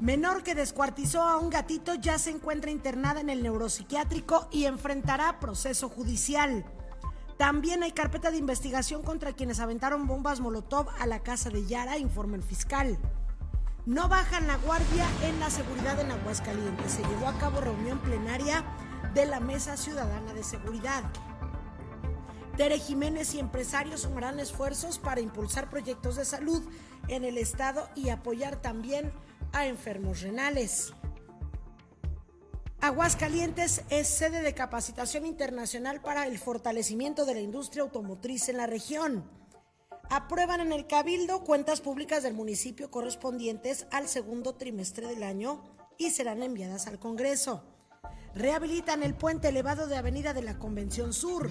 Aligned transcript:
Menor 0.00 0.42
que 0.42 0.54
descuartizó 0.54 1.22
a 1.22 1.36
un 1.36 1.50
gatito 1.50 1.94
ya 1.94 2.18
se 2.18 2.30
encuentra 2.30 2.70
internada 2.70 3.20
en 3.20 3.28
el 3.28 3.42
neuropsiquiátrico 3.42 4.48
y 4.50 4.64
enfrentará 4.64 5.38
proceso 5.40 5.90
judicial. 5.90 6.64
También 7.36 7.82
hay 7.82 7.92
carpeta 7.92 8.30
de 8.30 8.38
investigación 8.38 9.02
contra 9.02 9.34
quienes 9.34 9.60
aventaron 9.60 10.06
bombas 10.06 10.40
Molotov 10.40 10.88
a 10.98 11.06
la 11.06 11.20
casa 11.22 11.50
de 11.50 11.66
Yara, 11.66 11.98
informa 11.98 12.36
el 12.36 12.42
fiscal. 12.42 12.98
No 13.84 14.08
bajan 14.08 14.46
la 14.46 14.56
guardia 14.56 15.06
en 15.22 15.38
la 15.38 15.50
seguridad 15.50 16.00
en 16.00 16.10
Aguascalientes. 16.10 16.92
Se 16.92 17.02
llevó 17.02 17.28
a 17.28 17.38
cabo 17.38 17.60
reunión 17.60 17.98
plenaria 17.98 18.64
de 19.12 19.26
la 19.26 19.40
Mesa 19.40 19.76
Ciudadana 19.76 20.32
de 20.32 20.44
Seguridad. 20.44 21.04
Tere 22.56 22.78
Jiménez 22.78 23.34
y 23.34 23.38
empresarios 23.38 24.00
sumarán 24.02 24.40
esfuerzos 24.40 24.98
para 24.98 25.20
impulsar 25.20 25.68
proyectos 25.68 26.16
de 26.16 26.24
salud 26.24 26.62
en 27.08 27.24
el 27.24 27.36
Estado 27.36 27.88
y 27.94 28.10
apoyar 28.10 28.56
también 28.56 29.12
a 29.52 29.66
enfermos 29.66 30.22
renales. 30.22 30.92
Aguascalientes 32.82 33.82
es 33.90 34.08
sede 34.08 34.40
de 34.40 34.54
capacitación 34.54 35.26
internacional 35.26 36.00
para 36.00 36.26
el 36.26 36.38
fortalecimiento 36.38 37.26
de 37.26 37.34
la 37.34 37.40
industria 37.40 37.82
automotriz 37.82 38.48
en 38.48 38.56
la 38.56 38.66
región. 38.66 39.30
Aprueban 40.08 40.60
en 40.60 40.72
el 40.72 40.86
Cabildo 40.86 41.44
cuentas 41.44 41.82
públicas 41.82 42.22
del 42.22 42.32
municipio 42.32 42.90
correspondientes 42.90 43.86
al 43.90 44.08
segundo 44.08 44.54
trimestre 44.54 45.06
del 45.06 45.22
año 45.22 45.62
y 45.98 46.10
serán 46.10 46.42
enviadas 46.42 46.86
al 46.86 46.98
Congreso. 46.98 47.62
Rehabilitan 48.34 49.02
el 49.02 49.14
puente 49.14 49.48
elevado 49.48 49.86
de 49.86 49.96
Avenida 49.96 50.32
de 50.32 50.42
la 50.42 50.58
Convención 50.58 51.12
Sur. 51.12 51.50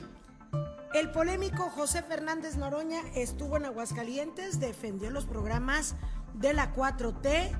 El 0.95 1.11
polémico 1.11 1.69
José 1.69 2.01
Fernández 2.01 2.57
Noroña 2.57 3.01
estuvo 3.13 3.57
en 3.57 3.65
Aguascalientes, 3.65 4.59
defendió 4.59 5.11
los 5.11 5.27
programas 5.27 5.95
de 6.33 6.53
la 6.53 6.73
4T 6.73 7.51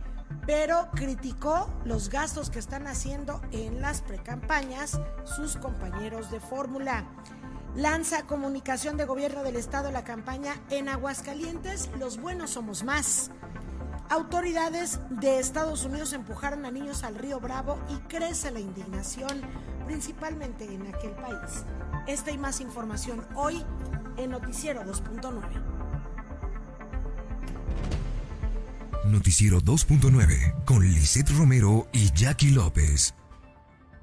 pero 0.46 0.90
criticó 0.96 1.70
los 1.86 2.10
gastos 2.10 2.50
que 2.50 2.60
están 2.60 2.88
haciendo 2.88 3.42
en 3.52 3.82
las 3.82 4.02
precampañas 4.02 5.00
sus 5.24 5.58
compañeros 5.58 6.32
de 6.32 6.40
fórmula. 6.40 7.06
Lanza 7.76 8.26
comunicación 8.26 8.98
de 8.98 9.06
gobierno 9.06 9.44
del 9.44 9.56
estado 9.56 9.92
la 9.92 10.04
campaña 10.04 10.56
en 10.70 10.90
Aguascalientes, 10.90 11.90
los 12.00 12.20
buenos 12.20 12.52
somos 12.52 12.84
más. 12.84 13.32
Autoridades 14.10 15.00
de 15.12 15.38
Estados 15.38 15.86
Unidos 15.86 16.14
empujaron 16.14 16.66
a 16.66 16.72
niños 16.72 17.04
al 17.04 17.14
río 17.14 17.40
Bravo 17.40 17.78
y 17.90 17.98
crece 18.08 18.50
la 18.50 18.60
indignación, 18.60 19.42
principalmente 19.86 20.66
en 20.66 20.88
aquel 20.88 21.12
país. 21.12 21.64
Esta 22.08 22.32
y 22.32 22.40
más 22.40 22.60
información 22.60 23.24
hoy 23.36 23.64
en 24.18 24.32
Noticiero 24.32 24.84
2.9. 24.84 25.79
Noticiero 29.10 29.60
2.9 29.60 30.66
con 30.66 30.84
Lisette 30.84 31.32
Romero 31.32 31.88
y 31.92 32.12
Jackie 32.14 32.52
López. 32.52 33.16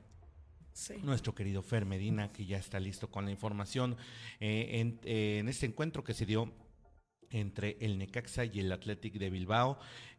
Nuestro 1.02 1.34
querido 1.34 1.60
Fer 1.62 1.84
Medina, 1.84 2.28
que 2.28 2.46
ya 2.46 2.56
está 2.56 2.78
listo 2.78 3.10
con 3.10 3.24
la 3.24 3.32
información 3.32 3.96
eh, 4.38 4.80
en, 4.80 5.00
eh, 5.02 5.38
en 5.40 5.48
este 5.48 5.66
encuentro 5.66 6.04
que 6.04 6.14
se 6.14 6.24
dio 6.24 6.52
entre 7.30 7.76
el 7.80 7.98
Necaxa 7.98 8.44
y 8.44 8.60
el 8.60 8.72
Athletic 8.72 9.14
de 9.14 9.30
Bilbao 9.30 9.78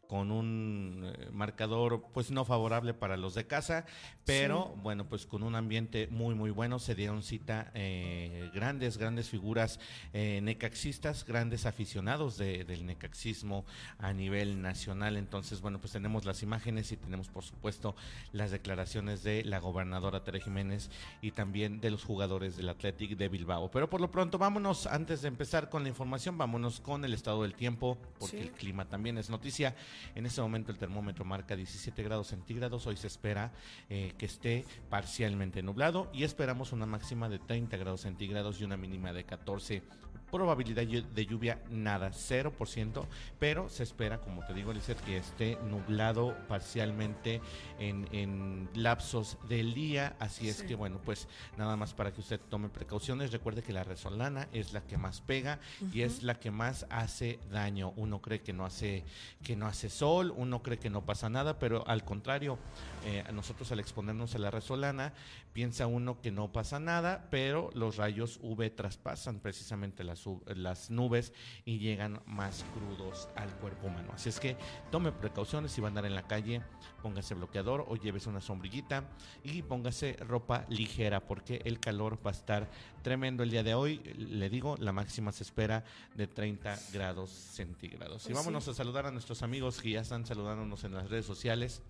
con 0.10 0.32
un 0.32 1.04
eh, 1.06 1.30
marcador 1.32 2.04
pues 2.12 2.32
no 2.32 2.44
favorable 2.44 2.96
para 2.96 3.16
los 3.16 3.36
de 3.36 3.46
casa, 3.46 3.86
pero 4.26 4.76
bueno, 4.82 5.08
pues 5.08 5.28
con 5.28 5.44
un 5.44 5.54
ambiente 5.54 6.08
muy 6.10 6.34
muy 6.34 6.50
bueno, 6.50 6.80
se 6.80 6.96
dieron 6.96 7.22
cita 7.22 7.70
eh, 7.76 8.50
grandes, 8.52 8.98
grandes 8.98 9.30
figuras 9.30 9.80
eh, 10.14 10.40
necaxistas, 10.42 11.26
grandes 11.26 11.68
aficionados 11.68 12.40
del 12.40 12.88
necaxismo 12.88 13.66
a 14.00 14.12
nivel 14.12 14.64
nacional, 14.64 15.16
entonces 15.16 15.62
bueno, 15.62 15.80
pues 15.80 15.94
tenemos 15.94 16.26
las 16.26 16.42
imágenes 16.42 16.92
y 16.92 16.98
tenemos 16.98 17.28
por 17.28 17.44
supuesto 17.44 17.96
las 18.32 18.50
declaraciones 18.50 19.22
de 19.22 19.44
la 19.44 19.60
gobernadora 19.60 20.24
Tere 20.24 20.42
Jiménez 20.42 20.90
y 21.22 21.34
también 21.34 21.82
de 21.82 21.92
los 21.92 22.04
jugadores 22.04 22.58
del 22.58 22.70
Athletic 22.70 23.16
de 23.16 23.30
Bilbao, 23.30 23.70
pero 23.70 23.92
por 23.92 24.02
lo 24.02 24.10
pronto 24.10 24.40
vámonos, 24.40 24.88
antes 24.88 25.22
de 25.22 25.28
empezar 25.28 25.70
con 25.70 25.84
la 25.84 25.90
información, 25.90 26.36
vámonos 26.36 26.80
con 26.80 27.06
el 27.06 27.14
estado 27.14 27.44
del 27.44 27.54
tiempo, 27.54 28.00
porque 28.18 28.42
el 28.42 28.52
clima 28.54 28.86
también 28.86 29.20
es 29.20 29.30
noticia. 29.30 29.76
En 30.16 30.26
este 30.26 30.42
momento 30.42 30.72
el 30.72 30.78
termómetro 30.78 31.26
marca 31.26 31.56
17 31.56 32.02
grados 32.04 32.28
centígrados. 32.28 32.88
Hoy 32.88 32.98
se 32.98 33.08
espera 33.08 33.52
eh, 33.90 34.14
que 34.18 34.26
esté 34.26 34.66
parcialmente 34.90 35.62
nublado 35.62 36.10
y 36.14 36.24
esperamos 36.24 36.72
una 36.72 36.86
máxima 36.86 37.30
de 37.30 37.40
30 37.40 37.78
grados 37.78 38.02
centígrados 38.02 38.60
y 38.62 38.64
una 38.64 38.78
mínima 38.78 39.14
de 39.14 39.24
14 39.24 39.82
Probabilidad 40.32 40.86
de 40.86 41.26
lluvia 41.26 41.62
nada, 41.70 42.12
0%, 42.12 43.06
pero 43.40 43.70
se 43.70 43.84
espera, 43.84 44.20
como 44.20 44.46
te 44.46 44.54
digo, 44.54 44.72
Lizeth, 44.72 45.00
que 45.02 45.18
esté 45.18 45.58
nublado 45.70 46.36
parcialmente 46.48 47.42
en, 47.80 48.70
lapsos 48.76 49.38
del 49.48 49.74
día. 49.74 50.16
Así 50.20 50.50
es 50.50 50.64
que, 50.64 50.76
bueno, 50.76 51.00
pues 51.04 51.28
nada 51.58 51.76
más 51.76 51.94
para 51.94 52.12
que 52.12 52.22
usted 52.22 52.40
tome 52.50 52.70
precauciones. 52.70 53.32
Recuerde 53.32 53.64
que 53.64 53.74
la 53.74 53.84
resolana 53.84 54.48
es 54.54 54.74
la 54.74 54.82
que 54.82 54.98
más 54.98 55.22
pega 55.22 55.60
y 55.94 56.02
es 56.02 56.24
la 56.24 56.36
que 56.36 56.52
más 56.52 56.86
hace 56.90 57.40
daño. 57.52 57.94
Uno 57.96 58.22
cree 58.22 58.42
que 58.42 58.54
no 58.54 58.66
hace, 58.66 59.04
que 59.44 59.56
no 59.56 59.68
hace 59.68 59.90
sol, 59.90 60.34
uno 60.36 60.62
cree 60.62 60.78
que 60.78 60.90
no 60.90 61.06
pasa 61.06 61.30
nada, 61.30 61.60
pero 61.60 61.88
al 61.88 62.04
contrario, 62.04 62.58
eh, 63.06 63.24
nosotros 63.34 63.72
al 63.72 63.80
exponernos 63.80 64.36
a 64.36 64.40
la 64.40 64.52
resolana, 64.52 65.14
piensa 65.54 65.88
uno 65.88 66.22
que 66.22 66.32
no 66.32 66.52
pasa 66.52 66.80
nada, 66.80 67.28
pero 67.32 67.70
los 67.74 67.98
rayos 67.98 68.40
UV 68.42 68.76
traspasan 68.76 69.40
precisamente 69.40 70.04
las, 70.04 70.24
las 70.48 70.90
nubes 70.90 71.34
y 71.66 71.80
llegan 71.80 72.22
más 72.26 72.66
crudos 72.74 73.30
al 73.36 73.50
cuerpo 73.56 73.88
humano. 73.88 74.12
Así 74.14 74.30
es 74.30 74.40
que 74.40 74.58
tome 74.92 75.12
precauciones 75.12 75.72
si 75.72 75.82
va 75.82 75.88
a 75.88 75.90
andar 75.90 76.06
en 76.06 76.16
la 76.16 76.28
calle, 76.28 76.62
póngase 77.02 77.34
bloqueador 77.36 77.86
o 77.88 77.96
llévese 77.96 78.30
una 78.30 78.42
sombrillita 78.42 79.04
y 79.44 79.62
póngase 79.62 80.18
ropa 80.28 80.66
ligera 80.70 81.22
porque 81.22 81.62
el 81.66 81.80
calor 81.80 82.20
va 82.26 82.32
a 82.32 82.34
estar 82.34 82.70
tremendo 83.02 83.44
el 83.44 83.52
día 83.52 83.64
de 83.64 83.74
hoy. 83.74 84.00
Le 84.18 84.50
digo, 84.50 84.76
la 84.78 84.92
máxima 84.92 85.32
se 85.32 85.44
espera 85.44 85.84
de 86.16 86.28
30 86.28 86.78
grados 86.94 87.30
centígrados. 87.30 88.26
y 88.26 88.30
pues 88.30 88.38
vámonos 88.38 88.68
a 88.68 88.74
saludar 88.74 89.06
a 89.06 89.12
nuestros 89.12 89.42
amigos 89.42 89.82
que 89.82 89.92
ya 89.92 90.02
están 90.02 90.26
saludándonos 90.26 90.84
en 90.84 90.94
las 90.94 91.10
redes 91.10 91.26
sociales. 91.26 91.82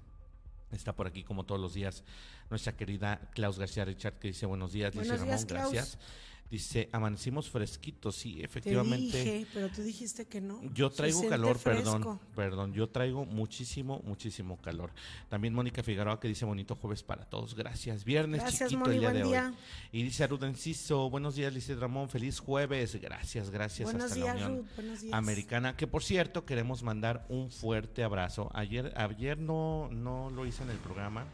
Está 0.72 0.96
por 0.96 1.08
aquí 1.08 1.24
como 1.24 1.46
todos 1.46 1.60
los 1.60 1.74
días 1.74 2.04
nuestra 2.50 2.76
querida 2.76 3.20
Klaus 3.34 3.60
García 3.60 3.86
Richard 3.86 4.20
que 4.20 4.30
dice 4.30 4.46
buenos 4.46 4.72
días, 4.72 4.94
buenos 4.94 5.20
Ramón, 5.20 5.46
gracias. 5.48 5.98
Dice, 6.50 6.90
amanecimos 6.92 7.48
fresquitos, 7.48 8.16
sí, 8.16 8.42
efectivamente. 8.42 9.12
Te 9.12 9.24
dije, 9.24 9.48
pero 9.54 9.70
tú 9.70 9.84
dijiste 9.84 10.26
que 10.26 10.42
no. 10.42 10.60
Yo 10.74 10.90
traigo 10.90 11.28
calor, 11.30 11.60
perdón, 11.60 12.20
perdón, 12.36 12.74
yo 12.74 12.90
traigo 12.90 13.24
muchísimo, 13.24 14.02
muchísimo 14.04 14.58
calor. 14.58 14.92
También 15.28 15.54
Mónica 15.54 15.84
Figueroa 15.84 16.20
que 16.20 16.28
dice 16.28 16.46
bonito 16.46 16.76
jueves 16.76 17.04
para 17.04 17.24
todos, 17.26 17.54
gracias. 17.54 18.04
Viernes 18.04 18.44
chiquito 18.46 18.90
el 18.90 19.00
día 19.00 19.14
de 19.14 19.24
hoy. 19.26 19.38
Y 19.92 20.02
dice 20.02 20.26
Ruth 20.26 20.42
Enciso, 20.42 21.08
buenos 21.12 21.36
días, 21.36 21.54
Lice 21.54 21.76
Ramón, 21.76 22.10
feliz 22.10 22.40
jueves, 22.40 23.00
gracias, 23.00 23.52
gracias. 23.52 23.92
Buenos 23.92 24.16
días, 24.16 24.42
Ruth, 24.48 24.66
buenos 24.76 25.02
días. 25.02 25.14
Americana, 25.14 25.78
que 25.78 25.86
por 25.86 26.04
cierto 26.04 26.46
queremos 26.48 26.82
mandar 26.82 27.28
un 27.30 27.52
fuerte 27.52 28.04
abrazo. 28.04 28.50
Ayer, 28.56 28.92
ayer 28.98 29.38
no, 29.38 29.88
no 29.92 30.32
lo 30.32 30.48
hice 30.48 30.64
en 30.64 30.72
el 30.72 30.78
programa, 30.78 31.26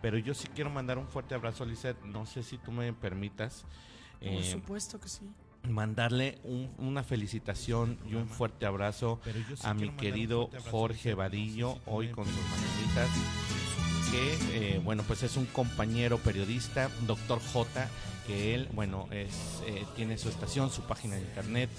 pero 0.00 0.18
yo 0.18 0.34
sí 0.34 0.48
quiero 0.52 0.68
mandar 0.68 0.98
un 0.98 1.06
fuerte 1.06 1.36
abrazo, 1.36 1.64
Lizeth, 1.64 2.02
no 2.02 2.26
sé 2.26 2.42
si 2.42 2.58
tú 2.58 2.72
me 2.72 2.92
permitas. 2.92 3.64
Por 4.22 4.32
eh, 4.32 4.50
supuesto 4.50 5.00
que 5.00 5.08
sí. 5.08 5.28
mandarle 5.68 6.38
una 6.78 7.02
felicitación 7.02 7.98
y 8.08 8.14
un 8.14 8.28
fuerte 8.28 8.66
abrazo 8.66 9.20
a 9.62 9.74
mi 9.74 9.90
querido 9.90 10.50
Jorge 10.70 11.14
Vadillo, 11.14 11.78
hoy 11.86 12.08
con 12.10 12.24
sus 12.24 12.34
mañanitas, 12.34 13.10
que, 14.12 14.74
eh, 14.74 14.80
bueno, 14.84 15.02
pues 15.04 15.22
es 15.22 15.36
un 15.36 15.46
compañero 15.46 16.18
periodista, 16.18 16.90
doctor 17.06 17.40
J, 17.40 17.88
que 18.26 18.54
él, 18.54 18.68
bueno, 18.74 19.08
es, 19.10 19.62
eh, 19.66 19.86
tiene 19.96 20.18
su 20.18 20.28
estación, 20.28 20.70
su 20.70 20.82
página 20.82 21.16
de 21.16 21.22
internet, 21.22 21.70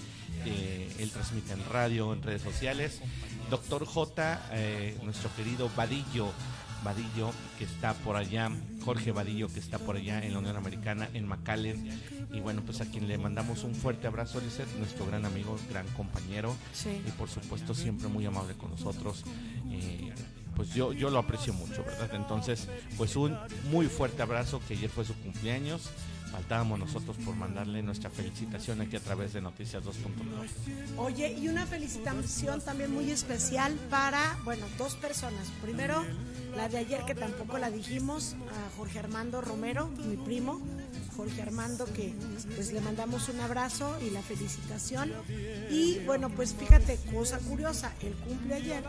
eh, 0.45 0.92
él 0.98 1.12
transmite 1.12 1.54
en 1.54 1.63
radio, 1.69 2.12
en 2.12 2.24
redes 2.24 2.42
sociales. 2.42 3.01
Doctor 3.50 3.86
J, 3.86 4.42
nuestro 5.04 5.30
querido 5.36 5.69
Vadillo, 5.78 6.31
Vadillo, 6.83 7.31
que 7.57 7.63
está 7.63 7.94
por 7.94 8.15
allá, 8.15 8.51
Jorge 8.83 9.12
Vadillo, 9.12 9.47
que 9.47 9.59
está 9.59 9.80
por 9.80 9.95
allá 9.95 10.24
en 10.24 10.33
la 10.33 10.39
Unión 10.39 10.56
Americana, 10.56 11.09
en 11.13 11.27
McAllen. 11.27 12.01
Y 12.31 12.39
bueno, 12.39 12.62
pues 12.65 12.81
a 12.81 12.85
quien 12.85 13.07
le 13.07 13.18
mandamos 13.18 13.63
un 13.63 13.75
fuerte 13.75 14.07
abrazo, 14.07 14.41
Lizeth, 14.41 14.68
nuestro 14.77 15.06
gran 15.06 15.25
amigo, 15.25 15.57
gran 15.69 15.88
compañero. 15.89 16.56
Y 16.85 17.12
por 17.12 17.30
supuesto, 17.30 17.74
siempre 17.74 18.07
muy 18.07 18.25
amable 18.25 18.53
con 18.56 18.71
nosotros. 18.71 19.24
Eh, 19.71 20.13
pues 20.56 20.74
yo, 20.74 20.94
yo 20.94 21.09
lo 21.09 21.19
aprecio 21.19 21.53
mucho, 21.53 21.83
¿verdad? 21.83 22.13
Entonces, 22.13 22.68
pues 22.97 23.15
un 23.15 23.38
muy 23.71 23.88
fuerte 23.88 24.21
abrazo, 24.21 24.62
que 24.68 24.75
ayer 24.75 24.89
fue 24.89 25.06
su 25.06 25.15
cumpleaños 25.15 25.89
faltábamos 26.33 26.80
nosotros 26.80 27.15
por 27.24 27.35
mandarle 27.35 27.83
nuestra 27.83 28.09
felicitación 28.09 28.81
aquí 28.81 28.95
a 28.95 29.00
través 29.00 29.33
de 29.33 29.41
Noticias 29.41 29.83
2.9. 29.83 30.97
Oye, 30.97 31.31
y 31.31 31.47
una 31.47 31.68
felicitación 31.68 32.59
también 32.59 32.91
muy 32.91 33.12
especial 33.12 33.75
para, 33.91 34.39
bueno, 34.44 34.65
dos 34.80 34.95
personas. 34.95 35.47
Primero, 35.62 36.03
la 36.56 36.69
de 36.69 36.80
ayer 36.80 37.06
que 37.06 37.13
tampoco 37.13 37.59
la 37.59 37.69
dijimos, 37.69 38.35
a 38.50 38.77
Jorge 38.77 38.97
Armando 38.97 39.41
Romero, 39.41 39.89
mi 40.07 40.18
primo, 40.18 40.59
Jorge 41.15 41.44
Armando, 41.44 41.85
que 41.85 42.15
pues 42.56 42.74
le 42.74 42.81
mandamos 42.81 43.30
un 43.30 43.39
abrazo 43.39 43.95
y 44.01 44.09
la 44.09 44.24
felicitación. 44.24 45.12
Y 45.69 46.00
bueno, 46.00 46.30
pues 46.30 46.56
fíjate, 46.56 46.97
cosa 47.13 47.38
curiosa, 47.38 47.94
el 48.01 48.13
cumple 48.13 48.56
ayer 48.56 48.83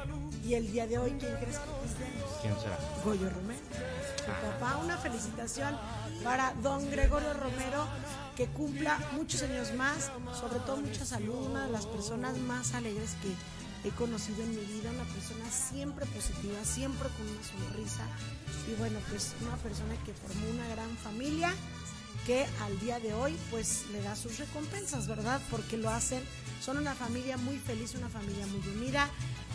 y 0.46 0.54
el 0.54 0.72
día 0.72 0.86
de 0.86 0.98
hoy, 0.98 1.10
¿quién 1.20 1.34
crees 1.36 1.58
que 1.58 1.66
cumple? 1.66 2.06
¿Quién 2.40 2.54
será? 2.58 2.78
Goyo 3.04 3.28
Romero. 3.28 3.60
papá, 4.60 4.78
una 4.78 4.96
felicitación 4.96 5.76
para 6.22 6.54
don 6.62 6.90
Gregorio 6.90 7.34
Romero, 7.34 7.86
que 8.36 8.46
cumpla 8.46 8.98
muchos 9.12 9.42
años 9.42 9.72
más, 9.74 10.10
sobre 10.38 10.60
todo 10.60 10.78
mucha 10.78 11.04
salud, 11.04 11.34
una 11.50 11.66
de 11.66 11.72
las 11.72 11.86
personas 11.86 12.36
más 12.38 12.74
alegres 12.74 13.16
que 13.22 13.88
he 13.88 13.92
conocido 13.92 14.42
en 14.42 14.50
mi 14.50 14.64
vida, 14.64 14.90
una 14.90 15.04
persona 15.04 15.50
siempre 15.50 16.06
positiva, 16.06 16.64
siempre 16.64 17.08
con 17.10 17.28
una 17.28 17.42
sonrisa 17.42 18.06
y 18.66 18.74
bueno, 18.78 18.98
pues 19.10 19.34
una 19.42 19.56
persona 19.56 19.94
que 20.04 20.14
formó 20.14 20.48
una 20.50 20.66
gran 20.68 20.96
familia 20.96 21.52
que 22.26 22.46
al 22.62 22.78
día 22.80 22.98
de 23.00 23.12
hoy 23.12 23.36
pues 23.50 23.84
le 23.92 24.00
da 24.00 24.16
sus 24.16 24.38
recompensas, 24.38 25.06
¿verdad? 25.06 25.40
Porque 25.50 25.76
lo 25.76 25.90
hacen, 25.90 26.22
son 26.62 26.78
una 26.78 26.94
familia 26.94 27.36
muy 27.36 27.58
feliz, 27.58 27.94
una 27.94 28.08
familia 28.08 28.46
muy 28.46 28.66
unida, 28.76 29.10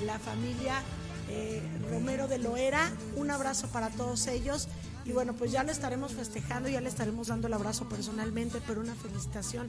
la 0.05 0.19
familia 0.19 0.83
eh, 1.29 1.61
Romero 1.89 2.27
de 2.27 2.37
Loera, 2.37 2.91
un 3.15 3.31
abrazo 3.31 3.67
para 3.69 3.89
todos 3.89 4.27
ellos 4.27 4.67
y 5.09 5.11
bueno, 5.11 5.33
pues 5.33 5.51
ya 5.51 5.63
le 5.63 5.71
estaremos 5.71 6.13
festejando, 6.13 6.69
ya 6.69 6.81
le 6.81 6.87
estaremos 6.87 7.29
dando 7.29 7.47
el 7.47 7.53
abrazo 7.53 7.89
personalmente, 7.89 8.61
pero 8.67 8.79
una 8.79 8.93
felicitación 8.93 9.67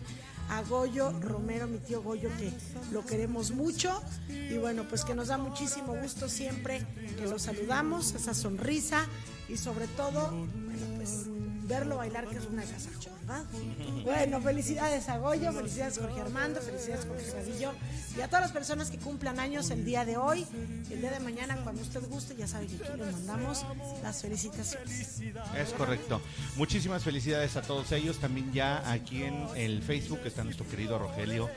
a 0.51 0.61
Goyo 0.63 1.13
Romero, 1.19 1.67
mi 1.67 1.79
tío 1.79 2.03
Goyo, 2.03 2.29
que 2.37 2.53
lo 2.93 3.07
queremos 3.07 3.51
mucho. 3.51 4.03
Y 4.29 4.59
bueno, 4.59 4.85
pues 4.87 5.03
que 5.03 5.15
nos 5.15 5.29
da 5.29 5.39
muchísimo 5.39 5.95
gusto 5.95 6.29
siempre 6.29 6.87
que 7.19 7.27
lo 7.27 7.39
saludamos, 7.39 8.13
esa 8.13 8.35
sonrisa 8.35 9.07
y 9.49 9.57
sobre 9.57 9.87
todo, 9.89 10.31
bueno, 10.31 10.97
pues 10.97 11.25
verlo 11.71 11.97
bailar, 11.99 12.27
que 12.27 12.37
es 12.37 12.45
una 12.47 12.63
casa, 12.63 12.91
¿verdad? 13.21 13.45
Bueno, 14.05 14.41
felicidades 14.41 15.09
a 15.09 15.19
Goyo, 15.19 15.53
felicidades 15.53 15.99
a 15.99 16.03
Jorge 16.03 16.21
Armando, 16.21 16.61
felicidades 16.61 17.05
a 17.05 17.09
Jorge 17.09 17.31
Sadillo 17.31 17.73
y 18.17 18.21
a 18.21 18.27
todas 18.27 18.43
las 18.43 18.53
personas 18.53 18.91
que 18.91 18.99
cumplan 18.99 19.39
años 19.39 19.71
el 19.71 19.85
día 19.85 20.05
de 20.05 20.17
hoy, 20.17 20.45
el 20.91 21.01
día 21.01 21.13
de 21.13 21.21
mañana, 21.21 21.57
cuando 21.63 21.81
usted 21.83 22.03
guste, 22.09 22.35
ya 22.35 22.49
sabe 22.49 22.67
que 22.67 22.77
aquí 22.77 22.99
le 22.99 23.13
mandamos 23.13 23.65
las 24.03 24.21
felicitaciones. 24.21 25.21
Es 25.57 25.71
correcto. 25.77 26.21
Muchísimas 26.57 27.05
felicidades 27.05 27.57
a 27.57 27.63
todos 27.63 27.93
ellos. 27.93 28.19
También 28.19 28.53
ya 28.53 28.91
aquí 28.91 29.23
en 29.23 29.47
el 29.55 29.83
Facebook 29.83 30.21
está 30.25 30.43
nuestro 30.43 30.67
querido 30.67 30.99
Rogelio 30.99 31.49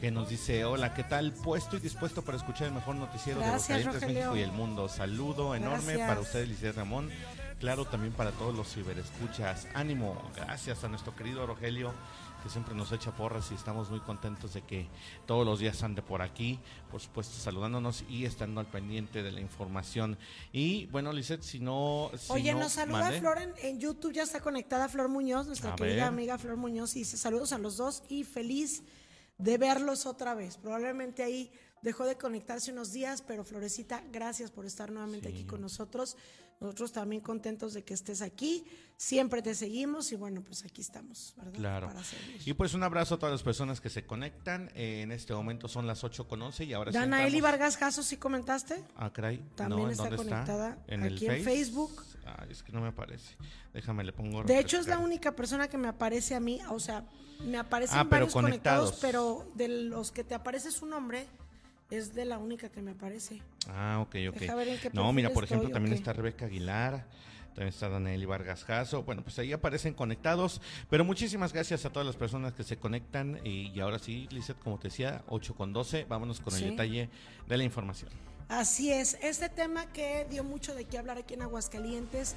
que 0.00 0.10
nos 0.10 0.28
dice, 0.30 0.64
hola, 0.64 0.94
¿qué 0.94 1.04
tal? 1.04 1.32
Puesto 1.32 1.76
y 1.76 1.80
dispuesto 1.80 2.22
para 2.22 2.38
escuchar 2.38 2.68
el 2.68 2.72
mejor 2.72 2.96
noticiero 2.96 3.40
de 3.40 3.52
los 3.52 3.68
México 3.68 4.36
y 4.36 4.40
el 4.40 4.50
mundo. 4.50 4.88
Saludo 4.88 5.54
enorme 5.54 5.98
para 5.98 6.20
usted, 6.20 6.46
Licia 6.48 6.72
Ramón 6.72 7.10
claro 7.60 7.84
también 7.84 8.12
para 8.14 8.32
todos 8.32 8.56
los 8.56 8.72
ciberescuchas. 8.72 9.68
Ánimo, 9.74 10.20
gracias 10.34 10.82
a 10.82 10.88
nuestro 10.88 11.14
querido 11.14 11.46
Rogelio 11.46 11.92
que 12.42 12.48
siempre 12.48 12.74
nos 12.74 12.90
echa 12.90 13.12
porras 13.12 13.50
y 13.52 13.54
estamos 13.54 13.90
muy 13.90 14.00
contentos 14.00 14.54
de 14.54 14.62
que 14.62 14.88
todos 15.26 15.44
los 15.44 15.60
días 15.60 15.82
ande 15.82 16.00
por 16.00 16.22
aquí, 16.22 16.58
por 16.90 16.98
supuesto 16.98 17.38
saludándonos 17.38 18.02
y 18.08 18.24
estando 18.24 18.60
al 18.60 18.66
pendiente 18.66 19.22
de 19.22 19.30
la 19.30 19.40
información. 19.40 20.16
Y 20.50 20.86
bueno, 20.86 21.12
Lisette, 21.12 21.42
si 21.42 21.60
no... 21.60 22.10
Oye, 22.28 22.54
nos 22.54 22.72
saluda 22.72 23.12
Flor 23.12 23.38
en, 23.58 23.78
YouTube, 23.78 24.14
ya 24.14 24.22
está 24.22 24.40
conectada 24.40 24.88
Flor 24.88 25.10
Muñoz, 25.10 25.46
nuestra 25.46 25.74
querida 25.76 26.06
amiga 26.06 26.38
Flor 26.38 26.56
Muñoz, 26.56 26.96
y 26.96 27.00
dice 27.00 27.18
saludos 27.18 27.52
a 27.52 27.58
los 27.58 27.76
dos 27.76 28.02
y 28.08 28.24
feliz 28.24 28.84
de 29.36 29.58
verlos 29.58 30.06
otra 30.06 30.34
vez. 30.34 30.56
Probablemente 30.56 31.22
ahí 31.22 31.52
dejó 31.82 32.06
de 32.06 32.16
conectarse 32.16 32.72
unos 32.72 32.92
días, 32.92 33.20
pero 33.20 33.44
Florecita, 33.44 34.02
gracias 34.10 34.50
por 34.50 34.64
estar 34.64 34.90
nuevamente 34.90 35.28
aquí 35.28 35.44
con 35.44 35.60
nosotros. 35.60 36.16
Nosotros 36.60 36.92
también 36.92 37.22
contentos 37.22 37.72
de 37.72 37.82
que 37.82 37.94
estés 37.94 38.20
aquí, 38.20 38.66
siempre 38.98 39.40
te 39.40 39.54
seguimos 39.54 40.12
y 40.12 40.16
bueno, 40.16 40.42
pues 40.42 40.62
aquí 40.62 40.82
estamos, 40.82 41.32
¿verdad? 41.38 41.54
Claro. 41.54 41.92
y 42.44 42.52
pues 42.52 42.74
un 42.74 42.82
abrazo 42.82 43.14
a 43.14 43.18
todas 43.18 43.32
las 43.32 43.42
personas 43.42 43.80
que 43.80 43.88
se 43.88 44.04
conectan. 44.04 44.70
Eh, 44.74 45.00
en 45.00 45.10
este 45.10 45.32
momento 45.32 45.68
son 45.68 45.86
las 45.86 46.04
8 46.04 46.28
con 46.28 46.42
11 46.42 46.64
y 46.64 46.74
ahora 46.74 46.92
Dana 46.92 47.26
Eli 47.26 47.40
Vargas 47.40 47.78
Caso, 47.78 48.02
¿sí 48.02 48.18
comentaste? 48.18 48.84
Ah, 48.94 49.10
caray. 49.10 49.42
También 49.54 49.88
está 49.88 50.14
conectada 50.14 50.76
aquí 50.86 51.26
en 51.26 51.42
Facebook. 51.42 52.04
Ah, 52.26 52.44
es 52.50 52.62
que 52.62 52.72
no 52.72 52.82
me 52.82 52.88
aparece. 52.88 53.36
Déjame, 53.72 54.04
le 54.04 54.12
pongo. 54.12 54.44
De 54.44 54.58
hecho, 54.58 54.78
es 54.78 54.86
la 54.86 54.98
única 54.98 55.34
persona 55.34 55.66
que 55.68 55.78
me 55.78 55.88
aparece 55.88 56.34
a 56.34 56.40
mí, 56.40 56.60
o 56.68 56.78
sea, 56.78 57.06
me 57.42 57.56
aparecen 57.56 58.00
ah, 58.00 58.04
varios 58.04 58.34
conectados, 58.34 58.98
pero 59.00 59.50
de 59.54 59.68
los 59.68 60.12
que 60.12 60.24
te 60.24 60.34
aparece 60.34 60.70
su 60.70 60.84
nombre 60.84 61.26
es 61.90 62.14
de 62.14 62.24
la 62.24 62.38
única 62.38 62.68
que 62.68 62.82
me 62.82 62.92
aparece. 62.92 63.42
Ah, 63.68 63.98
ok, 64.00 64.16
ok. 64.30 64.92
no, 64.92 65.12
mira, 65.12 65.30
por 65.30 65.44
ejemplo, 65.44 65.68
también 65.70 65.94
está 65.94 66.12
Rebeca 66.12 66.46
Aguilar. 66.46 67.06
También 67.54 67.68
está 67.68 67.88
Daniel 67.88 68.26
Vargas 68.26 68.64
Jasso. 68.64 69.02
Bueno, 69.02 69.22
pues 69.22 69.38
ahí 69.40 69.52
aparecen 69.52 69.92
conectados. 69.92 70.60
Pero 70.88 71.04
muchísimas 71.04 71.52
gracias 71.52 71.84
a 71.84 71.90
todas 71.90 72.06
las 72.06 72.16
personas 72.16 72.52
que 72.54 72.62
se 72.62 72.76
conectan. 72.76 73.40
Y, 73.44 73.78
ahora 73.80 73.98
sí, 73.98 74.28
Lizeth, 74.30 74.58
como 74.60 74.78
te 74.78 74.88
decía, 74.88 75.24
8 75.28 75.54
con 75.56 75.72
12. 75.72 76.04
Vámonos 76.08 76.40
con 76.40 76.54
el 76.54 76.70
detalle 76.70 77.10
de 77.48 77.56
la 77.56 77.64
información. 77.64 78.10
Así 78.48 78.92
es. 78.92 79.18
Este 79.20 79.48
tema 79.48 79.86
que 79.92 80.26
dio 80.30 80.44
mucho 80.44 80.74
de 80.74 80.84
qué 80.84 80.98
hablar 80.98 81.18
aquí 81.18 81.34
en 81.34 81.42
Aguascalientes, 81.42 82.34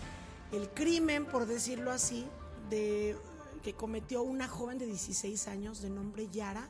el 0.51 0.69
crimen, 0.69 1.25
por 1.25 1.45
decirlo 1.45 1.91
así, 1.91 2.27
de 2.69 3.15
que 3.63 3.74
cometió 3.74 4.24
una 4.24 4.48
joven 4.48 4.77
de 4.77 4.86
16 4.86 5.48
años 5.48 5.81
de 5.81 5.89
nombre 5.89 6.27
Yara, 6.31 6.67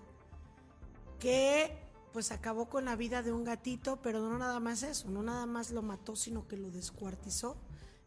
que 1.20 1.83
pues 2.14 2.32
acabó 2.32 2.70
con 2.70 2.86
la 2.86 2.96
vida 2.96 3.24
de 3.24 3.34
un 3.34 3.44
gatito, 3.44 4.00
pero 4.02 4.22
no 4.22 4.38
nada 4.38 4.60
más 4.60 4.84
eso, 4.84 5.10
no 5.10 5.24
nada 5.24 5.46
más 5.48 5.72
lo 5.72 5.82
mató, 5.82 6.16
sino 6.16 6.48
que 6.48 6.56
lo 6.56 6.72
descuartizó. 6.72 7.58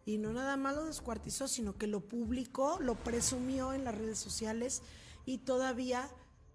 Y 0.04 0.18
no 0.18 0.32
nada 0.32 0.56
más 0.56 0.76
lo 0.76 0.84
descuartizó, 0.84 1.48
sino 1.48 1.76
que 1.76 1.88
lo 1.88 2.00
publicó, 2.00 2.78
lo 2.80 2.94
presumió 2.94 3.72
en 3.72 3.84
las 3.84 3.96
redes 3.96 4.20
sociales 4.20 4.82
y 5.24 5.38
todavía 5.38 6.08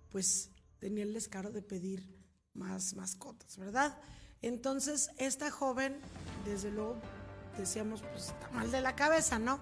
pues 0.09 0.51
tenía 0.79 1.03
el 1.03 1.13
descaro 1.13 1.51
de 1.51 1.61
pedir 1.61 2.07
más 2.53 2.95
mascotas, 2.95 3.57
¿verdad? 3.57 3.97
Entonces, 4.41 5.09
esta 5.17 5.51
joven, 5.51 5.99
desde 6.45 6.71
luego, 6.71 6.95
decíamos, 7.57 8.01
pues 8.01 8.27
está 8.27 8.49
mal 8.51 8.71
de 8.71 8.81
la 8.81 8.95
cabeza, 8.95 9.37
¿no? 9.37 9.59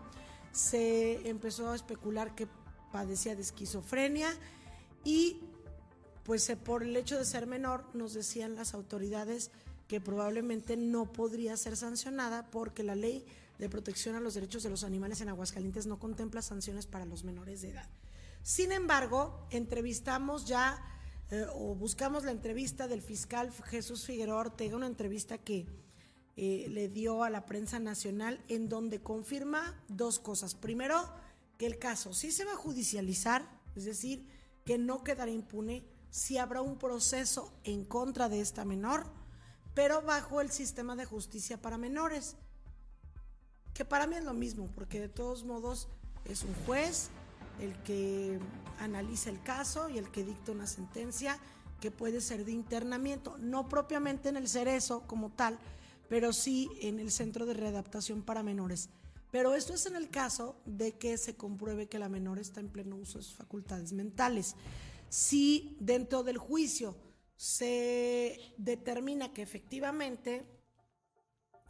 Se 0.51 1.27
empezó 1.27 1.71
a 1.71 1.75
especular 1.75 2.35
que 2.35 2.47
padecía 2.91 3.35
de 3.35 3.41
esquizofrenia 3.41 4.29
y 5.03 5.41
pues 6.29 6.47
eh, 6.51 6.55
por 6.55 6.83
el 6.83 6.95
hecho 6.95 7.17
de 7.17 7.25
ser 7.25 7.47
menor, 7.47 7.85
nos 7.95 8.13
decían 8.13 8.53
las 8.53 8.75
autoridades 8.75 9.49
que 9.87 9.99
probablemente 9.99 10.77
no 10.77 11.11
podría 11.11 11.57
ser 11.57 11.75
sancionada 11.75 12.51
porque 12.51 12.83
la 12.83 12.93
ley 12.93 13.25
de 13.57 13.67
protección 13.67 14.15
a 14.15 14.19
los 14.19 14.35
derechos 14.35 14.61
de 14.61 14.69
los 14.69 14.83
animales 14.83 15.21
en 15.21 15.29
Aguascalientes 15.29 15.87
no 15.87 15.97
contempla 15.97 16.43
sanciones 16.43 16.85
para 16.85 17.05
los 17.05 17.23
menores 17.23 17.63
de 17.63 17.71
edad. 17.71 17.89
Sin 18.43 18.71
embargo, 18.71 19.47
entrevistamos 19.49 20.45
ya 20.45 20.79
eh, 21.31 21.47
o 21.55 21.73
buscamos 21.73 22.23
la 22.25 22.29
entrevista 22.29 22.87
del 22.87 23.01
fiscal 23.01 23.51
Jesús 23.65 24.05
Figueroa 24.05 24.41
Ortega, 24.41 24.75
una 24.75 24.85
entrevista 24.85 25.39
que 25.39 25.65
eh, 26.37 26.67
le 26.69 26.89
dio 26.89 27.23
a 27.23 27.31
la 27.31 27.47
prensa 27.47 27.79
nacional 27.79 28.39
en 28.49 28.69
donde 28.69 29.01
confirma 29.01 29.83
dos 29.87 30.19
cosas. 30.19 30.53
Primero, 30.53 31.11
que 31.57 31.65
el 31.65 31.79
caso 31.79 32.13
sí 32.13 32.29
se 32.29 32.45
va 32.45 32.51
a 32.51 32.55
judicializar, 32.55 33.49
es 33.75 33.85
decir, 33.85 34.27
que 34.63 34.77
no 34.77 35.03
quedará 35.03 35.31
impune 35.31 35.83
si 36.09 36.37
habrá 36.37 36.61
un 36.61 36.77
proceso 36.77 37.53
en 37.63 37.85
contra 37.85 38.29
de 38.29 38.41
esta 38.41 38.65
menor, 38.65 39.05
pero 39.73 40.01
bajo 40.01 40.41
el 40.41 40.51
sistema 40.51 40.95
de 40.95 41.05
justicia 41.05 41.61
para 41.61 41.77
menores, 41.77 42.35
que 43.73 43.85
para 43.85 44.07
mí 44.07 44.15
es 44.15 44.23
lo 44.23 44.33
mismo, 44.33 44.69
porque 44.75 44.99
de 44.99 45.09
todos 45.09 45.45
modos 45.45 45.87
es 46.25 46.43
un 46.43 46.53
juez 46.65 47.09
el 47.59 47.75
que 47.83 48.39
analiza 48.79 49.29
el 49.29 49.41
caso 49.41 49.89
y 49.89 49.97
el 49.97 50.09
que 50.11 50.23
dicta 50.23 50.51
una 50.51 50.67
sentencia 50.67 51.39
que 51.79 51.91
puede 51.91 52.21
ser 52.21 52.45
de 52.45 52.51
internamiento, 52.51 53.37
no 53.37 53.69
propiamente 53.69 54.29
en 54.29 54.37
el 54.37 54.49
cerezo 54.49 55.03
como 55.07 55.29
tal, 55.29 55.57
pero 56.09 56.33
sí 56.33 56.69
en 56.81 56.99
el 56.99 57.11
centro 57.11 57.45
de 57.45 57.53
readaptación 57.53 58.21
para 58.21 58.43
menores. 58.43 58.89
Pero 59.31 59.53
esto 59.53 59.73
es 59.73 59.85
en 59.85 59.95
el 59.95 60.09
caso 60.09 60.55
de 60.65 60.97
que 60.97 61.17
se 61.17 61.35
compruebe 61.35 61.87
que 61.87 61.99
la 61.99 62.09
menor 62.09 62.39
está 62.39 62.59
en 62.59 62.69
pleno 62.69 62.95
uso 62.95 63.19
de 63.19 63.23
sus 63.23 63.35
facultades 63.35 63.93
mentales. 63.93 64.55
Si 65.09 65.75
dentro 65.79 66.23
del 66.23 66.37
juicio 66.37 66.95
se 67.35 68.53
determina 68.57 69.33
que 69.33 69.41
efectivamente, 69.41 70.45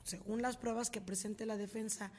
según 0.04 0.42
las 0.42 0.58
pruebas 0.58 0.90
que 0.90 1.02
presente 1.02 1.46
la 1.46 1.58
defensa, 1.58 2.12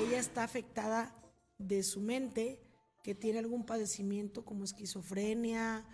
ella 0.00 0.18
está 0.18 0.42
afectada 0.42 1.14
de 1.58 1.82
su 1.82 2.00
mente, 2.00 2.60
que 3.02 3.14
tiene 3.14 3.38
algún 3.38 3.64
padecimiento 3.64 4.44
como 4.44 4.64
esquizofrenia, 4.64 5.84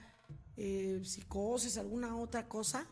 eh, 0.57 1.00
psicosis, 1.05 1.76
alguna 1.76 2.17
otra 2.17 2.49
cosa, 2.49 2.87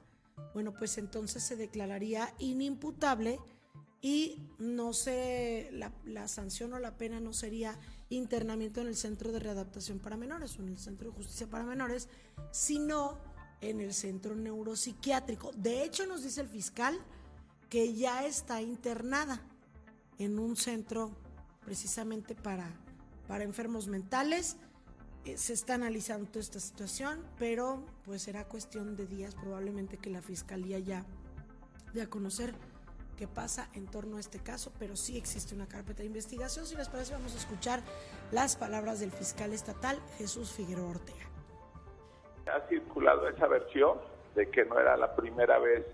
bueno, 0.55 0.75
pues 0.75 0.99
entonces 0.99 1.43
se 1.43 1.57
declararía 1.57 2.35
inimputable 2.39 3.39
y 4.01 4.49
no 4.59 4.93
se, 4.93 5.71
la, 5.73 5.93
la, 6.05 6.29
sanción 6.29 6.73
o 6.73 6.79
la 6.79 6.97
pena 6.97 7.21
no 7.21 7.33
sería 7.33 7.79
internamiento 8.11 8.81
en 8.81 8.88
el 8.88 8.97
centro 8.97 9.33
de 9.33 9.38
readaptación 9.38 9.99
para 9.99 10.17
menores 10.17 10.59
o 10.59 10.62
en 10.62 10.69
el 10.69 10.79
centro 10.79 11.09
de 11.11 11.17
justicia 11.17 11.49
para 11.49 11.64
menores, 11.64 12.09
sino 12.50 13.19
en 13.61 13.81
el 13.81 13.95
centro 13.95 14.35
neuropsiquiátrico. 14.35 15.52
De 15.52 15.85
hecho, 15.85 16.07
nos 16.07 16.23
dice 16.23 16.43
el 16.43 16.49
fiscal 16.49 16.99
que 17.69 17.95
ya 17.95 18.26
está 18.26 18.61
internada 18.61 19.40
en 20.19 20.38
un 20.38 20.57
centro 20.57 21.12
precisamente 21.64 22.35
para, 22.35 22.69
para 23.29 23.45
enfermos 23.45 23.87
mentales. 23.87 24.57
Eh, 25.25 25.37
se 25.37 25.52
está 25.52 25.75
analizando 25.75 26.26
toda 26.29 26.40
esta 26.40 26.61
situación, 26.61 27.25
pero 27.38 27.85
pues 28.05 28.23
será 28.23 28.49
cuestión 28.49 28.97
de 28.97 29.07
días 29.07 29.35
probablemente 29.35 29.99
que 29.99 30.11
la 30.11 30.23
fiscalía 30.23 30.79
ya 30.79 31.05
dé 31.95 32.02
a 32.02 32.11
conocer 32.11 32.55
qué 33.21 33.29
pasa 33.29 33.69
en 33.75 33.87
torno 33.87 34.17
a 34.17 34.21
este 34.21 34.39
caso, 34.39 34.73
pero 34.79 34.97
sí 34.97 35.19
existe 35.19 35.55
una 35.55 35.69
carpeta 35.69 35.99
de 35.99 36.07
investigación. 36.07 36.65
Si 36.65 36.75
les 36.75 36.89
parece, 36.89 37.12
vamos 37.12 37.35
a 37.35 37.37
escuchar 37.37 37.81
las 38.33 38.57
palabras 38.57 39.00
del 39.00 39.11
fiscal 39.11 39.53
estatal 39.53 39.99
Jesús 40.17 40.53
Figueroa 40.53 40.89
Ortega. 40.89 41.27
Ha 42.47 42.67
circulado 42.71 43.29
esa 43.29 43.47
versión 43.47 43.99
de 44.35 44.50
que 44.50 44.65
no 44.65 44.81
era 44.81 44.97
la 44.97 45.15
primera 45.15 45.59
vez 45.59 45.85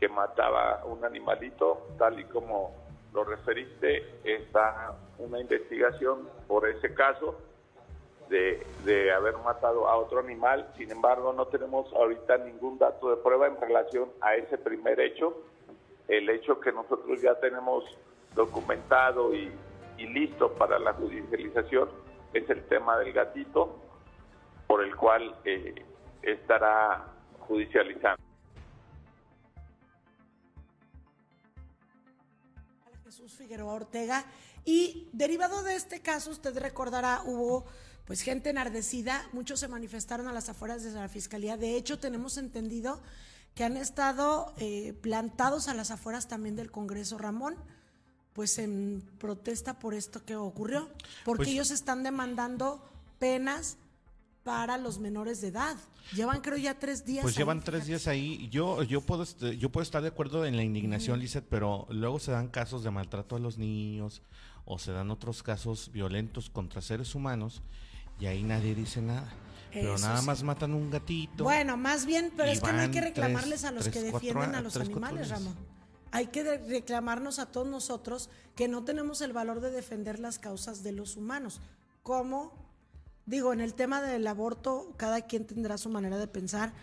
que 0.00 0.08
mataba 0.08 0.82
un 0.86 1.04
animalito, 1.04 1.88
tal 1.98 2.18
y 2.18 2.24
como 2.24 2.74
lo 3.12 3.22
referiste, 3.24 4.06
está 4.24 4.94
una 5.18 5.40
investigación 5.40 6.26
por 6.48 6.66
ese 6.66 6.94
caso 6.94 7.38
de, 8.30 8.66
de, 8.86 9.12
haber 9.12 9.36
matado 9.44 9.86
a 9.86 9.96
otro 9.98 10.20
animal. 10.20 10.72
Sin 10.78 10.90
embargo, 10.90 11.34
no 11.34 11.48
tenemos 11.48 11.92
ahorita 11.92 12.38
ningún 12.38 12.78
dato 12.78 13.10
de 13.10 13.16
prueba 13.18 13.46
en 13.46 13.60
relación 13.60 14.08
a 14.22 14.36
ese 14.36 14.56
primer 14.56 14.98
hecho 15.00 15.51
el 16.12 16.28
hecho 16.28 16.60
que 16.60 16.70
nosotros 16.72 17.22
ya 17.22 17.34
tenemos 17.40 17.84
documentado 18.34 19.34
y, 19.34 19.50
listo 19.98 20.52
para 20.54 20.80
la 20.80 20.92
judicialización 20.94 21.88
es 22.34 22.50
el 22.50 22.66
tema 22.66 22.98
del 22.98 23.12
gatito, 23.12 23.80
por 24.66 24.82
el 24.82 24.96
cual 24.96 25.36
eh, 25.44 25.76
estará 26.22 27.06
judicializando. 27.38 28.20
Jesús 33.04 33.32
Figueroa 33.34 33.74
Ortega. 33.74 34.24
Y 34.64 35.08
derivado 35.12 35.62
de 35.62 35.76
este 35.76 36.02
caso, 36.02 36.32
usted 36.32 36.58
recordará, 36.58 37.22
hubo 37.24 37.64
pues 38.04 38.22
gente 38.22 38.50
enardecida, 38.50 39.22
muchos 39.32 39.60
se 39.60 39.68
manifestaron 39.68 40.26
a 40.26 40.32
las 40.32 40.48
afueras 40.48 40.82
de 40.82 40.90
la 40.90 41.08
fiscalía. 41.08 41.56
De 41.56 41.76
hecho, 41.76 42.00
tenemos 42.00 42.38
entendido 42.38 43.00
que 43.54 43.64
han 43.64 43.76
estado 43.76 44.52
eh, 44.58 44.94
plantados 45.02 45.68
a 45.68 45.74
las 45.74 45.90
afueras 45.90 46.28
también 46.28 46.56
del 46.56 46.70
Congreso 46.70 47.18
Ramón, 47.18 47.56
pues 48.32 48.58
en 48.58 49.02
protesta 49.18 49.78
por 49.78 49.94
esto 49.94 50.24
que 50.24 50.36
ocurrió, 50.36 50.88
porque 51.24 51.44
pues 51.44 51.48
ellos 51.48 51.70
están 51.70 52.02
demandando 52.02 52.82
penas 53.18 53.76
para 54.42 54.78
los 54.78 54.98
menores 54.98 55.40
de 55.40 55.48
edad. 55.48 55.76
Llevan 56.14 56.40
creo 56.40 56.56
ya 56.56 56.78
tres 56.78 57.04
días. 57.04 57.22
Pues 57.22 57.36
llevan 57.36 57.62
tres 57.62 57.86
días 57.86 58.08
ahí. 58.08 58.48
Yo 58.50 58.82
yo 58.82 59.00
puedo 59.02 59.24
yo 59.24 59.70
puedo 59.70 59.82
estar 59.82 60.02
de 60.02 60.08
acuerdo 60.08 60.44
en 60.44 60.56
la 60.56 60.62
indignación, 60.62 61.20
Lizeth, 61.20 61.44
pero 61.48 61.86
luego 61.90 62.18
se 62.18 62.32
dan 62.32 62.48
casos 62.48 62.82
de 62.82 62.90
maltrato 62.90 63.36
a 63.36 63.38
los 63.38 63.58
niños 63.58 64.22
o 64.64 64.78
se 64.78 64.92
dan 64.92 65.10
otros 65.10 65.42
casos 65.42 65.90
violentos 65.92 66.50
contra 66.50 66.80
seres 66.80 67.14
humanos 67.14 67.62
y 68.18 68.26
ahí 68.26 68.42
nadie 68.42 68.74
dice 68.74 69.00
nada. 69.00 69.32
Pero 69.72 69.96
nada 69.98 70.22
más 70.22 70.42
matan 70.42 70.74
un 70.74 70.90
gatito. 70.90 71.44
Bueno, 71.44 71.76
más 71.76 72.04
bien, 72.04 72.32
pero 72.36 72.50
es 72.50 72.60
que 72.60 72.72
no 72.72 72.80
hay 72.80 72.90
que 72.90 73.00
reclamarles 73.00 73.64
a 73.64 73.72
los 73.72 73.88
que 73.88 74.02
defienden 74.02 74.54
a 74.54 74.60
los 74.60 74.76
animales, 74.76 75.30
Ramón. 75.30 75.56
Hay 76.10 76.26
que 76.26 76.42
reclamarnos 76.58 77.38
a 77.38 77.46
todos 77.46 77.66
nosotros 77.66 78.28
que 78.54 78.68
no 78.68 78.84
tenemos 78.84 79.22
el 79.22 79.32
valor 79.32 79.60
de 79.60 79.70
defender 79.70 80.18
las 80.18 80.38
causas 80.38 80.82
de 80.82 80.92
los 80.92 81.16
humanos. 81.16 81.62
Como, 82.02 82.52
digo, 83.24 83.54
en 83.54 83.62
el 83.62 83.72
tema 83.72 84.02
del 84.02 84.26
aborto, 84.26 84.92
cada 84.98 85.22
quien 85.22 85.46
tendrá 85.46 85.78
su 85.78 85.88
manera 85.88 86.18
de 86.18 86.26
pensar, 86.26 86.74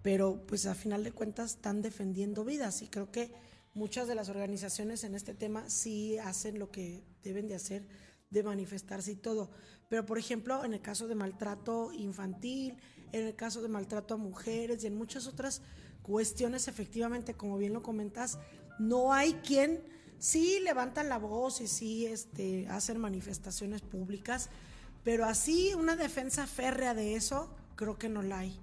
pero 0.00 0.42
pues 0.46 0.64
a 0.64 0.74
final 0.74 1.04
de 1.04 1.12
cuentas 1.12 1.56
están 1.56 1.82
defendiendo 1.82 2.44
vidas 2.46 2.80
y 2.80 2.88
creo 2.88 3.10
que 3.10 3.34
muchas 3.74 4.08
de 4.08 4.14
las 4.14 4.30
organizaciones 4.30 5.04
en 5.04 5.14
este 5.14 5.34
tema 5.34 5.68
sí 5.68 6.16
hacen 6.18 6.58
lo 6.58 6.70
que 6.70 7.04
deben 7.22 7.46
de 7.46 7.56
hacer, 7.56 7.86
de 8.30 8.42
manifestarse 8.42 9.12
y 9.12 9.16
todo. 9.16 9.50
Pero, 9.88 10.04
por 10.04 10.18
ejemplo, 10.18 10.64
en 10.64 10.74
el 10.74 10.80
caso 10.80 11.08
de 11.08 11.14
maltrato 11.14 11.92
infantil, 11.92 12.76
en 13.12 13.26
el 13.26 13.34
caso 13.34 13.62
de 13.62 13.68
maltrato 13.68 14.14
a 14.14 14.16
mujeres 14.18 14.84
y 14.84 14.86
en 14.86 14.96
muchas 14.96 15.26
otras 15.26 15.62
cuestiones, 16.02 16.68
efectivamente, 16.68 17.34
como 17.34 17.58
bien 17.58 17.72
lo 17.72 17.82
comentas, 17.82 18.38
no 18.78 19.12
hay 19.12 19.34
quien 19.34 19.82
sí 20.18 20.60
levantan 20.60 21.08
la 21.08 21.18
voz 21.18 21.60
y 21.60 21.68
sí 21.68 22.06
este, 22.06 22.68
hacen 22.68 22.98
manifestaciones 22.98 23.82
públicas, 23.82 24.50
pero 25.04 25.24
así 25.24 25.72
una 25.74 25.96
defensa 25.96 26.46
férrea 26.46 26.94
de 26.94 27.14
eso, 27.14 27.54
creo 27.76 27.98
que 27.98 28.08
no 28.08 28.22
la 28.22 28.40
hay. 28.40 28.58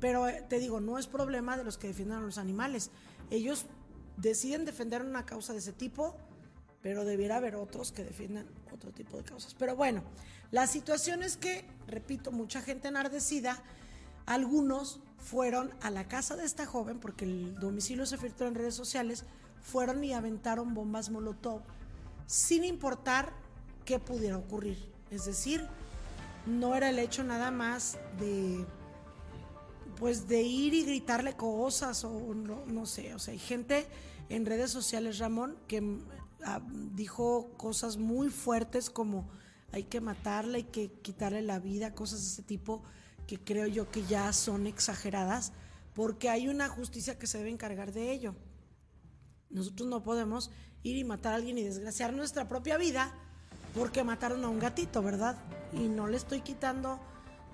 Pero 0.00 0.28
eh, 0.28 0.44
te 0.48 0.58
digo, 0.58 0.80
no 0.80 0.98
es 0.98 1.06
problema 1.06 1.56
de 1.56 1.64
los 1.64 1.78
que 1.78 1.88
defiendan 1.88 2.18
a 2.18 2.26
los 2.26 2.38
animales. 2.38 2.90
Ellos 3.30 3.66
deciden 4.16 4.64
defender 4.64 5.02
una 5.02 5.24
causa 5.24 5.52
de 5.52 5.60
ese 5.60 5.72
tipo, 5.72 6.16
pero 6.82 7.04
debiera 7.04 7.36
haber 7.36 7.54
otros 7.56 7.92
que 7.92 8.04
defiendan 8.04 8.46
otro 8.72 8.90
tipo 8.92 9.16
de 9.16 9.24
causas. 9.24 9.54
Pero 9.54 9.76
bueno, 9.76 10.02
la 10.54 10.68
situación 10.68 11.24
es 11.24 11.36
que, 11.36 11.64
repito, 11.88 12.30
mucha 12.30 12.60
gente 12.60 12.86
enardecida, 12.86 13.60
algunos 14.24 15.00
fueron 15.18 15.74
a 15.82 15.90
la 15.90 16.06
casa 16.06 16.36
de 16.36 16.44
esta 16.44 16.64
joven, 16.64 17.00
porque 17.00 17.24
el 17.24 17.58
domicilio 17.58 18.06
se 18.06 18.18
filtró 18.18 18.46
en 18.46 18.54
redes 18.54 18.76
sociales, 18.76 19.24
fueron 19.60 20.04
y 20.04 20.12
aventaron 20.12 20.72
bombas 20.72 21.10
Molotov, 21.10 21.62
sin 22.28 22.62
importar 22.62 23.32
qué 23.84 23.98
pudiera 23.98 24.38
ocurrir. 24.38 24.78
Es 25.10 25.24
decir, 25.24 25.66
no 26.46 26.76
era 26.76 26.88
el 26.90 27.00
hecho 27.00 27.24
nada 27.24 27.50
más 27.50 27.98
de 28.20 28.64
pues 29.98 30.28
de 30.28 30.42
ir 30.42 30.72
y 30.72 30.84
gritarle 30.84 31.34
cosas 31.34 32.04
o 32.04 32.32
no, 32.32 32.64
no 32.66 32.86
sé, 32.86 33.12
o 33.12 33.18
sea, 33.18 33.32
hay 33.32 33.40
gente 33.40 33.88
en 34.28 34.46
redes 34.46 34.70
sociales, 34.70 35.18
Ramón, 35.18 35.56
que 35.66 35.98
ah, 36.44 36.60
dijo 36.94 37.50
cosas 37.56 37.96
muy 37.96 38.28
fuertes 38.28 38.88
como 38.88 39.28
hay 39.74 39.82
que 39.82 40.00
matarla, 40.00 40.58
hay 40.58 40.64
que 40.64 40.88
quitarle 41.02 41.42
la 41.42 41.58
vida, 41.58 41.96
cosas 41.96 42.20
de 42.20 42.28
ese 42.28 42.42
tipo 42.44 42.84
que 43.26 43.40
creo 43.40 43.66
yo 43.66 43.90
que 43.90 44.04
ya 44.04 44.32
son 44.32 44.68
exageradas, 44.68 45.52
porque 45.94 46.30
hay 46.30 46.46
una 46.46 46.68
justicia 46.68 47.18
que 47.18 47.26
se 47.26 47.38
debe 47.38 47.50
encargar 47.50 47.92
de 47.92 48.12
ello. 48.12 48.36
Nosotros 49.50 49.88
no 49.88 50.04
podemos 50.04 50.52
ir 50.84 50.96
y 50.96 51.02
matar 51.02 51.32
a 51.32 51.36
alguien 51.36 51.58
y 51.58 51.64
desgraciar 51.64 52.12
nuestra 52.12 52.46
propia 52.46 52.76
vida 52.76 53.12
porque 53.74 54.04
mataron 54.04 54.44
a 54.44 54.48
un 54.48 54.60
gatito, 54.60 55.02
¿verdad? 55.02 55.36
Y 55.72 55.88
no 55.88 56.06
le 56.06 56.18
estoy 56.18 56.42
quitando 56.42 57.00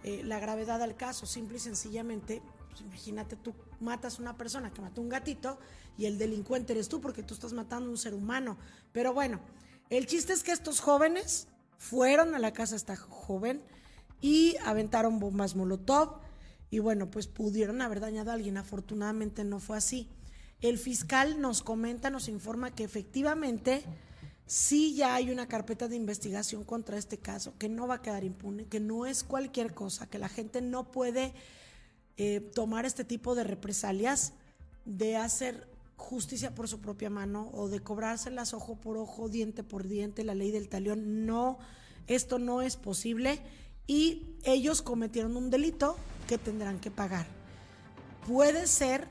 eh, 0.02 0.20
la 0.22 0.38
gravedad 0.40 0.82
al 0.82 0.96
caso, 0.96 1.24
simple 1.24 1.56
y 1.56 1.60
sencillamente, 1.60 2.42
pues, 2.68 2.82
imagínate 2.82 3.36
tú 3.36 3.54
matas 3.80 4.18
a 4.18 4.22
una 4.22 4.36
persona 4.36 4.70
que 4.74 4.82
mató 4.82 5.00
un 5.00 5.08
gatito 5.08 5.58
y 5.96 6.04
el 6.04 6.18
delincuente 6.18 6.74
eres 6.74 6.90
tú 6.90 7.00
porque 7.00 7.22
tú 7.22 7.32
estás 7.32 7.54
matando 7.54 7.88
a 7.88 7.92
un 7.92 7.98
ser 7.98 8.12
humano. 8.12 8.58
Pero 8.92 9.14
bueno, 9.14 9.40
el 9.88 10.06
chiste 10.06 10.34
es 10.34 10.42
que 10.42 10.52
estos 10.52 10.80
jóvenes 10.80 11.48
fueron 11.80 12.34
a 12.34 12.38
la 12.38 12.52
casa 12.52 12.72
de 12.72 12.76
esta 12.76 12.94
joven 12.94 13.62
y 14.20 14.54
aventaron 14.66 15.18
bombas 15.18 15.56
Molotov 15.56 16.20
y 16.68 16.78
bueno, 16.78 17.10
pues 17.10 17.26
pudieron 17.26 17.80
haber 17.80 18.00
dañado 18.00 18.30
a 18.30 18.34
alguien. 18.34 18.58
Afortunadamente 18.58 19.44
no 19.44 19.60
fue 19.60 19.78
así. 19.78 20.06
El 20.60 20.76
fiscal 20.76 21.40
nos 21.40 21.62
comenta, 21.62 22.10
nos 22.10 22.28
informa 22.28 22.70
que 22.70 22.84
efectivamente 22.84 23.82
sí 24.44 24.94
ya 24.94 25.14
hay 25.14 25.30
una 25.30 25.49
carpeta 25.49 25.88
de 25.88 25.96
investigación 25.96 26.64
contra 26.64 26.99
este 26.99 27.16
caso, 27.16 27.54
que 27.56 27.70
no 27.70 27.87
va 27.88 27.94
a 27.94 28.02
quedar 28.02 28.25
impune, 28.25 28.66
que 28.66 28.78
no 28.78 29.06
es 29.06 29.25
cualquier 29.25 29.72
cosa, 29.72 30.06
que 30.06 30.18
la 30.18 30.28
gente 30.28 30.60
no 30.60 30.90
puede 30.90 31.32
eh, 32.18 32.40
tomar 32.54 32.84
este 32.84 33.04
tipo 33.04 33.34
de 33.34 33.44
represalias 33.44 34.34
de 34.84 35.16
hacer 35.16 35.66
justicia 36.00 36.54
por 36.54 36.66
su 36.66 36.80
propia 36.80 37.11
mano 37.11 37.50
o 37.52 37.69
de 37.69 37.80
cobrárselas 37.80 38.54
ojo 38.54 38.76
por 38.76 38.97
ojo, 38.97 39.28
diente 39.28 39.62
por 39.62 39.87
diente, 39.87 40.25
la 40.25 40.35
ley 40.35 40.50
del 40.50 40.69
talión. 40.69 41.26
No, 41.26 41.59
esto 42.07 42.38
no 42.38 42.62
es 42.62 42.76
posible 42.76 43.40
y 43.87 44.35
ellos 44.42 44.83
cometieron 44.83 45.37
un 45.37 45.50
delito 45.50 45.97
que 46.26 46.38
tendrán 46.38 46.80
que 46.80 46.90
pagar. 46.90 47.26
Puede 48.26 48.66
ser 48.66 49.07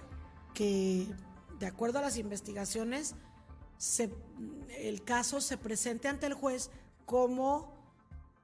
que, 0.54 1.08
de 1.60 1.68
acuerdo 1.68 2.00
a 2.00 2.02
las 2.02 2.18
investigaciones, 2.18 3.16
el 4.78 5.04
caso 5.04 5.42
se 5.42 5.58
presente 5.58 6.08
ante 6.08 6.26
el 6.26 6.34
juez 6.34 6.70
como 7.06 7.74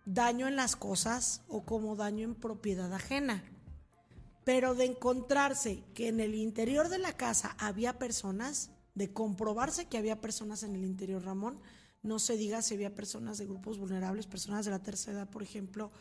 daño 0.05 0.47
en 0.47 0.55
las 0.55 0.75
cosas 0.75 1.41
o 1.49 1.63
como 1.63 1.95
daño 1.95 2.23
en 2.23 2.35
propiedad 2.35 2.93
ajena. 2.93 3.43
Pero 4.45 4.75
de 4.75 4.85
encontrarse 4.85 5.83
que 5.93 6.07
en 6.07 6.21
el 6.21 6.35
interior 6.35 6.87
de 6.87 6.99
la 6.99 7.11
casa 7.13 7.55
había 7.59 7.99
personas, 7.99 8.71
de 8.93 9.11
comprobarse 9.11 9.87
que 9.87 9.97
había 9.97 10.21
personas 10.21 10.63
en 10.63 10.75
el 10.75 10.85
interior, 10.85 11.25
Ramón, 11.25 11.59
no 12.01 12.19
se 12.19 12.37
diga 12.37 12.61
si 12.61 12.75
había 12.75 12.95
personas 12.95 13.37
de 13.37 13.47
grupos 13.47 13.77
vulnerables, 13.77 14.27
personas 14.27 14.63
de 14.63 14.71
la 14.71 14.81
tercera 14.81 15.17
edad, 15.17 15.29
por 15.29 15.43
ejemplo, 15.43 15.91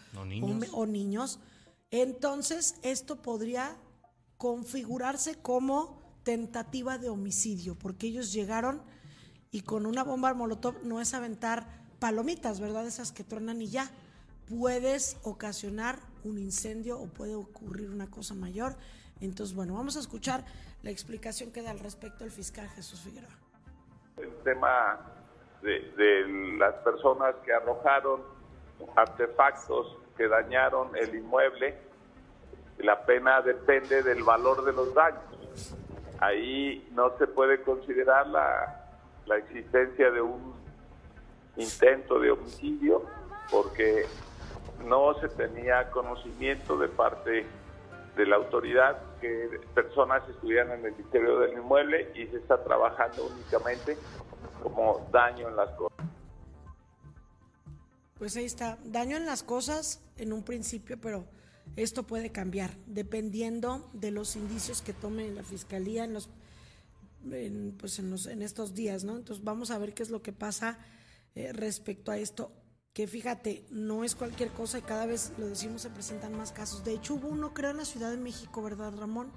o 0.73 0.87
niños. 0.87 1.41
Entonces, 1.91 2.77
esto 2.83 3.23
podría 3.23 3.77
configurarse 4.37 5.37
como 5.37 6.03
tentativa 6.23 6.99
de 6.99 7.09
homicidio, 7.09 7.79
porque 7.79 8.07
ellos 8.07 8.33
llegaron 8.33 8.83
y 9.51 9.61
con 9.61 9.87
una 9.87 10.05
bomba 10.05 10.35
molotov 10.35 10.85
no 10.85 11.01
es 11.01 11.15
aventar 11.15 11.87
palomitas, 11.99 12.61
¿verdad? 12.61 12.87
Esas 12.87 13.13
que 13.13 13.25
tronan 13.25 13.63
y 13.63 13.69
ya. 13.69 13.91
Puedes 14.49 15.19
ocasionar 15.23 15.97
un 16.25 16.39
incendio 16.39 16.99
o 16.99 17.07
puede 17.07 17.35
ocurrir 17.35 17.91
una 17.91 18.11
cosa 18.11 18.35
mayor. 18.35 18.77
Entonces, 19.21 19.55
bueno, 19.55 19.75
vamos 19.75 19.97
a 19.97 20.01
escuchar 20.01 20.45
la 20.83 20.91
explicación 20.91 21.51
que 21.51 21.63
da 21.63 21.71
al 21.71 21.79
respecto 21.79 22.25
el 22.25 22.31
fiscal 22.31 22.69
Jesús 22.69 23.01
Figueroa. 23.01 23.31
El 24.17 24.31
tema 24.43 25.01
de, 25.63 26.57
las 26.59 26.75
personas 26.77 27.35
que 27.45 27.53
arrojaron 27.53 28.21
artefactos 28.97 29.97
que 30.17 30.29
dañaron 30.29 30.95
el 30.97 31.15
inmueble, 31.15 31.77
la 32.79 33.05
pena 33.07 33.41
depende 33.41 34.03
del 34.03 34.23
valor 34.23 34.65
de 34.65 34.73
los 34.73 34.95
daños. 34.95 35.75
Ahí 36.21 36.89
no 36.93 37.17
se 37.19 37.27
puede 37.27 37.63
considerar 37.63 38.27
la, 38.27 38.85
la 39.27 39.37
existencia 39.39 40.11
de 40.11 40.21
un 40.21 40.55
intento 41.57 42.19
de 42.21 42.31
homicidio 42.31 43.05
porque 43.51 44.07
no 44.85 45.19
se 45.21 45.29
tenía 45.29 45.91
conocimiento 45.91 46.77
de 46.79 46.89
parte 46.89 47.47
de 48.17 48.27
la 48.27 48.37
autoridad 48.37 48.99
que 49.21 49.61
personas 49.75 50.29
estuvieran 50.29 50.79
en 50.79 50.87
el 50.87 51.01
interior 51.01 51.41
del 51.41 51.59
inmueble 51.59 52.13
y 52.15 52.27
se 52.27 52.37
está 52.37 52.63
trabajando 52.63 53.27
únicamente 53.27 53.97
como 54.63 55.09
daño 55.11 55.49
en 55.49 55.57
las 55.57 55.71
cosas. 55.71 55.99
Pues 58.19 58.37
ahí 58.37 58.45
está, 58.45 58.79
daño 58.85 59.17
en 59.17 59.27
las 59.27 59.43
cosas 59.43 60.01
en 60.17 60.33
un 60.33 60.45
principio, 60.45 60.99
pero 61.01 61.25
esto 61.77 62.05
puede 62.05 62.31
cambiar 62.31 62.71
dependiendo 62.87 63.91
de 63.93 64.13
los 64.13 64.37
indicios 64.37 64.81
que 64.81 64.93
tome 64.93 65.31
la 65.31 65.43
fiscalía 65.43 66.05
en 66.05 66.15
los 66.15 66.31
pues 67.79 67.99
en, 67.99 68.11
los, 68.11 68.27
en 68.27 68.43
estos 68.43 68.75
días, 68.75 69.03
¿no? 69.03 69.17
Entonces 69.17 69.43
vamos 69.43 69.71
a 69.71 69.79
ver 69.79 69.95
qué 69.95 70.03
es 70.03 70.11
lo 70.11 70.21
que 70.21 70.33
pasa 70.33 70.79
eh, 71.35 71.53
respecto 71.55 72.13
a 72.13 72.19
esto 72.19 72.53
que 72.95 73.07
fíjate, 73.07 73.67
no 73.71 74.05
es 74.05 74.15
cualquier 74.15 74.51
cosa 74.51 74.79
y 74.79 74.83
cada 74.83 75.05
vez 75.05 75.33
lo 75.37 75.49
decimos 75.49 75.83
se 75.83 75.91
presentan 75.91 76.37
más 76.37 76.53
casos. 76.53 76.85
De 76.85 76.95
hecho, 76.95 77.15
hubo 77.15 77.29
uno, 77.29 77.53
creo, 77.53 77.71
en 77.71 77.77
la 77.77 77.85
Ciudad 77.85 78.11
de 78.11 78.17
México, 78.17 78.63
¿verdad, 78.63 78.95
Ramón? 78.97 79.31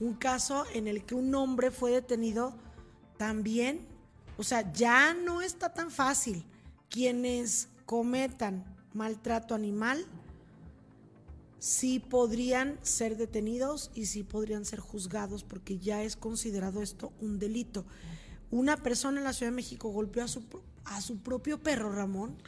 Un 0.00 0.14
caso 0.14 0.64
en 0.74 0.88
el 0.88 1.04
que 1.04 1.14
un 1.14 1.32
hombre 1.34 1.70
fue 1.70 1.92
detenido 1.92 2.56
también 3.18 3.86
o 4.38 4.44
sea, 4.44 4.72
ya 4.72 5.14
no 5.14 5.42
está 5.42 5.74
tan 5.74 5.90
fácil. 5.90 6.44
Quienes 6.88 7.68
cometan 7.84 8.64
maltrato 8.94 9.54
animal 9.54 10.06
sí 11.58 11.98
podrían 11.98 12.78
ser 12.82 13.16
detenidos 13.16 13.90
y 13.94 14.06
sí 14.06 14.22
podrían 14.22 14.64
ser 14.64 14.78
juzgados 14.78 15.42
porque 15.42 15.78
ya 15.78 16.04
es 16.04 16.14
considerado 16.14 16.82
esto 16.82 17.12
un 17.20 17.40
delito. 17.40 17.84
Una 18.52 18.76
persona 18.76 19.18
en 19.18 19.24
la 19.24 19.32
Ciudad 19.32 19.50
de 19.50 19.56
México 19.56 19.90
golpeó 19.90 20.22
a 20.22 20.28
su, 20.28 20.44
a 20.84 21.00
su 21.00 21.18
propio 21.18 21.60
perro, 21.60 21.92
Ramón. 21.92 22.40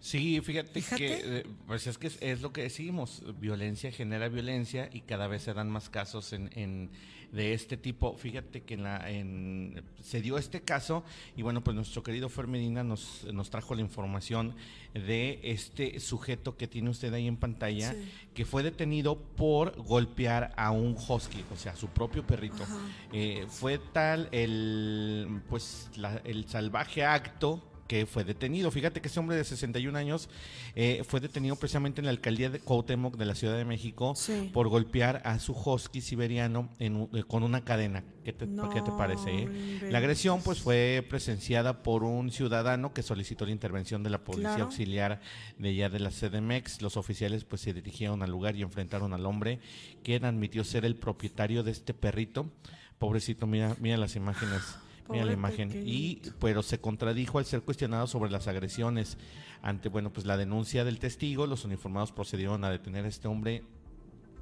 Sí, 0.00 0.40
fíjate, 0.40 0.82
que 0.82 1.20
eh, 1.24 1.46
pues 1.66 1.86
es 1.86 1.98
que 1.98 2.10
es, 2.20 2.40
lo 2.40 2.52
que 2.52 2.62
decimos, 2.62 3.22
violencia 3.40 3.90
genera 3.90 4.28
violencia 4.28 4.88
y 4.92 5.00
cada 5.00 5.26
vez 5.26 5.42
se 5.42 5.54
dan 5.54 5.70
más 5.70 5.88
casos 5.88 6.32
en 6.32 6.90
de 7.32 7.52
este 7.52 7.76
tipo. 7.76 8.16
Fíjate 8.16 8.62
que 8.62 8.74
en 8.74 8.82
la, 8.82 9.10
en, 9.10 9.82
se 10.00 10.20
dio 10.20 10.38
este 10.38 10.62
caso 10.62 11.04
y 11.36 11.42
bueno, 11.42 11.62
pues 11.62 11.74
nuestro 11.74 12.02
querido 12.02 12.28
Fer 12.28 12.46
Medina 12.46 12.84
nos, 12.84 13.24
nos 13.32 13.50
trajo 13.50 13.74
la 13.74 13.80
información 13.80 14.54
de 14.94 15.40
este 15.42 16.00
sujeto 16.00 16.56
que 16.56 16.66
tiene 16.66 16.90
usted 16.90 17.12
ahí 17.12 17.26
en 17.26 17.36
pantalla, 17.36 17.94
que 18.34 18.44
fue 18.44 18.62
detenido 18.62 19.18
por 19.18 19.76
golpear 19.82 20.52
a 20.56 20.70
un 20.70 20.96
husky, 20.96 21.44
o 21.52 21.56
sea, 21.56 21.72
a 21.72 21.76
su 21.76 21.88
propio 21.88 22.26
perrito. 22.26 22.64
Eh, 23.12 23.46
fue 23.48 23.78
tal 23.92 24.28
el, 24.32 25.42
pues, 25.48 25.90
el 26.24 26.48
salvaje 26.48 27.04
acto 27.04 27.62
que 27.86 28.06
fue 28.06 28.24
detenido. 28.24 28.70
Fíjate 28.70 29.00
que 29.00 29.08
ese 29.08 29.20
hombre 29.20 29.36
de 29.36 29.44
61 29.44 29.96
años 29.96 30.28
eh, 30.74 31.02
fue 31.06 31.20
detenido 31.20 31.56
precisamente 31.56 32.00
en 32.00 32.06
la 32.06 32.10
alcaldía 32.10 32.50
de 32.50 32.60
Cuauhtémoc 32.60 33.16
de 33.16 33.24
la 33.24 33.34
Ciudad 33.34 33.56
de 33.56 33.64
México 33.64 34.14
por 34.52 34.68
golpear 34.68 35.22
a 35.24 35.38
su 35.38 35.52
husky 35.52 36.00
siberiano 36.00 36.68
en, 36.78 37.08
eh, 37.14 37.24
con 37.26 37.42
una 37.42 37.64
cadena. 37.64 38.04
¿Qué 38.24 38.32
te, 38.32 38.46
¿qué 38.72 38.82
te 38.82 38.90
parece? 38.90 39.30
Eh? 39.30 39.88
La 39.90 39.98
agresión 39.98 40.42
pues 40.42 40.60
fue 40.60 41.06
presenciada 41.08 41.82
por 41.82 42.02
un 42.02 42.32
ciudadano 42.32 42.92
que 42.92 43.02
solicitó 43.02 43.46
la 43.46 43.52
intervención 43.52 44.02
de 44.02 44.10
la 44.10 44.24
policía 44.24 44.62
auxiliar 44.62 45.20
de 45.58 45.68
allá 45.68 45.88
de 45.88 46.00
la 46.00 46.10
CDMX. 46.10 46.82
Los 46.82 46.96
oficiales 46.96 47.44
pues 47.44 47.62
se 47.62 47.72
dirigieron 47.72 48.22
al 48.22 48.30
lugar 48.30 48.56
y 48.56 48.62
enfrentaron 48.62 49.12
al 49.12 49.26
hombre, 49.26 49.60
quien 50.02 50.24
admitió 50.24 50.64
ser 50.64 50.84
el 50.84 50.96
propietario 50.96 51.62
de 51.62 51.70
este 51.70 51.94
perrito. 51.94 52.50
Pobrecito, 52.98 53.46
mira, 53.46 53.76
mira 53.78 53.96
las 53.96 54.16
imágenes 54.16 54.62
Mira 55.08 55.24
la 55.24 55.32
imagen. 55.32 55.70
Y, 55.84 56.20
pero 56.40 56.62
se 56.62 56.80
contradijo 56.80 57.38
al 57.38 57.44
ser 57.44 57.62
cuestionado 57.62 58.06
sobre 58.06 58.30
las 58.30 58.48
agresiones. 58.48 59.18
Ante, 59.62 59.88
bueno, 59.88 60.12
pues 60.12 60.26
la 60.26 60.36
denuncia 60.36 60.84
del 60.84 60.98
testigo, 60.98 61.46
los 61.46 61.64
uniformados 61.64 62.12
procedieron 62.12 62.64
a 62.64 62.70
detener 62.70 63.04
a 63.04 63.08
este 63.08 63.28
hombre 63.28 63.64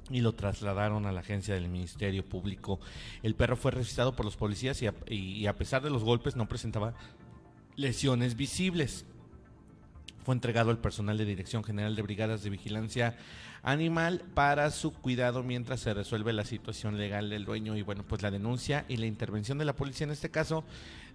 y 0.09 0.21
lo 0.21 0.33
trasladaron 0.33 1.05
a 1.05 1.11
la 1.11 1.21
agencia 1.21 1.55
del 1.55 1.67
Ministerio 1.67 2.23
Público. 2.23 2.79
El 3.23 3.35
perro 3.35 3.57
fue 3.57 3.71
registrado 3.71 4.15
por 4.15 4.25
los 4.25 4.37
policías 4.37 4.81
y 4.81 4.87
a, 4.87 4.93
y 5.07 5.45
a 5.47 5.55
pesar 5.55 5.81
de 5.81 5.89
los 5.89 6.03
golpes 6.03 6.35
no 6.35 6.47
presentaba 6.47 6.93
lesiones 7.75 8.35
visibles. 8.35 9.05
Fue 10.23 10.33
entregado 10.33 10.71
al 10.71 10.79
personal 10.79 11.17
de 11.17 11.25
Dirección 11.25 11.63
General 11.63 11.95
de 11.95 12.01
Brigadas 12.01 12.43
de 12.43 12.49
Vigilancia 12.49 13.15
animal 13.65 14.21
para 14.35 14.69
su 14.69 14.93
cuidado 14.93 15.41
mientras 15.41 15.79
se 15.79 15.93
resuelve 15.93 16.31
la 16.33 16.45
situación 16.45 16.97
legal 16.97 17.31
del 17.31 17.45
dueño. 17.45 17.75
Y 17.75 17.81
bueno, 17.81 18.03
pues 18.07 18.21
la 18.21 18.29
denuncia 18.31 18.85
y 18.87 18.97
la 18.97 19.07
intervención 19.07 19.57
de 19.57 19.65
la 19.65 19.75
policía 19.75 20.05
en 20.05 20.11
este 20.11 20.29
caso 20.29 20.63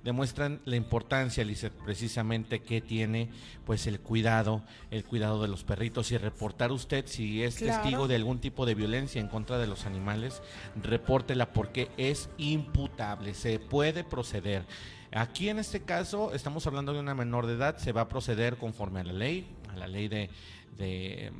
demuestran 0.02 0.60
la 0.64 0.76
importancia, 0.76 1.44
Lizeth, 1.44 1.72
precisamente 1.84 2.60
que 2.60 2.80
tiene 2.80 3.28
pues 3.64 3.86
el 3.86 4.00
cuidado, 4.00 4.62
el 4.90 5.04
cuidado 5.04 5.40
de 5.40 5.48
los 5.48 5.62
perritos 5.62 6.10
y 6.10 6.18
reportar 6.18 6.72
usted 6.72 7.06
si 7.06 7.44
es 7.44 7.56
testigo 7.56 8.08
de 8.08 8.16
algún 8.16 8.40
tipo 8.40 8.66
de 8.66 8.74
violencia 8.74 9.20
en 9.20 9.28
contra 9.28 9.58
de 9.58 9.68
los 9.68 9.86
animales, 9.86 10.42
repórtela 10.82 11.52
porque 11.52 11.88
es 11.98 12.30
imputable, 12.36 13.34
se 13.34 13.60
puede 13.60 14.02
proceder. 14.02 14.64
Aquí 15.12 15.48
en 15.50 15.58
este 15.58 15.82
caso 15.82 16.32
estamos 16.34 16.66
hablando 16.66 16.92
de 16.92 17.00
una 17.00 17.14
menor 17.14 17.46
de 17.46 17.54
edad, 17.54 17.76
se 17.76 17.92
va 17.92 18.02
a 18.02 18.08
proceder 18.08 18.56
conforme 18.56 19.00
a 19.00 19.04
la 19.04 19.12
ley, 19.12 19.46
a 19.68 19.76
la 19.76 19.86
ley 19.86 20.08
de, 20.08 20.30
de, 20.76 21.32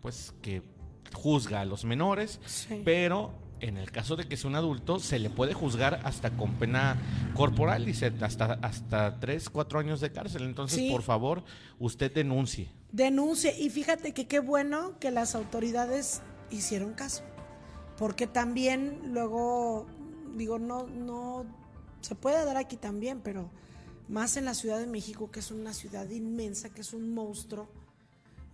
pues 0.00 0.34
que 0.42 0.62
juzga 1.12 1.60
a 1.60 1.64
los 1.64 1.84
menores, 1.84 2.40
pero 2.84 3.32
en 3.60 3.76
el 3.76 3.90
caso 3.90 4.16
de 4.16 4.26
que 4.26 4.36
sea 4.36 4.48
un 4.48 4.56
adulto, 4.56 4.98
se 4.98 5.18
le 5.18 5.30
puede 5.30 5.54
juzgar 5.54 6.00
hasta 6.04 6.30
con 6.30 6.54
pena 6.54 6.96
corporal, 7.34 7.84
dice, 7.84 8.12
hasta, 8.20 8.54
hasta 8.62 9.20
3, 9.20 9.50
4 9.50 9.78
años 9.78 10.00
de 10.00 10.12
cárcel. 10.12 10.42
Entonces, 10.42 10.90
por 10.90 11.02
favor, 11.02 11.44
usted 11.78 12.12
denuncie. 12.12 12.70
Denuncie. 12.92 13.54
Y 13.58 13.70
fíjate 13.70 14.12
que 14.12 14.26
qué 14.26 14.40
bueno 14.40 14.98
que 14.98 15.10
las 15.10 15.34
autoridades 15.34 16.22
hicieron 16.50 16.94
caso. 16.94 17.22
Porque 17.98 18.26
también 18.26 19.12
luego, 19.12 19.86
digo, 20.36 20.58
no, 20.58 20.86
no, 20.86 21.44
se 22.00 22.14
puede 22.14 22.44
dar 22.44 22.56
aquí 22.56 22.76
también, 22.76 23.20
pero 23.20 23.50
más 24.08 24.36
en 24.36 24.46
la 24.46 24.54
Ciudad 24.54 24.78
de 24.78 24.86
México, 24.86 25.30
que 25.30 25.40
es 25.40 25.50
una 25.50 25.74
ciudad 25.74 26.08
inmensa, 26.08 26.70
que 26.70 26.80
es 26.80 26.94
un 26.94 27.12
monstruo 27.12 27.68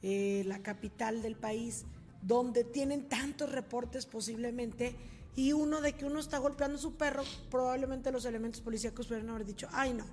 eh, 0.03 0.45
la 0.47 0.63
capital 0.63 1.23
del 1.23 1.37
país, 1.37 1.85
donde 2.23 2.65
tienen 2.65 3.09
tantos 3.09 3.53
reportes 3.53 4.07
posiblemente, 4.07 4.97
y 5.35 5.53
uno 5.53 5.81
de 5.81 5.93
que 5.93 6.07
uno 6.07 6.19
está 6.19 6.39
golpeando 6.39 6.79
a 6.79 6.81
su 6.81 6.97
perro, 6.97 7.23
probablemente 7.51 8.11
los 8.11 8.25
elementos 8.25 8.61
policíacos 8.63 9.07
pudieran 9.07 9.31
haber 9.31 9.45
dicho, 9.45 9.69
ay 9.71 9.93
no, 9.93 10.07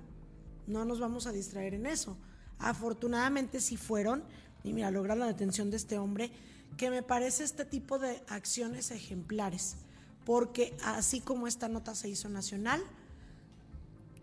no 0.66 0.84
nos 0.84 1.00
vamos 1.00 1.26
a 1.26 1.32
distraer 1.32 1.74
en 1.74 1.86
eso. 1.86 2.16
Afortunadamente 2.58 3.60
sí 3.60 3.76
fueron, 3.76 4.22
y 4.62 4.72
mira, 4.72 4.90
lograron 4.90 5.20
la 5.20 5.26
detención 5.26 5.70
de 5.70 5.76
este 5.76 5.98
hombre, 5.98 6.30
que 6.76 6.90
me 6.90 7.02
parece 7.02 7.44
este 7.44 7.64
tipo 7.64 7.98
de 7.98 8.22
acciones 8.28 8.90
ejemplares, 8.90 9.76
porque 10.24 10.76
así 10.84 11.20
como 11.20 11.46
esta 11.46 11.68
nota 11.68 11.94
se 11.94 12.08
hizo 12.08 12.28
nacional, 12.28 12.82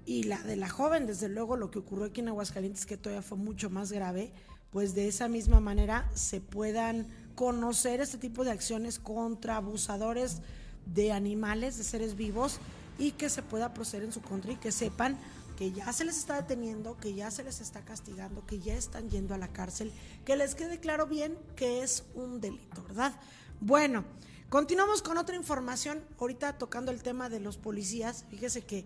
y 0.06 0.24
la 0.24 0.42
de 0.42 0.56
la 0.56 0.70
joven, 0.70 1.06
desde 1.06 1.30
luego, 1.30 1.58
lo 1.58 1.72
que 1.72 1.80
ocurrió 1.80 2.06
aquí 2.06 2.22
en 2.22 2.30
Aguascalientes, 2.30 2.86
que 2.86 2.98
todavía 2.98 3.22
fue 3.22 3.38
mucho 3.38 3.70
más 3.70 3.92
grave, 3.92 4.34
pues 4.72 4.96
de 4.96 5.08
esa 5.08 5.28
misma 5.28 5.60
manera 5.60 6.10
se 6.14 6.42
puedan 6.42 7.08
conocer 7.36 8.02
este 8.02 8.18
tipo 8.18 8.44
de 8.44 8.52
acciones 8.52 9.00
contra 9.00 9.58
abusadores 9.58 10.42
de 10.86 11.12
animales, 11.12 11.78
de 11.78 11.84
seres 11.84 12.16
vivos, 12.16 12.60
y 12.98 13.12
que 13.12 13.30
se 13.30 13.42
pueda 13.42 13.74
proceder 13.74 14.06
en 14.06 14.14
su 14.14 14.22
contra 14.22 14.52
y 14.52 14.58
que 14.58 14.72
sepan 14.72 15.18
que 15.58 15.72
ya 15.72 15.92
se 15.94 16.06
les 16.06 16.18
está 16.18 16.36
deteniendo, 16.36 16.98
que 16.98 17.14
ya 17.14 17.30
se 17.32 17.44
les 17.44 17.62
está 17.62 17.82
castigando, 17.82 18.46
que 18.46 18.60
ya 18.60 18.76
están 18.76 19.10
yendo 19.10 19.34
a 19.36 19.38
la 19.38 19.48
cárcel, 19.48 19.92
que 20.26 20.36
les 20.36 20.56
quede 20.56 20.80
claro 20.80 21.08
bien 21.08 21.38
que 21.56 21.84
es 21.84 22.04
un 22.16 22.42
delito, 22.42 22.84
¿verdad? 22.84 23.14
Bueno, 23.60 24.04
continuamos 24.50 25.02
con 25.02 25.18
otra 25.18 25.36
información, 25.36 26.04
ahorita 26.20 26.58
tocando 26.58 26.92
el 26.92 27.04
tema 27.04 27.30
de 27.30 27.40
los 27.40 27.58
policías, 27.58 28.26
fíjese 28.30 28.62
que 28.62 28.86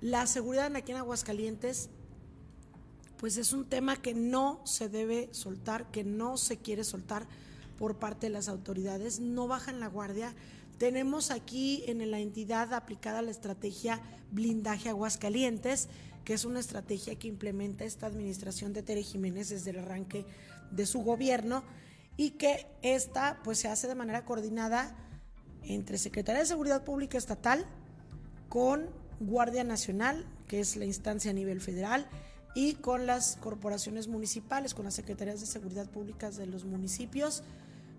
la 0.00 0.26
seguridad 0.26 0.74
aquí 0.76 0.92
en 0.92 0.98
Aguascalientes 0.98 1.90
pues 3.18 3.36
es 3.36 3.52
un 3.52 3.64
tema 3.64 3.96
que 3.96 4.14
no 4.14 4.60
se 4.64 4.88
debe 4.88 5.28
soltar, 5.32 5.90
que 5.90 6.04
no 6.04 6.36
se 6.36 6.58
quiere 6.58 6.84
soltar 6.84 7.26
por 7.78 7.98
parte 7.98 8.26
de 8.26 8.32
las 8.32 8.48
autoridades, 8.48 9.20
no 9.20 9.48
bajan 9.48 9.80
la 9.80 9.88
guardia. 9.88 10.34
Tenemos 10.78 11.30
aquí 11.30 11.84
en 11.86 12.10
la 12.10 12.18
entidad 12.18 12.72
aplicada 12.74 13.22
la 13.22 13.30
estrategia 13.30 14.00
Blindaje 14.30 14.88
Aguascalientes, 14.88 15.88
que 16.24 16.34
es 16.34 16.44
una 16.44 16.60
estrategia 16.60 17.16
que 17.16 17.28
implementa 17.28 17.84
esta 17.84 18.06
administración 18.06 18.72
de 18.72 18.82
Tere 18.82 19.02
Jiménez 19.02 19.50
desde 19.50 19.70
el 19.70 19.78
arranque 19.78 20.24
de 20.70 20.86
su 20.86 21.02
gobierno 21.02 21.62
y 22.16 22.30
que 22.30 22.66
esta 22.82 23.40
pues 23.44 23.58
se 23.58 23.68
hace 23.68 23.88
de 23.88 23.94
manera 23.94 24.24
coordinada 24.24 24.96
entre 25.62 25.98
Secretaría 25.98 26.40
de 26.40 26.46
Seguridad 26.46 26.84
Pública 26.84 27.18
Estatal 27.18 27.66
con 28.48 28.88
Guardia 29.20 29.64
Nacional, 29.64 30.26
que 30.48 30.60
es 30.60 30.76
la 30.76 30.84
instancia 30.84 31.30
a 31.30 31.34
nivel 31.34 31.60
federal, 31.60 32.08
y 32.54 32.74
con 32.74 33.06
las 33.06 33.36
corporaciones 33.36 34.06
municipales, 34.06 34.74
con 34.74 34.84
las 34.84 34.94
secretarías 34.94 35.40
de 35.40 35.46
seguridad 35.46 35.90
pública 35.90 36.30
de 36.30 36.46
los 36.46 36.64
municipios, 36.64 37.42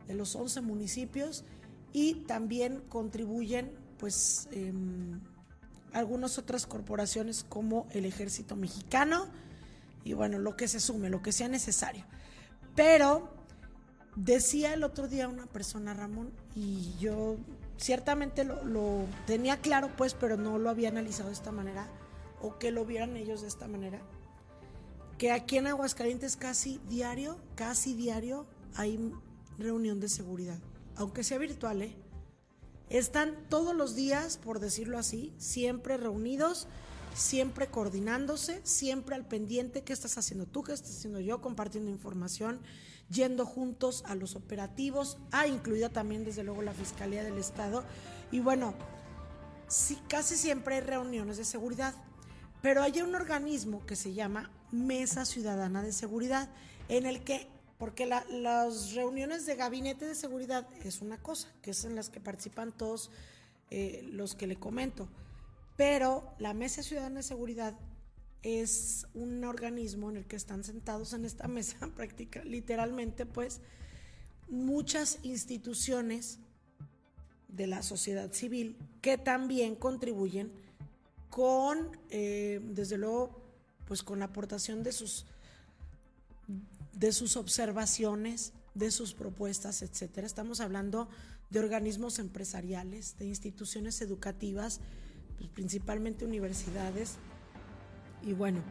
de 0.07 0.13
los 0.13 0.35
11 0.35 0.61
municipios, 0.61 1.43
y 1.91 2.15
también 2.25 2.81
contribuyen 2.89 3.71
pues 3.97 4.47
em, 4.51 5.19
algunas 5.93 6.37
otras 6.37 6.65
corporaciones 6.65 7.45
como 7.47 7.87
el 7.91 8.05
ejército 8.05 8.55
mexicano 8.55 9.27
y 10.03 10.13
bueno, 10.13 10.37
lo 10.37 10.55
que 10.55 10.67
se 10.67 10.79
sume, 10.79 11.09
lo 11.09 11.21
que 11.21 11.31
sea 11.31 11.47
necesario. 11.47 12.05
Pero 12.75 13.33
decía 14.15 14.73
el 14.73 14.83
otro 14.83 15.07
día 15.07 15.27
una 15.27 15.47
persona, 15.47 15.93
Ramón, 15.93 16.31
y 16.55 16.93
yo 16.99 17.37
ciertamente 17.77 18.43
lo 18.43 19.05
tenía 19.25 19.57
claro 19.57 19.89
pues, 19.97 20.13
pero 20.13 20.37
no 20.37 20.59
lo 20.59 20.69
había 20.69 20.89
analizado 20.89 21.29
de 21.29 21.35
esta 21.35 21.51
manera, 21.51 21.87
o 22.41 22.57
que 22.57 22.71
lo 22.71 22.85
vieran 22.85 23.17
ellos 23.17 23.41
de 23.41 23.47
esta 23.47 23.67
manera 23.67 23.99
que 25.17 25.31
aquí 25.31 25.57
en 25.57 25.67
Aguascalientes 25.67 26.35
casi 26.35 26.79
diario, 26.89 27.37
casi 27.55 27.93
diario 27.93 28.45
hay 28.75 29.11
reunión 29.57 29.99
de 29.99 30.09
seguridad, 30.09 30.59
aunque 30.95 31.23
sea 31.23 31.37
virtual, 31.37 31.81
¿eh? 31.81 31.95
Están 32.89 33.35
todos 33.49 33.75
los 33.75 33.95
días, 33.95 34.37
por 34.37 34.59
decirlo 34.59 34.99
así, 34.99 35.33
siempre 35.37 35.97
reunidos, 35.97 36.67
siempre 37.15 37.67
coordinándose, 37.67 38.61
siempre 38.63 39.15
al 39.15 39.25
pendiente, 39.25 39.83
qué 39.83 39.93
estás 39.93 40.17
haciendo 40.17 40.45
tú, 40.45 40.63
qué 40.63 40.73
estás 40.73 40.97
haciendo 40.97 41.19
yo, 41.19 41.41
compartiendo 41.41 41.89
información, 41.89 42.59
yendo 43.09 43.45
juntos 43.45 44.03
a 44.05 44.13
los 44.13 44.35
operativos, 44.35 45.17
ha 45.31 45.47
incluida 45.47 45.89
también 45.89 46.25
desde 46.25 46.43
luego 46.43 46.61
la 46.61 46.73
Fiscalía 46.73 47.23
del 47.23 47.37
Estado. 47.37 47.83
Y 48.31 48.39
bueno, 48.41 48.75
sí, 49.67 49.97
casi 50.07 50.35
siempre 50.35 50.75
hay 50.75 50.81
reuniones 50.81 51.37
de 51.37 51.45
seguridad, 51.45 51.95
pero 52.61 52.83
hay 52.83 53.01
un 53.01 53.15
organismo 53.15 53.83
que 53.85 53.95
se 53.95 54.13
llama 54.13 54.51
Mesa 54.71 55.25
Ciudadana 55.25 55.81
de 55.83 55.91
Seguridad, 55.91 56.49
en 56.89 57.05
el 57.05 57.23
que, 57.23 57.47
porque 57.77 58.05
las 58.05 58.93
reuniones 58.93 59.45
de 59.45 59.55
gabinete 59.55 60.05
de 60.05 60.15
seguridad 60.15 60.67
es 60.83 61.01
una 61.01 61.17
cosa, 61.17 61.49
que 61.61 61.71
es 61.71 61.85
en 61.85 61.95
las 61.95 62.09
que 62.09 62.19
participan 62.19 62.71
todos 62.71 63.11
eh, 63.71 64.07
los 64.11 64.35
que 64.35 64.47
le 64.47 64.55
comento, 64.55 65.07
pero 65.75 66.33
la 66.39 66.53
Mesa 66.53 66.83
Ciudadana 66.83 67.17
de 67.17 67.23
Seguridad 67.23 67.75
es 68.43 69.07
un 69.15 69.43
organismo 69.43 70.11
en 70.11 70.17
el 70.17 70.25
que 70.25 70.35
están 70.35 70.63
sentados 70.63 71.13
en 71.13 71.25
esta 71.25 71.47
mesa 71.49 71.87
práctica, 71.95 72.43
literalmente 72.43 73.25
pues 73.25 73.61
muchas 74.47 75.19
instituciones 75.23 76.39
de 77.47 77.67
la 77.67 77.81
sociedad 77.81 78.31
civil 78.33 78.77
que 79.01 79.17
también 79.17 79.75
contribuyen 79.75 80.51
con, 81.29 81.97
eh, 82.09 82.61
desde 82.63 82.97
luego, 82.97 83.44
pues 83.87 84.03
con 84.03 84.19
la 84.19 84.25
aportación 84.25 84.83
de 84.83 84.91
sus, 84.91 85.25
de 86.93 87.11
sus 87.11 87.37
observaciones, 87.37 88.53
de 88.73 88.91
sus 88.91 89.13
propuestas, 89.13 89.81
etcétera. 89.81 90.27
Estamos 90.27 90.59
hablando 90.59 91.07
de 91.49 91.59
organismos 91.59 92.19
empresariales, 92.19 93.17
de 93.17 93.25
instituciones 93.25 94.01
educativas, 94.01 94.81
pues 95.37 95.49
principalmente 95.49 96.25
universidades 96.25 97.15
y 98.23 98.33
bueno, 98.33 98.61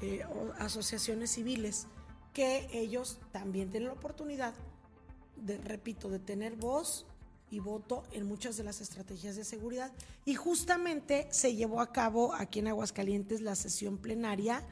eh, 0.00 0.22
asociaciones 0.58 1.30
civiles, 1.30 1.86
que 2.32 2.68
ellos 2.72 3.18
también 3.32 3.70
tienen 3.70 3.88
la 3.88 3.94
oportunidad 3.94 4.54
de, 5.36 5.58
repito, 5.58 6.08
de 6.08 6.18
tener 6.18 6.56
voz 6.56 7.06
y 7.50 7.60
voto 7.60 8.04
en 8.12 8.26
muchas 8.26 8.56
de 8.56 8.64
las 8.64 8.80
estrategias 8.80 9.36
de 9.36 9.44
seguridad. 9.44 9.92
Y 10.24 10.34
justamente 10.34 11.28
se 11.30 11.54
llevó 11.54 11.80
a 11.80 11.92
cabo 11.92 12.34
aquí 12.34 12.58
en 12.58 12.68
Aguascalientes 12.68 13.40
la 13.40 13.54
sesión 13.54 13.98
plenaria 13.98 14.66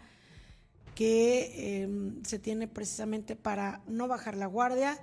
que 0.94 1.82
em, 1.82 2.22
se 2.24 2.38
tiene 2.38 2.68
precisamente 2.68 3.36
para 3.36 3.82
no 3.86 4.08
bajar 4.08 4.36
la 4.36 4.46
guardia. 4.46 4.98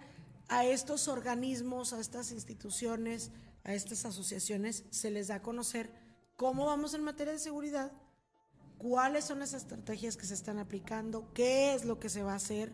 A 0.48 0.66
estos 0.66 1.08
organismos, 1.08 1.94
a 1.94 2.00
estas 2.00 2.32
instituciones, 2.32 3.32
a 3.64 3.74
estas 3.74 4.06
asociaciones 4.06 4.84
se 4.90 5.12
les 5.12 5.28
da 5.28 5.36
a 5.36 5.42
conocer 5.42 5.92
cómo 6.36 6.66
vamos 6.66 6.94
en 6.94 7.04
materia 7.04 7.34
de 7.34 7.40
seguridad, 7.40 7.92
cuáles 8.78 9.26
son 9.26 9.40
las 9.40 9.54
estrategias 9.54 10.18
que 10.18 10.26
se 10.26 10.34
están 10.34 10.58
aplicando, 10.58 11.32
qué 11.34 11.74
es 11.74 11.86
lo 11.86 12.00
que 12.00 12.10
se 12.10 12.24
va 12.24 12.34
a 12.34 12.38
hacer 12.38 12.72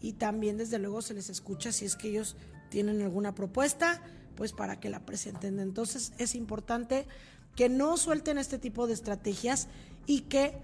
y 0.00 0.12
también 0.12 0.58
desde 0.58 0.78
luego 0.78 1.02
se 1.02 1.14
les 1.14 1.28
escucha 1.28 1.72
si 1.72 1.86
es 1.86 1.96
que 1.96 2.08
ellos 2.08 2.36
tienen 2.70 3.00
alguna 3.02 3.34
propuesta 3.34 4.00
pues 4.38 4.52
para 4.52 4.78
que 4.78 4.88
la 4.88 5.04
presenten. 5.04 5.58
Entonces 5.58 6.12
es 6.16 6.36
importante 6.36 7.08
que 7.56 7.68
no 7.68 7.96
suelten 7.96 8.38
este 8.38 8.56
tipo 8.56 8.86
de 8.86 8.94
estrategias 8.94 9.66
y 10.06 10.20
que 10.20 10.54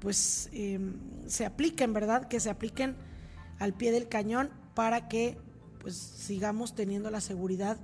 pues 0.00 0.50
em, 0.52 0.94
se 1.28 1.46
apliquen, 1.46 1.92
¿verdad? 1.92 2.26
Que 2.26 2.40
se 2.40 2.50
apliquen 2.50 2.96
al 3.60 3.74
pie 3.74 3.92
del 3.92 4.08
cañón 4.08 4.50
para 4.74 5.06
que 5.06 5.38
pues 5.78 5.94
sigamos 5.94 6.74
teniendo 6.74 7.12
la 7.12 7.20
seguridad 7.20 7.78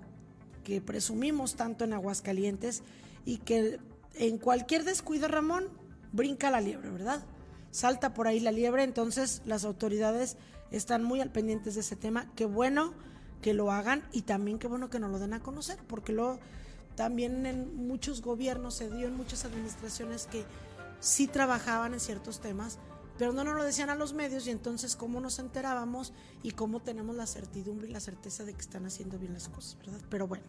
que 0.64 0.80
presumimos 0.80 1.54
tanto 1.54 1.84
en 1.84 1.92
Aguascalientes 1.92 2.82
y 3.24 3.38
que 3.38 3.78
en 4.16 4.38
cualquier 4.38 4.82
descuido, 4.82 5.28
Ramón, 5.28 5.68
brinca 6.10 6.50
la 6.50 6.60
liebre, 6.60 6.90
¿verdad? 6.90 7.24
Salta 7.70 8.12
por 8.12 8.26
ahí 8.26 8.40
la 8.40 8.50
liebre, 8.50 8.82
entonces 8.82 9.40
las 9.46 9.64
autoridades 9.64 10.36
están 10.72 11.04
muy 11.04 11.20
al 11.20 11.30
pendientes 11.30 11.76
de 11.76 11.82
ese 11.82 11.94
tema. 11.94 12.28
Qué 12.34 12.44
bueno 12.44 12.92
que 13.42 13.54
lo 13.54 13.70
hagan 13.70 14.04
y 14.12 14.22
también 14.22 14.58
qué 14.58 14.66
bueno 14.66 14.90
que 14.90 14.98
nos 14.98 15.10
lo 15.10 15.18
den 15.18 15.34
a 15.34 15.40
conocer, 15.40 15.78
porque 15.86 16.12
lo, 16.12 16.38
también 16.96 17.46
en 17.46 17.86
muchos 17.86 18.22
gobiernos 18.22 18.74
se 18.74 18.90
dio, 18.90 19.06
en 19.06 19.16
muchas 19.16 19.44
administraciones 19.44 20.26
que 20.26 20.44
sí 21.00 21.26
trabajaban 21.26 21.94
en 21.94 22.00
ciertos 22.00 22.40
temas, 22.40 22.78
pero 23.18 23.32
no 23.32 23.44
nos 23.44 23.54
lo 23.54 23.64
decían 23.64 23.90
a 23.90 23.94
los 23.94 24.14
medios 24.14 24.46
y 24.46 24.50
entonces 24.50 24.96
cómo 24.96 25.20
nos 25.20 25.38
enterábamos 25.38 26.12
y 26.42 26.52
cómo 26.52 26.80
tenemos 26.80 27.16
la 27.16 27.26
certidumbre 27.26 27.88
y 27.88 27.92
la 27.92 28.00
certeza 28.00 28.44
de 28.44 28.54
que 28.54 28.60
están 28.60 28.86
haciendo 28.86 29.18
bien 29.18 29.32
las 29.32 29.48
cosas, 29.48 29.76
¿verdad? 29.78 30.00
Pero 30.08 30.26
bueno, 30.26 30.44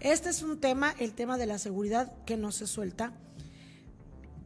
este 0.00 0.30
es 0.30 0.42
un 0.42 0.58
tema, 0.58 0.94
el 0.98 1.14
tema 1.14 1.38
de 1.38 1.46
la 1.46 1.58
seguridad 1.58 2.12
que 2.24 2.36
no 2.36 2.52
se 2.52 2.66
suelta, 2.66 3.12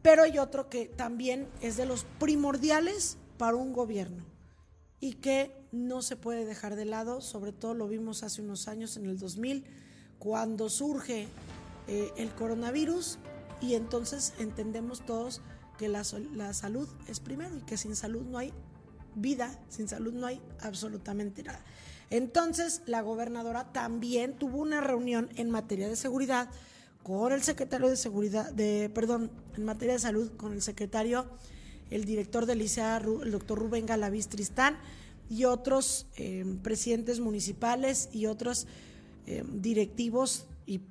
pero 0.01 0.23
hay 0.23 0.37
otro 0.37 0.69
que 0.69 0.85
también 0.85 1.47
es 1.61 1.77
de 1.77 1.85
los 1.85 2.05
primordiales 2.19 3.17
para 3.37 3.55
un 3.55 3.73
gobierno 3.73 4.36
y 4.99 5.13
que 5.13 5.55
no 5.71 6.01
se 6.01 6.15
puede 6.15 6.45
dejar 6.45 6.75
de 6.75 6.85
lado, 6.85 7.21
sobre 7.21 7.51
todo 7.51 7.73
lo 7.73 7.87
vimos 7.87 8.23
hace 8.23 8.41
unos 8.41 8.67
años, 8.67 8.97
en 8.97 9.05
el 9.05 9.17
2000, 9.17 9.63
cuando 10.19 10.69
surge 10.69 11.27
eh, 11.87 12.11
el 12.17 12.33
coronavirus 12.33 13.19
y 13.61 13.75
entonces 13.75 14.33
entendemos 14.39 15.05
todos 15.05 15.41
que 15.77 15.87
la, 15.87 16.03
la 16.33 16.53
salud 16.53 16.87
es 17.07 17.19
primero 17.19 17.55
y 17.57 17.61
que 17.61 17.77
sin 17.77 17.95
salud 17.95 18.23
no 18.23 18.39
hay 18.39 18.53
vida, 19.15 19.59
sin 19.69 19.87
salud 19.87 20.13
no 20.13 20.27
hay 20.27 20.41
absolutamente 20.61 21.43
nada. 21.43 21.63
Entonces, 22.09 22.81
la 22.85 23.01
gobernadora 23.01 23.71
también 23.73 24.37
tuvo 24.37 24.59
una 24.59 24.81
reunión 24.81 25.29
en 25.35 25.49
materia 25.49 25.89
de 25.89 25.95
seguridad 25.95 26.49
con 27.03 27.31
el 27.31 27.43
secretario 27.43 27.87
de 27.87 27.97
seguridad, 27.97 28.51
de, 28.51 28.89
perdón, 28.93 29.31
en 29.55 29.65
materia 29.65 29.93
de 29.93 29.99
salud, 29.99 30.31
con 30.37 30.53
el 30.53 30.61
secretario 30.61 31.27
el 31.89 32.05
director 32.05 32.45
del 32.45 32.61
ICEA, 32.61 32.97
el 32.97 33.31
doctor 33.31 33.59
Rubén 33.59 33.85
Galaviz 33.85 34.27
Tristán, 34.27 34.77
y 35.29 35.45
otros 35.45 36.07
eh, 36.15 36.45
presidentes 36.63 37.19
municipales 37.19 38.09
y 38.13 38.27
otros 38.27 38.67
eh, 39.25 39.43
directivos 39.51 40.45
y, 40.65 40.81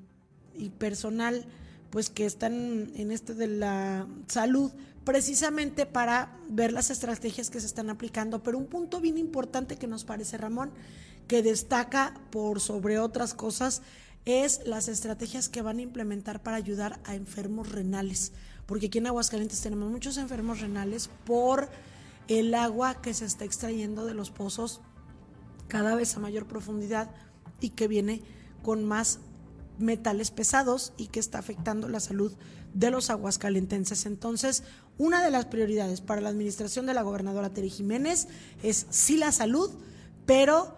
personal 0.78 1.44
pues 1.90 2.08
que 2.08 2.24
están 2.24 2.90
en 2.96 3.10
este 3.12 3.34
de 3.34 3.46
la 3.46 4.06
salud 4.26 4.72
precisamente 5.04 5.84
para 5.84 6.34
ver 6.48 6.72
las 6.72 6.90
estrategias 6.90 7.50
que 7.50 7.60
se 7.60 7.66
están 7.66 7.90
aplicando. 7.90 8.42
Pero 8.42 8.58
un 8.58 8.66
punto 8.66 9.00
bien 9.00 9.18
importante 9.18 9.76
que 9.76 9.86
nos 9.86 10.04
parece, 10.04 10.38
Ramón, 10.38 10.72
que 11.28 11.42
destaca 11.42 12.20
por 12.30 12.60
sobre 12.60 12.98
otras 12.98 13.34
cosas, 13.34 13.82
es 14.24 14.66
las 14.66 14.88
estrategias 14.88 15.48
que 15.48 15.62
van 15.62 15.78
a 15.78 15.82
implementar 15.82 16.42
para 16.42 16.56
ayudar 16.56 17.00
a 17.04 17.14
enfermos 17.14 17.70
renales. 17.70 18.32
Porque 18.66 18.86
aquí 18.86 18.98
en 18.98 19.06
Aguascalientes 19.06 19.60
tenemos 19.60 19.90
muchos 19.90 20.16
enfermos 20.16 20.60
renales 20.60 21.08
por 21.24 21.68
el 22.28 22.54
agua 22.54 23.00
que 23.00 23.14
se 23.14 23.24
está 23.24 23.44
extrayendo 23.44 24.04
de 24.04 24.14
los 24.14 24.30
pozos 24.30 24.80
cada 25.68 25.94
vez 25.94 26.16
a 26.16 26.20
mayor 26.20 26.46
profundidad 26.46 27.10
y 27.60 27.70
que 27.70 27.88
viene 27.88 28.22
con 28.62 28.84
más 28.84 29.20
metales 29.78 30.30
pesados 30.30 30.92
y 30.96 31.08
que 31.08 31.20
está 31.20 31.38
afectando 31.38 31.88
la 31.88 32.00
salud 32.00 32.32
de 32.74 32.90
los 32.90 33.10
aguascalentenses. 33.10 34.06
Entonces, 34.06 34.64
una 34.98 35.24
de 35.24 35.30
las 35.30 35.46
prioridades 35.46 36.00
para 36.00 36.20
la 36.20 36.30
administración 36.30 36.86
de 36.86 36.94
la 36.94 37.02
gobernadora 37.02 37.52
Tere 37.52 37.68
Jiménez 37.68 38.28
es 38.62 38.86
sí 38.90 39.16
la 39.16 39.32
salud, 39.32 39.70
pero 40.24 40.76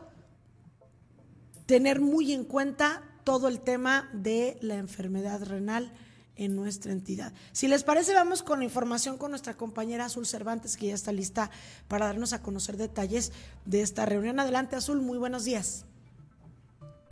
tener 1.67 2.01
muy 2.01 2.33
en 2.33 2.45
cuenta 2.45 3.03
todo 3.25 3.49
el 3.49 3.61
tema 3.61 4.09
de 4.13 4.59
la 4.61 4.77
enfermedad 4.77 5.43
renal 5.45 5.93
en 6.39 6.57
nuestra 6.57 6.93
entidad. 6.93 7.33
Si 7.53 7.69
les 7.69 7.85
parece, 7.85 8.15
vamos 8.15 8.43
con 8.43 8.61
la 8.61 8.65
información 8.65 9.19
con 9.19 9.31
nuestra 9.31 9.55
compañera 9.55 10.07
Azul 10.07 10.27
Cervantes, 10.27 10.77
que 10.77 10.87
ya 10.87 10.95
está 10.95 11.13
lista 11.13 11.51
para 11.89 12.07
darnos 12.07 12.33
a 12.33 12.41
conocer 12.41 12.79
detalles 12.79 13.33
de 13.67 13.83
esta 13.83 14.07
reunión. 14.07 14.41
Adelante, 14.41 14.77
Azul, 14.77 15.03
muy 15.03 15.19
buenos 15.19 15.45
días. 15.45 15.85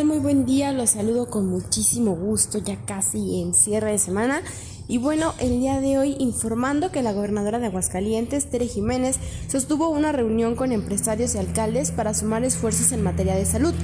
Muy 0.04 0.18
buen 0.18 0.44
día, 0.44 0.72
los 0.72 0.90
saludo 0.90 1.30
con 1.30 1.46
muchísimo 1.46 2.14
gusto, 2.14 2.58
ya 2.58 2.84
casi 2.84 3.40
en 3.40 3.54
cierre 3.54 3.92
de 3.92 3.98
semana. 3.98 4.42
Y 4.88 4.98
bueno, 4.98 5.34
el 5.40 5.58
día 5.58 5.80
de 5.80 5.98
hoy 5.98 6.16
informando 6.20 6.92
que 6.92 7.02
la 7.02 7.12
gobernadora 7.12 7.58
de 7.58 7.66
Aguascalientes, 7.66 8.50
Tere 8.50 8.68
Jiménez, 8.68 9.16
sostuvo 9.48 9.88
una 9.88 10.12
reunión 10.12 10.54
con 10.54 10.70
empresarios 10.70 11.34
y 11.34 11.38
alcaldes 11.38 11.90
para 11.90 12.14
sumar 12.14 12.44
esfuerzos 12.44 12.92
en 12.92 13.02
materia 13.02 13.34
de 13.34 13.46
salud, 13.46 13.74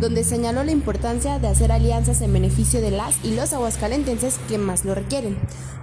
donde 0.00 0.24
señaló 0.24 0.64
la 0.64 0.72
importancia 0.72 1.38
de 1.38 1.48
hacer 1.48 1.70
alianzas 1.70 2.22
en 2.22 2.32
beneficio 2.32 2.80
de 2.80 2.90
las 2.90 3.22
y 3.22 3.34
los 3.34 3.52
aguascalentenses 3.52 4.38
que 4.48 4.58
más 4.58 4.84
lo 4.84 4.94
requieren. 4.94 5.36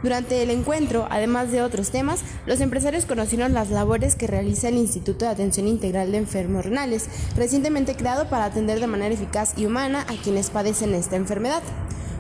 Durante 0.03 0.43
el 0.43 0.49
encuentro, 0.49 1.07
además 1.09 1.51
de 1.51 1.61
otros 1.61 1.91
temas, 1.91 2.21
los 2.45 2.59
empresarios 2.61 3.05
conocieron 3.05 3.53
las 3.53 3.69
labores 3.69 4.15
que 4.15 4.27
realiza 4.27 4.69
el 4.69 4.75
Instituto 4.75 5.25
de 5.25 5.31
Atención 5.31 5.67
Integral 5.67 6.11
de 6.11 6.17
Enfermos 6.17 6.65
Renales, 6.65 7.07
recientemente 7.35 7.95
creado 7.95 8.27
para 8.29 8.45
atender 8.45 8.79
de 8.79 8.87
manera 8.87 9.13
eficaz 9.13 9.53
y 9.57 9.65
humana 9.65 10.05
a 10.07 10.21
quienes 10.21 10.49
padecen 10.49 10.93
esta 10.93 11.15
enfermedad. 11.15 11.61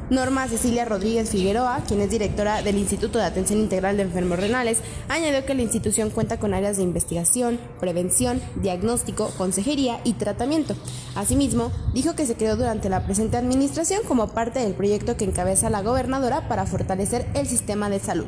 Norma 0.09 0.47
Cecilia 0.47 0.85
Rodríguez 0.85 1.29
Figueroa, 1.29 1.83
quien 1.85 1.99
es 1.99 2.09
directora 2.09 2.61
del 2.61 2.77
Instituto 2.77 3.19
de 3.19 3.25
Atención 3.25 3.59
Integral 3.59 3.97
de 3.97 4.03
Enfermos 4.03 4.39
Renales, 4.39 4.77
añadió 5.09 5.45
que 5.45 5.53
la 5.53 5.63
institución 5.63 6.11
cuenta 6.11 6.39
con 6.39 6.53
áreas 6.53 6.77
de 6.77 6.83
investigación, 6.83 7.59
prevención, 7.81 8.41
diagnóstico, 8.55 9.29
consejería 9.37 9.99
y 10.05 10.13
tratamiento. 10.13 10.77
Asimismo, 11.15 11.73
dijo 11.93 12.15
que 12.15 12.25
se 12.25 12.35
creó 12.35 12.55
durante 12.55 12.87
la 12.89 13.03
presente 13.03 13.35
administración 13.35 14.01
como 14.07 14.29
parte 14.29 14.59
del 14.59 14.75
proyecto 14.75 15.17
que 15.17 15.25
encabeza 15.25 15.69
la 15.69 15.81
gobernadora 15.81 16.47
para 16.47 16.65
fortalecer 16.65 17.27
el 17.33 17.45
sistema 17.45 17.89
de 17.89 17.99
salud. 17.99 18.27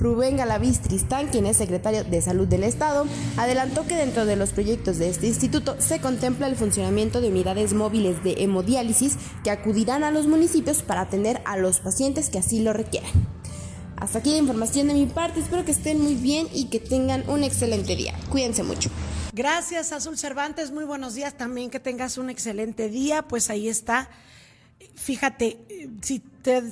Rubén 0.00 0.38
Galaviz 0.38 0.80
Tristán, 0.80 1.28
quien 1.28 1.44
es 1.44 1.58
secretario 1.58 2.04
de 2.04 2.22
Salud 2.22 2.48
del 2.48 2.64
Estado, 2.64 3.04
adelantó 3.36 3.86
que 3.86 3.96
dentro 3.96 4.24
de 4.24 4.34
los 4.34 4.50
proyectos 4.50 4.98
de 4.98 5.10
este 5.10 5.26
instituto 5.26 5.76
se 5.78 6.00
contempla 6.00 6.46
el 6.46 6.56
funcionamiento 6.56 7.20
de 7.20 7.28
unidades 7.28 7.74
móviles 7.74 8.24
de 8.24 8.42
hemodiálisis 8.42 9.18
que 9.44 9.50
acudirán 9.50 10.02
a 10.02 10.10
los 10.10 10.26
municipios 10.26 10.82
para 10.90 11.02
atender 11.02 11.40
a 11.44 11.56
los 11.56 11.78
pacientes 11.78 12.30
que 12.30 12.40
así 12.40 12.64
lo 12.64 12.72
requieran. 12.72 13.12
Hasta 13.94 14.18
aquí 14.18 14.32
la 14.32 14.38
información 14.38 14.88
de 14.88 14.94
mi 14.94 15.06
parte, 15.06 15.38
espero 15.38 15.64
que 15.64 15.70
estén 15.70 16.00
muy 16.00 16.16
bien 16.16 16.48
y 16.52 16.64
que 16.64 16.80
tengan 16.80 17.22
un 17.30 17.44
excelente 17.44 17.94
día. 17.94 18.18
Cuídense 18.28 18.64
mucho. 18.64 18.90
Gracias, 19.32 19.92
Azul 19.92 20.18
Cervantes. 20.18 20.72
Muy 20.72 20.82
buenos 20.82 21.14
días 21.14 21.34
también. 21.36 21.70
Que 21.70 21.78
tengas 21.78 22.18
un 22.18 22.28
excelente 22.28 22.88
día. 22.88 23.22
Pues 23.22 23.50
ahí 23.50 23.68
está 23.68 24.10
Fíjate, 24.96 25.88
si 26.02 26.22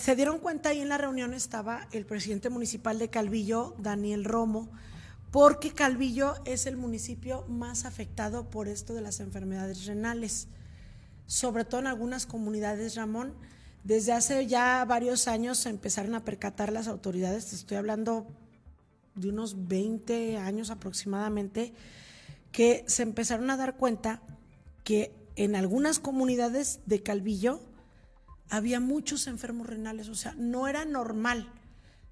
se 0.01 0.17
dieron 0.17 0.41
cuenta, 0.41 0.71
ahí 0.71 0.81
en 0.81 0.89
la 0.89 0.99
reunión 0.99 1.33
estaba 1.33 1.87
el 1.93 2.07
presidente 2.07 2.51
municipal 2.51 2.99
de 2.99 3.09
Calvillo, 3.09 3.77
Daniel 3.79 4.25
Romo, 4.25 4.69
porque 5.31 5.71
Calvillo 5.71 6.35
es 6.45 6.67
el 6.67 6.77
municipio 6.77 7.45
más 7.49 7.85
afectado 7.85 8.51
por 8.51 8.67
esto 8.67 8.95
de 8.95 9.03
las 9.03 9.21
enfermedades 9.21 9.87
renales, 9.87 10.49
sobre 11.27 11.65
todo 11.65 11.83
en 11.83 11.87
algunas 11.87 12.27
comunidades, 12.27 12.97
Ramón. 12.97 13.33
Desde 13.89 14.13
hace 14.13 14.47
ya 14.47 14.85
varios 14.85 15.29
años 15.29 15.57
se 15.57 15.71
empezaron 15.71 16.15
a 16.15 16.23
percatar 16.23 16.71
las 16.71 16.89
autoridades, 16.89 17.47
te 17.47 17.57
estoy 17.57 17.79
hablando 17.79 18.27
de 19.15 19.31
unos 19.31 19.67
20 19.67 20.37
años 20.37 20.69
aproximadamente, 20.69 21.73
que 22.53 22.85
se 22.87 23.03
empezaron 23.03 23.49
a 23.49 23.57
dar 23.57 23.79
cuenta 23.79 24.21
que 24.85 25.15
en 25.37 25.57
algunas 25.57 26.01
comunidades 26.01 26.81
de 26.85 27.03
Calvillo, 27.03 27.63
había 28.51 28.79
muchos 28.79 29.27
enfermos 29.27 29.67
renales, 29.67 30.11
o 30.11 30.15
sea, 30.15 30.35
no 30.37 30.69
era 30.69 30.85
normal. 30.85 31.51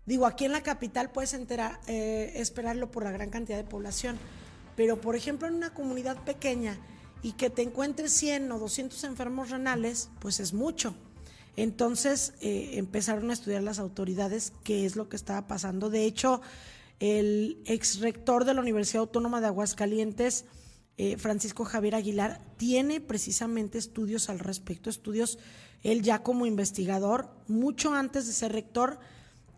Digo, 0.06 0.24
aquí 0.24 0.46
en 0.46 0.52
la 0.52 0.62
capital 0.62 1.10
puedes 1.12 1.34
enterar, 1.34 1.78
eh, 1.88 2.32
esperarlo 2.36 2.90
por 2.90 3.04
la 3.04 3.10
gran 3.10 3.28
cantidad 3.28 3.58
de 3.58 3.64
población, 3.64 4.16
pero 4.76 4.98
por 4.98 5.14
ejemplo 5.14 5.46
en 5.46 5.52
una 5.52 5.74
comunidad 5.74 6.24
pequeña 6.24 6.78
y 7.22 7.32
que 7.32 7.50
te 7.50 7.60
encuentres 7.60 8.14
100 8.14 8.50
o 8.50 8.58
200 8.58 9.04
enfermos 9.04 9.50
renales, 9.50 10.08
pues 10.20 10.40
es 10.40 10.54
mucho. 10.54 10.96
Entonces 11.56 12.34
eh, 12.40 12.72
empezaron 12.74 13.30
a 13.30 13.32
estudiar 13.32 13.62
las 13.62 13.78
autoridades 13.78 14.52
qué 14.62 14.84
es 14.84 14.96
lo 14.96 15.08
que 15.08 15.16
estaba 15.16 15.46
pasando. 15.46 15.90
De 15.90 16.04
hecho, 16.04 16.42
el 17.00 17.62
ex 17.66 18.00
rector 18.00 18.44
de 18.44 18.54
la 18.54 18.60
Universidad 18.60 19.00
Autónoma 19.00 19.40
de 19.40 19.48
Aguascalientes, 19.48 20.44
eh, 20.98 21.16
Francisco 21.16 21.64
Javier 21.64 21.94
Aguilar, 21.94 22.40
tiene 22.56 23.00
precisamente 23.00 23.78
estudios 23.78 24.28
al 24.28 24.38
respecto, 24.38 24.88
estudios 24.90 25.38
él 25.82 26.02
ya 26.02 26.22
como 26.22 26.46
investigador, 26.46 27.30
mucho 27.48 27.94
antes 27.94 28.26
de 28.26 28.32
ser 28.32 28.52
rector, 28.52 28.98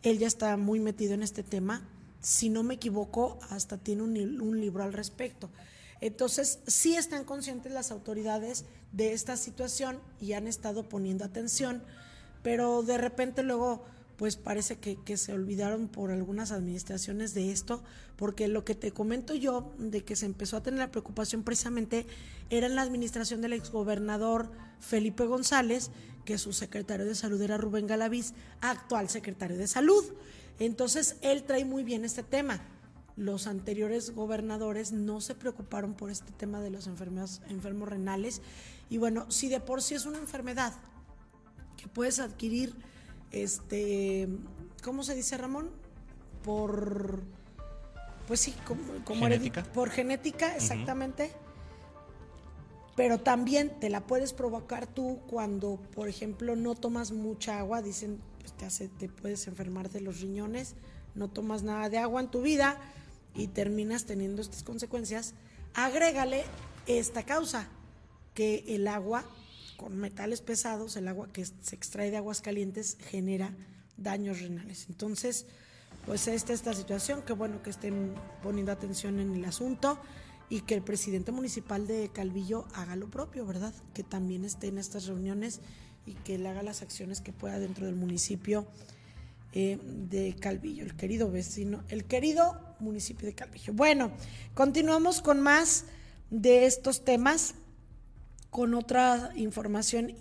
él 0.02 0.18
ya 0.18 0.26
está 0.26 0.56
muy 0.56 0.80
metido 0.80 1.14
en 1.14 1.22
este 1.22 1.42
tema. 1.42 1.88
Si 2.20 2.48
no 2.48 2.62
me 2.62 2.74
equivoco, 2.74 3.38
hasta 3.50 3.78
tiene 3.78 4.02
un, 4.02 4.60
libro 4.60 4.82
al 4.82 4.92
respecto. 4.92 5.50
Entonces, 6.00 6.60
sí 6.66 6.94
están 6.96 7.24
conscientes 7.24 7.72
las 7.72 7.90
autoridades 7.90 8.64
de 8.92 9.12
esta 9.12 9.36
situación 9.36 10.00
y 10.20 10.32
han 10.32 10.46
estado 10.46 10.88
poniendo 10.88 11.24
atención, 11.24 11.82
pero 12.42 12.82
de 12.82 12.98
repente 12.98 13.42
luego 13.42 13.84
pues 14.18 14.36
parece 14.36 14.78
que, 14.78 15.16
se 15.16 15.32
olvidaron 15.32 15.86
por 15.86 16.10
algunas 16.10 16.50
administraciones 16.50 17.34
de 17.34 17.52
esto, 17.52 17.84
porque 18.16 18.48
lo 18.48 18.64
que 18.64 18.74
te 18.74 18.90
comento 18.90 19.32
yo, 19.36 19.72
de 19.78 20.02
que 20.02 20.16
se 20.16 20.26
empezó 20.26 20.56
a 20.56 20.62
tener 20.62 20.80
la 20.80 20.90
preocupación 20.90 21.44
precisamente, 21.44 22.04
era 22.50 22.66
en 22.66 22.74
la 22.74 22.82
administración 22.82 23.40
del 23.42 23.52
exgobernador 23.52 24.50
Felipe 24.80 25.24
González, 25.24 25.92
que 26.24 26.36
su 26.36 26.52
secretario 26.52 27.06
de 27.06 27.14
salud 27.14 27.40
era 27.40 27.58
Rubén 27.58 27.86
Galaviz, 27.86 28.34
actual 28.60 29.08
secretario 29.08 29.56
de 29.56 29.68
salud. 29.68 30.04
Entonces, 30.58 31.14
él 31.22 31.44
trae 31.44 31.64
muy 31.64 31.84
bien 31.84 32.04
este 32.04 32.24
tema. 32.24 32.60
Los 33.18 33.48
anteriores 33.48 34.12
gobernadores 34.14 34.92
no 34.92 35.20
se 35.20 35.34
preocuparon 35.34 35.94
por 35.94 36.08
este 36.08 36.30
tema 36.30 36.60
de 36.60 36.70
los 36.70 36.86
enfermos, 36.86 37.42
enfermos 37.48 37.88
renales. 37.88 38.42
Y 38.88 38.98
bueno, 38.98 39.28
si 39.28 39.48
de 39.48 39.58
por 39.58 39.82
sí 39.82 39.96
es 39.96 40.06
una 40.06 40.18
enfermedad 40.18 40.72
que 41.76 41.88
puedes 41.88 42.20
adquirir 42.20 42.76
este, 43.32 44.28
¿cómo 44.84 45.02
se 45.02 45.16
dice 45.16 45.36
Ramón? 45.36 45.68
Por, 46.44 47.24
pues 48.28 48.38
sí, 48.38 48.54
como, 48.64 49.18
¿Genética? 49.18 49.64
por 49.64 49.90
genética, 49.90 50.54
exactamente. 50.54 51.32
Pero 52.94 53.18
también 53.18 53.78
te 53.80 53.90
la 53.90 54.06
puedes 54.06 54.32
provocar 54.32 54.86
tú 54.86 55.20
cuando, 55.26 55.80
por 55.92 56.08
ejemplo, 56.08 56.54
no 56.54 56.76
tomas 56.76 57.10
mucha 57.10 57.58
agua, 57.58 57.82
dicen, 57.82 58.20
pues 58.38 58.52
te, 58.52 58.64
hace, 58.64 58.88
te 58.88 59.08
puedes 59.08 59.48
enfermar 59.48 59.90
de 59.90 60.02
los 60.02 60.20
riñones, 60.20 60.76
no 61.16 61.28
tomas 61.28 61.64
nada 61.64 61.88
de 61.88 61.98
agua 61.98 62.20
en 62.20 62.28
tu 62.28 62.42
vida 62.42 62.80
y 63.38 63.46
terminas 63.46 64.04
teniendo 64.04 64.42
estas 64.42 64.62
consecuencias. 64.62 65.34
Agrégale 65.72 66.44
esta 66.86 67.22
causa, 67.22 67.68
que 68.34 68.64
el 68.68 68.86
agua 68.86 69.24
con 69.76 69.96
metales 69.96 70.42
pesados, 70.42 70.96
el 70.96 71.08
agua 71.08 71.28
que 71.32 71.44
se 71.44 71.74
extrae 71.74 72.10
de 72.10 72.16
aguas 72.16 72.40
calientes 72.40 72.98
genera 73.10 73.54
daños 73.96 74.40
renales. 74.40 74.86
Entonces, 74.88 75.46
pues 76.04 76.26
esta 76.26 76.52
esta 76.52 76.74
situación, 76.74 77.22
qué 77.24 77.32
bueno 77.32 77.62
que 77.62 77.70
estén 77.70 78.12
poniendo 78.42 78.72
atención 78.72 79.20
en 79.20 79.34
el 79.34 79.44
asunto 79.44 79.98
y 80.50 80.62
que 80.62 80.74
el 80.74 80.82
presidente 80.82 81.32
municipal 81.32 81.86
de 81.86 82.10
Calvillo 82.12 82.66
haga 82.74 82.96
lo 82.96 83.08
propio, 83.08 83.46
¿verdad? 83.46 83.74
Que 83.94 84.02
también 84.02 84.44
esté 84.44 84.68
en 84.68 84.78
estas 84.78 85.06
reuniones 85.06 85.60
y 86.06 86.14
que 86.14 86.36
él 86.36 86.46
haga 86.46 86.62
las 86.62 86.82
acciones 86.82 87.20
que 87.20 87.32
pueda 87.32 87.58
dentro 87.58 87.86
del 87.86 87.94
municipio 87.94 88.66
eh, 89.52 89.78
de 89.82 90.34
Calvillo, 90.38 90.84
el 90.84 90.94
querido 90.94 91.30
vecino, 91.30 91.82
el 91.88 92.04
querido 92.04 92.76
municipio 92.80 93.26
de 93.26 93.34
Calvillo. 93.34 93.72
Bueno, 93.72 94.10
continuamos 94.54 95.22
con 95.22 95.40
más 95.40 95.86
de 96.30 96.66
estos 96.66 97.04
temas 97.04 97.54
con 98.50 98.74
otra 98.74 99.30
información, 99.36 100.14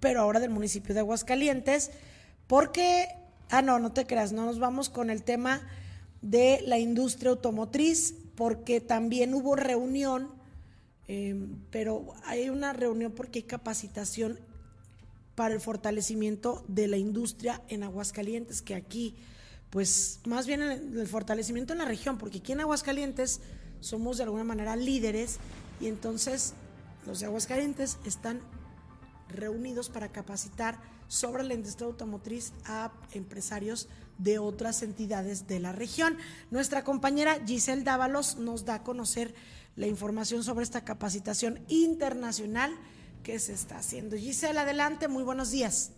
pero 0.00 0.20
ahora 0.20 0.40
del 0.40 0.50
municipio 0.50 0.94
de 0.94 1.00
Aguascalientes, 1.00 1.90
porque, 2.46 3.08
ah, 3.50 3.62
no, 3.62 3.78
no 3.78 3.92
te 3.92 4.06
creas, 4.06 4.32
no 4.32 4.44
nos 4.44 4.58
vamos 4.58 4.90
con 4.90 5.10
el 5.10 5.22
tema 5.22 5.66
de 6.20 6.62
la 6.66 6.78
industria 6.78 7.30
automotriz, 7.30 8.14
porque 8.34 8.80
también 8.80 9.34
hubo 9.34 9.56
reunión, 9.56 10.28
em, 11.08 11.56
pero 11.70 12.14
hay 12.24 12.48
una 12.48 12.72
reunión 12.72 13.12
porque 13.12 13.40
hay 13.40 13.44
capacitación 13.44 14.38
para 15.34 15.54
el 15.54 15.60
fortalecimiento 15.60 16.64
de 16.68 16.88
la 16.88 16.96
industria 16.96 17.62
en 17.68 17.82
Aguascalientes, 17.82 18.62
que 18.62 18.74
aquí, 18.74 19.16
pues 19.70 20.20
más 20.26 20.46
bien 20.46 20.62
el, 20.62 21.06
fortalecimiento 21.06 21.72
en 21.72 21.80
la 21.80 21.84
región, 21.84 22.18
porque 22.18 22.38
aquí 22.38 22.52
en 22.52 22.60
Aguascalientes 22.60 23.40
somos 23.80 24.16
de 24.16 24.24
alguna 24.24 24.44
manera 24.44 24.76
líderes 24.76 25.38
y 25.80 25.88
entonces 25.88 26.54
los 27.06 27.20
de 27.20 27.26
Aguascalientes 27.26 27.98
están 28.04 28.40
reunidos 29.28 29.88
para 29.88 30.12
capacitar 30.12 30.80
sobre 31.08 31.42
la 31.42 31.54
industria 31.54 31.86
automotriz 31.86 32.52
a 32.64 32.92
empresarios 33.12 33.88
de 34.18 34.38
otras 34.38 34.82
entidades 34.82 35.46
de 35.48 35.60
la 35.60 35.72
región. 35.72 36.16
Nuestra 36.50 36.84
compañera 36.84 37.40
Giselle 37.44 37.82
Dávalos 37.82 38.36
nos 38.36 38.64
da 38.64 38.76
a 38.76 38.82
conocer 38.82 39.34
la 39.76 39.86
información 39.86 40.44
sobre 40.44 40.62
esta 40.62 40.84
capacitación 40.84 41.60
internacional 41.68 42.72
que 43.24 43.40
se 43.40 43.54
está 43.54 43.78
haciendo. 43.78 44.16
Giselle, 44.16 44.60
adelante, 44.60 45.08
muy 45.08 45.24
buenos 45.24 45.50
días. 45.50 45.90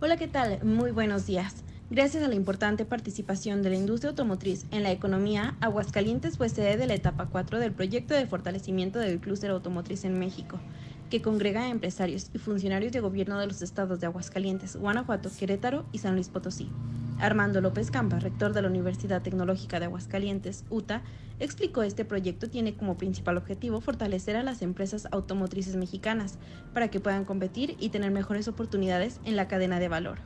Hola, 0.00 0.16
¿qué 0.16 0.26
tal? 0.26 0.64
Muy 0.64 0.90
buenos 0.90 1.26
días. 1.26 1.56
Gracias 1.90 2.22
a 2.24 2.28
la 2.28 2.34
importante 2.34 2.84
participación 2.84 3.62
de 3.62 3.70
la 3.70 3.76
industria 3.76 4.10
automotriz 4.10 4.64
en 4.70 4.82
la 4.82 4.90
economía, 4.90 5.56
Aguascalientes 5.60 6.36
fue 6.36 6.48
sede 6.48 6.76
de 6.76 6.86
la 6.86 6.94
etapa 6.94 7.26
4 7.26 7.58
del 7.58 7.72
proyecto 7.72 8.14
de 8.14 8.26
fortalecimiento 8.26 8.98
del 8.98 9.20
clúster 9.20 9.50
automotriz 9.50 10.04
en 10.04 10.18
México, 10.18 10.58
que 11.08 11.22
congrega 11.22 11.62
a 11.62 11.68
empresarios 11.68 12.30
y 12.34 12.38
funcionarios 12.38 12.92
de 12.92 13.00
gobierno 13.00 13.38
de 13.38 13.46
los 13.46 13.62
estados 13.62 14.00
de 14.00 14.06
Aguascalientes, 14.06 14.76
Guanajuato, 14.76 15.30
Querétaro 15.36 15.86
y 15.92 15.98
San 15.98 16.14
Luis 16.14 16.28
Potosí. 16.28 16.70
Armando 17.18 17.60
López 17.60 17.90
Campa, 17.90 18.20
rector 18.20 18.52
de 18.52 18.62
la 18.62 18.68
Universidad 18.68 19.22
Tecnológica 19.22 19.80
de 19.80 19.86
Aguascalientes, 19.86 20.64
UTA, 20.70 21.02
explicó 21.40 21.82
este 21.82 22.04
proyecto 22.04 22.48
tiene 22.48 22.74
como 22.74 22.96
principal 22.96 23.36
objetivo 23.36 23.80
fortalecer 23.80 24.36
a 24.36 24.42
las 24.42 24.62
empresas 24.62 25.08
automotrices 25.10 25.76
mexicanas 25.76 26.38
para 26.72 26.88
que 26.88 27.00
puedan 27.00 27.24
competir 27.24 27.76
y 27.80 27.88
tener 27.88 28.12
mejores 28.12 28.46
oportunidades 28.46 29.20
en 29.24 29.34
la 29.34 29.48
cadena 29.48 29.80
de 29.80 29.88
valor. 29.88 30.18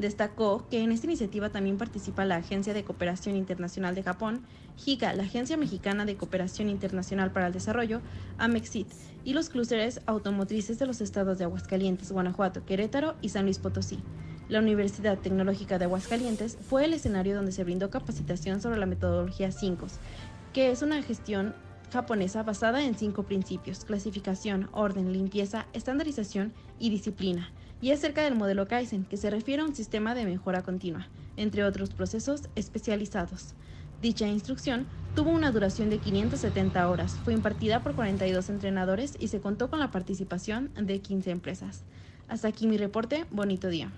Destacó 0.00 0.66
que 0.70 0.80
en 0.80 0.92
esta 0.92 1.06
iniciativa 1.06 1.50
también 1.50 1.76
participa 1.76 2.24
la 2.24 2.36
Agencia 2.36 2.72
de 2.72 2.84
Cooperación 2.84 3.36
Internacional 3.36 3.94
de 3.94 4.02
Japón, 4.02 4.40
JICA, 4.78 5.12
la 5.12 5.24
Agencia 5.24 5.58
Mexicana 5.58 6.06
de 6.06 6.16
Cooperación 6.16 6.70
Internacional 6.70 7.32
para 7.32 7.48
el 7.48 7.52
Desarrollo, 7.52 8.00
AMEXIT, 8.38 8.86
y 9.24 9.34
los 9.34 9.50
clústeres 9.50 10.00
automotrices 10.06 10.78
de 10.78 10.86
los 10.86 11.02
estados 11.02 11.36
de 11.36 11.44
Aguascalientes, 11.44 12.12
Guanajuato, 12.12 12.64
Querétaro 12.64 13.14
y 13.20 13.28
San 13.28 13.44
Luis 13.44 13.58
Potosí. 13.58 13.98
La 14.48 14.60
Universidad 14.60 15.18
Tecnológica 15.18 15.78
de 15.78 15.84
Aguascalientes 15.84 16.56
fue 16.66 16.86
el 16.86 16.94
escenario 16.94 17.36
donde 17.36 17.52
se 17.52 17.64
brindó 17.64 17.90
capacitación 17.90 18.62
sobre 18.62 18.78
la 18.78 18.86
metodología 18.86 19.52
5, 19.52 19.86
que 20.54 20.70
es 20.70 20.80
una 20.80 21.02
gestión 21.02 21.54
japonesa 21.92 22.42
basada 22.42 22.82
en 22.82 22.96
cinco 22.96 23.24
principios, 23.24 23.84
clasificación, 23.84 24.70
orden, 24.72 25.12
limpieza, 25.12 25.66
estandarización 25.74 26.54
y 26.78 26.88
disciplina 26.88 27.52
y 27.80 27.92
acerca 27.92 28.22
del 28.22 28.34
modelo 28.34 28.68
Kaizen, 28.68 29.04
que 29.04 29.16
se 29.16 29.30
refiere 29.30 29.62
a 29.62 29.66
un 29.66 29.74
sistema 29.74 30.14
de 30.14 30.24
mejora 30.24 30.62
continua, 30.62 31.08
entre 31.36 31.64
otros 31.64 31.90
procesos 31.90 32.42
especializados. 32.54 33.54
Dicha 34.02 34.26
instrucción 34.26 34.86
tuvo 35.14 35.30
una 35.30 35.50
duración 35.50 35.90
de 35.90 35.98
570 35.98 36.88
horas, 36.88 37.18
fue 37.24 37.34
impartida 37.34 37.82
por 37.82 37.94
42 37.94 38.48
entrenadores 38.48 39.16
y 39.18 39.28
se 39.28 39.40
contó 39.40 39.68
con 39.68 39.78
la 39.78 39.90
participación 39.90 40.70
de 40.74 41.00
15 41.00 41.30
empresas. 41.30 41.82
Hasta 42.28 42.48
aquí 42.48 42.66
mi 42.66 42.78
reporte, 42.78 43.26
bonito 43.30 43.68
día. 43.68 43.90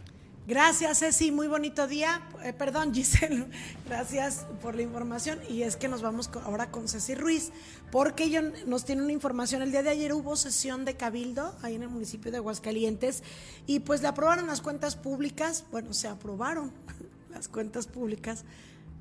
Gracias, 0.44 0.98
Ceci, 0.98 1.30
muy 1.30 1.46
bonito 1.46 1.86
día. 1.86 2.20
Eh, 2.42 2.52
perdón, 2.52 2.92
Giselle, 2.94 3.46
gracias 3.86 4.44
por 4.60 4.74
la 4.74 4.82
información. 4.82 5.38
Y 5.48 5.62
es 5.62 5.76
que 5.76 5.86
nos 5.86 6.02
vamos 6.02 6.30
ahora 6.44 6.72
con 6.72 6.88
Ceci 6.88 7.14
Ruiz, 7.14 7.52
porque 7.92 8.24
ella 8.24 8.42
nos 8.66 8.84
tiene 8.84 9.02
una 9.02 9.12
información. 9.12 9.62
El 9.62 9.70
día 9.70 9.84
de 9.84 9.90
ayer 9.90 10.12
hubo 10.12 10.34
sesión 10.34 10.84
de 10.84 10.96
Cabildo 10.96 11.54
ahí 11.62 11.76
en 11.76 11.82
el 11.82 11.90
municipio 11.90 12.32
de 12.32 12.38
Aguascalientes 12.38 13.22
y 13.66 13.80
pues 13.80 14.02
le 14.02 14.08
aprobaron 14.08 14.48
las 14.48 14.60
cuentas 14.60 14.96
públicas. 14.96 15.64
Bueno, 15.70 15.92
se 15.92 16.08
aprobaron 16.08 16.72
las 17.30 17.46
cuentas 17.46 17.86
públicas 17.86 18.44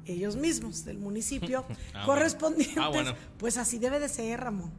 ellos 0.06 0.36
mismos 0.36 0.86
del 0.86 1.00
municipio 1.00 1.66
ah, 1.96 2.06
correspondientes. 2.06 2.78
Ah, 2.78 3.16
pues 3.40 3.58
así 3.58 3.80
debe 3.80 4.00
de 4.00 4.10
ser, 4.10 4.40
Ramón. 4.40 4.72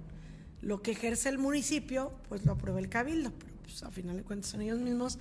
Lo 0.60 0.80
que 0.80 0.92
ejerce 0.92 1.28
el 1.28 1.38
municipio, 1.38 2.12
pues 2.28 2.44
lo 2.44 2.52
aprueba 2.52 2.78
el 2.78 2.88
Cabildo, 2.88 3.32
pero 3.36 3.52
pues 3.62 3.82
a 3.82 3.90
final 3.90 4.16
de 4.16 4.22
cuentas 4.22 4.52
son 4.52 4.60
ellos 4.60 4.78
mismos 4.78 5.18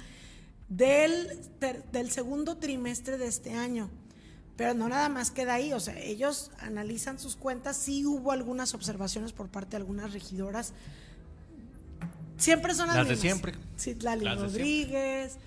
del, 0.72 1.38
del 1.92 2.12
segundo 2.12 2.58
trimestre 2.58 3.18
de 3.18 3.28
este 3.28 3.54
año. 3.54 3.90
Pero 4.56 4.74
no 4.74 4.88
nada 4.88 5.10
más 5.10 5.32
queda 5.32 5.56
ahí, 5.56 5.74
o 5.74 5.80
sea, 5.80 5.98
ellos 6.00 6.52
analizan 6.60 7.20
sus 7.20 7.36
cuentas, 7.36 7.76
sí 7.78 8.06
hubo 8.06 8.32
algunas 8.32 8.74
observaciones 8.74 9.34
por 9.34 9.50
parte 9.50 9.72
de 9.72 9.78
algunas 9.78 10.14
regidoras. 10.14 10.74
Siempre 12.38 12.74
son 12.74 12.88
las, 12.88 13.08
de 13.08 13.18
siempre. 13.18 13.54
Citlali 13.78 14.26
Rodríguez, 14.26 15.38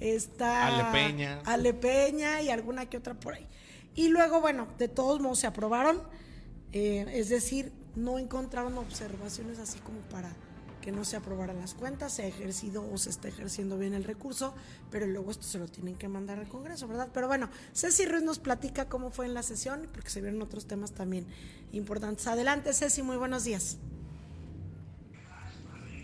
está 0.00 0.66
Ale 0.66 0.84
Peña. 0.92 1.40
Ale 1.44 1.74
Peña 1.74 2.40
y 2.42 2.50
alguna 2.50 2.86
que 2.86 2.98
otra 2.98 3.14
por 3.14 3.34
ahí. 3.34 3.46
Y 3.94 4.08
luego, 4.08 4.40
bueno, 4.40 4.68
de 4.78 4.88
todos 4.88 5.20
modos 5.20 5.40
se 5.40 5.46
aprobaron, 5.46 6.02
eh, 6.72 7.06
es 7.14 7.28
decir, 7.30 7.72
no 7.96 8.18
encontraron 8.18 8.78
observaciones 8.78 9.58
así 9.58 9.78
como 9.80 9.98
para 10.02 10.30
que 10.80 10.92
no 10.92 11.04
se 11.04 11.16
aprobaran 11.16 11.58
las 11.58 11.74
cuentas, 11.74 12.12
se 12.12 12.22
ha 12.22 12.26
ejercido 12.26 12.88
o 12.92 12.98
se 12.98 13.10
está 13.10 13.28
ejerciendo 13.28 13.78
bien 13.78 13.94
el 13.94 14.04
recurso, 14.04 14.54
pero 14.90 15.06
luego 15.06 15.30
esto 15.30 15.44
se 15.44 15.58
lo 15.58 15.68
tienen 15.68 15.96
que 15.96 16.08
mandar 16.08 16.38
al 16.38 16.48
Congreso, 16.48 16.88
¿verdad? 16.88 17.08
Pero 17.12 17.28
bueno, 17.28 17.50
Ceci 17.74 18.06
Ruiz 18.06 18.22
nos 18.22 18.38
platica 18.38 18.88
cómo 18.88 19.10
fue 19.10 19.26
en 19.26 19.34
la 19.34 19.42
sesión, 19.42 19.88
porque 19.92 20.10
se 20.10 20.20
vieron 20.20 20.40
otros 20.42 20.66
temas 20.66 20.92
también 20.92 21.26
importantes. 21.72 22.26
Adelante, 22.26 22.72
Ceci, 22.72 23.02
muy 23.02 23.16
buenos 23.16 23.44
días. 23.44 23.78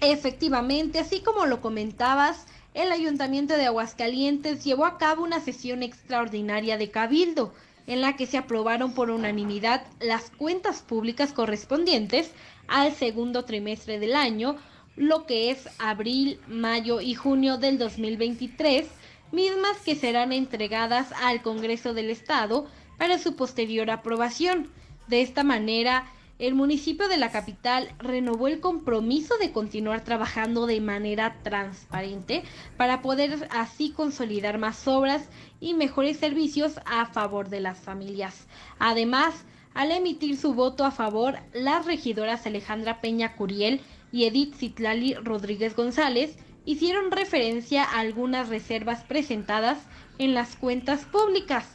Efectivamente, 0.00 0.98
así 0.98 1.20
como 1.20 1.46
lo 1.46 1.60
comentabas, 1.60 2.46
el 2.74 2.90
Ayuntamiento 2.90 3.54
de 3.54 3.66
Aguascalientes 3.66 4.64
llevó 4.64 4.84
a 4.84 4.98
cabo 4.98 5.22
una 5.22 5.40
sesión 5.40 5.82
extraordinaria 5.82 6.76
de 6.76 6.90
cabildo 6.90 7.54
en 7.86 8.00
la 8.00 8.16
que 8.16 8.26
se 8.26 8.38
aprobaron 8.38 8.94
por 8.94 9.10
unanimidad 9.10 9.86
las 10.00 10.30
cuentas 10.30 10.82
públicas 10.82 11.32
correspondientes 11.32 12.30
al 12.68 12.92
segundo 12.92 13.44
trimestre 13.44 13.98
del 13.98 14.14
año, 14.14 14.56
lo 14.96 15.26
que 15.26 15.50
es 15.50 15.68
abril, 15.78 16.38
mayo 16.46 17.00
y 17.00 17.14
junio 17.14 17.58
del 17.58 17.78
2023, 17.78 18.86
mismas 19.32 19.78
que 19.84 19.96
serán 19.96 20.32
entregadas 20.32 21.12
al 21.22 21.42
Congreso 21.42 21.94
del 21.94 22.10
Estado 22.10 22.66
para 22.98 23.18
su 23.18 23.34
posterior 23.36 23.90
aprobación. 23.90 24.70
De 25.08 25.20
esta 25.20 25.42
manera, 25.42 26.06
el 26.38 26.54
municipio 26.54 27.06
de 27.06 27.16
la 27.16 27.30
capital 27.30 27.94
renovó 27.98 28.48
el 28.48 28.58
compromiso 28.58 29.36
de 29.38 29.52
continuar 29.52 30.02
trabajando 30.02 30.66
de 30.66 30.80
manera 30.80 31.38
transparente 31.42 32.42
para 32.76 33.02
poder 33.02 33.48
así 33.50 33.90
consolidar 33.90 34.58
más 34.58 34.88
obras 34.88 35.28
y 35.60 35.74
mejores 35.74 36.18
servicios 36.18 36.80
a 36.86 37.06
favor 37.06 37.50
de 37.50 37.60
las 37.60 37.78
familias. 37.78 38.46
Además, 38.80 39.44
al 39.74 39.90
emitir 39.90 40.36
su 40.36 40.54
voto 40.54 40.84
a 40.84 40.92
favor, 40.92 41.38
las 41.52 41.84
regidoras 41.84 42.46
Alejandra 42.46 43.00
Peña 43.00 43.34
Curiel 43.34 43.80
y 44.12 44.24
Edith 44.24 44.54
Citlali 44.54 45.14
Rodríguez 45.14 45.74
González 45.74 46.36
hicieron 46.64 47.10
referencia 47.10 47.82
a 47.82 47.98
algunas 47.98 48.48
reservas 48.48 49.02
presentadas 49.02 49.78
en 50.18 50.32
las 50.32 50.54
cuentas 50.54 51.04
públicas. 51.04 51.66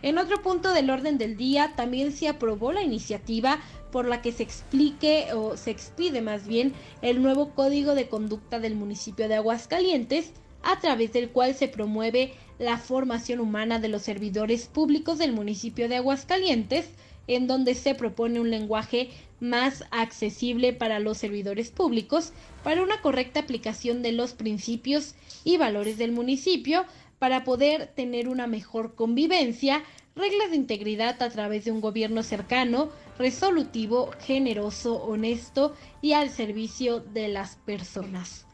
En 0.00 0.18
otro 0.18 0.40
punto 0.40 0.72
del 0.72 0.90
orden 0.90 1.18
del 1.18 1.36
día 1.36 1.72
también 1.74 2.12
se 2.12 2.28
aprobó 2.28 2.72
la 2.72 2.82
iniciativa 2.82 3.58
por 3.90 4.06
la 4.06 4.22
que 4.22 4.30
se 4.30 4.44
explique 4.44 5.26
o 5.34 5.56
se 5.56 5.72
expide 5.72 6.20
más 6.20 6.46
bien 6.46 6.72
el 7.02 7.20
nuevo 7.20 7.50
código 7.54 7.96
de 7.96 8.08
conducta 8.08 8.60
del 8.60 8.76
municipio 8.76 9.26
de 9.26 9.34
Aguascalientes, 9.34 10.32
a 10.62 10.78
través 10.78 11.12
del 11.12 11.30
cual 11.30 11.54
se 11.56 11.66
promueve 11.66 12.34
la 12.60 12.78
formación 12.78 13.40
humana 13.40 13.80
de 13.80 13.88
los 13.88 14.02
servidores 14.02 14.66
públicos 14.66 15.18
del 15.18 15.32
municipio 15.32 15.88
de 15.88 15.96
Aguascalientes, 15.96 16.88
en 17.28 17.46
donde 17.46 17.74
se 17.74 17.94
propone 17.94 18.40
un 18.40 18.50
lenguaje 18.50 19.10
más 19.38 19.84
accesible 19.92 20.72
para 20.72 20.98
los 20.98 21.18
servidores 21.18 21.70
públicos, 21.70 22.32
para 22.64 22.82
una 22.82 23.00
correcta 23.00 23.40
aplicación 23.40 24.02
de 24.02 24.12
los 24.12 24.32
principios 24.32 25.14
y 25.44 25.56
valores 25.56 25.98
del 25.98 26.10
municipio, 26.10 26.84
para 27.20 27.44
poder 27.44 27.92
tener 27.94 28.28
una 28.28 28.46
mejor 28.46 28.94
convivencia, 28.94 29.84
reglas 30.16 30.50
de 30.50 30.56
integridad 30.56 31.22
a 31.22 31.30
través 31.30 31.64
de 31.64 31.72
un 31.72 31.80
gobierno 31.80 32.22
cercano, 32.22 32.90
resolutivo, 33.18 34.10
generoso, 34.20 35.02
honesto 35.02 35.74
y 36.02 36.12
al 36.12 36.30
servicio 36.30 37.00
de 37.00 37.28
las 37.28 37.56
personas. 37.56 38.46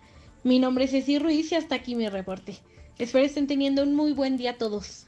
Mi 0.43 0.59
nombre 0.59 0.85
es 0.85 0.91
Ceci 0.91 1.19
Ruiz 1.19 1.53
y 1.53 1.55
hasta 1.55 1.77
aquí 1.77 1.95
mi 1.95 2.09
reporte. 2.09 2.59
Espero 2.99 3.25
estén 3.25 3.47
teniendo 3.47 3.83
un 3.83 3.95
muy 3.95 4.13
buen 4.13 4.37
día 4.37 4.59
todos. 4.59 5.07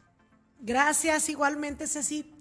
Gracias, 0.60 1.28
igualmente 1.28 1.86
Ceci. 1.86 2.35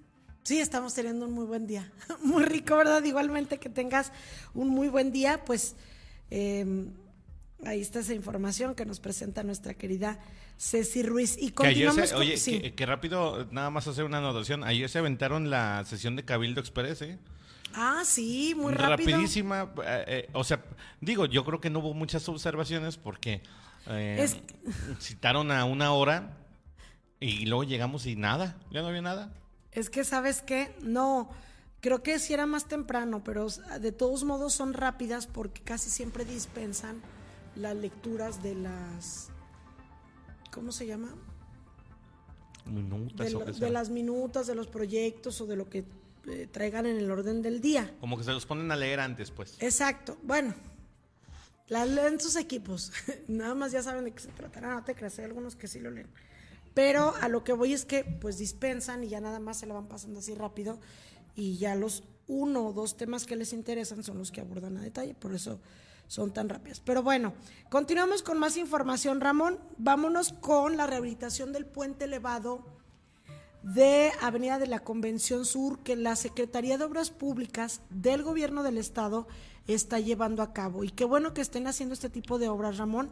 Sí, 0.45 0.59
estamos 0.59 0.93
teniendo 0.93 1.25
un 1.25 1.33
muy 1.33 1.45
buen 1.45 1.65
día. 1.65 1.91
Muy 2.23 2.43
rico, 2.45 2.77
¿verdad? 2.77 3.03
Igualmente 3.03 3.57
que 3.57 3.67
tengas 3.67 4.11
un 4.53 4.69
muy 4.69 4.89
buen 4.89 5.11
día, 5.11 5.43
pues 5.43 5.75
em, 6.29 6.91
Ahí 7.65 7.81
está 7.81 7.99
esa 8.01 8.13
información 8.13 8.75
que 8.75 8.85
nos 8.85 8.99
presenta 8.99 9.41
nuestra 9.41 9.73
querida 9.73 10.19
Ceci 10.59 11.01
Ruiz. 11.01 11.35
Y 11.39 11.49
Que 11.51 11.65
ayer 11.67 11.87
continuamos 11.87 12.09
se- 12.09 12.13
con- 12.13 12.21
oye, 12.21 12.37
sí. 12.37 12.59
que, 12.61 12.75
que 12.75 12.85
rápido, 12.85 13.47
nada 13.49 13.71
más 13.71 13.87
hacer 13.87 14.03
una 14.03 14.19
anotación. 14.19 14.63
Ayer 14.63 14.87
se 14.87 14.99
aventaron 14.99 15.49
la 15.49 15.83
sesión 15.85 16.15
de 16.15 16.23
Cabildo 16.25 16.59
Express, 16.61 17.01
¿eh? 17.01 17.17
Ah, 17.73 18.03
sí, 18.05 18.53
muy 18.55 18.71
rápido. 18.73 19.09
Rapidísima. 19.17 19.71
eh, 19.83 20.03
eh, 20.07 20.29
o 20.33 20.43
sea, 20.43 20.63
digo, 21.01 21.25
yo 21.25 21.43
creo 21.43 21.59
que 21.59 21.69
no 21.71 21.79
hubo 21.79 21.93
muchas 21.95 22.27
observaciones 22.29 22.97
porque 22.97 23.41
eh, 23.87 24.17
Es- 24.19 24.37
citaron 25.01 25.49
a 25.51 25.65
una 25.65 25.91
hora 25.93 26.37
y 27.19 27.45
luego 27.47 27.63
llegamos 27.63 28.05
y 28.05 28.15
nada, 28.15 28.57
ya 28.69 28.81
no 28.83 28.89
había 28.89 29.01
nada. 29.01 29.33
Es 29.76 29.89
que, 29.89 30.03
¿sabes 30.03 30.41
qué? 30.41 30.73
No, 30.82 31.30
creo 31.82 32.01
que 32.01 32.17
sí 32.17 32.34
era 32.34 32.45
más 32.45 32.67
temprano, 32.67 33.23
pero 33.23 33.47
de 33.80 33.91
todos 33.91 34.23
modos 34.23 34.53
son 34.53 34.73
rápidas 34.73 35.28
porque 35.28 35.61
casi 35.61 35.89
siempre 35.89 36.26
dispensan 36.26 37.01
las 37.55 37.76
lecturas 37.76 38.41
de 38.41 38.55
las... 38.55 39.30
¿Cómo 40.51 40.71
se 40.71 40.88
llama? 40.88 41.13
Minutas 42.65 43.59
De, 43.59 43.67
lo- 43.67 43.69
las 43.71 43.89
minutas, 43.89 44.47
de 44.47 44.55
los 44.55 44.67
proyectos 44.67 45.39
o 45.41 45.45
de 45.45 45.55
lo 45.55 45.69
que 45.69 45.86
eh, 46.28 46.47
traigan 46.51 46.86
en 46.86 46.97
el 46.97 47.11
orden 47.11 47.41
del 47.41 47.61
día. 47.61 47.93
Como 47.99 48.17
que 48.17 48.23
se 48.23 48.32
los 48.32 48.45
ponen 48.45 48.71
a 48.71 48.76
leer 48.76 48.99
antes, 48.99 49.30
pues. 49.30 49.57
Exacto. 49.61 50.17
Bueno, 50.23 50.55
las 51.67 51.88
leen 51.89 52.19
sus 52.19 52.36
equipos. 52.38 52.91
Nada 53.28 53.53
más 53.53 53.71
ya 53.71 53.84
saben 53.84 54.05
de 54.05 54.11
qué 54.11 54.19
se 54.21 54.30
tratará. 54.30 54.73
No 54.73 54.84
te 54.84 54.95
creas, 54.95 55.19
hay 55.19 55.26
algunos 55.26 55.55
que 55.55 55.67
sí 55.67 55.80
lo 55.80 55.91
leen. 55.91 56.07
Pero 56.76 57.15
a 57.21 57.30
lo 57.30 57.43
que 57.43 57.53
voy 57.53 57.73
es 57.73 57.86
que 57.86 58.03
pues 58.03 58.38
dispensan 58.38 59.03
y 59.03 59.07
ya 59.07 59.21
nada 59.21 59.39
más 59.39 59.57
se 59.57 59.65
la 59.65 59.73
van 59.73 59.88
pasando 59.88 60.19
así 60.19 60.36
rápido 60.36 60.80
y 61.34 61.57
ya 61.57 61.73
los 61.73 62.03
uno 62.28 62.67
o 62.67 62.73
dos 62.73 62.97
temas 62.97 63.26
que 63.26 63.36
les 63.36 63.53
interesan 63.53 64.03
son 64.03 64.17
los 64.19 64.32
que 64.32 64.41
abordan 64.41 64.78
a 64.78 64.82
detalle, 64.82 65.15
por 65.15 65.34
eso 65.34 65.59
son 66.07 66.34
tan 66.34 66.49
rápidas. 66.49 66.82
Pero 66.82 67.01
bueno, 67.01 67.34
continuamos 67.69 68.21
con 68.21 68.38
más 68.38 68.57
información, 68.57 69.21
Ramón. 69.21 69.59
Vámonos 69.78 70.34
con 70.34 70.78
la 70.78 70.86
rehabilitación 70.86 71.53
del 71.53 71.65
puente 71.65 72.05
elevado 72.05 72.63
de 73.63 74.11
Avenida 74.21 74.59
de 74.59 74.67
la 74.67 74.82
Convención 74.82 75.45
Sur 75.45 75.80
que 75.80 75.95
la 75.95 76.15
Secretaría 76.15 76.78
de 76.78 76.84
Obras 76.84 77.09
Públicas 77.09 77.82
del 77.89 78.21
Gobierno 78.21 78.61
del 78.61 78.78
Estado 78.78 79.28
está 79.65 79.99
llevando 79.99 80.43
a 80.43 80.53
cabo. 80.53 80.84
Y 80.84 80.89
qué 80.89 81.05
bueno 81.05 81.34
que 81.34 81.41
estén 81.41 81.67
haciendo 81.67 81.93
este 81.93 82.09
tipo 82.09 82.38
de 82.38 82.49
obras, 82.49 82.78
Ramón, 82.78 83.09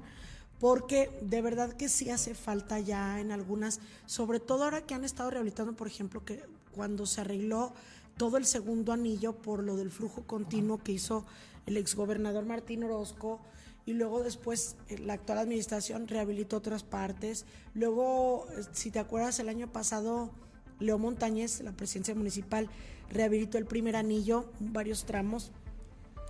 porque 0.63 1.11
de 1.19 1.41
verdad 1.41 1.73
que 1.73 1.89
sí 1.89 2.09
hace 2.09 2.35
falta 2.35 2.79
ya 2.79 3.19
en 3.19 3.33
algunas, 3.33 3.81
sobre 4.05 4.39
todo 4.39 4.63
ahora 4.63 4.85
que 4.85 4.93
han 4.93 5.03
estado 5.03 5.29
rehabilitando, 5.29 5.73
por 5.73 5.87
ejemplo, 5.87 6.23
que 6.23 6.41
cuando 6.71 7.05
se 7.05 7.19
arregló 7.19 7.73
todo 8.15 8.37
el 8.37 8.45
segundo 8.45 8.93
anillo 8.93 9.33
por 9.33 9.61
lo 9.61 9.75
del 9.75 9.91
flujo 9.91 10.23
continuo 10.25 10.77
que 10.81 10.93
hizo 10.93 11.25
el 11.65 11.75
exgobernador 11.75 12.45
Martín 12.45 12.85
Orozco, 12.85 13.41
y 13.85 13.91
luego 13.91 14.23
después 14.23 14.77
eh, 14.87 14.99
la 14.99 15.15
actual 15.15 15.39
administración 15.39 16.07
rehabilitó 16.07 16.55
otras 16.55 16.83
partes. 16.83 17.45
Luego, 17.73 18.47
eh, 18.51 18.63
si 18.71 18.89
te 18.89 18.99
acuerdas, 18.99 19.39
el 19.39 19.49
año 19.49 19.69
pasado 19.69 20.31
Leo 20.79 20.97
Montañez, 20.97 21.59
la 21.59 21.73
presidencia 21.73 22.15
municipal, 22.15 22.69
rehabilitó 23.09 23.57
el 23.57 23.65
primer 23.65 23.97
anillo, 23.97 24.45
varios 24.61 25.03
tramos. 25.03 25.51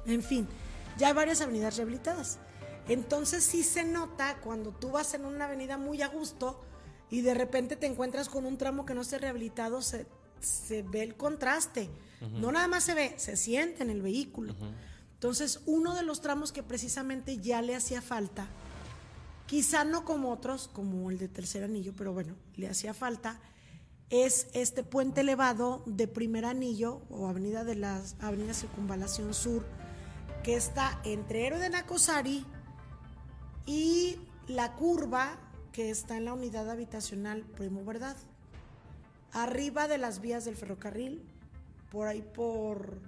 En 0.08 0.24
fin, 0.24 0.48
ya 0.98 1.10
hay 1.10 1.14
varias 1.14 1.40
avenidas 1.42 1.78
rehabilitadas. 1.78 2.40
Entonces 2.88 3.44
sí 3.44 3.64
se 3.64 3.84
nota 3.84 4.40
cuando 4.42 4.72
tú 4.72 4.92
vas 4.92 5.14
en 5.14 5.26
una 5.26 5.46
avenida 5.46 5.78
muy 5.78 6.02
a 6.02 6.08
gusto 6.08 6.60
y 7.10 7.22
de 7.22 7.34
repente 7.34 7.76
te 7.76 7.86
encuentras 7.86 8.28
con 8.28 8.46
un 8.46 8.58
tramo 8.58 8.86
que 8.86 8.94
no 8.94 9.02
esté 9.02 9.20
rehabilitado, 9.20 9.82
se, 9.82 10.08
se 10.40 10.82
ve 10.82 11.04
el 11.04 11.16
contraste. 11.16 11.90
No 12.22 12.54
nada 12.54 12.70
más 12.70 12.86
se 12.86 12.94
ve, 12.94 13.16
se 13.18 13.36
siente 13.36 13.84
en 13.84 13.90
el 13.90 14.02
vehículo. 14.02 14.56
Entonces, 15.14 15.62
uno 15.66 15.94
de 15.94 16.04
los 16.04 16.22
tramos 16.22 16.52
que 16.52 16.64
precisamente 16.64 17.38
ya 17.38 17.62
le 17.62 17.76
hacía 17.76 18.02
falta, 18.02 18.48
quizá 19.46 19.84
no 19.84 20.06
como 20.06 20.32
otros, 20.32 20.70
como 20.70 21.12
el 21.12 21.18
de 21.18 21.28
tercer 21.28 21.64
anillo, 21.64 21.94
pero 21.98 22.14
bueno, 22.14 22.36
le 22.56 22.70
hacía 22.70 22.94
falta, 22.94 23.42
es 24.10 24.48
este 24.54 24.84
puente 24.84 25.22
elevado 25.22 25.84
de 25.86 26.08
primer 26.08 26.46
anillo 26.46 27.02
o 27.10 27.28
avenida 27.28 27.64
de 27.64 27.76
las 27.76 28.16
Avenida 28.20 28.54
Circunvalación 28.54 29.34
Sur, 29.34 29.66
que 30.44 30.56
está 30.56 31.00
entre 31.04 31.48
Héroe 31.48 31.60
de 31.60 31.70
Nacosari 31.70 32.46
y 33.66 34.18
la 34.47 34.74
curva 34.74 35.38
que 35.72 35.89
está 35.89 36.18
en 36.18 36.26
la 36.26 36.34
unidad 36.34 36.70
habitacional 36.70 37.43
Primo 37.43 37.84
Verdad. 37.84 38.16
Arriba 39.32 39.88
de 39.88 39.97
las 39.97 40.22
vías 40.22 40.45
del 40.45 40.55
ferrocarril, 40.55 41.24
por 41.91 42.07
ahí 42.07 42.22
por, 42.22 42.99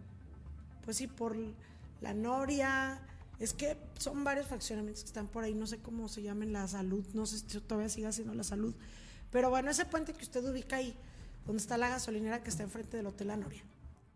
pues 0.83 0.97
sí, 0.97 1.07
por 1.07 1.35
la 2.01 2.13
Noria. 2.13 2.99
Es 3.39 3.53
que 3.53 3.77
son 3.99 4.23
varios 4.23 4.47
fraccionamientos 4.47 5.03
que 5.03 5.07
están 5.07 5.27
por 5.27 5.43
ahí, 5.43 5.53
no 5.53 5.67
sé 5.67 5.79
cómo 5.79 6.07
se 6.07 6.21
llamen 6.23 6.53
la 6.53 6.67
salud, 6.67 7.05
no 7.13 7.25
sé 7.25 7.39
si 7.39 7.59
todavía 7.59 7.89
sigue 7.89 8.11
siendo 8.11 8.33
la 8.33 8.43
salud. 8.43 8.73
Pero 9.31 9.49
bueno, 9.49 9.69
ese 9.69 9.85
puente 9.85 10.13
que 10.13 10.23
usted 10.23 10.43
ubica 10.45 10.77
ahí, 10.77 10.95
donde 11.45 11.61
está 11.61 11.77
la 11.77 11.89
gasolinera 11.89 12.41
que 12.41 12.49
está 12.49 12.63
enfrente 12.63 12.97
del 12.97 13.07
Hotel 13.07 13.27
La 13.27 13.37
Noria. 13.37 13.63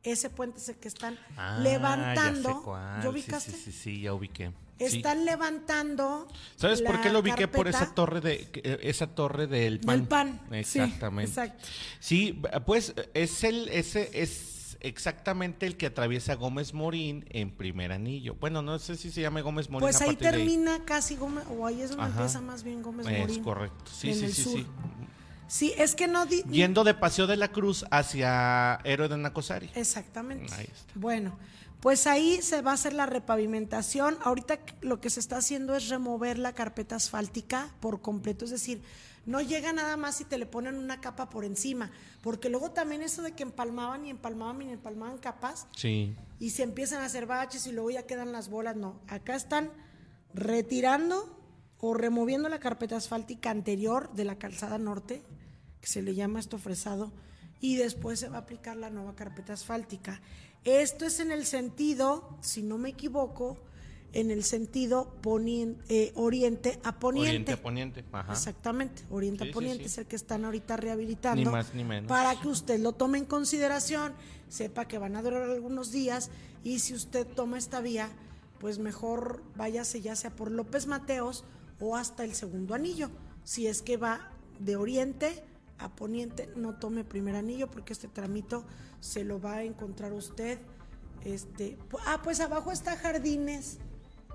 Ese 0.03 0.29
puente 0.29 0.59
es 0.59 0.69
el 0.69 0.75
que 0.77 0.87
están 0.87 1.17
Ah, 1.35 1.59
levantando. 1.61 2.49
ya 2.49 2.55
sé 2.55 2.61
cuál. 2.63 2.95
¿Ya 2.97 3.01
Sí, 3.01 3.07
ubicaste? 3.09 3.51
Sí, 3.51 3.57
sí, 3.57 3.71
sí, 3.71 4.01
ya 4.01 4.13
ubiqué. 4.13 4.51
Sí. 4.79 4.85
Están 4.97 5.25
levantando. 5.25 6.25
¿Sabes 6.55 6.81
por 6.81 7.01
qué 7.01 7.09
lo 7.09 7.19
ubiqué 7.19 7.49
por 7.49 7.67
esa 7.67 7.93
torre 7.93 8.21
de 8.21 8.47
eh, 8.53 8.79
esa 8.83 9.07
torre 9.07 9.45
del 9.47 9.81
pan? 9.81 9.99
Del 9.99 10.07
pan. 10.07 10.41
Sí, 10.51 10.55
Exactamente. 10.79 11.29
exacto. 11.29 11.67
Sí, 11.99 12.41
pues 12.65 12.93
es 13.13 13.43
el 13.43 13.67
ese 13.69 14.09
es 14.13 14.77
exactamente 14.79 15.65
el 15.65 15.75
que 15.75 15.87
atraviesa 15.87 16.35
Gómez 16.35 16.73
Morín 16.73 17.25
en 17.31 17.51
primer 17.51 17.91
anillo. 17.91 18.35
Bueno, 18.35 18.61
no 18.61 18.79
sé 18.79 18.95
si 18.95 19.11
se 19.11 19.19
llama 19.19 19.41
Gómez 19.41 19.69
Morín. 19.69 19.81
Pues 19.85 19.99
ahí 19.99 20.15
termina 20.15 20.85
casi 20.85 21.17
Gómez, 21.17 21.43
o 21.49 21.67
ahí 21.67 21.81
es 21.81 21.89
donde 21.89 22.05
Ajá. 22.05 22.13
empieza 22.13 22.39
más 22.39 22.63
bien 22.63 22.81
Gómez 22.81 23.05
Es 23.05 23.19
Morín. 23.19 23.43
correcto. 23.43 23.91
Sí, 23.93 24.11
en 24.11 24.15
sí, 24.15 24.25
el 24.25 24.33
sí, 24.33 24.43
sur. 24.43 24.53
sí. 24.59 24.65
Sí, 25.49 25.73
es 25.77 25.95
que 25.95 26.07
no 26.07 26.25
di- 26.25 26.43
Yendo 26.43 26.83
de 26.83 26.93
Paseo 26.93 27.27
de 27.27 27.35
la 27.35 27.49
Cruz 27.51 27.83
hacia 27.91 28.79
Héroe 28.83 29.09
de 29.09 29.17
Nacosari. 29.17 29.69
Exactamente. 29.75 30.53
Ahí 30.53 30.69
está. 30.71 30.93
Bueno, 30.95 31.37
pues 31.81 32.07
ahí 32.07 32.41
se 32.41 32.61
va 32.61 32.71
a 32.71 32.73
hacer 32.75 32.93
la 32.93 33.05
repavimentación. 33.07 34.17
Ahorita 34.21 34.59
lo 34.81 35.01
que 35.01 35.09
se 35.09 35.19
está 35.19 35.37
haciendo 35.37 35.75
es 35.75 35.89
remover 35.89 36.37
la 36.37 36.53
carpeta 36.53 36.95
asfáltica 36.95 37.73
por 37.79 38.01
completo, 38.01 38.45
es 38.45 38.51
decir, 38.51 38.81
no 39.25 39.41
llega 39.41 39.73
nada 39.73 39.97
más 39.97 40.21
y 40.21 40.25
te 40.25 40.37
le 40.37 40.45
ponen 40.45 40.75
una 40.75 41.01
capa 41.01 41.29
por 41.29 41.43
encima, 41.45 41.91
porque 42.21 42.49
luego 42.49 42.71
también 42.71 43.01
eso 43.01 43.21
de 43.21 43.33
que 43.33 43.43
empalmaban 43.43 44.05
y 44.05 44.09
empalmaban 44.09 44.61
y 44.61 44.69
empalmaban 44.71 45.17
capas 45.17 45.67
Sí. 45.75 46.15
y 46.39 46.51
se 46.51 46.63
empiezan 46.63 47.01
a 47.01 47.05
hacer 47.05 47.25
baches 47.25 47.65
y 47.67 47.71
luego 47.71 47.91
ya 47.91 48.03
quedan 48.07 48.31
las 48.31 48.49
bolas, 48.49 48.75
no, 48.75 48.99
acá 49.07 49.35
están 49.35 49.71
retirando 50.33 51.37
o 51.79 51.93
removiendo 51.93 52.49
la 52.49 52.59
carpeta 52.59 52.95
asfáltica 52.97 53.51
anterior 53.51 54.11
de 54.13 54.25
la 54.25 54.37
calzada 54.37 54.77
norte, 54.77 55.21
que 55.81 55.87
se 55.87 56.01
le 56.01 56.15
llama 56.15 56.39
esto 56.39 56.57
fresado, 56.57 57.11
y 57.61 57.75
después 57.75 58.19
se 58.19 58.29
va 58.29 58.37
a 58.37 58.41
aplicar 58.41 58.77
la 58.77 58.89
nueva 58.89 59.15
carpeta 59.15 59.53
asfáltica. 59.53 60.21
Esto 60.63 61.05
es 61.05 61.19
en 61.19 61.31
el 61.31 61.45
sentido, 61.45 62.37
si 62.41 62.61
no 62.63 62.77
me 62.77 62.89
equivoco, 62.89 63.57
en 64.11 64.31
el 64.31 64.43
sentido 64.43 65.15
ponien- 65.21 65.77
eh, 65.87 66.11
oriente 66.15 66.79
a 66.83 66.99
poniente. 66.99 67.29
Oriente 67.29 67.53
a 67.53 67.61
poniente. 67.61 68.05
Ajá. 68.11 68.33
Exactamente, 68.33 69.03
Oriente 69.11 69.43
Sí, 69.43 69.49
a 69.49 69.51
sí, 69.51 69.53
Poniente 69.53 69.83
sí. 69.83 69.85
es 69.85 69.97
el 69.99 70.05
que 70.07 70.15
están 70.15 70.45
ahorita 70.45 70.77
rehabilitando. 70.77 71.43
Ni 71.43 71.49
más 71.49 71.73
ni 71.75 71.83
menos. 71.83 72.09
Para 72.09 72.39
que 72.39 72.47
usted 72.47 72.79
lo 72.79 72.93
tome 72.93 73.19
en 73.19 73.25
consideración, 73.25 74.13
sepa 74.47 74.87
que 74.87 74.97
van 74.97 75.15
a 75.15 75.21
durar 75.21 75.43
algunos 75.43 75.91
días 75.91 76.31
y 76.63 76.79
si 76.79 76.93
usted 76.95 77.27
toma 77.27 77.57
esta 77.59 77.81
vía, 77.81 78.09
pues 78.59 78.79
mejor 78.79 79.43
váyase 79.55 80.01
ya 80.01 80.15
sea 80.15 80.31
por 80.35 80.49
López 80.49 80.87
Mateos 80.87 81.43
o 81.79 81.95
hasta 81.95 82.23
el 82.23 82.33
segundo 82.33 82.73
anillo. 82.73 83.11
Si 83.43 83.67
es 83.67 83.81
que 83.83 83.95
va 83.97 84.31
de 84.59 84.75
Oriente 84.75 85.43
a 85.79 85.89
Poniente, 85.89 86.49
no 86.55 86.75
tome 86.75 87.03
primer 87.03 87.35
anillo 87.35 87.69
porque 87.71 87.93
este 87.93 88.07
tramito 88.07 88.65
se 88.99 89.23
lo 89.23 89.39
va 89.41 89.55
a 89.55 89.63
encontrar 89.63 90.11
usted. 90.13 90.59
Este, 91.25 91.77
ah, 92.05 92.21
pues 92.23 92.39
abajo 92.39 92.71
está 92.71 92.95
Jardines. 92.97 93.77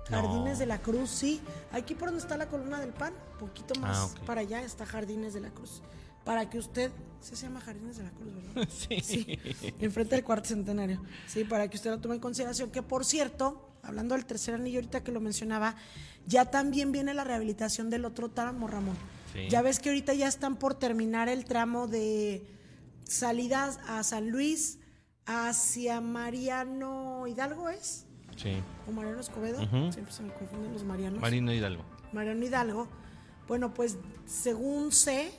Jardines 0.09 0.53
No. 0.53 0.59
de 0.59 0.65
la 0.67 0.81
Cruz, 0.81 1.09
sí. 1.09 1.41
Aquí 1.71 1.95
por 1.95 2.09
donde 2.09 2.21
está 2.21 2.37
la 2.37 2.47
columna 2.47 2.79
del 2.79 2.93
pan, 2.93 3.13
poquito 3.39 3.79
más 3.79 3.97
Ah, 3.97 4.05
ok. 4.05 4.25
para 4.25 4.41
allá 4.41 4.61
está 4.61 4.85
Jardines 4.85 5.33
de 5.33 5.39
la 5.41 5.49
Cruz. 5.49 5.81
Para 6.23 6.49
que 6.49 6.57
usted, 6.59 6.91
¿sí 7.21 7.35
se 7.35 7.43
llama 7.47 7.61
Jardines 7.61 7.97
de 7.97 8.03
la 8.03 8.11
Cruz, 8.11 8.33
¿verdad? 8.35 8.69
Sí. 9.03 9.39
enfrente 9.79 10.15
del 10.15 10.23
cuarto 10.23 10.49
centenario. 10.49 11.01
Sí, 11.27 11.43
para 11.43 11.67
que 11.69 11.77
usted 11.77 11.89
lo 11.91 11.99
tome 11.99 12.15
en 12.15 12.21
consideración. 12.21 12.69
Que 12.71 12.81
por 12.83 13.03
cierto, 13.05 13.69
hablando 13.83 14.15
del 14.15 14.25
tercer 14.25 14.55
anillo, 14.55 14.77
ahorita 14.79 15.03
que 15.03 15.11
lo 15.11 15.21
mencionaba, 15.21 15.75
ya 16.27 16.45
también 16.51 16.91
viene 16.91 17.13
la 17.13 17.23
rehabilitación 17.23 17.89
del 17.89 18.05
otro 18.05 18.29
tramo, 18.29 18.67
Ramón. 18.67 18.95
Sí. 19.35 19.49
Ya 19.49 19.61
ves 19.61 19.79
que 19.79 19.89
ahorita 19.89 20.13
ya 20.13 20.27
están 20.27 20.55
por 20.55 20.75
terminar 20.75 21.27
el 21.27 21.43
tramo 21.43 21.87
de 21.87 22.47
salidas 23.03 23.79
a 23.87 24.01
San 24.03 24.29
Luis 24.29 24.79
hacia 25.25 25.99
Mariano 25.99 27.27
Hidalgo, 27.27 27.69
¿es? 27.69 28.05
Sí. 28.37 28.53
¿O 28.87 28.91
Mariano 28.91 29.19
Escobedo? 29.19 29.59
Siempre 29.91 30.11
se 30.11 30.23
me 30.23 30.33
confunden 30.33 30.73
los 30.73 30.83
Marianos. 30.83 31.19
Marino 31.19 31.53
Hidalgo. 31.53 31.83
Mariano 32.13 32.45
Hidalgo. 32.45 32.87
Bueno, 33.47 33.73
pues 33.73 33.97
según 34.25 34.91
sé, 34.91 35.31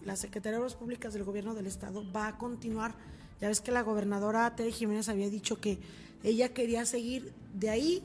la 0.00 0.16
Secretaría 0.16 0.52
de 0.52 0.58
Obras 0.58 0.74
Públicas 0.74 1.12
del 1.14 1.24
Gobierno 1.24 1.54
del 1.54 1.66
Estado 1.66 2.10
va 2.12 2.28
a 2.28 2.38
continuar. 2.38 2.94
Ya 3.40 3.48
ves 3.48 3.60
que 3.60 3.70
la 3.70 3.82
gobernadora 3.82 4.54
Tere 4.54 4.72
Jiménez 4.72 5.08
había 5.08 5.28
dicho 5.28 5.60
que 5.60 5.78
ella 6.22 6.52
quería 6.54 6.86
seguir 6.86 7.32
de 7.52 7.70
ahí 7.70 8.02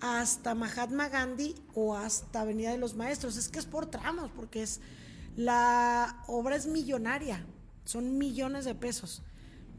hasta 0.00 0.54
Mahatma 0.54 1.08
Gandhi 1.08 1.54
o 1.74 1.96
hasta 1.96 2.40
Avenida 2.40 2.70
de 2.70 2.78
los 2.78 2.94
Maestros. 2.94 3.36
Es 3.36 3.48
que 3.48 3.58
es 3.58 3.66
por 3.66 3.86
tramos, 3.86 4.30
porque 4.30 4.62
es 4.62 4.80
la 5.36 6.22
obra 6.26 6.56
es 6.56 6.66
millonaria, 6.66 7.44
son 7.84 8.18
millones 8.18 8.64
de 8.64 8.74
pesos. 8.74 9.22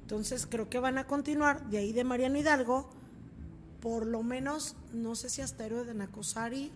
Entonces 0.01 0.45
creo 0.45 0.69
que 0.69 0.79
van 0.79 0.97
a 0.97 1.07
continuar 1.07 1.69
de 1.69 1.79
ahí 1.79 1.93
de 1.93 2.03
Mariano 2.03 2.37
Hidalgo, 2.37 2.89
por 3.79 4.05
lo 4.05 4.23
menos, 4.23 4.75
no 4.93 5.15
sé 5.15 5.29
si 5.29 5.41
hasta 5.41 5.65
Héroe 5.65 5.85
de 5.85 5.93
Nacosari, 5.93 6.71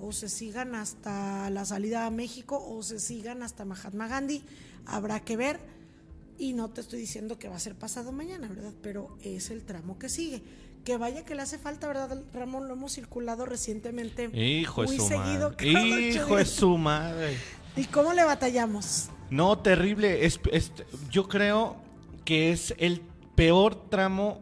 o 0.00 0.12
se 0.12 0.28
sigan 0.28 0.74
hasta 0.74 1.50
la 1.50 1.64
salida 1.64 2.06
a 2.06 2.10
México, 2.10 2.64
o 2.66 2.82
se 2.82 2.98
sigan 2.98 3.42
hasta 3.42 3.64
Mahatma 3.64 4.08
Gandhi, 4.08 4.42
habrá 4.86 5.20
que 5.20 5.36
ver. 5.36 5.60
Y 6.38 6.54
no 6.54 6.70
te 6.70 6.80
estoy 6.80 7.00
diciendo 7.00 7.38
que 7.38 7.48
va 7.48 7.56
a 7.56 7.60
ser 7.60 7.74
pasado 7.74 8.12
mañana, 8.12 8.48
¿verdad? 8.48 8.72
Pero 8.82 9.18
es 9.22 9.50
el 9.50 9.62
tramo 9.62 9.98
que 9.98 10.08
sigue. 10.08 10.42
Que 10.84 10.96
vaya 10.96 11.24
que 11.24 11.34
le 11.34 11.42
hace 11.42 11.58
falta, 11.58 11.86
¿verdad, 11.86 12.18
Ramón? 12.32 12.66
Lo 12.68 12.74
hemos 12.74 12.92
circulado 12.92 13.44
recientemente. 13.46 14.30
Hijo 14.32 14.82
muy 14.82 14.96
de 14.96 15.02
su 15.02 15.08
seguido. 15.08 15.50
madre. 15.50 16.08
Hijo 16.08 16.36
de 16.36 16.44
su 16.46 16.78
madre. 16.78 17.36
¿Y 17.76 17.84
cómo 17.84 18.12
le 18.12 18.24
batallamos? 18.24 19.10
No, 19.30 19.58
terrible. 19.58 20.24
Es, 20.24 20.40
es- 20.52 20.72
yo 21.10 21.28
creo 21.28 21.76
que 22.24 22.50
es 22.52 22.74
el 22.78 23.02
peor 23.34 23.88
tramo 23.90 24.40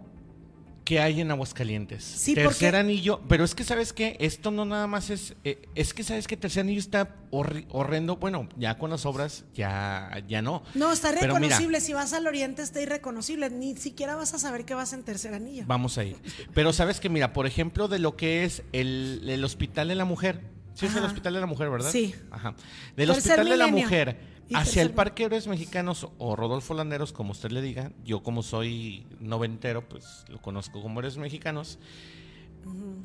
que 0.88 1.00
hay 1.00 1.20
en 1.20 1.30
Aguascalientes. 1.30 2.02
Sí, 2.02 2.34
tercer 2.34 2.70
porque- 2.72 2.76
anillo, 2.78 3.20
pero 3.28 3.44
es 3.44 3.54
que 3.54 3.62
sabes 3.62 3.92
que 3.92 4.16
esto 4.20 4.50
no 4.50 4.64
nada 4.64 4.86
más 4.86 5.10
es, 5.10 5.34
eh, 5.44 5.60
es 5.74 5.92
que 5.92 6.02
sabes 6.02 6.26
que 6.26 6.34
tercer 6.38 6.62
anillo 6.62 6.80
está 6.80 7.14
horri- 7.30 7.66
horrendo. 7.68 8.16
Bueno, 8.16 8.48
ya 8.56 8.78
con 8.78 8.88
las 8.88 9.04
obras 9.04 9.44
ya, 9.52 10.10
ya 10.26 10.40
no. 10.40 10.62
No, 10.74 10.90
está 10.90 11.12
reconocible. 11.12 11.82
si 11.82 11.92
vas 11.92 12.14
al 12.14 12.26
oriente 12.26 12.62
está 12.62 12.80
irreconocible. 12.80 13.50
Ni 13.50 13.76
siquiera 13.76 14.16
vas 14.16 14.32
a 14.32 14.38
saber 14.38 14.64
que 14.64 14.72
vas 14.72 14.94
en 14.94 15.02
tercer 15.02 15.34
anillo. 15.34 15.64
Vamos 15.66 15.98
a 15.98 16.04
ir. 16.04 16.16
Pero 16.54 16.72
sabes 16.72 17.00
que, 17.00 17.10
mira, 17.10 17.34
por 17.34 17.46
ejemplo, 17.46 17.88
de 17.88 17.98
lo 17.98 18.16
que 18.16 18.44
es 18.44 18.62
el, 18.72 19.24
el 19.28 19.44
Hospital 19.44 19.88
de 19.88 19.94
la 19.94 20.06
Mujer. 20.06 20.40
Sí, 20.78 20.86
es 20.86 20.92
el 20.92 20.98
Ajá. 20.98 21.08
Hospital 21.08 21.34
de 21.34 21.40
la 21.40 21.46
Mujer, 21.46 21.70
¿verdad? 21.70 21.90
Sí. 21.90 22.14
Ajá. 22.30 22.54
Del 22.96 23.08
Tercer 23.08 23.32
Hospital 23.32 23.48
de 23.48 23.56
la. 23.56 23.66
Mujer 23.66 24.16
hacia 24.54 24.62
tercer 24.62 24.82
el 24.86 24.90
Parque 24.92 25.24
Héroes 25.24 25.48
Mexicanos 25.48 26.06
o 26.18 26.36
Rodolfo 26.36 26.72
Landeros, 26.72 27.12
como 27.12 27.32
usted 27.32 27.50
le 27.50 27.60
diga. 27.62 27.90
Yo, 28.04 28.22
como 28.22 28.44
soy 28.44 29.04
noventero, 29.18 29.88
pues 29.88 30.24
lo 30.28 30.40
conozco 30.40 30.80
como 30.80 31.00
Héroes 31.00 31.16
Mexicanos. 31.16 31.80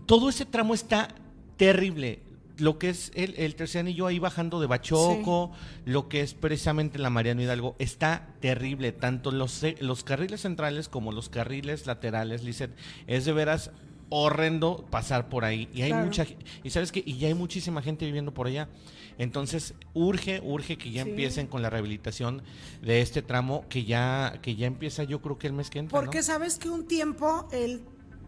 Todo 0.05 0.29
ese 0.29 0.45
tramo 0.45 0.75
está 0.75 1.15
terrible. 1.57 2.19
Lo 2.59 2.77
que 2.77 2.89
es 2.89 3.11
el, 3.15 3.33
el 3.37 3.55
tercer 3.55 3.79
anillo 3.79 4.05
ahí 4.05 4.19
bajando 4.19 4.61
de 4.61 4.67
Bachoco, 4.67 5.51
lo 5.85 6.07
que 6.09 6.21
es 6.21 6.35
precisamente 6.35 6.99
la 6.99 7.09
Mariano 7.09 7.41
Hidalgo, 7.41 7.75
está 7.79 8.27
terrible. 8.39 8.91
Tanto 8.91 9.31
los, 9.31 9.63
los 9.79 10.03
carriles 10.03 10.41
centrales 10.41 10.89
como 10.89 11.11
los 11.11 11.29
carriles 11.29 11.87
laterales, 11.87 12.43
Lizeth, 12.43 12.75
es 13.07 13.25
de 13.25 13.33
veras 13.33 13.71
horrendo 14.15 14.85
pasar 14.91 15.27
por 15.27 15.43
ahí. 15.43 15.67
Y 15.73 15.81
hay 15.81 15.89
Claro. 15.89 16.05
mucha 16.05 16.25
y 16.63 16.69
sabes 16.69 16.91
que 16.91 17.01
y 17.03 17.17
ya 17.17 17.27
hay 17.29 17.33
muchísima 17.33 17.81
gente 17.81 18.05
viviendo 18.05 18.31
por 18.33 18.45
allá. 18.45 18.69
Entonces, 19.17 19.73
urge, 19.95 20.39
urge 20.43 20.77
que 20.77 20.91
ya 20.91 21.03
Sí. 21.03 21.09
empiecen 21.09 21.47
con 21.47 21.61
la 21.63 21.69
rehabilitación 21.71 22.43
de 22.83 23.01
este 23.01 23.23
tramo 23.23 23.65
que 23.69 23.85
ya, 23.85 24.39
que 24.43 24.55
ya 24.55 24.67
empieza 24.67 25.03
yo 25.03 25.19
creo 25.21 25.37
que 25.39 25.47
el 25.47 25.53
mes 25.53 25.69
que 25.71 25.79
entra. 25.79 25.97
¿no? 25.99 26.05
Porque 26.05 26.21
sabes 26.21 26.59
que 26.59 26.69
un 26.69 26.87
tiempo 26.87 27.47
el 27.51 27.81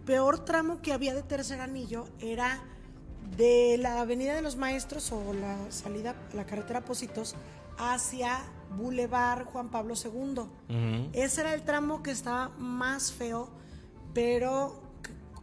peor 0.05 0.43
tramo 0.43 0.81
que 0.81 0.91
había 0.91 1.13
de 1.13 1.21
tercer 1.23 1.59
anillo 1.61 2.07
era 2.19 2.63
de 3.37 3.77
la 3.79 4.01
Avenida 4.01 4.33
de 4.33 4.41
los 4.41 4.55
Maestros 4.55 5.11
o 5.11 5.33
la 5.33 5.71
salida 5.71 6.15
la 6.33 6.45
carretera 6.45 6.83
Positos 6.83 7.35
hacia 7.77 8.39
Boulevard 8.75 9.45
Juan 9.45 9.69
Pablo 9.69 9.93
II. 9.95 11.09
Ese 11.13 11.41
era 11.41 11.53
el 11.53 11.61
tramo 11.63 12.01
que 12.01 12.09
estaba 12.11 12.49
más 12.57 13.11
feo, 13.11 13.49
pero 14.13 14.81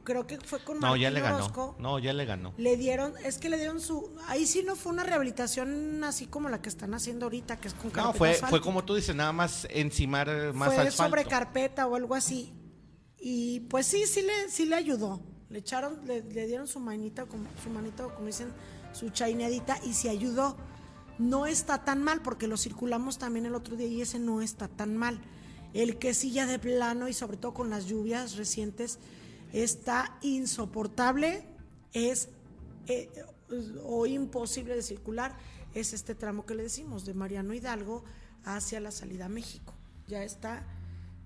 creo 0.04 0.26
que 0.26 0.38
fue 0.40 0.62
con 0.64 0.76
No, 0.80 0.88
Martín 0.88 1.02
ya 1.02 1.10
le 1.10 1.20
ganó. 1.20 1.36
Orozco. 1.36 1.76
No, 1.78 1.98
ya 1.98 2.12
le 2.12 2.24
ganó. 2.24 2.54
Le 2.56 2.76
dieron, 2.76 3.14
es 3.24 3.38
que 3.38 3.48
le 3.48 3.56
dieron 3.56 3.80
su, 3.80 4.14
ahí 4.28 4.46
sí 4.46 4.62
no 4.62 4.76
fue 4.76 4.92
una 4.92 5.02
rehabilitación 5.04 6.02
así 6.04 6.26
como 6.26 6.48
la 6.48 6.60
que 6.62 6.68
están 6.68 6.94
haciendo 6.94 7.26
ahorita, 7.26 7.58
que 7.60 7.68
es 7.68 7.74
con 7.74 7.86
No, 7.88 7.92
carpeta 7.92 8.18
fue, 8.18 8.30
asfalto. 8.30 8.50
fue 8.56 8.60
como 8.60 8.84
tú 8.84 8.94
dices, 8.94 9.14
nada 9.14 9.32
más 9.32 9.66
encimar 9.70 10.52
más 10.54 10.74
fue 10.74 10.76
asfalto. 10.88 11.02
sobre 11.02 11.24
carpeta 11.24 11.86
o 11.86 11.94
algo 11.96 12.14
así. 12.14 12.52
Y 13.18 13.60
pues 13.60 13.86
sí, 13.86 14.04
sí 14.06 14.22
le, 14.22 14.48
sí 14.50 14.64
le 14.66 14.74
ayudó. 14.74 15.22
Le 15.48 15.58
echaron, 15.60 16.00
le, 16.06 16.22
le 16.22 16.46
dieron 16.46 16.66
su 16.66 16.80
manita, 16.80 17.26
su 17.62 17.70
manito, 17.70 18.12
como 18.14 18.26
dicen, 18.26 18.52
su 18.92 19.10
chaineadita 19.10 19.78
y 19.84 19.92
se 19.94 20.08
ayudó. 20.08 20.56
No 21.18 21.46
está 21.46 21.84
tan 21.84 22.02
mal, 22.02 22.22
porque 22.22 22.46
lo 22.48 22.56
circulamos 22.56 23.18
también 23.18 23.46
el 23.46 23.54
otro 23.54 23.76
día 23.76 23.86
y 23.86 24.00
ese 24.00 24.18
no 24.18 24.40
está 24.42 24.66
tan 24.66 24.96
mal. 24.96 25.20
El 25.74 25.98
que 25.98 26.14
sí 26.14 26.32
ya 26.32 26.46
de 26.46 26.58
plano 26.58 27.06
y 27.08 27.12
sobre 27.12 27.36
todo 27.36 27.54
con 27.54 27.70
las 27.70 27.86
lluvias 27.86 28.36
recientes 28.36 28.98
está 29.52 30.18
insoportable, 30.22 31.44
es 31.92 32.28
eh, 32.88 33.08
o 33.84 34.06
imposible 34.06 34.74
de 34.74 34.82
circular, 34.82 35.36
es 35.74 35.92
este 35.92 36.14
tramo 36.14 36.46
que 36.46 36.54
le 36.54 36.62
decimos, 36.62 37.04
de 37.04 37.14
Mariano 37.14 37.54
Hidalgo 37.54 38.04
hacia 38.44 38.80
la 38.80 38.90
salida 38.90 39.26
a 39.26 39.28
México. 39.28 39.74
Ya 40.08 40.24
está 40.24 40.64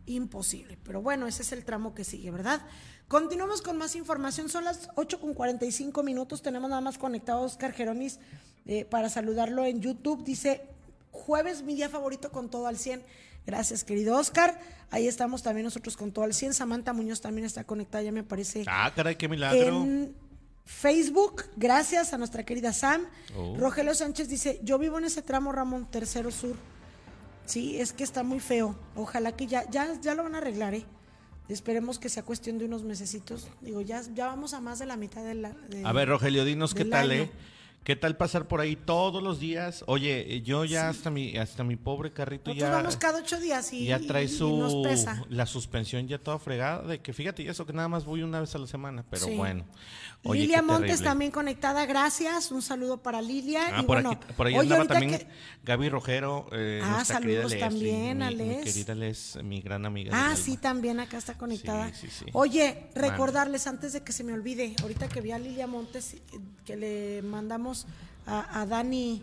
imposible. 0.06 0.78
Pero 0.84 1.02
bueno, 1.02 1.26
ese 1.26 1.42
es 1.42 1.52
el 1.52 1.64
tramo 1.64 1.94
que 1.94 2.04
sigue, 2.04 2.30
¿verdad? 2.30 2.62
Continuamos 3.08 3.62
con 3.62 3.76
más 3.78 3.94
información. 3.96 4.48
Son 4.48 4.64
las 4.64 4.88
8 4.96 5.20
con 5.20 5.34
45 5.34 6.02
minutos. 6.02 6.42
Tenemos 6.42 6.70
nada 6.70 6.82
más 6.82 6.98
conectado 6.98 7.40
a 7.40 7.42
Oscar 7.42 7.72
Geronis 7.72 8.18
eh, 8.66 8.84
para 8.84 9.08
saludarlo 9.08 9.64
en 9.64 9.80
YouTube. 9.80 10.24
Dice, 10.24 10.68
jueves 11.16 11.62
mi 11.62 11.74
día 11.74 11.88
favorito 11.88 12.30
con 12.30 12.48
todo 12.50 12.66
al 12.66 12.78
100. 12.78 13.02
Gracias, 13.46 13.84
querido 13.84 14.16
Oscar. 14.16 14.58
Ahí 14.90 15.06
estamos 15.06 15.42
también 15.42 15.64
nosotros 15.64 15.96
con 15.96 16.12
todo 16.12 16.24
al 16.24 16.34
100. 16.34 16.54
Samantha 16.54 16.92
Muñoz 16.92 17.20
también 17.20 17.44
está 17.46 17.64
conectada, 17.64 18.02
ya 18.02 18.12
me 18.12 18.22
parece. 18.24 18.64
Ah, 18.66 18.92
caray, 18.94 19.16
qué 19.16 19.28
milagro. 19.28 19.58
En 19.82 20.14
Facebook, 20.64 21.44
gracias 21.56 22.12
a 22.12 22.18
nuestra 22.18 22.44
querida 22.44 22.72
Sam. 22.72 23.02
Oh. 23.36 23.56
Rogelio 23.56 23.94
Sánchez 23.94 24.28
dice, 24.28 24.58
yo 24.64 24.78
vivo 24.78 24.98
en 24.98 25.04
ese 25.04 25.22
tramo, 25.22 25.52
Ramón, 25.52 25.88
tercero 25.90 26.30
sur. 26.32 26.56
Sí, 27.44 27.80
es 27.80 27.92
que 27.92 28.02
está 28.02 28.24
muy 28.24 28.40
feo. 28.40 28.76
Ojalá 28.96 29.36
que 29.36 29.46
ya, 29.46 29.68
ya, 29.70 29.88
ya 30.00 30.14
lo 30.16 30.24
van 30.24 30.34
a 30.34 30.38
arreglar, 30.38 30.74
¿eh? 30.74 30.84
Esperemos 31.48 32.00
que 32.00 32.08
sea 32.08 32.24
cuestión 32.24 32.58
de 32.58 32.64
unos 32.64 32.82
mesecitos. 32.82 33.46
Digo, 33.60 33.80
ya, 33.80 34.02
ya 34.12 34.26
vamos 34.26 34.52
a 34.52 34.60
más 34.60 34.80
de 34.80 34.86
la 34.86 34.96
mitad 34.96 35.22
de 35.22 35.34
la... 35.36 35.50
de- 35.68 35.84
A 35.84 35.92
ver, 35.92 36.08
Rogelio, 36.08 36.44
dinos 36.44 36.74
qué 36.74 36.84
tal, 36.84 37.12
año. 37.12 37.22
¿eh? 37.22 37.30
¿Qué 37.86 37.94
tal 37.94 38.16
pasar 38.16 38.48
por 38.48 38.60
ahí 38.60 38.74
todos 38.74 39.22
los 39.22 39.38
días? 39.38 39.84
Oye, 39.86 40.34
eh, 40.34 40.42
yo 40.42 40.64
ya 40.64 40.88
hasta 40.88 41.08
mi 41.08 41.36
hasta 41.36 41.62
mi 41.62 41.76
pobre 41.76 42.12
carrito 42.12 42.50
Nosotros 42.50 42.68
ya 42.68 42.76
vamos 42.76 42.96
cada 42.96 43.20
ocho 43.20 43.38
días 43.38 43.72
y, 43.72 43.86
ya 43.86 44.00
trae 44.00 44.24
y 44.24 44.28
su 44.28 44.56
nos 44.58 44.74
pesa. 44.84 45.22
la 45.28 45.46
suspensión 45.46 46.08
ya 46.08 46.18
toda 46.18 46.40
fregada 46.40 46.82
de 46.82 46.98
que 46.98 47.12
fíjate 47.12 47.44
y 47.44 47.48
eso 47.48 47.64
que 47.64 47.72
nada 47.72 47.86
más 47.86 48.04
voy 48.04 48.24
una 48.24 48.40
vez 48.40 48.52
a 48.56 48.58
la 48.58 48.66
semana, 48.66 49.04
pero 49.08 49.26
Sí. 49.26 49.36
bueno. 49.36 49.64
Oye, 50.30 50.40
Lilia 50.42 50.62
Montes 50.62 51.02
también 51.02 51.30
conectada, 51.30 51.86
gracias. 51.86 52.50
Un 52.50 52.62
saludo 52.62 52.98
para 52.98 53.20
Lilia. 53.22 53.62
Ah, 53.68 53.80
y 53.80 53.86
por, 53.86 53.96
bueno, 53.96 54.10
aquí, 54.12 54.32
por 54.36 54.46
ahí 54.46 54.54
andaba 54.56 54.84
también 54.86 55.18
que- 55.18 55.26
Gaby 55.64 55.88
Rojero, 55.88 56.48
eh, 56.52 56.80
Ah, 56.84 57.04
saludos 57.04 57.50
Les, 57.52 57.60
también 57.60 58.18
mi, 58.18 58.60
querida 58.64 58.94
Les, 58.94 59.38
mi 59.42 59.60
gran 59.60 59.84
amiga. 59.86 60.10
Ah, 60.14 60.24
alma. 60.26 60.36
sí, 60.36 60.56
también 60.56 61.00
acá 61.00 61.18
está 61.18 61.34
conectada. 61.38 61.92
Sí, 61.94 62.06
sí, 62.08 62.24
sí. 62.24 62.24
Oye, 62.32 62.88
recordarles 62.94 63.66
antes 63.66 63.92
de 63.92 64.02
que 64.02 64.12
se 64.12 64.24
me 64.24 64.32
olvide, 64.32 64.74
ahorita 64.82 65.08
que 65.08 65.20
vi 65.20 65.32
a 65.32 65.38
Lilia 65.38 65.66
Montes, 65.66 66.16
que 66.64 66.76
le 66.76 67.22
mandamos 67.22 67.86
a, 68.26 68.60
a 68.60 68.66
Dani 68.66 69.22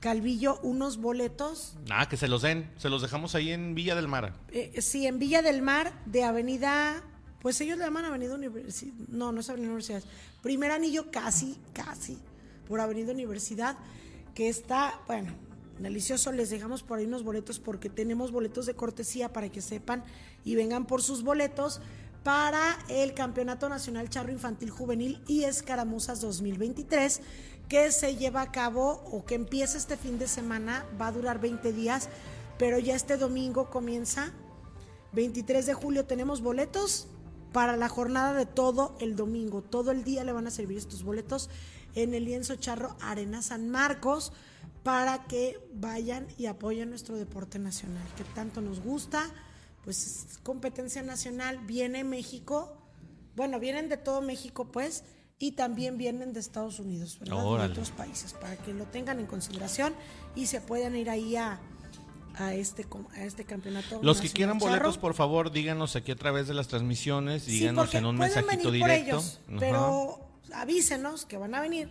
Calvillo 0.00 0.58
unos 0.62 0.96
boletos, 0.96 1.74
Ah, 1.90 2.08
que 2.08 2.16
se 2.16 2.26
los 2.26 2.40
den, 2.40 2.70
se 2.78 2.88
los 2.88 3.02
dejamos 3.02 3.34
ahí 3.34 3.50
en 3.52 3.74
Villa 3.74 3.94
del 3.94 4.08
Mar. 4.08 4.32
eh, 4.50 4.80
sí, 4.80 5.06
en 5.06 5.18
Villa 5.18 5.42
del 5.42 5.60
Mar, 5.60 5.92
de 6.06 6.24
Avenida, 6.24 7.02
pues 7.40 7.60
ellos 7.60 7.78
le 7.78 7.84
llaman 7.84 8.04
Avenida 8.04 8.34
Universidad, 8.34 8.92
no, 9.08 9.32
no 9.32 9.40
es 9.40 9.48
Avenida 9.48 9.68
Universidad, 9.68 10.02
primer 10.42 10.70
anillo 10.70 11.10
casi, 11.10 11.56
casi, 11.72 12.18
por 12.68 12.80
Avenida 12.80 13.12
Universidad, 13.12 13.76
que 14.34 14.48
está, 14.48 15.00
bueno, 15.06 15.32
delicioso, 15.78 16.32
les 16.32 16.50
dejamos 16.50 16.82
por 16.82 16.98
ahí 16.98 17.06
unos 17.06 17.24
boletos 17.24 17.58
porque 17.58 17.88
tenemos 17.88 18.32
boletos 18.32 18.66
de 18.66 18.74
cortesía 18.74 19.32
para 19.32 19.48
que 19.48 19.62
sepan 19.62 20.04
y 20.44 20.54
vengan 20.54 20.86
por 20.86 21.02
sus 21.02 21.22
boletos 21.22 21.80
para 22.22 22.78
el 22.88 23.14
Campeonato 23.14 23.68
Nacional 23.68 24.10
Charro 24.10 24.30
Infantil 24.30 24.70
Juvenil 24.70 25.22
y 25.26 25.44
Escaramuzas 25.44 26.20
2023 26.20 27.22
que 27.68 27.90
se 27.92 28.16
lleva 28.16 28.42
a 28.42 28.52
cabo 28.52 29.02
o 29.10 29.24
que 29.24 29.36
empieza 29.36 29.78
este 29.78 29.96
fin 29.96 30.18
de 30.18 30.26
semana, 30.26 30.84
va 31.00 31.06
a 31.06 31.12
durar 31.12 31.40
20 31.40 31.72
días, 31.72 32.08
pero 32.58 32.78
ya 32.78 32.96
este 32.96 33.16
domingo 33.16 33.70
comienza 33.70 34.32
23 35.12 35.66
de 35.66 35.74
julio 35.74 36.04
tenemos 36.04 36.40
boletos 36.40 37.08
para 37.52 37.76
la 37.76 37.88
jornada 37.88 38.34
de 38.34 38.46
todo 38.46 38.96
el 39.00 39.16
domingo. 39.16 39.62
Todo 39.62 39.90
el 39.90 40.04
día 40.04 40.24
le 40.24 40.32
van 40.32 40.46
a 40.46 40.50
servir 40.50 40.78
estos 40.78 41.02
boletos 41.02 41.50
en 41.94 42.14
el 42.14 42.24
lienzo 42.24 42.56
charro 42.56 42.96
Arena 43.00 43.42
San 43.42 43.68
Marcos 43.68 44.32
para 44.82 45.24
que 45.24 45.58
vayan 45.74 46.26
y 46.38 46.46
apoyen 46.46 46.90
nuestro 46.90 47.16
deporte 47.16 47.58
nacional, 47.58 48.06
que 48.16 48.24
tanto 48.24 48.60
nos 48.60 48.80
gusta. 48.80 49.24
Pues 49.84 50.06
es 50.06 50.38
competencia 50.38 51.02
nacional, 51.02 51.58
viene 51.66 52.04
México, 52.04 52.76
bueno, 53.34 53.58
vienen 53.58 53.88
de 53.88 53.96
todo 53.96 54.20
México, 54.20 54.70
pues, 54.70 55.04
y 55.38 55.52
también 55.52 55.96
vienen 55.96 56.34
de 56.34 56.40
Estados 56.40 56.80
Unidos, 56.80 57.18
¿verdad? 57.18 57.36
De 57.36 57.72
otros 57.72 57.90
países, 57.90 58.34
para 58.34 58.56
que 58.56 58.74
lo 58.74 58.84
tengan 58.84 59.20
en 59.20 59.26
consideración 59.26 59.94
y 60.34 60.46
se 60.46 60.60
puedan 60.60 60.94
ir 60.96 61.08
ahí 61.08 61.36
a, 61.36 61.60
a 62.40 62.54
este, 62.54 62.86
a 63.14 63.24
este 63.24 63.44
campeonato. 63.44 64.00
Los 64.02 64.20
que 64.20 64.30
quieran 64.30 64.58
charro. 64.58 64.70
boletos, 64.70 64.98
por 64.98 65.14
favor, 65.14 65.52
díganos 65.52 65.94
aquí 65.94 66.10
a 66.10 66.16
través 66.16 66.48
de 66.48 66.54
las 66.54 66.68
transmisiones, 66.68 67.44
díganos 67.46 67.94
en 67.94 68.06
un 68.06 68.16
mensajito 68.16 68.70
directo. 68.70 69.18
ellos, 69.18 69.40
pero 69.58 70.18
avísenos 70.54 71.26
que 71.26 71.36
van 71.36 71.54
a 71.54 71.60
venir 71.60 71.90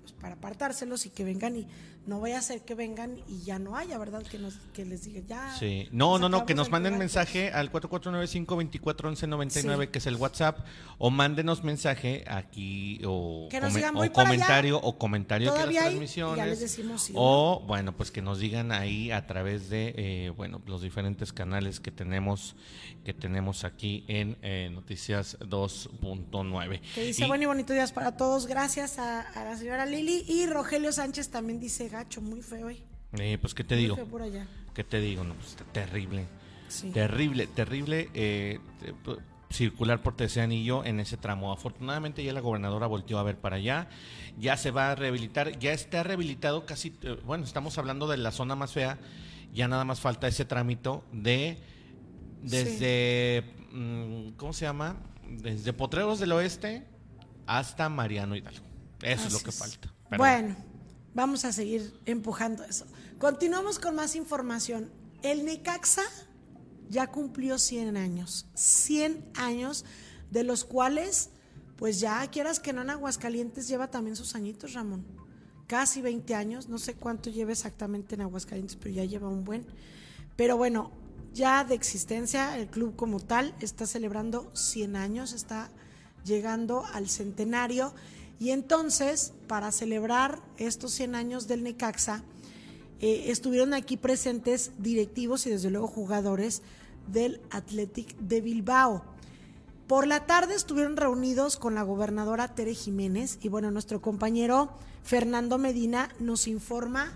pues, 0.00 0.12
para 0.12 0.34
apartárselos 0.36 1.06
y 1.06 1.10
que 1.10 1.24
vengan 1.24 1.56
y 1.56 1.66
no 2.06 2.20
vaya 2.20 2.38
a 2.38 2.42
ser 2.42 2.60
que 2.62 2.74
vengan 2.74 3.18
y 3.28 3.42
ya 3.44 3.58
no 3.58 3.76
haya, 3.76 3.96
¿verdad? 3.98 4.22
Que, 4.22 4.38
nos, 4.38 4.54
que 4.74 4.84
les 4.84 5.04
diga 5.04 5.20
ya. 5.26 5.56
Sí, 5.58 5.88
no, 5.92 6.18
no, 6.18 6.28
no, 6.28 6.44
que 6.46 6.54
nos 6.54 6.70
manden 6.70 6.98
mensaje 6.98 7.50
al 7.50 7.70
4495-241199, 7.72 9.84
Sí. 9.86 9.90
que 9.90 9.98
es 9.98 10.06
el 10.06 10.16
WhatsApp, 10.16 10.58
o 10.98 11.10
mándenos 11.10 11.64
mensaje 11.64 12.24
aquí, 12.28 13.00
o, 13.06 13.48
Que 13.50 13.60
nos 13.60 13.68
come- 13.70 13.78
digan, 13.80 13.94
o 13.96 13.98
"Voy 13.98 14.10
para 14.10 14.28
allá". 14.30 14.38
comentario, 14.38 14.78
o 14.80 14.98
comentario 14.98 15.48
Todavía 15.50 15.66
las 15.66 15.72
y 15.72 15.74
ya 15.74 15.82
transmisiones. 15.90 16.46
les 16.46 16.60
decimos 16.60 17.02
sí 17.02 17.12
o 17.16 17.34
o, 17.34 17.60
bueno, 17.66 17.96
pues 17.96 18.10
que 18.10 18.22
nos 18.22 18.38
digan 18.38 18.70
ahí 18.72 19.10
a 19.10 19.26
través 19.26 19.68
de, 19.70 19.94
eh, 19.96 20.30
bueno, 20.36 20.60
los 20.66 20.82
diferentes 20.82 21.32
canales 21.32 21.80
que 21.80 21.90
tenemos, 21.90 22.54
que 23.04 23.12
tenemos 23.14 23.64
aquí 23.64 24.04
en 24.08 24.36
eh, 24.42 24.70
Noticias 24.72 25.36
2.9. 25.40 26.80
Que 26.94 27.04
dice 27.04 27.24
Y- 27.24 27.28
buen 27.28 27.42
y 27.42 27.46
bonito 27.46 27.72
días 27.72 27.92
para 27.92 28.16
todos. 28.16 28.46
Gracias 28.46 28.98
a, 28.98 29.20
a 29.20 29.44
la 29.44 29.56
señora 29.56 29.86
Lili. 29.86 30.24
Y 30.28 30.46
Rogelio 30.46 30.92
Sánchez 30.92 31.30
también 31.30 31.60
dice 31.60 31.88
gacho, 31.94 32.20
muy 32.20 32.42
feo, 32.42 32.68
¿eh? 32.70 32.82
eh, 33.18 33.38
pues, 33.40 33.54
¿qué 33.54 33.64
te 33.64 33.74
Muy 33.74 33.82
digo? 33.84 33.96
feo 33.96 34.06
por 34.06 34.22
allá. 34.22 34.46
¿Qué 34.74 34.84
te 34.84 35.00
digo? 35.00 35.24
No, 35.24 35.34
pues, 35.34 35.48
está 35.50 35.64
terrible. 35.64 36.26
Sí. 36.68 36.90
Terrible, 36.90 37.46
terrible 37.46 38.08
eh, 38.14 38.58
circular 39.50 40.02
por 40.02 40.16
Tercer 40.16 40.42
Anillo 40.42 40.84
en 40.84 40.98
ese 41.00 41.16
tramo. 41.16 41.52
Afortunadamente 41.52 42.24
ya 42.24 42.32
la 42.32 42.40
gobernadora 42.40 42.86
volteó 42.86 43.18
a 43.18 43.22
ver 43.22 43.36
para 43.38 43.56
allá, 43.56 43.88
ya 44.38 44.56
se 44.56 44.70
va 44.72 44.90
a 44.90 44.94
rehabilitar, 44.96 45.58
ya 45.58 45.72
está 45.72 46.02
rehabilitado 46.02 46.66
casi, 46.66 46.96
eh, 47.02 47.16
bueno, 47.24 47.44
estamos 47.44 47.78
hablando 47.78 48.08
de 48.08 48.16
la 48.16 48.32
zona 48.32 48.56
más 48.56 48.72
fea, 48.72 48.98
ya 49.52 49.68
nada 49.68 49.84
más 49.84 50.00
falta 50.00 50.26
ese 50.26 50.44
trámite 50.44 50.90
de 51.12 51.58
desde, 52.42 53.44
mm, 53.72 54.30
¿cómo 54.36 54.52
se 54.52 54.64
llama? 54.64 54.96
Desde 55.28 55.72
Potreros 55.72 56.18
del 56.18 56.32
Oeste 56.32 56.84
hasta 57.46 57.88
Mariano 57.88 58.34
Hidalgo. 58.36 58.66
Eso 59.02 59.28
es 59.28 59.32
lo 59.32 59.38
que 59.40 59.50
es. 59.50 59.58
falta. 59.58 59.92
Pero 60.10 60.18
Bueno, 60.18 60.56
vamos 61.14 61.44
a 61.44 61.52
seguir 61.52 61.98
empujando 62.04 62.64
eso. 62.64 62.86
Continuamos 63.18 63.78
con 63.78 63.94
más 63.94 64.16
información. 64.16 64.90
El 65.22 65.44
Necaxa 65.44 66.02
ya 66.90 67.06
cumplió 67.06 67.58
100 67.58 67.96
años. 67.96 68.46
100 68.54 69.24
años, 69.34 69.84
de 70.30 70.44
los 70.44 70.64
cuales, 70.64 71.30
pues 71.76 72.00
ya 72.00 72.26
quieras 72.30 72.60
que 72.60 72.72
no 72.72 72.82
en 72.82 72.90
Aguascalientes 72.90 73.68
lleva 73.68 73.90
también 73.90 74.16
sus 74.16 74.34
añitos, 74.34 74.74
Ramón. 74.74 75.04
Casi 75.66 76.02
20 76.02 76.34
años, 76.34 76.68
no 76.68 76.78
sé 76.78 76.94
cuánto 76.94 77.30
lleva 77.30 77.52
exactamente 77.52 78.16
en 78.16 78.20
Aguascalientes, 78.20 78.76
pero 78.76 78.94
ya 78.94 79.04
lleva 79.04 79.28
un 79.28 79.44
buen. 79.44 79.66
Pero 80.36 80.56
bueno, 80.56 80.90
ya 81.32 81.64
de 81.64 81.74
existencia, 81.74 82.58
el 82.58 82.68
club 82.68 82.96
como 82.96 83.20
tal 83.20 83.54
está 83.60 83.86
celebrando 83.86 84.50
100 84.54 84.96
años, 84.96 85.32
está 85.32 85.70
llegando 86.24 86.84
al 86.92 87.08
centenario. 87.08 87.94
Y 88.44 88.50
entonces, 88.50 89.32
para 89.48 89.72
celebrar 89.72 90.38
estos 90.58 90.92
100 90.92 91.14
años 91.14 91.48
del 91.48 91.62
Necaxa, 91.62 92.22
eh, 93.00 93.24
estuvieron 93.28 93.72
aquí 93.72 93.96
presentes 93.96 94.72
directivos 94.76 95.46
y 95.46 95.50
desde 95.50 95.70
luego 95.70 95.86
jugadores 95.86 96.60
del 97.06 97.40
Athletic 97.50 98.14
de 98.18 98.42
Bilbao. 98.42 99.02
Por 99.86 100.06
la 100.06 100.26
tarde 100.26 100.56
estuvieron 100.56 100.98
reunidos 100.98 101.56
con 101.56 101.74
la 101.74 101.84
gobernadora 101.84 102.54
Tere 102.54 102.74
Jiménez 102.74 103.38
y 103.40 103.48
bueno, 103.48 103.70
nuestro 103.70 104.02
compañero 104.02 104.68
Fernando 105.04 105.56
Medina 105.56 106.10
nos 106.18 106.46
informa 106.46 107.14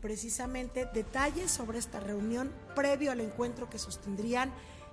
precisamente 0.00 0.86
detalles 0.94 1.50
sobre 1.50 1.80
esta 1.80 1.98
reunión 1.98 2.52
previo 2.76 3.10
al 3.10 3.18
encuentro 3.18 3.68
que 3.68 3.80
sostendrían 3.80 4.52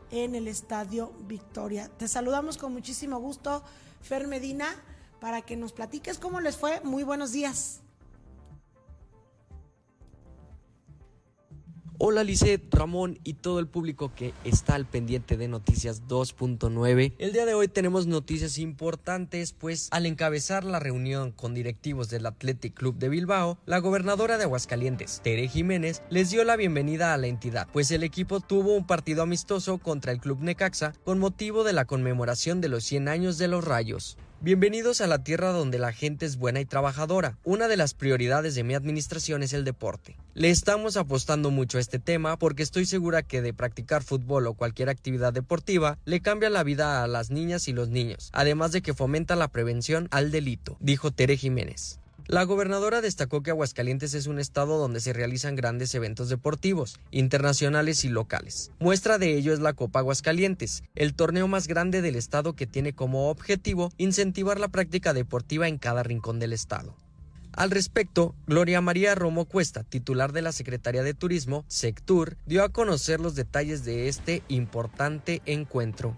en 0.09 0.33
el 0.33 0.47
Estadio 0.47 1.13
Victoria. 1.27 1.87
Te 1.99 2.07
saludamos 2.07 2.57
con 2.57 2.73
muchísimo 2.73 3.19
gusto, 3.19 3.61
Fer 4.01 4.25
Medina, 4.27 4.75
para 5.19 5.41
que 5.41 5.55
nos 5.57 5.73
platiques 5.73 6.17
cómo 6.17 6.39
les 6.39 6.57
fue. 6.57 6.81
Muy 6.83 7.03
buenos 7.03 7.31
días. 7.31 7.81
Hola 11.99 12.23
Lisette, 12.23 12.71
Ramón 12.71 13.17
y 13.23 13.33
todo 13.33 13.57
el 13.57 13.65
público 13.65 14.11
que 14.13 14.31
está 14.43 14.75
al 14.75 14.85
pendiente 14.85 15.35
de 15.35 15.47
Noticias 15.47 16.03
2.9. 16.07 17.15
El 17.17 17.33
día 17.33 17.47
de 17.47 17.55
hoy 17.55 17.67
tenemos 17.67 18.05
noticias 18.05 18.59
importantes, 18.59 19.53
pues 19.53 19.87
al 19.89 20.05
encabezar 20.05 20.63
la 20.63 20.79
reunión 20.79 21.31
con 21.31 21.55
directivos 21.55 22.07
del 22.09 22.27
Athletic 22.27 22.75
Club 22.75 22.99
de 22.99 23.09
Bilbao, 23.09 23.57
la 23.65 23.79
gobernadora 23.79 24.37
de 24.37 24.43
Aguascalientes, 24.43 25.21
Tere 25.23 25.47
Jiménez, 25.47 26.03
les 26.11 26.29
dio 26.29 26.43
la 26.43 26.55
bienvenida 26.55 27.15
a 27.15 27.17
la 27.17 27.25
entidad, 27.25 27.67
pues 27.73 27.89
el 27.89 28.03
equipo 28.03 28.41
tuvo 28.41 28.75
un 28.75 28.85
partido 28.85 29.23
amistoso 29.23 29.79
contra 29.79 30.11
el 30.11 30.19
Club 30.19 30.37
Necaxa 30.41 30.93
con 31.03 31.17
motivo 31.17 31.63
de 31.63 31.73
la 31.73 31.85
conmemoración 31.85 32.61
de 32.61 32.69
los 32.69 32.83
100 32.83 33.07
años 33.07 33.39
de 33.39 33.47
los 33.47 33.65
Rayos. 33.65 34.19
Bienvenidos 34.39 35.01
a 35.01 35.07
la 35.07 35.23
tierra 35.23 35.51
donde 35.51 35.79
la 35.79 35.91
gente 35.91 36.27
es 36.27 36.37
buena 36.37 36.59
y 36.59 36.65
trabajadora. 36.65 37.39
Una 37.43 37.67
de 37.67 37.75
las 37.75 37.95
prioridades 37.95 38.53
de 38.53 38.63
mi 38.63 38.75
administración 38.75 39.41
es 39.41 39.51
el 39.51 39.63
deporte. 39.63 40.15
Le 40.35 40.51
estamos 40.51 40.95
apostando 40.95 41.49
mucho 41.49 41.79
a 41.79 41.81
este 41.81 41.97
tema 41.97 42.37
porque 42.37 42.61
estoy 42.61 42.85
segura 42.85 43.23
que 43.23 43.41
de 43.41 43.55
practicar 43.55 44.03
fútbol 44.03 44.45
o 44.45 44.53
cualquier 44.53 44.89
actividad 44.89 45.33
deportiva 45.33 45.97
le 46.05 46.21
cambia 46.21 46.51
la 46.51 46.61
vida 46.61 47.03
a 47.03 47.07
las 47.07 47.31
niñas 47.31 47.67
y 47.67 47.73
los 47.73 47.89
niños, 47.89 48.29
además 48.31 48.71
de 48.71 48.83
que 48.83 48.93
fomenta 48.93 49.35
la 49.35 49.47
prevención 49.47 50.07
al 50.11 50.29
delito, 50.29 50.77
dijo 50.79 51.09
Tere 51.09 51.35
Jiménez. 51.35 51.99
La 52.29 52.43
gobernadora 52.43 52.99
destacó 52.99 53.41
que 53.41 53.51
Aguascalientes 53.51 54.13
es 54.13 54.27
un 54.27 54.37
estado 54.37 54.77
donde 54.77 54.99
se 54.99 55.13
realizan 55.13 55.55
grandes 55.55 55.95
eventos 55.95 56.27
deportivos, 56.27 56.99
internacionales 57.09 58.03
y 58.03 58.09
locales. 58.09 58.71
Muestra 58.79 59.17
de 59.17 59.37
ello 59.37 59.53
es 59.53 59.59
la 59.59 59.71
Copa 59.71 59.99
Aguascalientes, 59.99 60.83
el 60.95 61.13
torneo 61.13 61.47
más 61.47 61.67
grande 61.67 62.01
del 62.01 62.17
estado 62.17 62.53
que 62.53 62.67
tiene 62.67 62.91
como 62.91 63.29
objetivo 63.29 63.93
incentivar 63.97 64.59
la 64.59 64.67
práctica 64.67 65.13
deportiva 65.13 65.69
en 65.69 65.77
cada 65.77 66.03
rincón 66.03 66.37
del 66.37 66.51
estado. 66.51 66.97
Al 67.53 67.71
respecto, 67.71 68.35
Gloria 68.45 68.81
María 68.81 69.15
Romo 69.15 69.45
Cuesta, 69.45 69.85
titular 69.85 70.33
de 70.33 70.41
la 70.41 70.51
Secretaría 70.51 71.03
de 71.03 71.13
Turismo, 71.13 71.63
SECTUR, 71.69 72.35
dio 72.45 72.65
a 72.65 72.69
conocer 72.69 73.21
los 73.21 73.35
detalles 73.35 73.85
de 73.85 74.09
este 74.09 74.43
importante 74.49 75.41
encuentro. 75.45 76.13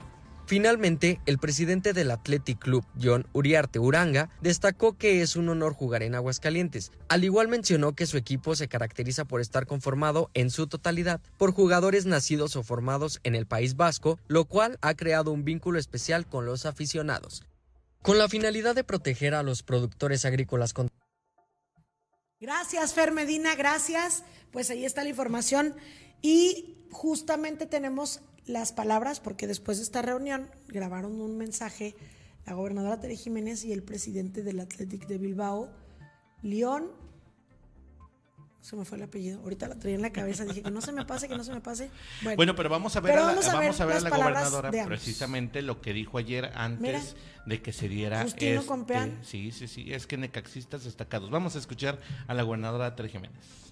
Finalmente, 0.50 1.22
el 1.28 1.38
presidente 1.38 1.94
del 1.94 2.10
Athletic 2.10 2.58
Club, 2.58 2.84
John 3.00 3.28
Uriarte 3.34 3.78
Uranga, 3.78 4.32
destacó 4.42 4.98
que 4.98 5.22
es 5.22 5.36
un 5.36 5.48
honor 5.48 5.76
jugar 5.76 6.02
en 6.02 6.16
Aguascalientes. 6.16 6.92
Al 7.08 7.24
igual 7.24 7.50
mencionó 7.50 7.94
que 7.94 8.08
su 8.08 8.18
equipo 8.18 8.56
se 8.56 8.68
caracteriza 8.68 9.26
por 9.26 9.42
estar 9.42 9.68
conformado 9.68 10.32
en 10.34 10.50
su 10.50 10.66
totalidad 10.66 11.22
por 11.38 11.54
jugadores 11.54 12.08
nacidos 12.08 12.56
o 12.56 12.64
formados 12.64 13.20
en 13.24 13.36
el 13.36 13.46
País 13.46 13.76
Vasco, 13.76 14.18
lo 14.28 14.46
cual 14.46 14.80
ha 14.82 14.96
creado 14.96 15.32
un 15.32 15.44
vínculo 15.44 15.78
especial 15.78 16.26
con 16.26 16.48
los 16.48 16.66
aficionados. 16.66 17.44
Con 18.02 18.18
la 18.18 18.28
finalidad 18.28 18.74
de 18.74 18.84
proteger 18.84 19.36
a 19.36 19.44
los 19.44 19.62
productores 19.62 20.26
agrícolas 20.26 20.74
Gracias, 22.40 22.96
Fer 22.96 23.12
Medina, 23.12 23.54
gracias. 23.54 24.24
Pues 24.50 24.72
ahí 24.72 24.84
está 24.84 25.04
la 25.04 25.10
información. 25.10 25.76
Y 26.24 26.80
justamente 26.90 27.68
tenemos 27.68 28.22
las 28.50 28.74
palabras, 28.74 29.20
porque 29.20 29.46
después 29.46 29.78
de 29.78 29.84
esta 29.84 30.02
reunión 30.02 30.50
grabaron 30.68 31.22
un 31.22 31.38
mensaje 31.38 31.96
la 32.46 32.54
gobernadora 32.54 33.00
Tere 33.00 33.16
Jiménez 33.16 33.64
y 33.64 33.74
el 33.74 33.84
presidente 33.84 34.42
del 34.42 34.60
Athletic 34.60 35.06
de 35.06 35.20
Bilbao, 35.20 35.70
León. 36.42 36.88
Se 38.60 38.76
me 38.76 38.86
fue 38.86 38.98
el 38.98 39.04
apellido. 39.04 39.40
Ahorita 39.42 39.68
la 39.68 39.76
traía 39.76 39.96
en 39.96 40.02
la 40.02 40.12
cabeza. 40.12 40.46
Dije 40.46 40.64
que 40.64 40.72
no 40.72 40.82
se 40.82 40.92
me 40.92 41.06
pase, 41.06 41.28
que 41.28 41.38
no 41.38 41.44
se 41.44 41.54
me 41.54 41.62
pase. 41.62 41.92
Bueno, 42.24 42.38
Bueno, 42.38 42.56
pero 42.56 42.70
vamos 42.70 42.96
a 42.96 43.02
ver 43.02 43.14
a 43.14 43.20
la, 43.20 43.28
vamos 43.28 43.48
a 43.48 43.54
vamos 43.54 43.78
ver 43.78 43.82
a, 43.82 43.86
ver 43.86 43.98
a 43.98 44.02
la 44.02 44.10
gobernadora 44.10 44.72
precisamente 44.86 45.62
lo 45.62 45.80
que 45.80 45.94
dijo 45.94 46.18
ayer 46.18 46.52
antes 46.56 46.82
Mira, 46.82 47.46
de 47.46 47.62
que 47.62 47.72
se 47.72 47.88
diera 47.88 48.24
Justino 48.24 48.62
este-. 48.62 49.18
Sí, 49.22 49.52
sí, 49.52 49.68
sí, 49.68 49.94
es 49.94 50.08
que 50.08 50.18
necaxistas 50.18 50.84
destacados. 50.86 51.30
Vamos 51.30 51.56
a 51.56 51.60
escuchar 51.60 52.00
a 52.28 52.34
la 52.34 52.42
gobernadora 52.42 52.96
Tere 52.96 53.10
Jiménez. 53.10 53.70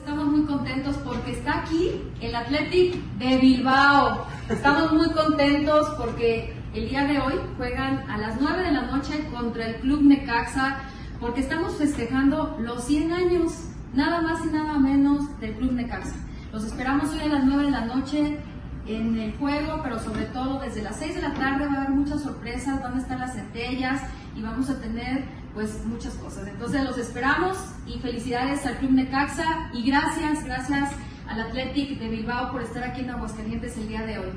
Estamos 0.00 0.26
muy 0.28 0.46
contentos 0.46 0.96
porque 1.04 1.32
está 1.32 1.60
aquí 1.60 2.00
el 2.22 2.34
Athletic 2.34 2.94
de 3.18 3.36
Bilbao. 3.36 4.26
Estamos 4.48 4.92
muy 4.94 5.10
contentos 5.10 5.90
porque 5.98 6.54
el 6.74 6.88
día 6.88 7.04
de 7.04 7.18
hoy 7.20 7.34
juegan 7.58 8.10
a 8.10 8.16
las 8.16 8.40
9 8.40 8.62
de 8.62 8.72
la 8.72 8.86
noche 8.86 9.28
contra 9.30 9.66
el 9.66 9.76
Club 9.76 10.02
Necaxa 10.02 10.78
porque 11.20 11.42
estamos 11.42 11.74
festejando 11.76 12.56
los 12.60 12.84
100 12.84 13.12
años, 13.12 13.52
nada 13.92 14.22
más 14.22 14.42
y 14.46 14.48
nada 14.48 14.78
menos, 14.78 15.38
del 15.38 15.54
Club 15.56 15.72
Necaxa. 15.72 16.14
Los 16.50 16.64
esperamos 16.64 17.10
hoy 17.10 17.20
a 17.20 17.34
las 17.34 17.44
9 17.44 17.64
de 17.64 17.70
la 17.70 17.84
noche 17.84 18.38
en 18.86 19.18
el 19.18 19.36
juego, 19.36 19.80
pero 19.82 20.00
sobre 20.00 20.24
todo 20.24 20.60
desde 20.60 20.82
las 20.82 20.96
6 20.96 21.16
de 21.16 21.22
la 21.22 21.34
tarde 21.34 21.66
va 21.66 21.74
a 21.74 21.76
haber 21.82 21.90
muchas 21.90 22.22
sorpresas, 22.22 22.82
van 22.82 22.94
a 22.94 23.02
estar 23.02 23.18
las 23.18 23.34
centellas 23.34 24.00
y 24.34 24.40
vamos 24.40 24.70
a 24.70 24.80
tener 24.80 25.24
pues 25.54 25.84
muchas 25.84 26.14
cosas. 26.14 26.46
Entonces 26.48 26.82
los 26.84 26.98
esperamos 26.98 27.56
y 27.86 27.98
felicidades 27.98 28.64
al 28.66 28.78
Club 28.78 28.92
Necaxa 28.92 29.70
y 29.72 29.86
gracias, 29.86 30.44
gracias 30.44 30.90
al 31.28 31.40
Athletic 31.40 31.98
de 31.98 32.08
Bilbao 32.08 32.52
por 32.52 32.62
estar 32.62 32.82
aquí 32.84 33.00
en 33.00 33.10
Aguascalientes 33.10 33.76
el 33.76 33.88
día 33.88 34.02
de 34.02 34.18
hoy. 34.18 34.32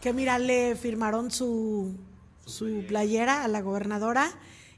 que 0.00 0.12
mira, 0.12 0.38
le 0.38 0.76
firmaron 0.76 1.30
su, 1.30 1.96
su 2.44 2.84
playera 2.86 3.44
a 3.44 3.48
la 3.48 3.60
gobernadora. 3.60 4.28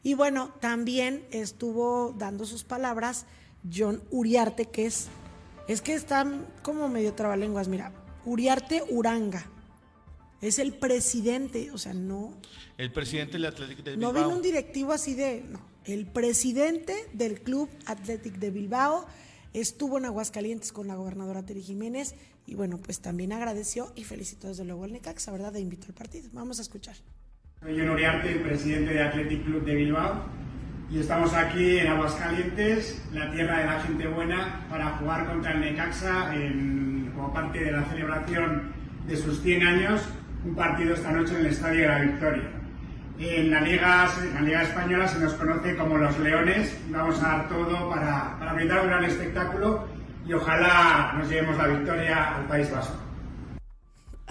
Y 0.02 0.14
bueno, 0.14 0.50
también 0.60 1.26
estuvo 1.30 2.14
dando 2.16 2.46
sus 2.46 2.64
palabras 2.64 3.26
John 3.70 4.02
Uriarte, 4.10 4.66
que 4.66 4.86
es, 4.86 5.08
es 5.66 5.82
que 5.82 5.94
están 5.94 6.46
como 6.62 6.88
medio 6.88 7.14
trabalenguas, 7.14 7.68
mira, 7.68 7.92
Uriarte 8.24 8.84
Uranga. 8.90 9.44
Es 10.40 10.58
el 10.58 10.72
presidente, 10.74 11.70
o 11.72 11.78
sea, 11.78 11.94
no. 11.94 12.32
El 12.76 12.92
presidente 12.92 13.32
del 13.32 13.46
Athletic 13.46 13.78
de 13.82 13.96
No 13.96 14.12
Bilbao. 14.12 14.24
vino 14.28 14.36
un 14.36 14.42
directivo 14.42 14.92
así 14.92 15.14
de. 15.14 15.44
No. 15.48 15.60
El 15.84 16.06
presidente 16.06 16.94
del 17.12 17.40
Club 17.40 17.68
Athletic 17.86 18.34
de 18.34 18.50
Bilbao 18.50 19.06
estuvo 19.54 19.98
en 19.98 20.04
Aguascalientes 20.04 20.70
con 20.72 20.86
la 20.86 20.94
gobernadora 20.94 21.42
Teri 21.44 21.62
Jiménez 21.62 22.14
y 22.46 22.54
bueno, 22.54 22.78
pues 22.78 23.00
también 23.00 23.32
agradeció 23.32 23.92
y 23.96 24.04
felicitó 24.04 24.48
desde 24.48 24.64
luego 24.64 24.84
al 24.84 24.92
Necaxa, 24.92 25.32
¿verdad? 25.32 25.52
De 25.52 25.60
invitó 25.60 25.86
al 25.88 25.94
partido. 25.94 26.28
Vamos 26.32 26.58
a 26.58 26.62
escuchar. 26.62 26.94
Soy 27.60 27.76
John 27.78 27.88
Uriarte, 27.88 28.30
el 28.30 28.42
presidente 28.42 28.92
de 28.92 29.02
Athletic 29.02 29.44
Club 29.44 29.64
de 29.64 29.74
Bilbao 29.74 30.24
y 30.90 30.98
estamos 31.00 31.32
aquí 31.34 31.78
en 31.78 31.88
Aguascalientes, 31.88 33.00
la 33.12 33.32
tierra 33.32 33.58
de 33.60 33.66
la 33.66 33.80
gente 33.80 34.06
buena, 34.06 34.66
para 34.70 34.98
jugar 34.98 35.26
contra 35.26 35.52
el 35.52 35.60
Necaxa 35.60 36.34
en- 36.34 37.10
como 37.14 37.32
parte 37.32 37.64
de 37.64 37.72
la 37.72 37.84
celebración 37.86 38.72
de 39.08 39.16
sus 39.16 39.40
100 39.42 39.66
años, 39.66 40.02
un 40.44 40.54
partido 40.54 40.94
esta 40.94 41.12
noche 41.12 41.34
en 41.34 41.40
el 41.40 41.46
Estadio 41.46 41.80
de 41.82 41.88
la 41.88 41.98
Victoria. 42.00 42.44
En 43.18 43.50
la 43.50 43.60
Liga, 43.60 44.06
en 44.22 44.34
la 44.34 44.40
Liga 44.42 44.62
Española 44.62 45.08
se 45.08 45.18
nos 45.18 45.34
conoce 45.34 45.76
como 45.76 45.98
los 45.98 46.16
Leones, 46.20 46.78
vamos 46.90 47.20
a 47.22 47.28
dar 47.28 47.48
todo 47.48 47.90
para, 47.90 48.38
para 48.38 48.52
brindar 48.52 48.80
un 48.82 48.86
gran 48.86 49.04
espectáculo 49.04 49.88
y 50.24 50.32
ojalá 50.32 51.14
nos 51.18 51.28
llevemos 51.28 51.56
la 51.56 51.66
victoria 51.66 52.36
al 52.36 52.44
País 52.44 52.70
Vasco. 52.70 53.07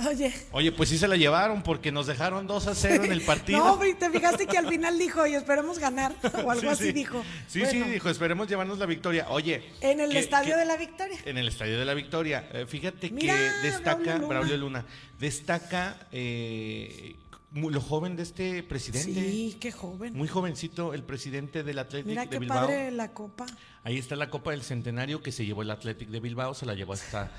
Oye. 0.07 0.33
Oye, 0.51 0.71
pues 0.71 0.89
sí 0.89 0.97
se 0.97 1.07
la 1.07 1.15
llevaron 1.15 1.63
porque 1.63 1.91
nos 1.91 2.05
dejaron 2.07 2.45
2 2.45 2.67
a 2.67 2.75
0 2.75 3.05
en 3.05 3.11
el 3.11 3.21
partido. 3.25 3.59
No, 3.59 3.79
te 3.79 4.09
fijaste 4.09 4.45
que 4.45 4.57
al 4.57 4.67
final 4.67 4.99
dijo, 4.99 5.25
y 5.25 5.33
esperemos 5.35 5.79
ganar, 5.79 6.13
o 6.43 6.51
algo 6.51 6.61
Sí, 6.61 6.67
así 6.67 6.83
sí. 6.85 6.91
dijo. 6.93 7.23
Sí, 7.47 7.59
Bueno, 7.61 7.85
sí, 7.85 7.91
dijo, 7.91 8.09
esperemos 8.09 8.47
llevarnos 8.47 8.77
la 8.77 8.85
victoria. 8.85 9.27
Oye. 9.29 9.63
En 9.81 9.99
el 9.99 10.11
¿qué- 10.11 10.19
Estadio 10.19 10.55
de 10.57 10.65
la 10.65 10.77
Victoria. 10.77 11.17
En 11.25 11.37
el 11.37 11.47
Estadio 11.47 11.79
de 11.79 11.85
la 11.85 11.93
Victoria. 11.93 12.47
Eh, 12.53 12.65
fíjate 12.67 13.09
Mira, 13.11 13.33
que 13.35 13.67
destaca, 13.67 13.95
Braulio 13.95 14.17
Luna. 14.17 14.27
Braulio 14.27 14.57
Luna, 14.57 14.85
destaca 15.19 15.97
eh, 16.11 17.15
lo 17.53 17.81
joven 17.81 18.15
de 18.15 18.23
este 18.23 18.61
presidente. 18.63 19.13
Sí, 19.13 19.57
qué 19.59 19.71
joven. 19.71 20.13
Muy 20.13 20.27
jovencito, 20.27 20.93
el 20.93 21.03
presidente 21.03 21.63
del 21.63 21.79
Athletic 21.79 22.05
Mira 22.07 22.23
de 22.23 22.29
qué 22.29 22.39
Bilbao. 22.39 22.67
padre 22.67 22.91
la 22.91 23.13
copa. 23.13 23.45
Ahí 23.83 23.97
está 23.97 24.15
la 24.17 24.29
Copa 24.29 24.51
del 24.51 24.63
Centenario 24.63 25.21
que 25.23 25.31
se 25.31 25.45
llevó 25.45 25.61
el 25.61 25.71
Athletic 25.71 26.09
de 26.09 26.19
Bilbao, 26.19 26.53
se 26.53 26.65
la 26.65 26.73
llevó 26.73 26.91
hasta, 26.93 27.31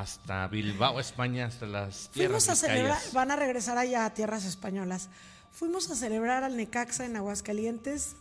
hasta 0.00 0.46
Bilbao, 0.48 1.00
España, 1.00 1.46
hasta 1.46 1.64
las 1.64 2.10
tierras 2.10 2.44
Fuimos 2.44 2.48
a 2.50 2.54
celebrar, 2.68 2.98
van 3.14 3.30
a 3.30 3.36
regresar 3.36 3.78
allá 3.78 4.04
a 4.04 4.12
tierras 4.12 4.44
españolas. 4.44 5.08
Fuimos 5.50 5.90
a 5.90 5.94
celebrar 5.94 6.44
al 6.44 6.54
Necaxa 6.58 7.06
en 7.06 7.16
Aguascalientes. 7.16 8.16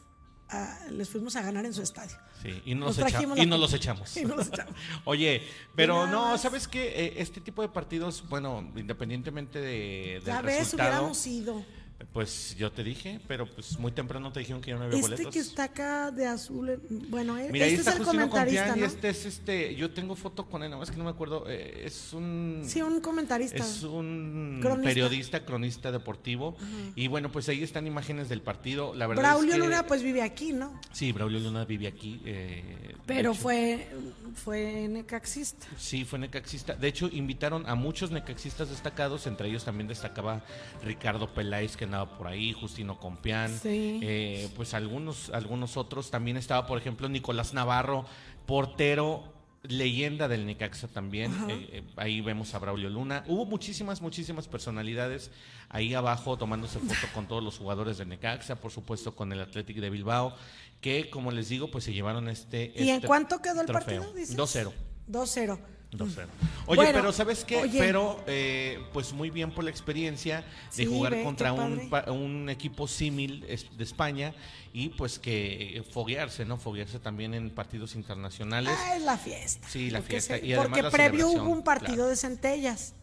ah, 0.49 0.78
les 0.89 1.09
fuimos 1.09 1.36
a 1.36 1.41
ganar 1.41 1.65
en 1.65 1.73
su 1.73 1.82
estadio. 1.82 2.15
Sí, 2.41 2.61
y 2.65 2.76
nos, 2.76 2.97
Nos 2.97 3.09
echa- 3.11 3.21
y 3.23 3.45
nos 3.45 3.59
los 3.59 3.73
echamos. 3.73 4.15
Y 4.15 4.23
nos 4.23 4.38
los 4.38 4.47
echamos. 4.47 4.73
Oye, 5.03 5.41
pero 5.76 6.07
no. 6.07 6.38
¿sabes 6.38 6.69
qué? 6.69 6.88
Eh, 7.07 7.13
este 7.17 7.41
tipo 7.41 7.61
de 7.61 7.67
partidos, 7.67 8.23
bueno, 8.30 8.71
independientemente 8.78 9.59
de, 9.59 10.21
del 10.23 10.23
Ya 10.23 10.41
ves, 10.41 10.59
resultado, 10.59 10.89
hubiéramos 10.91 11.28
ido. 11.28 11.65
Pues 12.12 12.56
yo 12.58 12.72
te 12.72 12.84
dije, 12.84 13.20
pero 13.28 13.46
pues 13.46 13.80
muy 13.80 13.91
temprano 13.91 14.32
te 14.32 14.39
dijeron 14.41 14.62
que 14.62 14.72
ya 14.72 14.78
no 14.78 14.84
había 14.84 14.98
Este 15.00 15.12
boletos. 15.12 15.34
que 15.34 15.39
está 15.39 15.64
acá 15.66 16.12
de 16.12 16.26
azul, 16.28 16.70
eh, 16.70 16.80
bueno, 17.10 17.38
eh, 17.38 17.50
Mira, 17.52 17.66
ahí 17.66 17.72
este 17.74 17.82
está 17.82 17.91
es 17.91 17.98
el 18.00 18.06
Justino 18.06 18.30
comentarista, 18.30 18.78
y 18.78 18.80
¿no? 18.82 18.86
este 18.86 19.10
es 19.10 19.26
este, 19.26 19.76
yo 19.76 19.91
tengo 19.91 20.16
foto 20.16 20.46
con 20.46 20.62
él, 20.64 20.70
nada 20.70 20.80
más 20.80 20.91
que 20.91 20.98
no 20.98 21.06
me 21.06 21.10
acuerdo, 21.12 21.46
eh, 21.50 21.84
es 21.86 22.12
un... 22.14 22.64
Sí, 22.66 22.82
un 22.82 23.00
comentarista. 23.00 23.58
Es 23.58 23.84
un 23.84 24.60
Cronista. 24.62 24.89
periodista, 24.89 25.46
cronista 25.46 25.91
deportivo. 25.91 26.58
Y 26.96 27.08
bueno, 27.08 27.32
pues 27.32 27.48
ahí 27.50 27.64
están 27.64 27.88
imágenes 27.88 28.28
del 28.30 28.41
partido. 28.41 28.93
La 28.93 29.08
verdad 29.08 29.24
Braulio 29.24 29.54
es 29.54 29.60
que, 29.60 29.66
Luna 29.66 29.88
pues 29.88 30.04
vive 30.04 30.22
aquí, 30.22 30.52
¿no? 30.54 30.80
Sí, 30.91 31.12
Braulio 31.12 31.39
Luna 31.39 31.64
vive 31.66 31.88
aquí. 31.88 32.22
eh, 32.26 32.96
Pero 33.06 33.34
fue, 33.34 33.88
fue 34.36 34.88
necaxista. 34.89 35.66
Sí, 35.78 36.04
fue 36.06 36.20
necaxista. 36.20 36.76
De 36.76 36.88
hecho, 36.88 37.08
invitaron 37.12 37.68
a 37.68 37.76
muchos 37.76 38.12
necaxistas 38.12 38.70
destacados, 38.70 39.28
entre 39.28 39.48
ellos 39.50 39.64
también 39.64 39.88
destacaba 39.88 40.43
Ricardo 40.84 41.34
Peláez, 41.34 41.76
que 41.78 41.85
andaba 41.86 42.18
por 42.18 42.28
ahí, 42.28 42.54
Justino 42.54 43.00
Compián, 43.00 43.50
Sí. 43.58 44.00
eh, 44.04 44.50
pues 44.56 44.74
algunos, 44.74 45.30
algunos 45.32 45.78
otros. 45.78 46.12
También 46.12 46.38
estaba, 46.38 46.68
por 46.68 46.78
ejemplo, 46.78 47.08
Nicolás 47.10 47.54
Navarro, 47.54 48.06
portero, 48.46 49.24
leyenda 49.64 50.28
del 50.28 50.46
Necaxa 50.46 50.88
también. 50.88 51.32
Eh, 51.50 51.70
eh, 51.72 51.84
ahí 51.96 52.22
vemos 52.22 52.54
a 52.54 52.60
Braulio 52.60 52.90
Luna. 52.90 53.24
Hubo 53.28 53.46
muchísimas, 53.46 54.02
muchísimas 54.02 54.48
personalidades 54.48 55.32
ahí 55.70 55.94
abajo 55.96 56.38
tomándose 56.38 56.78
foto 56.80 57.08
con 57.14 57.28
todos 57.28 57.44
los 57.44 57.58
jugadores 57.58 57.98
del 57.98 58.10
Necaxa, 58.10 58.58
por 58.58 58.72
supuesto 58.72 59.16
con 59.16 59.32
el 59.34 59.42
Athletic 59.42 59.78
de 59.78 59.90
Bilbao, 59.90 60.36
que 60.82 61.10
como 61.10 61.32
les 61.32 61.50
digo, 61.50 61.72
pues 61.72 61.84
se 61.84 61.94
llevaron 61.94 62.28
este... 62.30 62.72
¿Y 62.76 62.90
en 62.90 62.96
este 62.98 63.08
cuánto 63.08 63.42
quedó 63.42 63.62
el 63.62 63.68
trofeo. 63.68 64.02
partido? 64.04 64.14
dices? 64.14 64.38
2-0. 64.38 65.60
2-0. 65.92 65.98
2-0. 65.98 66.28
Oye, 66.68 66.76
Bueno, 66.78 66.92
pero 66.94 67.12
¿sabes 67.14 67.46
qué? 67.46 67.58
oye. 67.58 67.80
Pero, 67.80 68.24
eh, 68.28 68.80
pues 68.94 69.14
muy 69.14 69.30
bien 69.30 69.52
por 69.52 69.64
la 69.64 69.70
experiencia 69.70 70.42
de 70.76 70.84
Sí, 70.84 70.86
jugar 70.86 71.14
ve, 71.14 71.24
contra 71.24 71.54
un, 71.54 72.50
equipo 72.50 72.88
símil 72.88 73.42
de 73.42 73.84
España 73.84 74.34
y 74.74 74.90
pues 74.90 75.20
que 75.20 75.84
foguearse, 75.92 76.44
¿no? 76.46 76.58
Foguearse 76.58 77.00
también 77.00 77.34
en 77.34 77.50
partidos 77.50 77.96
internacionales. 77.96 78.74
Ah, 78.78 78.96
es 78.98 79.04
la 79.04 79.18
fiesta. 79.18 79.68
Sí, 79.70 79.90
la 79.90 80.00
Porque 80.00 80.14
fiesta 80.14 80.38
se- 80.38 80.46
y 80.46 80.54
además 80.54 80.68
porque 80.70 80.82
la 80.84 80.92
previo 80.92 81.30
hubo 81.30 81.50
un 81.50 81.64
partido 81.64 81.94
claro. 81.96 82.10
de 82.10 82.16
centellas. 82.16 82.94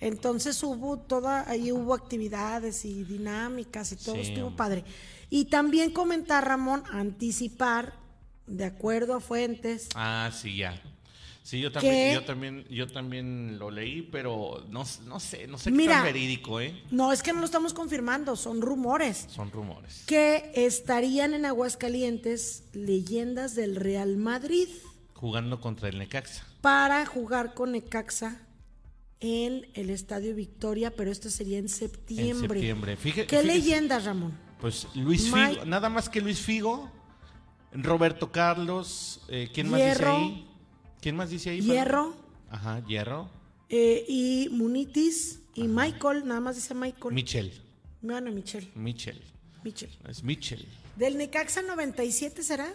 Entonces 0.00 0.62
hubo 0.62 0.96
toda, 0.98 1.48
ahí 1.50 1.72
hubo 1.72 1.92
actividades 1.92 2.84
y 2.84 3.02
dinámicas 3.02 3.90
y 3.90 3.96
todo 3.96 4.14
Sí, 4.14 4.20
estuvo 4.20 4.54
padre. 4.54 4.84
Y 5.28 5.46
también 5.46 5.90
comentar, 5.90 6.46
Ramón, 6.46 6.84
anticipar, 6.92 7.94
de 8.46 8.64
acuerdo 8.64 9.14
a 9.16 9.20
fuentes, 9.20 9.88
Ah, 9.96 10.30
sí, 10.32 10.56
ya. 10.56 10.80
Sí, 11.48 11.60
yo 11.60 11.72
también, 11.72 11.94
¿Qué? 11.94 12.12
yo 12.12 12.24
también, 12.26 12.64
yo 12.68 12.86
también 12.88 13.58
lo 13.58 13.70
leí, 13.70 14.02
pero 14.02 14.66
no, 14.68 14.84
no 15.06 15.18
sé, 15.18 15.46
no 15.46 15.56
sé 15.56 15.70
qué 15.70 15.76
Mira. 15.78 15.94
tan 15.94 16.04
verídico, 16.04 16.60
¿eh? 16.60 16.78
no 16.90 17.10
es 17.10 17.22
que 17.22 17.32
no 17.32 17.38
lo 17.38 17.46
estamos 17.46 17.72
confirmando, 17.72 18.36
son 18.36 18.60
rumores, 18.60 19.24
Son 19.30 19.50
rumores. 19.50 20.02
que 20.06 20.52
estarían 20.54 21.32
en 21.32 21.46
Aguascalientes 21.46 22.64
leyendas 22.74 23.54
del 23.54 23.76
Real 23.76 24.18
Madrid 24.18 24.68
Jugando 25.14 25.58
contra 25.62 25.88
el 25.88 25.96
Necaxa. 25.98 26.44
para 26.60 27.06
jugar 27.06 27.54
con 27.54 27.72
Necaxa 27.72 28.42
en 29.20 29.68
el 29.72 29.88
Estadio 29.88 30.34
Victoria, 30.34 30.94
pero 30.94 31.10
esto 31.10 31.30
sería 31.30 31.56
en 31.56 31.64
En 31.64 31.68
septiembre. 31.70 32.48
septiembre. 32.58 32.96
Fíjate, 32.98 33.26
¿Qué 33.26 33.42
leyendas, 33.42 34.04
Ramón? 34.04 34.38
Pues 34.60 34.86
Luis 34.94 35.32
Mike- 35.32 35.52
Figo, 35.54 35.64
nada 35.64 35.88
más 35.88 36.10
que 36.10 36.20
Luis 36.20 36.40
Figo, 36.40 36.90
Roberto 37.72 38.30
Carlos, 38.30 39.22
eh, 39.28 39.48
¿quién 39.54 39.70
más 39.70 39.80
dice 39.80 40.04
ahí? 40.04 40.44
¿Quién 41.00 41.16
más 41.16 41.30
dice 41.30 41.50
ahí? 41.50 41.60
Hierro 41.60 42.14
Ajá, 42.50 42.82
Hierro. 42.86 43.28
eh, 43.68 44.04
y 44.08 44.48
Munitis 44.52 45.40
y 45.54 45.64
Michael, 45.68 46.26
nada 46.26 46.40
más 46.40 46.56
dice 46.56 46.74
Michael. 46.74 47.14
Michel, 47.14 47.52
Bueno, 48.00 48.30
Michel, 48.30 48.70
Michel, 48.74 49.20
Michel. 49.64 49.90
es 50.08 50.22
Michel. 50.22 50.66
¿Del 50.96 51.16
Necaxa 51.18 51.62
97 51.62 52.42
será? 52.42 52.68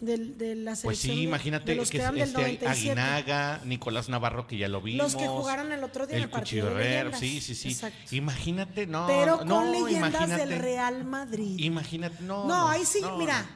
Del, 0.00 0.38
de 0.38 0.54
la 0.54 0.70
Pues 0.82 0.98
selección 0.98 1.12
sí, 1.14 1.20
de- 1.20 1.28
imagínate 1.28 1.70
de 1.72 1.76
los 1.76 1.90
que 1.90 1.98
este 1.98 2.10
97. 2.10 2.66
Aguinaga, 2.66 3.60
Nicolás 3.66 4.08
Navarro 4.08 4.46
que 4.46 4.56
ya 4.56 4.66
lo 4.66 4.80
vimos. 4.80 5.12
Los 5.12 5.22
que 5.22 5.28
jugaron 5.28 5.72
el 5.72 5.84
otro 5.84 6.06
día 6.06 6.16
en 6.16 6.22
el 6.22 6.28
el 6.28 6.30
partido 6.30 6.74
de 6.74 7.12
sí, 7.18 7.42
sí, 7.42 7.54
sí. 7.54 7.68
Exacto. 7.68 8.14
Imagínate, 8.16 8.86
no, 8.86 9.06
Pero 9.06 9.44
no, 9.44 9.56
con 9.56 9.70
leyendas 9.72 10.26
del 10.38 10.58
Real 10.58 11.04
Madrid. 11.04 11.56
Imagínate, 11.58 12.22
no. 12.24 12.46
No, 12.48 12.66
ahí 12.68 12.86
sí, 12.86 13.02
no, 13.02 13.18
mira, 13.18 13.46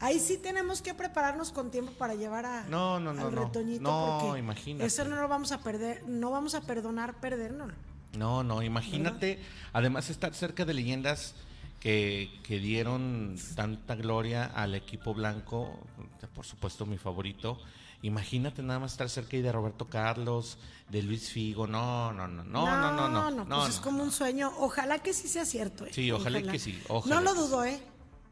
Ahí 0.00 0.20
sí 0.20 0.36
tenemos 0.36 0.82
que 0.82 0.92
prepararnos 0.92 1.52
con 1.52 1.70
tiempo 1.70 1.92
para 1.92 2.14
llevar 2.14 2.44
a, 2.44 2.64
no, 2.64 3.00
no, 3.00 3.14
no, 3.14 3.26
al 3.26 3.32
retoñito. 3.32 3.82
No, 3.82 4.18
porque 4.22 4.40
imagínate. 4.40 4.86
Eso 4.86 5.04
no 5.04 5.16
lo 5.16 5.26
vamos 5.26 5.52
a 5.52 5.62
perder, 5.62 6.06
no 6.06 6.30
vamos 6.30 6.54
a 6.54 6.60
perdonar 6.60 7.18
perdernos. 7.18 7.72
No, 8.16 8.42
no, 8.42 8.62
imagínate, 8.62 9.36
¿verdad? 9.36 9.70
además 9.72 10.10
estar 10.10 10.34
cerca 10.34 10.64
de 10.64 10.74
leyendas 10.74 11.34
que, 11.80 12.30
que, 12.42 12.58
dieron 12.58 13.36
tanta 13.54 13.94
gloria 13.94 14.44
al 14.44 14.74
equipo 14.74 15.14
blanco, 15.14 15.78
por 16.34 16.44
supuesto 16.44 16.84
mi 16.84 16.98
favorito. 16.98 17.58
Imagínate 18.02 18.62
nada 18.62 18.78
más 18.78 18.92
estar 18.92 19.08
cerca 19.08 19.36
de 19.38 19.50
Roberto 19.50 19.86
Carlos, 19.86 20.58
de 20.90 21.02
Luis 21.02 21.30
Figo, 21.30 21.66
no, 21.66 22.12
no, 22.12 22.28
no, 22.28 22.44
no, 22.44 22.66
no, 22.66 22.92
no, 22.92 22.92
no. 22.92 23.08
no, 23.08 23.30
no, 23.30 23.36
pues 23.36 23.48
no 23.48 23.60
pues 23.60 23.74
es 23.74 23.80
como 23.80 24.02
un 24.02 24.12
sueño, 24.12 24.52
ojalá 24.58 24.98
que 24.98 25.14
sí 25.14 25.26
sea 25.26 25.46
cierto. 25.46 25.86
Eh. 25.86 25.90
Sí, 25.92 26.10
ojalá, 26.10 26.38
ojalá, 26.38 26.52
que 26.52 26.58
sí. 26.58 26.82
Ojalá. 26.88 27.14
No 27.14 27.20
lo 27.22 27.34
dudo, 27.34 27.64
¿eh? 27.64 27.80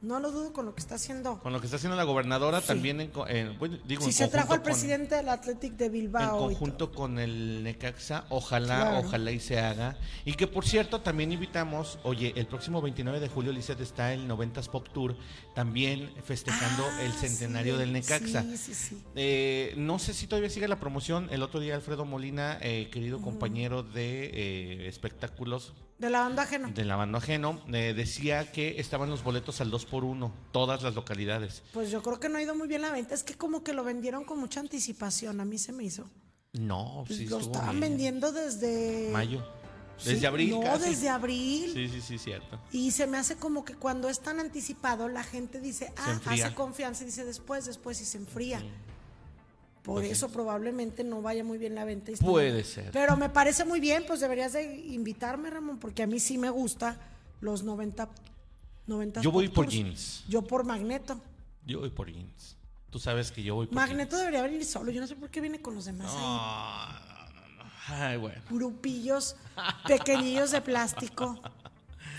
No 0.04 0.20
lo 0.20 0.30
dudo 0.30 0.52
con 0.52 0.66
lo 0.66 0.74
que 0.74 0.80
está 0.80 0.96
haciendo. 0.96 1.38
Con 1.40 1.52
lo 1.52 1.60
que 1.60 1.66
está 1.66 1.76
haciendo 1.76 1.96
la 1.96 2.04
gobernadora 2.04 2.60
Sí. 2.60 2.66
también, 2.66 3.00
en, 3.00 3.10
en- 3.28 3.58
bueno, 3.58 3.78
digo, 3.86 4.02
Si 4.02 4.08
en 4.08 4.12
se 4.12 4.28
trajo 4.28 4.52
al 4.52 4.62
presidente 4.62 5.14
del 5.14 5.28
Athletic 5.30 5.72
de 5.74 5.86
En 5.86 5.92
Bilbao. 5.92 6.36
y 6.50 6.54
conjunto 6.54 6.92
con 6.92 7.18
el 7.18 7.62
Necaxa, 7.64 8.26
ojalá, 8.28 8.76
Claro. 8.90 8.98
ojalá 9.06 9.32
y 9.32 9.40
se 9.40 9.58
haga. 9.58 9.96
Y 10.24 10.34
que 10.34 10.46
por 10.46 10.66
cierto, 10.66 11.00
también 11.00 11.32
invitamos, 11.32 11.98
oye, 12.02 12.32
el 12.36 12.46
próximo 12.46 12.82
29 12.82 13.18
de 13.18 13.28
julio, 13.28 13.50
Lizeth, 13.52 13.80
está 13.80 14.12
el 14.12 14.28
90s 14.28 14.68
Pop 14.68 14.88
Tour, 14.92 15.16
también 15.54 16.12
festejando 16.24 16.84
Ah, 16.84 17.02
el 17.02 17.12
centenario 17.12 17.74
sí, 17.74 17.80
del 17.80 17.92
Necaxa. 17.92 18.42
Sí, 18.42 18.56
sí, 18.58 18.74
sí. 18.74 19.02
Eh, 19.14 19.72
no 19.76 19.98
sé 19.98 20.12
si 20.12 20.26
todavía 20.26 20.50
sigue 20.50 20.68
la 20.68 20.78
promoción. 20.80 21.28
El 21.30 21.42
otro 21.42 21.60
día 21.60 21.74
Alfredo 21.74 22.04
Molina, 22.04 22.58
eh, 22.60 22.90
querido 22.92 23.22
compañero 23.22 23.82
de 23.82 24.30
eh, 24.34 24.88
espectáculos 24.88 25.72
De 26.04 26.10
la 26.10 26.20
banda 26.20 26.42
ajena. 26.42 26.68
de 26.68 26.84
la 26.84 26.96
banda 26.96 27.18
ajeno, 27.18 27.60
eh, 27.72 27.94
decía 27.96 28.52
que 28.52 28.78
estaban 28.78 29.08
los 29.08 29.24
boletos 29.24 29.60
al 29.60 29.70
2 29.70 29.86
por 29.86 30.04
1 30.04 30.32
todas 30.52 30.82
las 30.82 30.94
localidades. 30.94 31.62
Pues 31.72 31.90
yo 31.90 32.02
creo 32.02 32.20
que 32.20 32.28
no 32.28 32.36
ha 32.38 32.42
ido 32.42 32.54
muy 32.54 32.68
bien 32.68 32.82
la 32.82 32.90
venta. 32.90 33.14
Es 33.14 33.24
que 33.24 33.34
como 33.34 33.62
que 33.64 33.72
lo 33.72 33.84
vendieron 33.84 34.24
con 34.24 34.38
mucha 34.38 34.60
anticipación. 34.60 35.40
A 35.40 35.44
mí 35.44 35.56
se 35.58 35.72
me 35.72 35.84
hizo. 35.84 36.08
No, 36.52 37.04
Pues 37.06 37.18
sí, 37.18 37.26
lo 37.26 37.38
estaban 37.38 37.70
bien. 37.70 37.80
vendiendo 37.80 38.32
desde. 38.32 39.10
Mayo. 39.12 39.42
Desde 39.96 40.18
Sí, 40.20 40.26
abril 40.26 40.50
No, 40.50 40.60
casi. 40.60 40.90
desde 40.90 41.08
abril. 41.08 41.70
Sí, 41.72 41.88
sí, 41.88 42.00
sí, 42.00 42.18
cierto. 42.18 42.60
Y 42.72 42.90
se 42.90 43.06
me 43.06 43.16
hace 43.16 43.36
como 43.36 43.64
que 43.64 43.74
cuando 43.74 44.08
es 44.08 44.20
tan 44.20 44.40
anticipado, 44.40 45.08
la 45.08 45.22
gente 45.24 45.60
dice, 45.60 45.92
ah, 45.96 46.20
hace 46.26 46.52
confianza 46.54 47.02
y 47.02 47.06
dice 47.06 47.24
después, 47.24 47.64
después 47.64 48.00
y 48.00 48.04
se 48.04 48.18
enfría. 48.18 48.60
Por 49.84 49.96
Pues 50.00 50.12
eso 50.12 50.30
probablemente 50.30 51.04
no 51.04 51.20
vaya 51.20 51.44
muy 51.44 51.58
bien 51.58 51.74
la 51.74 51.84
venta. 51.84 52.10
Puede 52.18 52.64
ser. 52.64 52.90
Pero 52.90 53.18
me 53.18 53.28
parece 53.28 53.66
muy 53.66 53.80
bien, 53.80 54.04
pues 54.06 54.20
deberías 54.20 54.54
de 54.54 54.76
invitarme, 54.78 55.50
Ramón, 55.50 55.78
porque 55.78 56.02
a 56.02 56.06
mí 56.06 56.18
sí 56.20 56.38
me 56.38 56.48
gusta 56.48 56.98
los 57.42 57.62
90. 57.62 58.08
90 58.86 59.20
Yo 59.20 59.30
voy 59.30 59.48
por 59.48 59.68
jeans. 59.68 60.24
Yo 60.26 60.40
por 60.40 60.64
Magneto. 60.64 61.20
Yo 61.66 61.80
voy 61.80 61.90
por 61.90 62.10
jeans. 62.10 62.56
Tú 62.88 62.98
sabes 62.98 63.30
que 63.30 63.42
yo 63.42 63.56
voy 63.56 63.66
por 63.66 63.74
Magneto 63.74 64.16
debería 64.16 64.40
venir 64.40 64.64
solo. 64.64 64.90
Yo 64.90 65.02
no 65.02 65.06
sé 65.06 65.16
por 65.16 65.28
qué 65.28 65.42
viene 65.42 65.60
con 65.60 65.74
los 65.74 65.84
demás 65.84 66.10
ahí. 66.10 66.22
No, 66.22 67.56
no, 67.58 67.64
no. 67.64 67.70
Ay, 67.88 68.16
bueno. 68.16 68.40
Grupillos 68.48 69.36
pequeñillos 69.86 70.50
de 70.52 70.62
plástico. 70.62 71.38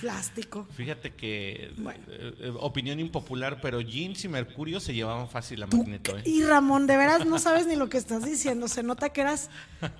Plástico. 0.05 0.67
Fíjate 0.75 1.15
que, 1.15 1.73
Bueno. 1.77 2.03
eh, 2.09 2.35
eh, 2.39 2.53
opinión 2.59 2.99
impopular, 2.99 3.59
pero 3.59 3.81
Jeans 3.81 4.23
y 4.23 4.27
Mercurio 4.27 4.79
se 4.79 4.93
llevaban 4.93 5.27
fácil 5.27 5.63
a 5.63 5.65
Magneto, 5.65 6.15
¿eh? 6.15 6.21
Y 6.25 6.43
Ramón, 6.43 6.85
de 6.85 6.95
veras 6.95 7.25
no 7.25 7.39
sabes 7.39 7.65
ni 7.65 7.75
lo 7.75 7.89
que 7.89 7.97
estás 7.97 8.23
diciendo. 8.23 8.67
Se 8.67 8.83
nota 8.83 9.09
que 9.09 9.21
eras, 9.21 9.49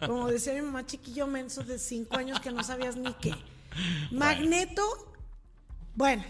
como 0.06 0.28
decía 0.28 0.54
mi 0.54 0.62
mamá, 0.62 0.86
chiquillo 0.86 1.26
menso 1.26 1.64
de 1.64 1.80
cinco 1.80 2.18
años 2.18 2.40
que 2.40 2.52
no 2.52 2.64
sabías 2.64 2.98
ni 2.98 3.12
qué. 3.16 3.34
Magneto, 4.12 4.84
bueno, 5.96 6.24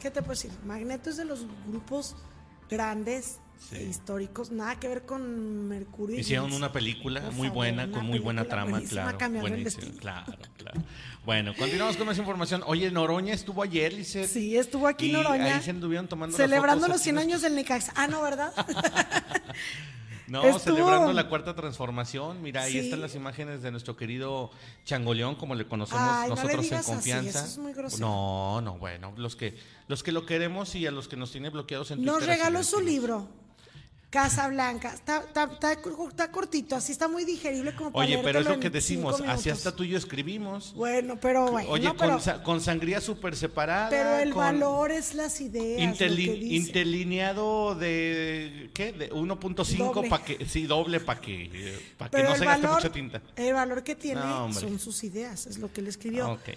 ¿qué 0.00 0.08
te 0.12 0.20
puedo 0.22 0.34
decir? 0.34 0.52
Magneto 0.64 1.10
es 1.10 1.16
de 1.16 1.24
los 1.24 1.40
grupos 1.66 2.14
grandes 2.70 3.40
Sí. 3.68 3.76
históricos, 3.76 4.50
nada 4.50 4.80
que 4.80 4.88
ver 4.88 5.04
con 5.04 5.68
Mercurio. 5.68 6.18
Hicieron 6.18 6.52
una 6.52 6.72
película 6.72 7.20
Por 7.20 7.32
muy 7.34 7.48
favor, 7.48 7.54
buena, 7.56 7.90
con 7.90 8.06
muy 8.06 8.18
buena 8.18 8.44
trama, 8.46 8.80
claro. 8.80 9.18
buenísimo, 9.40 9.92
claro, 9.98 10.32
claro. 10.56 10.80
Bueno, 11.26 11.52
continuamos 11.56 11.96
con 11.98 12.06
más 12.06 12.16
información. 12.18 12.62
Oye, 12.66 12.90
Noroña 12.90 13.34
estuvo 13.34 13.62
ayer, 13.62 13.92
Lice. 13.92 14.26
Sí, 14.26 14.56
estuvo 14.56 14.88
aquí 14.88 15.10
y 15.10 15.12
Noroña. 15.12 15.56
Ahí 15.56 15.62
se 15.62 15.70
anduvieron 15.70 16.08
tomando 16.08 16.36
Celebrando 16.36 16.88
los 16.88 16.96
aquí 16.96 17.04
100 17.04 17.16
en 17.18 17.22
años 17.22 17.42
del 17.42 17.54
Necaxa. 17.54 17.92
Ah, 17.94 18.08
no, 18.08 18.22
¿verdad? 18.22 18.52
No, 20.26 20.44
Estuvo- 20.44 20.60
celebrando 20.60 21.12
la 21.12 21.28
cuarta 21.28 21.56
transformación. 21.56 22.40
Mira, 22.40 22.62
ahí 22.62 22.78
están 22.78 23.00
las 23.00 23.16
imágenes 23.16 23.62
de 23.62 23.72
nuestro 23.72 23.96
querido 23.96 24.52
Changoleón, 24.84 25.34
como 25.34 25.56
le 25.56 25.66
conocemos 25.66 26.04
Ay, 26.08 26.28
no 26.28 26.36
le 26.36 26.42
nosotros 26.42 26.66
en 26.70 26.74
así, 26.78 26.86
confianza. 26.92 27.38
eso 27.40 27.44
es 27.48 27.58
muy 27.58 27.72
grosero. 27.72 28.06
no, 28.06 28.60
no, 28.60 28.78
bueno, 28.78 29.12
los 29.16 29.34
que 29.34 29.58
los 29.88 30.04
que 30.04 30.12
lo 30.12 30.26
queremos 30.26 30.76
y 30.76 30.86
a 30.86 30.92
los 30.92 31.08
que 31.08 31.16
nos 31.16 31.32
tiene 31.32 31.50
bloqueados 31.50 31.90
en 31.90 32.04
Nos 32.04 32.18
Twitter, 32.18 32.30
así 32.30 32.38
regaló 32.38 32.62
su 32.62 32.80
libro. 32.80 33.28
Casa 34.10 34.48
Blanca. 34.48 34.92
Está, 34.92 35.18
está, 35.20 35.44
está, 35.44 35.72
está 35.72 36.30
cortito, 36.32 36.74
así 36.74 36.90
está 36.90 37.06
muy 37.06 37.24
digerible 37.24 37.76
como 37.76 37.92
para 37.92 38.04
Oye, 38.06 38.18
pero 38.24 38.40
es 38.40 38.46
lo 38.46 38.58
que 38.58 38.68
decimos, 38.68 39.20
así 39.24 39.50
hasta 39.50 39.74
tú 39.76 39.84
y 39.84 39.90
yo 39.90 39.98
escribimos. 39.98 40.74
Bueno, 40.74 41.16
pero 41.20 41.48
bueno, 41.52 41.70
Oye, 41.70 41.84
no, 41.84 41.96
pero, 41.96 42.14
con, 42.14 42.20
sa- 42.20 42.42
con 42.42 42.60
sangría 42.60 43.00
súper 43.00 43.36
separada. 43.36 43.88
pero 43.88 44.16
el 44.18 44.30
con 44.30 44.40
valor 44.42 44.90
es 44.90 45.14
las 45.14 45.40
ideas. 45.40 45.80
interli- 45.80 46.42
interlineado 46.56 47.76
de 47.76 48.70
¿qué? 48.74 48.92
De 48.92 49.10
1.5 49.12 49.94
Doble. 49.94 50.08
para 50.10 50.24
que 50.24 50.44
sí, 50.46 50.66
doble 50.66 50.98
para 50.98 51.20
que 51.20 51.78
para 51.96 52.10
que 52.10 52.16
Pero 52.16 52.30
no 52.30 52.36
se 52.36 52.44
gaste 52.44 52.66
mucha 52.66 52.90
tinta. 52.90 53.22
el 53.36 53.54
valor 53.54 53.84
que 53.84 53.94
tiene 53.94 54.20
No, 54.20 54.52
son 54.52 54.80
sus 54.80 55.04
ideas, 55.04 55.46
es 55.46 55.58
lo 55.58 55.72
que 55.72 55.82
él 55.82 55.86
escribió. 55.86 56.32
Ok. 56.32 56.48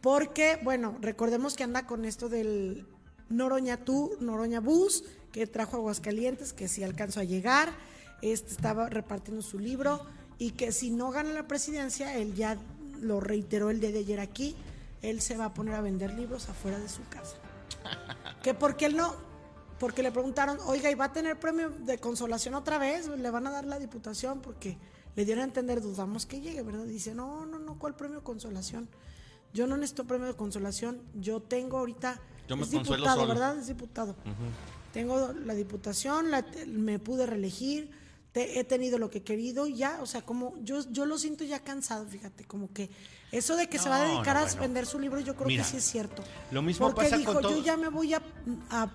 Porque, 0.00 0.58
bueno, 0.62 0.96
recordemos 1.02 1.54
que 1.54 1.64
anda 1.64 1.86
con 1.86 2.04
esto 2.06 2.28
del 2.30 2.86
Noroña 3.28 3.78
Tour, 3.84 4.20
Noroña 4.22 4.60
Bus, 4.60 5.04
que 5.34 5.48
trajo 5.48 5.76
Aguascalientes, 5.78 6.52
que 6.52 6.68
si 6.68 6.84
alcanzó 6.84 7.18
a 7.18 7.24
llegar, 7.24 7.72
este 8.22 8.52
estaba 8.52 8.88
repartiendo 8.88 9.42
su 9.42 9.58
libro 9.58 10.00
y 10.38 10.52
que 10.52 10.70
si 10.70 10.92
no 10.92 11.10
gana 11.10 11.32
la 11.32 11.48
presidencia, 11.48 12.16
él 12.16 12.36
ya 12.36 12.56
lo 13.00 13.18
reiteró 13.18 13.70
el 13.70 13.80
día 13.80 13.90
de 13.90 13.98
ayer 13.98 14.20
aquí, 14.20 14.54
él 15.02 15.20
se 15.20 15.36
va 15.36 15.46
a 15.46 15.52
poner 15.52 15.74
a 15.74 15.80
vender 15.80 16.14
libros 16.14 16.48
afuera 16.48 16.78
de 16.78 16.88
su 16.88 17.02
casa. 17.08 17.34
Que 18.44 18.54
porque 18.54 18.86
él 18.86 18.96
no, 18.96 19.12
porque 19.80 20.04
le 20.04 20.12
preguntaron, 20.12 20.56
oiga, 20.66 20.88
¿y 20.88 20.94
va 20.94 21.06
a 21.06 21.12
tener 21.12 21.36
premio 21.40 21.68
de 21.68 21.98
consolación 21.98 22.54
otra 22.54 22.78
vez? 22.78 23.08
¿Le 23.08 23.30
van 23.32 23.48
a 23.48 23.50
dar 23.50 23.64
la 23.64 23.80
diputación? 23.80 24.40
Porque 24.40 24.78
le 25.16 25.24
dieron 25.24 25.42
a 25.42 25.46
entender, 25.46 25.80
dudamos 25.80 26.26
que 26.26 26.40
llegue, 26.40 26.62
¿verdad? 26.62 26.84
Dice, 26.84 27.12
no, 27.12 27.44
no, 27.44 27.58
no, 27.58 27.76
¿cuál 27.76 27.96
premio 27.96 28.18
de 28.18 28.24
consolación? 28.24 28.88
Yo 29.52 29.66
no 29.66 29.76
necesito 29.76 30.04
premio 30.04 30.28
de 30.28 30.34
consolación, 30.34 31.02
yo 31.16 31.40
tengo 31.42 31.78
ahorita, 31.78 32.20
Yo 32.46 32.56
me 32.56 32.62
es 32.62 32.70
diputado, 32.70 33.22
solo. 33.22 33.26
¿verdad? 33.26 33.58
Es 33.58 33.66
diputado. 33.66 34.14
Tengo 34.94 35.32
la 35.44 35.54
diputación, 35.54 36.30
la- 36.30 36.46
me 36.66 36.98
pude 37.00 37.26
reelegir, 37.26 37.90
te- 38.32 38.58
he 38.60 38.64
tenido 38.64 38.96
lo 38.98 39.10
que 39.10 39.18
he 39.18 39.22
querido 39.22 39.66
y 39.66 39.74
ya, 39.74 39.98
o 40.00 40.06
sea, 40.06 40.22
como 40.22 40.54
yo, 40.62 40.80
yo 40.90 41.04
lo 41.04 41.18
siento 41.18 41.44
ya 41.44 41.58
cansado, 41.58 42.06
fíjate, 42.06 42.44
como 42.44 42.72
que 42.72 42.88
eso 43.32 43.56
de 43.56 43.68
que 43.68 43.78
se 43.78 43.88
va 43.88 43.96
a 44.02 44.04
dedicar 44.08 44.36
no, 44.36 44.42
a 44.42 44.44
bueno. 44.44 44.60
vender 44.60 44.86
su 44.86 44.98
libro, 45.00 45.18
yo 45.20 45.34
creo 45.34 45.48
Mira, 45.48 45.64
que 45.64 45.70
sí 45.70 45.76
es 45.78 45.84
cierto. 45.84 46.22
lo 46.52 46.62
mismo 46.62 46.86
Porque 46.86 47.02
pasa 47.10 47.16
dijo, 47.18 47.32
con 47.34 47.42
yo 47.42 47.62
ya 47.62 47.76
me 47.76 47.88
voy 47.88 48.14
a, 48.14 48.22
a- 48.70 48.90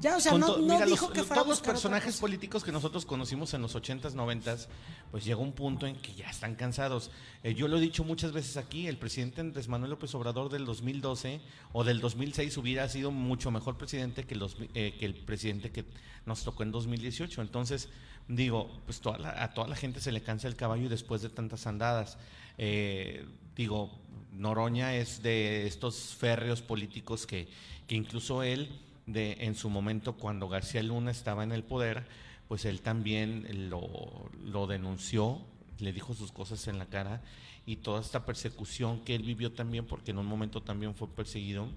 ya, 0.00 0.16
o 0.16 0.20
sea, 0.20 0.32
no, 0.38 0.46
to- 0.46 0.58
no 0.58 0.74
mira, 0.74 0.86
dijo 0.86 1.06
los- 1.06 1.14
que 1.14 1.22
fuera 1.24 1.42
todos 1.42 1.48
los 1.48 1.60
personajes 1.60 2.16
políticos 2.18 2.62
que 2.64 2.72
nosotros 2.72 3.04
conocimos 3.04 3.52
en 3.54 3.62
los 3.62 3.74
80s, 3.74 4.14
90s, 4.14 4.68
pues 5.10 5.24
llega 5.24 5.38
un 5.40 5.52
punto 5.52 5.86
en 5.86 5.96
que 5.96 6.14
ya 6.14 6.28
están 6.30 6.54
cansados. 6.54 7.10
Eh, 7.42 7.54
yo 7.54 7.66
lo 7.68 7.78
he 7.78 7.80
dicho 7.80 8.04
muchas 8.04 8.32
veces 8.32 8.56
aquí, 8.56 8.86
el 8.86 8.96
presidente 8.98 9.40
Andrés 9.40 9.68
Manuel 9.68 9.90
López 9.90 10.14
Obrador 10.14 10.50
del 10.50 10.64
2012 10.64 11.40
o 11.72 11.84
del 11.84 12.00
2006 12.00 12.56
hubiera 12.58 12.88
sido 12.88 13.10
mucho 13.10 13.50
mejor 13.50 13.76
presidente 13.76 14.24
que, 14.24 14.34
los, 14.36 14.56
eh, 14.74 14.94
que 14.98 15.06
el 15.06 15.14
presidente 15.14 15.70
que 15.72 15.84
nos 16.26 16.44
tocó 16.44 16.62
en 16.62 16.70
2018. 16.72 17.42
Entonces, 17.42 17.88
digo, 18.28 18.70
pues 18.84 19.00
toda 19.00 19.18
la- 19.18 19.42
a 19.42 19.54
toda 19.54 19.66
la 19.68 19.76
gente 19.76 20.00
se 20.00 20.12
le 20.12 20.22
cansa 20.22 20.46
el 20.48 20.56
caballo 20.56 20.88
después 20.88 21.22
de 21.22 21.30
tantas 21.30 21.66
andadas. 21.66 22.18
Eh, 22.58 23.24
digo, 23.56 23.90
Noroña 24.32 24.94
es 24.94 25.22
de 25.22 25.66
estos 25.66 26.14
férreos 26.16 26.62
políticos 26.62 27.26
que, 27.26 27.48
que 27.86 27.94
incluso 27.94 28.42
él, 28.42 28.68
de, 29.08 29.38
en 29.40 29.54
su 29.56 29.68
momento 29.70 30.14
cuando 30.16 30.48
García 30.48 30.82
Luna 30.82 31.10
estaba 31.10 31.42
en 31.42 31.52
el 31.52 31.64
poder, 31.64 32.06
pues 32.46 32.64
él 32.64 32.80
también 32.80 33.68
lo, 33.68 34.30
lo 34.44 34.66
denunció, 34.66 35.40
le 35.80 35.92
dijo 35.92 36.14
sus 36.14 36.30
cosas 36.32 36.66
en 36.68 36.78
la 36.78 36.86
cara 36.86 37.20
y 37.66 37.76
toda 37.76 38.00
esta 38.00 38.24
persecución 38.24 39.04
que 39.04 39.14
él 39.14 39.22
vivió 39.22 39.52
también, 39.52 39.84
porque 39.86 40.12
en 40.12 40.18
un 40.18 40.26
momento 40.26 40.62
también 40.62 40.94
fue 40.94 41.08
perseguido, 41.08 41.68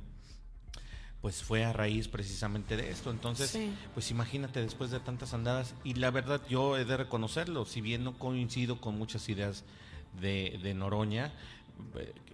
pues 1.22 1.44
fue 1.44 1.64
a 1.66 1.74
raíz 1.74 2.08
precisamente 2.08 2.78
de 2.78 2.90
esto. 2.90 3.12
Entonces, 3.12 3.50
Sí. 3.52 3.72
pues 3.94 4.10
imagínate 4.10 4.62
después 4.62 4.90
de 4.92 5.00
tantas 5.00 5.34
andadas, 5.34 5.76
y 5.84 5.94
la 5.96 6.10
verdad 6.10 6.42
yo 6.50 6.78
he 6.78 6.86
de 6.86 6.98
reconocerlo, 6.98 7.66
si 7.66 7.82
bien 7.82 8.04
no 8.04 8.18
coincido 8.18 8.80
con 8.82 8.98
muchas 8.98 9.28
ideas 9.30 9.64
de, 10.20 10.60
de 10.64 10.74
Noroña, 10.74 11.32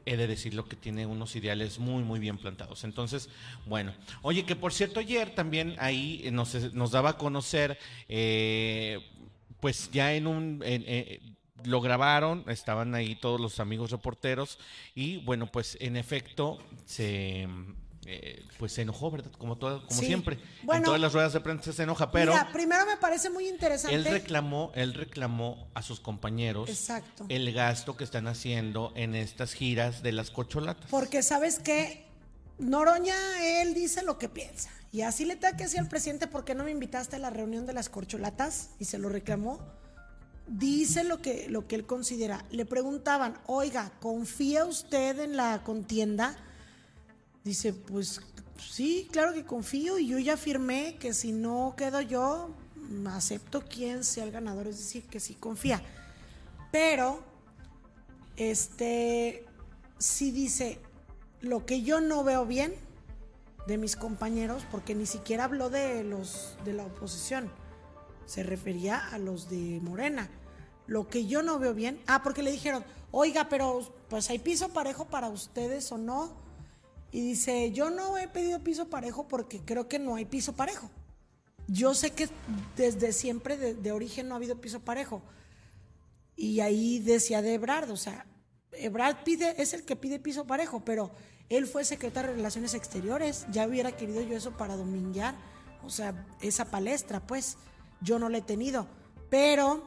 he 0.07 0.17
de 0.17 0.27
decirlo 0.27 0.67
que 0.67 0.75
tiene 0.75 1.05
unos 1.05 1.35
ideales 1.35 1.79
muy, 1.79 2.03
muy 2.03 2.19
bien 2.19 2.37
plantados. 2.37 2.83
Entonces, 2.83 3.29
bueno, 3.65 3.93
oye, 4.21 4.45
que 4.45 4.55
por 4.55 4.73
cierto 4.73 4.99
ayer 4.99 5.35
también 5.35 5.75
ahí 5.79 6.29
nos, 6.31 6.73
nos 6.73 6.91
daba 6.91 7.11
a 7.11 7.17
conocer, 7.17 7.77
eh, 8.09 8.99
pues 9.59 9.89
ya 9.91 10.13
en 10.13 10.27
un... 10.27 10.61
eh, 10.63 11.19
lo 11.63 11.81
grabaron, 11.81 12.43
estaban 12.47 12.93
ahí 12.95 13.15
todos 13.15 13.41
los 13.41 13.59
amigos 13.59 13.91
reporteros 13.91 14.59
y 14.95 15.17
bueno, 15.17 15.47
pues 15.47 15.77
en 15.81 15.97
efecto 15.97 16.59
se 16.85 17.47
eh, 18.09 18.45
pues 18.57 18.71
se 18.71 18.83
enojó, 18.83 19.11
¿verdad? 19.11 19.31
Como 19.37 19.57
todo, 19.57 19.85
como 19.85 19.99
Sí. 19.99 20.05
siempre. 20.07 20.39
en 20.73 20.83
todas 20.83 20.99
las 20.99 21.11
ruedas 21.13 21.33
de 21.33 21.41
prensa 21.41 21.73
se 21.73 21.83
enoja, 21.83 22.09
pero 22.09 22.31
Mira, 22.31 22.49
primero 22.53 22.85
me 22.85 22.95
parece 22.97 23.29
muy 23.29 23.47
interesante. 23.49 23.93
él 23.95 24.05
reclamó, 24.05 24.71
él 24.75 24.93
reclamó 24.93 25.67
a 25.73 25.81
sus 25.81 25.99
compañeros 25.99 26.69
Exacto. 26.69 27.25
el 27.27 27.51
gasto 27.53 27.97
que 27.97 28.05
están 28.05 28.27
haciendo 28.27 28.93
en 28.95 29.13
estas 29.13 29.53
giras 29.53 30.01
de 30.03 30.13
las 30.13 30.31
cocholatas. 30.31 30.89
Porque 30.89 31.21
sabes 31.21 31.59
que 31.59 32.07
Noroña, 32.59 33.15
él 33.61 33.73
dice 33.73 34.03
lo 34.03 34.17
que 34.17 34.29
piensa. 34.29 34.69
Y 34.91 35.01
así 35.01 35.25
le 35.25 35.37
que 35.37 35.51
decir 35.51 35.79
al 35.79 35.89
presidente, 35.89 36.27
¿por 36.27 36.45
qué 36.45 36.55
no 36.55 36.63
me 36.63 36.71
invitaste 36.71 37.17
a 37.17 37.19
la 37.19 37.29
reunión 37.29 37.65
de 37.65 37.73
las 37.73 37.89
corcholatas? 37.89 38.69
Y 38.79 38.85
se 38.85 38.97
lo 38.97 39.09
reclamó. 39.09 39.59
Dice 40.47 41.03
lo 41.03 41.21
que, 41.21 41.49
lo 41.49 41.67
que 41.67 41.75
él 41.75 41.85
considera. 41.85 42.45
Le 42.51 42.65
preguntaban, 42.65 43.37
oiga, 43.47 43.91
¿confía 43.99 44.65
usted 44.65 45.19
en 45.19 45.35
la 45.35 45.61
contienda? 45.63 46.37
Dice, 47.47 47.71
pues 47.71 48.19
sí, 48.59 49.07
claro 49.09 49.31
que 49.31 49.45
confío 49.45 49.97
y 49.97 50.07
yo 50.07 50.19
ya 50.19 50.35
firmé 50.35 50.97
que 50.99 51.13
si 51.13 51.31
no 51.31 51.75
quedo 51.77 52.01
yo, 52.01 52.49
acepto 53.09 53.63
quien 53.63 54.03
sea 54.03 54.25
el 54.25 54.31
ganador, 54.31 54.67
es 54.67 54.79
decir, 54.79 55.03
que 55.05 55.21
sí 55.21 55.33
confía. 55.33 55.81
Pero, 56.73 57.23
este, 58.35 59.45
sí 59.97 60.31
dice, 60.31 60.81
lo 61.39 61.65
que 61.65 61.83
yo 61.83 62.01
no 62.01 62.25
veo 62.25 62.45
bien 62.45 62.75
de 63.65 63.77
mis 63.77 63.95
compañeros, 63.95 64.63
porque 64.69 64.93
ni 64.93 65.05
siquiera 65.05 65.45
habló 65.45 65.69
de 65.69 66.03
los 66.03 66.57
de 66.65 66.73
la 66.73 66.83
oposición, 66.83 67.49
se 68.25 68.43
refería 68.43 68.97
a 68.97 69.19
los 69.19 69.49
de 69.49 69.79
Morena. 69.81 70.29
Lo 70.85 71.07
que 71.07 71.27
yo 71.27 71.43
no 71.43 71.59
veo 71.59 71.73
bien, 71.73 71.97
ah, 72.07 72.23
porque 72.23 72.43
le 72.43 72.51
dijeron, 72.51 72.83
oiga, 73.11 73.47
pero 73.47 73.89
pues 74.09 74.29
hay 74.29 74.39
piso 74.39 74.67
parejo 74.67 75.05
para 75.05 75.29
ustedes 75.29 75.89
o 75.93 75.97
no. 75.97 76.45
Y 77.11 77.21
dice, 77.21 77.71
yo 77.71 77.89
no 77.89 78.17
he 78.17 78.27
pedido 78.27 78.63
piso 78.63 78.89
parejo 78.89 79.27
porque 79.27 79.61
creo 79.61 79.87
que 79.87 79.99
no 79.99 80.15
hay 80.15 80.25
piso 80.25 80.53
parejo. 80.53 80.89
Yo 81.67 81.93
sé 81.93 82.11
que 82.11 82.29
desde 82.75 83.11
siempre, 83.11 83.57
de, 83.57 83.91
origen, 83.91 84.27
no 84.27 84.35
ha 84.35 84.37
habido 84.37 84.59
piso 84.59 84.79
parejo. 84.81 85.21
Y 86.35 86.59
ahí 86.59 86.99
decía 86.99 87.41
de 87.41 87.55
Ebrard, 87.55 87.91
o 87.91 87.97
sea, 87.97 88.25
Brad 88.91 89.17
pide, 89.23 89.61
es 89.61 89.73
el 89.73 89.83
que 89.83 89.95
pide 89.95 90.19
piso 90.19 90.45
parejo, 90.45 90.83
pero 90.85 91.11
él 91.49 91.65
fue 91.65 91.83
secretario 91.83 92.31
de 92.31 92.37
Relaciones 92.37 92.73
Exteriores. 92.73 93.45
Ya 93.51 93.67
hubiera 93.67 93.93
querido 93.93 94.21
yo 94.21 94.37
eso 94.37 94.51
para 94.51 94.75
dominguear. 94.75 95.35
O 95.83 95.89
sea, 95.89 96.25
esa 96.41 96.65
palestra, 96.65 97.25
pues, 97.25 97.57
yo 98.01 98.19
no 98.19 98.29
la 98.29 98.39
he 98.39 98.41
tenido. 98.41 98.87
Pero, 99.29 99.83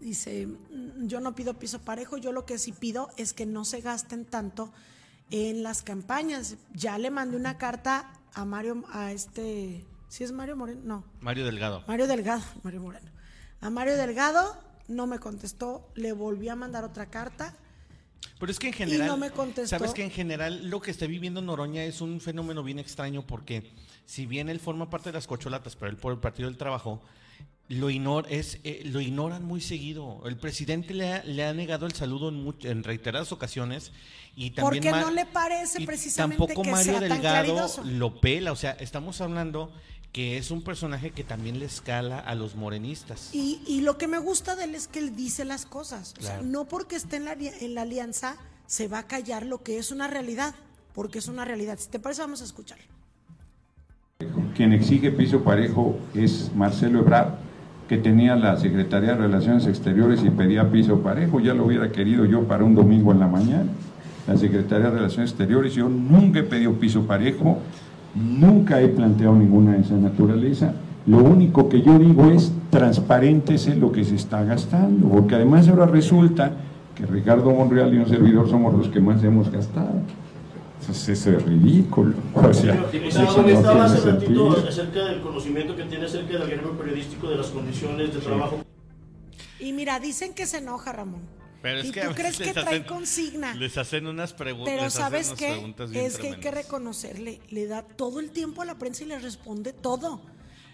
dice, 0.00 0.46
"Mm, 0.46 1.06
yo 1.06 1.20
no 1.20 1.34
pido 1.34 1.58
piso 1.58 1.80
parejo, 1.80 2.16
yo 2.16 2.32
lo 2.32 2.46
que 2.46 2.58
sí 2.58 2.72
pido 2.72 3.10
es 3.16 3.32
que 3.32 3.46
no 3.46 3.64
se 3.64 3.80
gasten 3.80 4.24
tanto 4.24 4.72
en 5.30 5.62
las 5.62 5.82
campañas. 5.82 6.56
Ya 6.74 6.98
le 6.98 7.10
mandé 7.10 7.36
una 7.36 7.58
carta 7.58 8.12
a 8.34 8.44
Mario, 8.44 8.84
a 8.92 9.12
este, 9.12 9.84
¿sí 10.08 10.24
es 10.24 10.32
Mario 10.32 10.56
Moreno? 10.56 10.80
No, 10.84 11.04
Mario 11.20 11.44
Delgado. 11.44 11.84
Mario 11.86 12.06
Delgado, 12.06 12.42
Mario 12.62 12.80
Moreno. 12.80 13.10
A 13.60 13.70
Mario 13.70 13.96
Delgado 13.96 14.56
no 14.88 15.06
me 15.06 15.18
contestó, 15.18 15.88
le 15.94 16.12
volví 16.12 16.48
a 16.48 16.56
mandar 16.56 16.84
otra 16.84 17.06
carta. 17.06 17.56
Pero 18.38 18.52
es 18.52 18.58
que 18.58 18.68
en 18.68 18.72
general, 18.72 19.06
no 19.06 19.16
me 19.16 19.30
contestó. 19.30 19.68
sabes 19.68 19.92
que 19.92 20.02
en 20.02 20.10
general 20.10 20.68
lo 20.68 20.80
que 20.80 20.90
está 20.90 21.06
viviendo 21.06 21.42
Noroña 21.42 21.84
es 21.84 22.00
un 22.00 22.20
fenómeno 22.20 22.62
bien 22.62 22.78
extraño 22.78 23.26
porque 23.26 23.70
si 24.06 24.26
bien 24.26 24.48
él 24.48 24.60
forma 24.60 24.90
parte 24.90 25.10
de 25.10 25.14
las 25.14 25.26
cocholatas, 25.26 25.76
pero 25.76 25.90
él 25.90 25.96
por 25.96 26.12
el 26.12 26.18
Partido 26.18 26.48
del 26.48 26.58
Trabajo 26.58 27.02
lo, 27.70 27.88
ignor, 27.88 28.26
es, 28.28 28.58
eh, 28.64 28.82
lo 28.84 29.00
ignoran 29.00 29.44
muy 29.44 29.60
seguido. 29.62 30.20
El 30.26 30.36
presidente 30.36 30.92
le 30.92 31.12
ha, 31.14 31.24
le 31.24 31.44
ha 31.46 31.54
negado 31.54 31.86
el 31.86 31.92
saludo 31.92 32.28
en, 32.28 32.44
much- 32.44 32.66
en 32.68 32.82
reiteradas 32.84 33.32
ocasiones 33.32 33.92
y 34.36 34.50
también 34.50 34.82
Porque 34.84 35.00
no 35.00 35.10
le 35.10 35.24
parece 35.24 35.86
precisamente 35.86 36.36
tampoco 36.38 36.62
que 36.62 36.70
Mario 36.72 36.84
sea 36.92 37.00
tan 37.00 37.08
Delgado 37.08 37.44
claridoso. 37.44 37.84
lo 37.84 38.20
pela, 38.20 38.52
o 38.52 38.56
sea, 38.56 38.72
estamos 38.72 39.20
hablando 39.22 39.72
que 40.12 40.36
es 40.36 40.50
un 40.50 40.62
personaje 40.62 41.12
que 41.12 41.22
también 41.22 41.60
le 41.60 41.66
escala 41.66 42.18
a 42.18 42.34
los 42.34 42.56
morenistas. 42.56 43.30
Y, 43.32 43.62
y 43.66 43.80
lo 43.82 43.96
que 43.96 44.08
me 44.08 44.18
gusta 44.18 44.56
de 44.56 44.64
él 44.64 44.74
es 44.74 44.88
que 44.88 44.98
él 44.98 45.14
dice 45.14 45.44
las 45.44 45.64
cosas. 45.66 46.14
O 46.18 46.22
sea, 46.22 46.34
Claro. 46.38 46.48
no 46.48 46.64
porque 46.66 46.96
esté 46.96 47.16
en 47.16 47.24
la, 47.26 47.32
en 47.34 47.74
la 47.74 47.82
alianza 47.82 48.36
se 48.66 48.88
va 48.88 48.98
a 48.98 49.06
callar 49.06 49.46
lo 49.46 49.62
que 49.62 49.78
es 49.78 49.92
una 49.92 50.08
realidad, 50.08 50.54
porque 50.94 51.18
es 51.20 51.28
una 51.28 51.44
realidad. 51.44 51.78
Si 51.78 51.88
te 51.88 52.00
parece, 52.00 52.22
vamos 52.22 52.40
a 52.42 52.44
escuchar. 52.44 52.78
Quien 54.56 54.72
exige 54.72 55.12
piso 55.12 55.42
parejo 55.44 55.98
es 56.14 56.50
Marcelo 56.54 56.98
Ebrard, 57.00 57.34
que 57.90 57.98
tenía 57.98 58.36
la 58.36 58.56
Secretaría 58.56 59.14
de 59.14 59.16
Relaciones 59.16 59.66
Exteriores 59.66 60.22
y 60.22 60.30
pedía 60.30 60.70
piso 60.70 61.00
parejo. 61.00 61.40
Ya 61.40 61.54
lo 61.54 61.64
hubiera 61.64 61.90
querido 61.90 62.24
yo 62.24 62.44
para 62.44 62.62
un 62.62 62.76
domingo 62.76 63.10
en 63.10 63.18
la 63.18 63.26
mañana. 63.26 63.66
La 64.28 64.36
Secretaría 64.36 64.90
de 64.90 64.98
Relaciones 64.98 65.30
Exteriores, 65.30 65.74
yo 65.74 65.88
nunca 65.88 66.38
he 66.38 66.44
pedido 66.44 66.72
piso 66.74 67.02
parejo, 67.02 67.58
nunca 68.14 68.80
he 68.80 68.86
planteado 68.86 69.34
ninguna 69.34 69.72
de 69.72 69.80
esa 69.80 69.96
naturaleza. 69.96 70.72
Lo 71.04 71.18
único 71.18 71.68
que 71.68 71.82
yo 71.82 71.98
digo 71.98 72.30
es 72.30 72.52
transparéntese 72.70 73.74
lo 73.74 73.90
que 73.90 74.04
se 74.04 74.14
está 74.14 74.44
gastando, 74.44 75.08
porque 75.08 75.34
además 75.34 75.66
ahora 75.66 75.86
resulta 75.86 76.52
que 76.94 77.06
Ricardo 77.06 77.50
Monreal 77.50 77.92
y 77.92 77.98
un 77.98 78.06
servidor 78.06 78.48
somos 78.48 78.72
los 78.72 78.86
que 78.86 79.00
más 79.00 79.24
hemos 79.24 79.50
gastado. 79.50 79.94
Entonces 80.80 81.08
eso 81.20 81.30
es 81.36 81.42
ridículo. 81.44 82.14
O 82.34 82.52
sea, 82.54 82.74
Diputado, 82.90 83.08
eso 83.08 83.22
no 83.22 83.34
comentaba 83.34 83.84
hace 83.84 83.96
tiene 84.00 84.12
ratito 84.12 84.52
sentido. 84.54 84.68
acerca 84.68 85.04
del 85.04 85.20
conocimiento 85.20 85.76
que 85.76 85.84
tiene 85.84 86.06
acerca 86.06 86.38
del 86.38 86.46
gremio 86.48 86.76
periodístico 86.78 87.28
de 87.28 87.36
las 87.36 87.46
condiciones 87.48 88.14
de 88.14 88.20
trabajo. 88.20 88.64
Y 89.58 89.72
mira, 89.72 90.00
dicen 90.00 90.32
que 90.34 90.46
se 90.46 90.58
enoja 90.58 90.92
Ramón. 90.92 91.20
Pero 91.62 91.80
es 91.80 91.86
¿Y 91.88 91.92
que 91.92 92.00
tú 92.00 92.14
crees 92.14 92.38
que 92.38 92.54
trae 92.54 92.64
hacen- 92.64 92.84
consigna? 92.84 93.54
Les 93.54 93.76
hacen 93.76 94.06
unas 94.06 94.32
preguntas. 94.32 94.74
Pero 94.74 94.88
¿sabes 94.88 95.34
qué? 95.36 95.74
qué? 95.92 96.06
Es 96.06 96.16
que 96.16 96.28
hay 96.28 96.40
que 96.40 96.50
reconocerle, 96.50 97.40
le 97.50 97.66
da 97.66 97.82
todo 97.82 98.18
el 98.20 98.30
tiempo 98.30 98.62
a 98.62 98.64
la 98.64 98.78
prensa 98.78 99.04
y 99.04 99.08
le 99.08 99.18
responde 99.18 99.74
todo. 99.74 100.22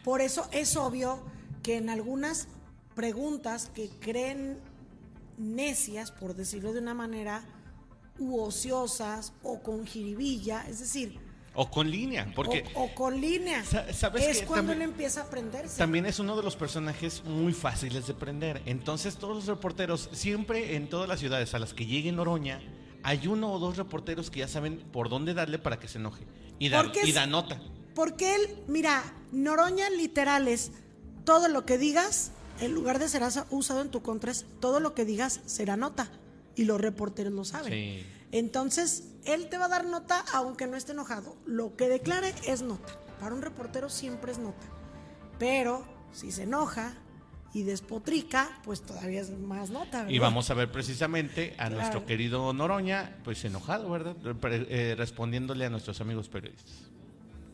Por 0.04 0.20
eso 0.20 0.48
es 0.52 0.76
obvio 0.76 1.18
que 1.64 1.78
en 1.78 1.90
algunas 1.90 2.46
preguntas 2.94 3.72
que 3.74 3.90
creen 3.98 4.58
necias, 5.36 6.12
por 6.12 6.36
decirlo 6.36 6.72
de 6.72 6.78
una 6.78 6.94
manera, 6.94 7.42
u 8.18 8.40
ociosas 8.40 9.32
o 9.42 9.60
con 9.60 9.86
jiribilla, 9.86 10.64
es 10.68 10.80
decir, 10.80 11.18
O 11.58 11.70
con 11.70 11.90
línea, 11.90 12.30
porque 12.36 12.64
o, 12.74 12.82
o 12.84 12.94
con 12.94 13.18
línea, 13.18 13.64
Sa- 13.64 13.90
¿sabes 13.94 14.26
es 14.26 14.42
cuando 14.42 14.72
También- 14.72 14.82
él 14.82 14.88
empieza 14.90 15.22
a 15.22 15.24
aprenderse. 15.24 15.78
también 15.78 16.04
es 16.04 16.18
uno 16.18 16.36
de 16.36 16.42
los 16.42 16.54
personajes 16.54 17.24
muy 17.24 17.54
fáciles 17.54 18.06
de 18.06 18.12
prender. 18.12 18.60
Entonces 18.66 19.16
todos 19.16 19.34
los 19.36 19.46
reporteros, 19.46 20.10
siempre 20.12 20.76
en 20.76 20.88
todas 20.90 21.08
las 21.08 21.18
ciudades 21.20 21.54
a 21.54 21.58
las 21.58 21.72
que 21.72 21.86
llegue 21.86 22.12
Noroña, 22.12 22.60
hay 23.02 23.26
uno 23.26 23.52
o 23.52 23.58
dos 23.58 23.78
reporteros 23.78 24.30
que 24.30 24.40
ya 24.40 24.48
saben 24.48 24.80
por 24.92 25.08
dónde 25.08 25.32
darle 25.32 25.58
para 25.58 25.78
que 25.78 25.88
se 25.88 25.96
enoje. 25.96 26.26
Y 26.58 26.68
da, 26.68 26.82
Porque 26.82 27.00
y 27.04 27.12
da 27.12 27.26
nota. 27.26 27.58
Porque 27.94 28.34
él, 28.34 28.42
mira, 28.68 29.02
Noroña 29.32 29.88
literal 29.88 30.48
es 30.48 30.72
todo 31.24 31.48
lo 31.48 31.64
que 31.64 31.78
digas, 31.78 32.32
en 32.60 32.72
lugar 32.74 32.98
de 32.98 33.08
ser 33.08 33.22
usado 33.48 33.80
en 33.80 33.90
tu 33.90 34.02
contra, 34.02 34.30
es 34.30 34.44
todo 34.60 34.78
lo 34.80 34.94
que 34.94 35.06
digas 35.06 35.40
será 35.46 35.78
nota. 35.78 36.10
Y 36.56 36.64
los 36.64 36.80
reporteros 36.80 37.32
lo 37.32 37.44
saben. 37.44 37.72
Sí. 37.72 38.04
Entonces, 38.32 39.12
él 39.24 39.48
te 39.48 39.56
va 39.58 39.66
a 39.66 39.68
dar 39.68 39.84
nota 39.86 40.24
aunque 40.32 40.66
no 40.66 40.76
esté 40.76 40.92
enojado. 40.92 41.36
Lo 41.46 41.76
que 41.76 41.88
declare 41.88 42.34
es 42.46 42.62
nota. 42.62 42.98
Para 43.20 43.34
un 43.34 43.42
reportero 43.42 43.88
siempre 43.88 44.32
es 44.32 44.38
nota. 44.38 44.66
Pero 45.38 45.84
si 46.12 46.32
se 46.32 46.42
enoja 46.44 46.94
y 47.54 47.62
despotrica, 47.62 48.60
pues 48.64 48.82
todavía 48.82 49.20
es 49.20 49.30
más 49.30 49.70
nota. 49.70 50.06
Y 50.10 50.18
vamos 50.18 50.50
a 50.50 50.54
ver 50.54 50.70
precisamente 50.70 51.52
a 51.54 51.66
Claro. 51.66 51.76
nuestro 51.76 52.04
querido 52.06 52.52
Noroña, 52.52 53.16
pues 53.24 53.44
enojado, 53.44 53.88
¿verdad? 53.90 54.16
Eh, 54.44 54.94
respondiéndole 54.98 55.64
a 55.64 55.70
nuestros 55.70 56.00
amigos 56.00 56.28
periodistas. 56.28 56.90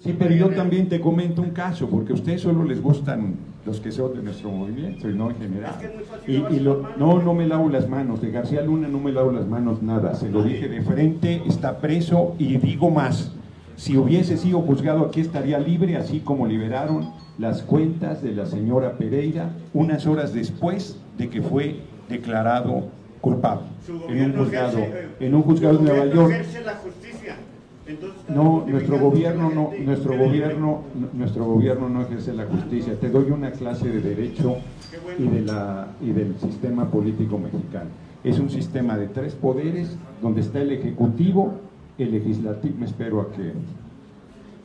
Sí, 0.03 0.15
pero 0.19 0.35
yo 0.35 0.51
también 0.51 0.89
te 0.89 1.01
comento 1.01 1.43
un 1.43 1.51
caso, 1.51 1.89
porque 1.89 2.13
a 2.13 2.15
ustedes 2.17 2.41
solo 2.41 2.65
les 2.65 2.83
gustan 2.83 3.35
los 3.65 3.81
que 3.81 3.93
son 3.93 4.15
de 4.17 4.23
nuestro 4.23 4.51
movimiento 4.51 5.09
y 5.09 5.15
no 5.15 5.31
en 5.31 5.37
general. 5.37 5.75
Y, 6.27 6.57
y 6.57 6.61
lo- 6.61 6.89
no, 6.99 7.23
no 7.23 7.35
me 7.35 7.47
lavo 7.47 7.69
las 7.69 7.89
manos, 7.89 8.21
de 8.21 8.31
García 8.33 8.63
Luna 8.63 8.89
no 8.89 8.99
me 8.99 9.13
lavo 9.13 9.31
las 9.31 9.47
manos 9.47 9.81
nada, 9.83 10.15
se 10.15 10.29
lo 10.29 10.43
dije 10.43 10.69
de 10.69 10.83
frente, 10.83 11.43
está 11.47 11.79
preso 11.79 12.35
y 12.39 12.57
digo 12.57 12.91
más, 12.91 13.31
si 13.77 13.97
hubiese 13.97 14.37
sido 14.37 14.61
juzgado 14.63 15.05
aquí 15.07 15.21
estaría 15.21 15.59
libre, 15.61 15.97
así 15.97 16.19
como 16.21 16.47
liberaron 16.49 17.11
las 17.39 17.63
cuentas 17.63 18.23
de 18.23 18.33
la 18.33 18.47
señora 18.47 18.99
Pereira 18.99 19.51
unas 19.73 20.07
horas 20.07 20.35
después 20.35 20.99
de 21.17 21.29
que 21.29 21.43
fue 21.43 21.77
declarado 22.09 22.89
culpable 23.21 23.67
en 24.09 24.19
un 24.25 24.33
juzgado, 24.37 24.79
en 25.21 25.35
un 25.37 25.43
juzgado 25.43 25.79
de 25.79 25.85
Nueva 25.85 26.07
York. 26.13 26.33
No, 28.29 28.65
nuestro 28.67 28.99
gobierno 28.99 29.51
no, 29.51 29.71
nuestro 29.85 30.17
gobierno, 30.17 30.83
nuestro 31.13 31.45
gobierno 31.45 31.89
no 31.89 32.03
ejerce 32.03 32.33
la 32.33 32.47
justicia. 32.47 32.99
Te 32.99 33.11
doy 33.11 33.31
una 33.31 33.51
clase 33.51 33.89
de 33.89 34.01
derecho 34.01 34.57
y 35.19 35.25
de 35.25 35.41
la 35.41 35.89
y 36.01 36.13
del 36.13 36.39
sistema 36.39 36.89
político 36.91 37.39
mexicano. 37.39 37.91
Es 38.23 38.39
un 38.39 38.51
sistema 38.51 38.97
de 38.97 39.09
tres 39.09 39.35
poderes 39.35 39.97
donde 40.21 40.43
está 40.43 40.61
el 40.61 40.71
ejecutivo, 40.71 41.55
el 41.99 42.13
legislativo, 42.13 42.75
me 42.79 42.87
espero 42.87 43.21
a 43.21 43.33
que 43.33 43.53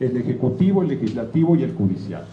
el 0.04 0.16
ejecutivo, 0.16 0.82
el 0.82 0.88
legislativo 0.88 1.56
y 1.56 1.64
el 1.64 1.74
judicial. 1.74 2.24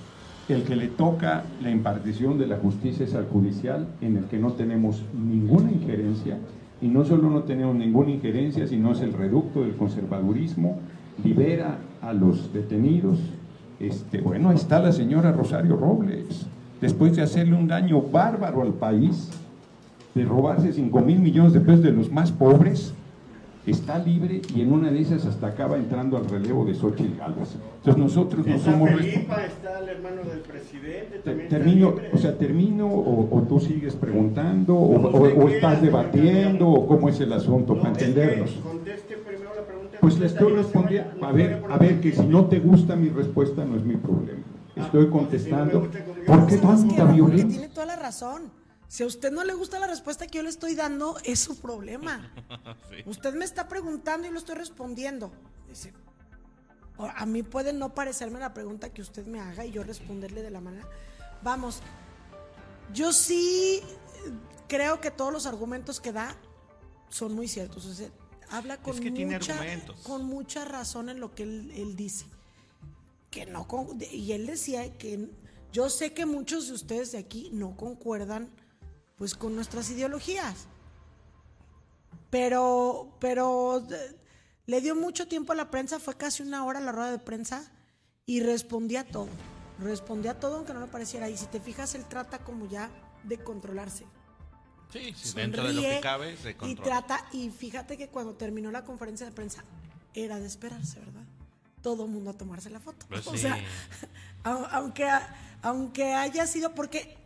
El 0.48 0.64
que 0.64 0.76
le 0.76 0.90
toca 0.90 1.46
la 1.64 1.72
impartición 1.72 2.38
de 2.38 2.46
la 2.46 2.58
justicia 2.58 3.06
es 3.06 3.16
al 3.16 3.26
judicial, 3.26 3.88
en 4.02 4.18
el 4.18 4.26
que 4.26 4.38
no 4.38 4.52
tenemos 4.54 5.02
ninguna 5.14 5.72
injerencia, 5.72 6.38
y 6.82 6.88
no 6.88 7.06
solo 7.06 7.30
no 7.30 7.44
tenemos 7.44 7.76
ninguna 7.76 8.12
injerencia, 8.12 8.68
sino 8.68 8.92
es 8.92 9.02
el 9.02 9.14
reducto 9.14 9.62
del 9.62 9.76
conservadurismo, 9.76 10.80
libera 11.24 11.78
a 12.02 12.14
los 12.14 12.54
detenidos. 12.54 13.20
Este, 13.80 14.22
bueno, 14.22 14.50
ahí 14.50 14.56
está 14.56 14.80
la 14.80 14.92
señora 14.92 15.32
Rosario 15.32 15.76
Robles, 15.76 16.46
después 16.82 17.16
de 17.16 17.24
hacerle 17.24 17.56
un 17.56 17.68
daño 17.68 18.02
bárbaro 18.02 18.62
al 18.62 18.74
país, 18.74 19.32
de 20.14 20.24
robarse 20.24 20.72
5 20.72 21.02
mil 21.02 21.20
millones 21.20 21.54
de 21.54 21.60
pesos 21.60 21.84
de 21.84 21.92
los 21.92 22.12
más 22.12 22.32
pobres, 22.32 22.94
está 23.72 23.98
libre 24.00 24.42
y 24.56 24.62
en 24.62 24.72
una 24.72 24.92
de 24.92 25.02
esas 25.02 25.26
hasta 25.26 25.48
acaba 25.48 25.78
entrando 25.78 26.18
al 26.18 26.26
relevo 26.30 26.66
de 26.66 26.76
Xochitl 26.76 27.18
Gálvez. 27.18 27.56
Entonces 27.78 27.98
nosotros 28.02 28.46
no 28.46 28.58
somos... 28.60 28.90
Felipa, 28.92 29.44
está 29.46 29.80
el 29.80 29.90
hermano 29.90 30.22
del 30.24 30.40
presidente, 30.40 31.18
está 31.18 31.32
Termino, 31.50 31.92
libre. 31.92 32.10
o 32.14 32.18
sea, 32.18 32.38
termino 32.38 32.88
o, 32.88 33.28
o 33.38 33.42
tú 33.44 33.60
sigues 33.60 33.96
preguntando 33.96 34.76
o, 34.76 35.22
quiera, 35.22 35.56
estás 35.56 35.82
debatiendo 35.82 36.68
o 36.70 36.88
cómo 36.88 37.10
es 37.10 37.20
el 37.20 37.34
asunto 37.34 37.76
No, 37.76 37.82
para 37.82 37.92
es 37.94 37.98
que 37.98 38.06
entendernos. 38.06 38.52
conteste 38.64 39.18
primero 39.18 39.50
la 39.56 39.62
pregunta. 39.66 39.98
Pues 40.02 40.20
le 40.20 40.26
estoy 40.28 40.54
respondiendo. 40.54 41.26
A 41.26 41.32
ver, 41.32 41.64
a 41.70 41.78
ver, 41.78 42.00
que 42.02 42.12
si 42.12 42.24
no 42.26 42.46
te 42.46 42.60
gusta 42.60 42.96
mi 42.96 43.10
respuesta 43.10 43.66
no 43.66 43.76
es 43.78 43.84
mi 43.84 43.96
problema. 43.96 44.40
Estoy 44.76 45.08
contestando. 45.08 45.84
yo. 45.84 46.26
¿Por 46.28 46.48
qué 46.48 46.58
¿Sabes 46.58 46.84
qué, 46.84 46.88
tanta 46.96 47.06
violencia? 47.14 47.48
tiene 47.60 47.70
toda 47.74 47.86
la 47.88 47.96
razón. 47.96 48.44
Si 48.88 49.04
a 49.04 49.08
usted 49.08 49.32
no 49.32 49.44
le 49.44 49.54
gusta 49.54 49.80
la 49.80 49.88
respuesta 49.88 50.28
que 50.28 50.38
yo 50.38 50.44
le 50.44 50.50
estoy 50.50 50.76
dando, 50.76 51.18
es 51.24 51.40
su 51.40 51.60
problema. 51.60 52.32
Usted 53.06 53.34
me 53.34 53.44
está 53.46 53.68
preguntando 53.68 54.28
y 54.28 54.32
lo 54.32 54.38
estoy 54.40 54.56
respondiendo. 54.56 55.32
Dice, 55.68 55.92
a 56.98 57.26
mí 57.26 57.44
puede 57.44 57.74
no 57.74 57.94
parecerme 57.94 58.40
la 58.40 58.54
pregunta 58.54 58.94
que 58.94 59.02
usted 59.02 59.26
me 59.26 59.40
haga 59.40 59.66
y 59.66 59.72
yo 59.72 59.84
responderle 59.84 60.42
de 60.44 60.52
la 60.52 60.62
manera. 60.62 60.88
Vamos, 61.42 61.82
yo 62.94 63.12
sí 63.12 63.82
eh, 63.84 64.32
creo 64.68 65.02
que 65.02 65.12
todos 65.12 65.34
los 65.34 65.46
argumentos 65.46 66.00
que 66.00 66.12
da 66.14 66.36
son 67.10 67.34
muy 67.34 67.48
ciertos. 67.48 67.86
O 67.86 67.94
sea, 67.94 68.10
habla 68.52 68.78
con, 68.82 68.94
Es 68.96 69.02
que 69.02 69.12
tiene 69.12 69.34
mucha, 69.40 69.54
argumentos. 69.56 70.00
con 70.02 70.24
mucha 70.26 70.64
razón 70.64 71.10
en 71.10 71.20
lo 71.20 71.34
que 71.34 71.44
él, 71.44 71.72
él 71.76 71.96
dice. 71.96 72.26
Que 73.32 73.46
no 73.48 73.68
con- 73.68 73.98
y 74.12 74.32
él 74.32 74.46
decía 74.46 74.96
que 74.98 75.28
yo 75.74 75.90
sé 75.90 76.14
que 76.14 76.26
muchos 76.26 76.68
de 76.68 76.74
ustedes 76.76 77.12
de 77.12 77.18
aquí 77.18 77.50
no 77.52 77.76
concuerdan 77.76 78.50
pues 79.18 79.36
con 79.36 79.56
nuestras 79.56 79.90
ideologías. 79.90 80.68
Pero, 82.30 83.16
pero 83.20 83.86
le 84.66 84.82
dio 84.82 84.96
mucho 84.96 85.28
tiempo 85.28 85.54
a 85.54 85.56
la 85.56 85.70
prensa, 85.72 86.00
fue 86.00 86.16
casi 86.16 86.44
una 86.44 86.66
hora 86.66 86.80
la 86.80 86.92
rueda 86.92 87.12
de 87.12 87.20
prensa 87.20 87.72
y 88.26 88.42
respondía 88.42 89.06
todo. 89.06 89.30
Respondía 89.80 90.40
todo 90.40 90.58
aunque 90.58 90.74
no 90.74 90.82
le 90.82 90.88
pareciera. 90.88 91.30
Y 91.30 91.38
si 91.38 91.46
te 91.48 91.60
fijas, 91.60 91.96
él 91.96 92.06
trata 92.06 92.40
como 92.40 92.68
ya 92.68 92.90
de 93.24 93.38
controlarse. 93.38 94.06
Sí, 94.92 95.14
sí 95.16 95.34
dentro 95.36 95.68
de 95.68 95.74
lo 95.74 95.82
que 95.82 96.00
cabe 96.02 96.38
se 96.38 96.56
controla. 96.56 96.72
Y 96.72 96.76
trata, 96.76 97.26
y 97.32 97.50
fíjate 97.50 97.98
que 97.98 98.08
cuando 98.10 98.36
terminó 98.36 98.72
la 98.72 98.86
conferencia 98.86 99.26
de 99.26 99.32
prensa, 99.32 99.64
era 100.14 100.40
de 100.40 100.48
esperarse, 100.48 101.00
¿verdad? 101.00 101.24
Todo 101.82 102.06
el 102.06 102.12
mundo 102.12 102.32
a 102.32 102.34
tomarse 102.34 102.70
la 102.70 102.80
foto. 102.80 103.06
Pues 103.10 103.28
o 103.28 103.32
sí. 103.32 103.40
sea, 103.40 103.58
aunque, 104.44 105.08
aunque 105.62 106.14
haya 106.14 106.48
sido, 106.48 106.74
porque 106.74 107.18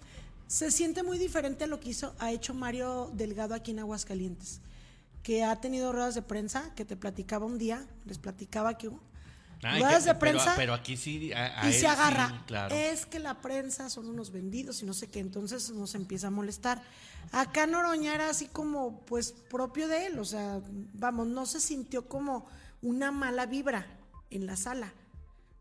se 0.50 0.72
siente 0.72 1.04
muy 1.04 1.20
diferente 1.20 1.66
a 1.66 1.68
lo 1.68 1.80
que 1.80 1.90
hizo, 1.90 2.16
ha 2.18 2.32
hecho 2.32 2.56
Mario 2.56 3.12
Delgado 3.14 3.54
aquí 3.54 3.70
en 3.70 3.78
Aguascalientes, 3.80 4.62
que 5.22 5.44
ha 5.44 5.62
tenido 5.62 5.92
ruedas 5.94 6.16
de 6.16 6.24
prensa, 6.24 6.74
que 6.76 6.86
te 6.86 6.96
platicaba 6.98 7.46
un 7.46 7.60
día, 7.60 7.86
les 8.06 8.18
platicaba 8.18 8.76
que 8.76 8.90
Ay, 9.62 9.80
ruedas 9.84 10.06
que- 10.06 10.10
de 10.10 10.16
prensa 10.16 10.44
Pero, 10.46 10.56
pero 10.56 10.74
aquí 10.74 10.98
sí. 10.98 11.32
A, 11.34 11.62
a 11.62 11.70
y 11.70 11.74
se 11.74 11.86
agarra. 11.86 12.30
sí, 12.30 12.36
claro. 12.48 12.74
Es 12.74 13.06
que 13.06 13.20
la 13.20 13.42
prensa 13.42 13.92
son 13.92 14.08
unos 14.10 14.32
vendidos 14.32 14.82
y 14.82 14.86
no 14.88 14.94
sé 14.96 15.08
qué, 15.08 15.20
entonces 15.20 15.70
nos 15.70 15.94
empieza 15.94 16.28
a 16.28 16.32
molestar. 16.32 16.82
Acá 17.32 17.68
Noroña 17.68 18.16
era 18.16 18.30
así 18.30 18.48
como, 18.48 19.02
pues, 19.06 19.34
propio 19.52 19.88
de 19.88 20.08
él, 20.08 20.18
o 20.18 20.26
sea, 20.26 20.62
vamos, 20.94 21.28
no 21.28 21.46
se 21.46 21.60
sintió 21.60 22.08
como 22.10 22.48
una 22.82 23.12
mala 23.12 23.46
vibra 23.46 23.86
en 24.32 24.48
la 24.48 24.56
sala. 24.56 24.94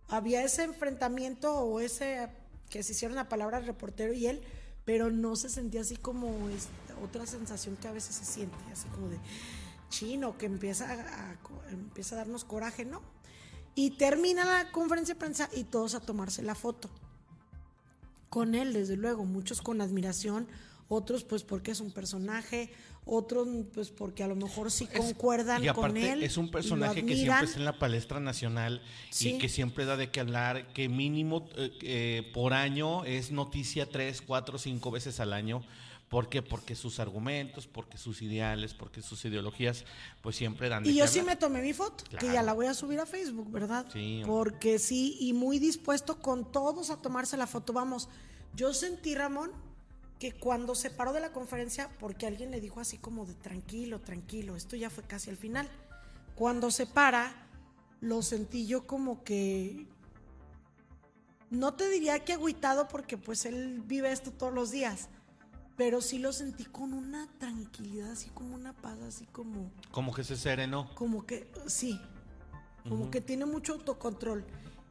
Había 0.08 0.42
ese 0.44 0.62
enfrentamiento 0.62 1.52
o 1.58 1.80
ese 1.80 2.30
que 2.70 2.82
se 2.82 2.92
hicieron 2.92 3.16
la 3.16 3.28
palabra 3.28 3.58
el 3.58 3.66
reportero 3.66 4.14
y 4.14 4.26
él, 4.28 4.40
pero 4.88 5.10
no 5.10 5.36
se 5.36 5.50
sentía 5.50 5.82
así 5.82 5.98
como 5.98 6.34
otra 7.04 7.26
sensación 7.26 7.76
que 7.76 7.88
a 7.88 7.92
veces 7.92 8.14
se 8.14 8.24
siente, 8.24 8.56
así 8.72 8.88
como 8.88 9.10
de 9.10 9.18
chino, 9.90 10.38
que 10.38 10.46
empieza 10.46 10.90
a- 10.90 11.36
empieza 11.70 12.14
a 12.14 12.18
darnos 12.20 12.44
coraje, 12.44 12.86
¿no? 12.86 13.02
Y 13.74 13.90
termina 13.98 14.46
la 14.46 14.72
conferencia 14.72 15.12
de 15.14 15.18
prensa 15.20 15.50
y 15.54 15.64
todos 15.64 15.94
a 15.94 16.00
tomarse 16.00 16.40
la 16.40 16.54
foto. 16.54 16.88
Con 18.30 18.54
él, 18.54 18.72
desde 18.72 18.96
luego, 18.96 19.26
muchos 19.26 19.60
con 19.60 19.82
admiración, 19.82 20.48
otros 20.88 21.22
pues 21.22 21.42
porque 21.44 21.72
es 21.72 21.80
un 21.80 21.92
personaje, 21.92 22.70
otros 23.08 23.48
pues 23.74 23.90
porque 23.90 24.22
a 24.22 24.28
lo 24.28 24.36
mejor 24.36 24.70
sí 24.70 24.86
concuerdan 24.86 25.64
y 25.64 25.68
con 25.68 25.86
aparte 25.86 26.12
él. 26.12 26.22
es 26.22 26.36
un 26.36 26.50
personaje 26.50 27.04
que 27.04 27.16
siempre 27.16 27.46
está 27.46 27.58
en 27.58 27.64
la 27.64 27.78
palestra 27.78 28.20
nacional 28.20 28.82
Sí. 29.10 29.30
y 29.30 29.38
que 29.38 29.48
siempre 29.48 29.84
da 29.84 29.96
de 29.96 30.10
qué 30.10 30.20
hablar, 30.20 30.72
que 30.74 30.88
mínimo 30.88 31.48
eh, 31.56 31.72
eh, 31.82 32.30
por 32.34 32.52
año 32.52 33.04
es 33.04 33.32
noticia 33.32 33.88
tres, 33.88 34.22
cuatro, 34.22 34.58
cinco 34.58 34.90
veces 34.90 35.20
al 35.20 35.32
año. 35.32 35.62
¿Por 36.08 36.30
qué? 36.30 36.40
Porque 36.40 36.74
sus 36.74 37.00
argumentos, 37.00 37.66
porque 37.66 37.98
sus 37.98 38.22
ideales, 38.22 38.72
porque 38.72 39.02
sus 39.02 39.22
ideologías, 39.26 39.84
pues 40.22 40.36
siempre 40.36 40.70
dan 40.70 40.82
de 40.82 40.90
Y 40.90 40.94
yo 40.94 41.06
sí 41.06 41.20
me 41.20 41.36
tomé 41.36 41.60
mi 41.60 41.74
foto, 41.74 42.04
que 42.18 42.32
ya 42.32 42.42
la 42.42 42.54
voy 42.54 42.64
a 42.66 42.72
subir 42.72 42.98
a 42.98 43.04
Facebook, 43.04 43.50
¿verdad? 43.50 43.84
Sí. 43.92 44.22
Porque 44.24 44.78
sí, 44.78 45.18
y 45.20 45.34
muy 45.34 45.58
dispuesto 45.58 46.18
con 46.18 46.50
todos 46.50 46.88
a 46.88 46.96
tomarse 46.96 47.36
la 47.36 47.46
foto. 47.46 47.74
Vamos, 47.74 48.08
yo 48.54 48.72
sentí, 48.72 49.14
Ramón, 49.14 49.50
que 50.18 50.32
cuando 50.32 50.74
se 50.74 50.90
paró 50.90 51.12
de 51.12 51.20
la 51.20 51.30
conferencia, 51.32 51.88
porque 52.00 52.26
alguien 52.26 52.50
le 52.50 52.60
dijo 52.60 52.80
así 52.80 52.98
como 52.98 53.24
de 53.24 53.34
tranquilo, 53.34 54.00
tranquilo, 54.00 54.56
esto 54.56 54.74
ya 54.76 54.90
fue 54.90 55.04
casi 55.04 55.30
al 55.30 55.36
final. 55.36 55.68
Cuando 56.34 56.70
se 56.70 56.86
para, 56.86 57.32
lo 58.00 58.22
sentí 58.22 58.66
yo 58.66 58.86
como 58.86 59.22
que... 59.24 59.86
No 61.50 61.74
te 61.74 61.88
diría 61.88 62.24
que 62.24 62.34
agüitado 62.34 62.88
porque 62.88 63.16
pues 63.16 63.46
él 63.46 63.82
vive 63.86 64.12
esto 64.12 64.32
todos 64.32 64.52
los 64.52 64.70
días, 64.70 65.08
pero 65.76 66.02
sí 66.02 66.18
lo 66.18 66.32
sentí 66.32 66.64
con 66.64 66.92
una 66.92 67.26
tranquilidad, 67.38 68.10
así 68.10 68.28
como 68.30 68.54
una 68.54 68.74
paz, 68.74 68.98
así 69.00 69.24
como 69.26 69.70
Como 69.90 70.12
que 70.12 70.24
se 70.24 70.36
serenó. 70.36 70.94
como 70.94 71.24
que 71.24 71.50
sí, 71.66 71.98
como 72.82 73.02
Ujú. 73.04 73.10
que 73.10 73.20
tiene 73.22 73.46
mucho 73.46 73.74
autocontrol 73.74 74.44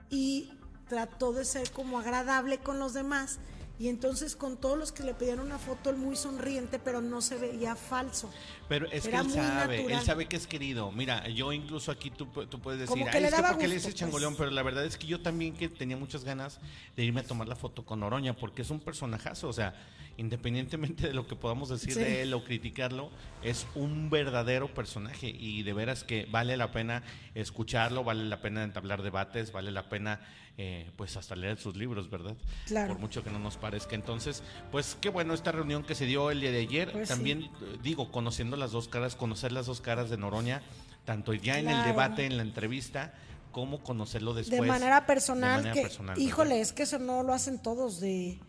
y 0.10 0.52
trató 0.88 1.32
de 1.34 1.46
ser 1.46 1.70
como 1.72 2.00
agradable 2.00 2.58
con 2.60 2.80
los 2.80 2.94
demás 2.94 3.38
y 3.80 3.90
entonces 3.90 4.36
con 4.36 4.58
todos 4.58 4.78
los 4.78 4.92
que 4.92 5.04
le 5.04 5.14
pedían 5.14 5.40
una 5.40 5.60
foto 5.60 5.90
él 5.90 5.98
muy 5.98 6.16
sonriente 6.16 6.80
pero 6.80 7.02
no 7.02 7.22
se 7.22 7.38
veía 7.38 7.76
falso. 7.76 8.30
Pero 8.70 8.86
es 8.92 9.06
Era 9.06 9.22
que 9.22 9.28
él 9.28 9.32
sabe, 9.34 9.78
natural. 9.78 10.00
él 10.00 10.06
sabe 10.06 10.26
que 10.26 10.36
es 10.36 10.46
querido. 10.48 10.92
Mira, 10.92 11.28
yo 11.30 11.54
incluso 11.54 11.92
aquí 11.92 12.10
tú, 12.12 12.26
tú 12.26 12.60
puedes 12.60 12.80
decir, 12.82 12.92
Como 12.92 13.06
que 13.06 13.12
"Ay, 13.18 13.22
le 13.22 13.28
es 13.30 13.34
que 13.36 13.42
porque 13.42 13.68
le 13.68 13.76
gusto, 13.76 13.88
dices 13.90 13.96
changoleón, 13.96 14.34
pues. 14.34 14.40
pero 14.46 14.52
la 14.52 14.64
verdad 14.64 14.86
es 14.86 14.98
que 14.98 15.08
yo 15.08 15.22
también 15.22 15.54
que 15.54 15.70
tenía 15.70 15.96
muchas 15.96 16.24
ganas 16.24 16.60
de 16.96 17.04
irme 17.06 17.22
a 17.22 17.24
tomar 17.24 17.48
la 17.48 17.56
foto 17.56 17.86
con 17.86 18.04
Oroña, 18.04 18.34
porque 18.34 18.64
es 18.64 18.70
un 18.70 18.80
personajazo, 18.82 19.48
o 19.48 19.54
sea, 19.54 19.74
independientemente 20.18 21.08
de 21.08 21.14
lo 21.14 21.28
que 21.28 21.36
podamos 21.36 21.70
decir 21.70 21.94
Sí. 21.94 22.00
de 22.00 22.24
él 22.24 22.34
o 22.34 22.44
criticarlo, 22.44 23.10
es 23.44 23.68
un 23.76 24.10
verdadero 24.10 24.68
personaje 24.74 25.28
y 25.30 25.64
de 25.64 25.74
veras 25.74 26.04
que 26.04 26.26
vale 26.30 26.58
la 26.58 26.72
pena 26.72 27.04
escucharlo, 27.36 28.04
vale 28.04 28.26
la 28.26 28.42
pena 28.42 28.64
entablar 28.64 29.02
debates, 29.04 29.52
vale 29.52 29.72
la 29.72 29.88
pena 29.90 30.20
eh, 30.60 30.90
pues 30.96 31.16
hasta 31.18 31.36
leer 31.36 31.60
sus 31.60 31.76
libros, 31.76 32.10
¿verdad? 32.10 32.36
Claro. 32.66 32.94
Por 32.94 32.98
mucho 33.00 33.24
que 33.24 33.30
no 33.30 33.38
nos 33.38 33.58
parezca. 33.58 33.94
Entonces, 33.94 34.42
pues 34.72 34.98
qué 35.00 35.10
bueno 35.10 35.36
esta 35.36 35.52
reunión 35.52 35.84
que 35.84 35.94
se 35.94 36.08
dio 36.08 36.32
el 36.32 36.42
día 36.42 36.50
de 36.52 36.62
ayer, 36.62 36.92
Pues 36.92 37.10
también 37.10 37.48
digo, 37.84 38.12
conociendo 38.12 38.57
las 38.58 38.72
dos 38.72 38.88
caras, 38.88 39.16
conocer 39.16 39.52
las 39.52 39.66
dos 39.68 39.82
caras 39.82 40.10
de 40.10 40.18
Noroña, 40.18 40.62
tanto 41.06 41.34
ya 41.34 41.60
en 41.60 41.70
el 41.70 41.84
debate, 41.84 42.26
en 42.26 42.36
la 42.38 42.44
entrevista, 42.44 43.14
como 43.52 43.82
conocerlo 43.82 44.34
después. 44.34 44.60
de 44.62 44.68
manera 44.68 45.06
personal, 45.06 45.52
de 45.64 45.70
manera 45.70 45.74
que, 45.74 45.82
personal, 45.82 46.20
híjole, 46.20 46.50
¿verdad? 46.50 46.62
es 46.62 46.74
que 46.74 46.84
eso 46.84 47.00
no 47.00 47.24
lo 47.24 47.34
hacen 47.34 47.60
todos 47.60 48.00
de, 48.00 48.40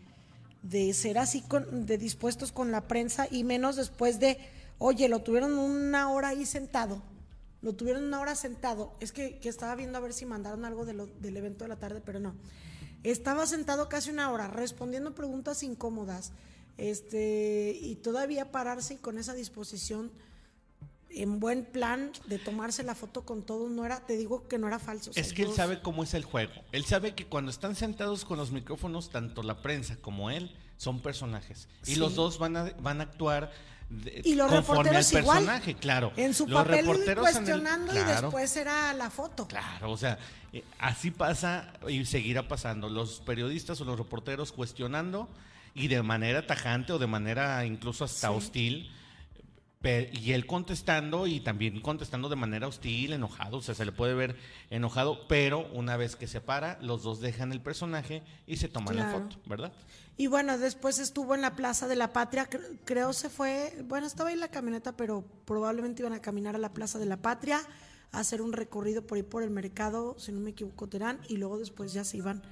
de 0.61 0.93
ser 0.93 1.17
así 1.17 1.41
con, 1.41 1.85
de 1.85 1.97
dispuestos 1.97 2.51
con 2.51 2.71
la 2.71 2.81
prensa 2.87 3.27
y 3.31 3.43
menos 3.43 3.75
después 3.77 4.19
de, 4.19 4.37
oye, 4.77 5.07
lo 5.09 5.21
tuvieron 5.21 5.57
una 5.57 6.11
hora 6.11 6.29
ahí 6.29 6.45
sentado, 6.45 7.01
lo 7.61 7.73
tuvieron 7.73 8.03
una 8.03 8.19
hora 8.19 8.35
sentado, 8.35 8.93
es 8.99 9.11
que, 9.11 9.39
que 9.39 9.49
estaba 9.49 9.73
viendo 9.75 9.97
a 9.97 10.01
ver 10.01 10.13
si 10.13 10.25
mandaron 10.25 10.63
algo 10.65 10.85
de 10.85 10.93
lo- 10.93 11.07
del 11.07 11.37
evento 11.37 11.63
de 11.65 11.69
la 11.69 11.77
tarde, 11.77 12.01
pero 12.05 12.19
no, 12.19 12.35
estaba 13.03 13.45
sentado 13.47 13.87
casi 13.89 14.09
una 14.11 14.29
hora 14.31 14.47
respondiendo 14.47 15.15
preguntas 15.15 15.63
incómodas, 15.63 16.33
este, 16.79 17.77
y 17.81 17.95
todavía 17.97 18.51
pararse 18.51 18.95
y 18.95 18.97
con 18.97 19.17
esa 19.17 19.33
disposición 19.33 20.11
en 21.11 21.39
buen 21.39 21.65
plan 21.65 22.11
de 22.27 22.37
tomarse 22.37 22.83
la 22.83 22.93
foto 22.93 23.23
con 23.25 23.41
todos, 23.43 23.69
no 23.71 23.83
era, 23.85 24.05
te 24.05 24.15
digo 24.15 24.47
que 24.47 24.57
no 24.59 24.67
era 24.67 24.77
falso. 24.77 25.09
o 25.09 25.13
sea, 25.13 25.23
Es 25.23 25.33
que 25.33 25.41
él 25.41 25.51
sabe 25.53 25.81
cómo 25.81 26.03
es 26.03 26.13
el 26.13 26.23
juego. 26.23 26.53
Él 26.71 26.85
sabe 26.85 27.15
que 27.15 27.25
cuando 27.25 27.49
están 27.49 27.75
sentados 27.75 28.25
con 28.25 28.37
los 28.37 28.51
micrófonos, 28.51 29.09
tanto 29.09 29.41
la 29.41 29.61
prensa 29.61 29.95
como 29.97 30.29
él 30.29 30.55
son 30.77 31.01
personajes. 31.01 31.67
Y 31.85 31.93
Sí. 31.93 31.95
los 31.95 32.13
dos 32.15 32.37
van 32.37 32.55
a, 32.57 32.63
van 32.79 33.01
a 33.01 33.05
actuar 33.05 33.51
de- 33.89 34.21
Y 34.23 34.35
los 34.35 34.51
conforme 34.51 34.89
al 34.89 34.95
reporteros 34.97 35.13
igual. 35.13 35.37
personaje, 35.39 35.73
claro. 35.73 36.13
En 36.15 36.35
su 36.35 36.45
los 36.47 36.61
papel 36.63 36.85
reporteros 36.85 37.27
en 37.27 37.27
el- 37.27 37.33
cuestionando 37.43 37.93
y 37.99 38.03
después 38.03 38.55
era 38.55 38.93
la 38.93 39.09
foto. 39.09 39.47
Claro, 39.47 39.91
o 39.91 39.97
sea, 39.97 40.19
eh, 40.53 40.63
así 40.77 41.09
pasa 41.09 41.73
y 41.87 42.05
seguirá 42.05 42.47
pasando. 42.47 42.87
Los 42.87 43.19
periodistas 43.21 43.81
o 43.81 43.85
los 43.85 43.97
reporteros 43.97 44.51
cuestionando 44.51 45.27
y 45.79 45.87
de 45.87 46.03
manera 46.03 46.45
tajante 46.45 46.93
o 46.93 46.99
de 46.99 47.07
manera 47.07 47.65
incluso 47.65 48.03
hasta 48.03 48.27
Sí. 48.29 48.33
hostil. 48.35 48.91
pe- 49.81 50.11
Y 50.13 50.33
él 50.33 50.45
contestando 50.45 51.25
y 51.25 51.39
también 51.39 51.79
contestando 51.79 52.27
de 52.27 52.35
manera 52.35 52.67
hostil, 52.67 53.13
enojado, 53.13 53.57
o 53.57 53.61
sea, 53.61 53.73
se 53.73 53.85
le 53.85 53.93
puede 53.93 54.13
ver 54.13 54.35
enojado, 54.69 55.25
pero 55.29 55.69
una 55.71 55.95
vez 55.95 56.17
que 56.17 56.27
se 56.27 56.41
para, 56.41 56.77
los 56.81 57.01
dos 57.01 57.21
dejan 57.21 57.53
el 57.53 57.61
personaje 57.61 58.21
y 58.45 58.57
se 58.57 58.67
toman 58.67 58.97
la 58.97 59.05
foto, 59.05 59.37
¿verdad? 59.45 59.71
Y 60.17 60.27
bueno, 60.27 60.57
después 60.57 60.99
estuvo 60.99 61.33
en 61.33 61.39
la 61.41 61.55
Plaza 61.55 61.87
de 61.87 61.95
la 61.95 62.11
Patria, 62.11 62.49
cre- 62.49 62.77
creo 62.83 63.13
se 63.13 63.29
fue, 63.29 63.73
bueno, 63.87 64.05
estaba 64.05 64.27
ahí 64.27 64.33
en 64.33 64.41
la 64.41 64.49
camioneta, 64.49 64.97
pero 64.97 65.23
probablemente 65.45 66.01
iban 66.01 66.11
a 66.11 66.21
caminar 66.21 66.55
a 66.55 66.59
la 66.59 66.73
Plaza 66.73 66.99
de 66.99 67.05
la 67.05 67.15
Patria, 67.21 67.61
a 68.11 68.19
hacer 68.19 68.41
un 68.41 68.51
recorrido 68.51 69.07
por 69.07 69.15
ahí 69.15 69.23
por 69.23 69.43
el 69.43 69.49
mercado, 69.49 70.17
si 70.19 70.33
no 70.33 70.41
me 70.41 70.49
equivoco, 70.49 70.89
Terán, 70.89 71.21
y 71.29 71.37
luego 71.37 71.57
después 71.57 71.93
ya 71.93 72.03
se 72.03 72.17
iban 72.17 72.43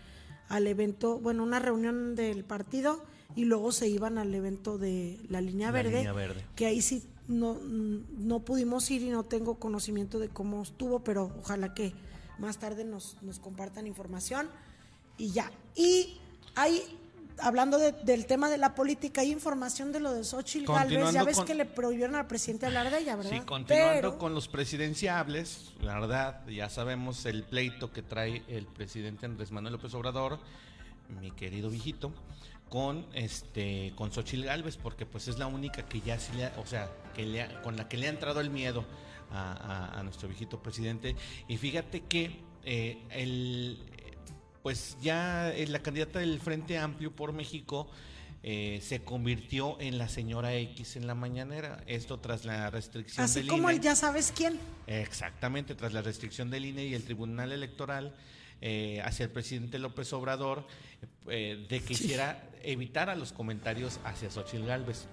al 0.48 0.66
evento, 0.66 1.20
bueno, 1.20 1.44
una 1.44 1.60
reunión 1.60 2.16
del 2.16 2.46
partido, 2.46 3.04
y 3.36 3.46
luego 3.46 3.72
se 3.72 3.88
iban 3.88 4.18
al 4.18 4.34
evento 4.34 4.78
de 4.78 5.20
la 5.30 5.42
línea 5.42 5.68
La 5.68 5.72
verde, 5.74 5.98
línea 5.98 6.14
verde. 6.14 6.44
que 6.56 6.66
ahí 6.66 6.82
sí 6.82 7.04
no, 7.28 7.56
no 7.62 8.40
pudimos 8.40 8.90
ir 8.90 9.02
y 9.04 9.10
no 9.10 9.24
tengo 9.24 9.56
conocimiento 9.56 10.18
de 10.20 10.30
cómo 10.30 10.62
estuvo, 10.64 11.00
pero 11.04 11.32
ojalá 11.40 11.74
que 11.74 11.94
más 12.40 12.58
tarde 12.58 12.84
nos, 12.86 13.18
nos 13.22 13.40
compartan 13.40 13.86
información 13.88 14.48
y 15.18 15.32
ya. 15.32 15.52
Y 15.76 16.18
hay, 16.56 16.82
hablando 17.40 17.78
de- 17.78 17.92
del 17.92 18.26
tema 18.26 18.50
de 18.50 18.58
la 18.58 18.74
política, 18.76 19.22
hay 19.22 19.32
información 19.32 19.92
de 19.92 20.00
lo 20.00 20.14
de 20.14 20.24
Xochitl 20.24 20.72
Galvez. 20.72 21.12
Ya 21.14 21.24
ves 21.24 21.38
con- 21.38 21.46
que 21.46 21.54
le 21.56 21.66
prohibieron 21.66 22.16
al 22.16 22.28
presidente 22.28 22.66
hablar 22.68 22.90
de 22.90 23.00
ella, 23.00 23.16
¿verdad? 23.18 23.32
Sí, 23.32 23.40
continuando 23.42 23.94
Pero- 23.96 24.18
con 24.18 24.34
los 24.34 24.48
presidenciables, 24.48 25.74
la 25.82 26.00
verdad, 26.00 26.48
ya 26.48 26.70
sabemos 26.70 27.26
el 27.26 27.44
pleito 27.44 27.92
que 27.92 28.02
trae 28.04 28.44
el 28.48 28.66
presidente 28.68 29.26
Andrés 29.26 29.52
Manuel 29.52 29.74
López 29.74 29.94
Obrador, 29.96 30.40
mi 31.20 31.32
querido 31.32 31.70
viejito, 31.70 32.12
con 32.70 33.06
este 33.14 33.94
con 33.96 34.12
Xochitl 34.12 34.44
Galvez, 34.46 34.78
porque 34.78 35.06
pues 35.06 35.28
es 35.28 35.38
la 35.40 35.48
única 35.48 35.88
que 35.88 36.02
ya 36.02 36.20
sí 36.20 36.34
le 36.36 36.46
ha- 36.46 36.54
o 36.58 36.66
sea, 36.66 36.90
que 37.16 37.26
le 37.26 37.42
ha- 37.44 37.62
con 37.62 37.78
la 37.78 37.88
que 37.88 37.98
le 37.98 38.08
ha 38.08 38.10
entrado 38.10 38.40
el 38.42 38.50
miedo 38.50 38.86
a, 39.32 39.52
a- 39.94 40.00
a 40.00 40.04
nuestro 40.04 40.28
viejito 40.28 40.62
presidente. 40.62 41.16
Y 41.48 41.58
fíjate 41.58 42.02
que 42.02 42.40
eh, 42.64 42.98
el 43.12 43.80
pues 44.64 44.98
ya 45.02 45.54
eh, 45.54 45.66
la 45.68 45.80
candidata 45.80 46.20
del 46.20 46.40
Frente 46.42 46.78
Amplio 46.78 47.16
por 47.16 47.32
México 47.32 47.88
eh, 48.44 48.80
se 48.84 49.02
convirtió 49.02 49.80
en 49.80 49.98
la 49.98 50.10
señora 50.10 50.54
X 50.56 50.98
en 50.98 51.08
la 51.08 51.16
mañanera. 51.16 51.84
Esto 51.88 52.20
tras 52.20 52.44
la 52.46 52.70
restricción 52.70 53.24
Así 53.26 53.40
del 53.40 53.48
como 53.50 53.70
INE. 53.70 53.78
el 53.78 53.82
ya 53.82 53.96
sabes 53.96 54.34
quién. 54.36 54.60
Exactamente, 54.88 55.74
tras 55.76 55.94
la 55.94 56.02
restricción 56.02 56.50
del 56.50 56.66
INE 56.66 56.86
y 56.86 56.94
el 56.94 57.04
Tribunal 57.04 57.52
Electoral 57.54 58.14
eh, 58.62 59.02
hacia 59.06 59.24
el 59.26 59.30
presidente 59.32 59.80
López 59.80 60.12
Obrador 60.14 60.66
eh, 61.30 61.66
de 61.70 61.80
que 61.82 61.94
hiciera 61.94 62.50
evitar 62.64 63.10
a 63.10 63.16
los 63.16 63.32
comentarios 63.32 64.00
hacia 64.04 64.30
Xochitl 64.30 64.66
Gálvez. 64.66 65.08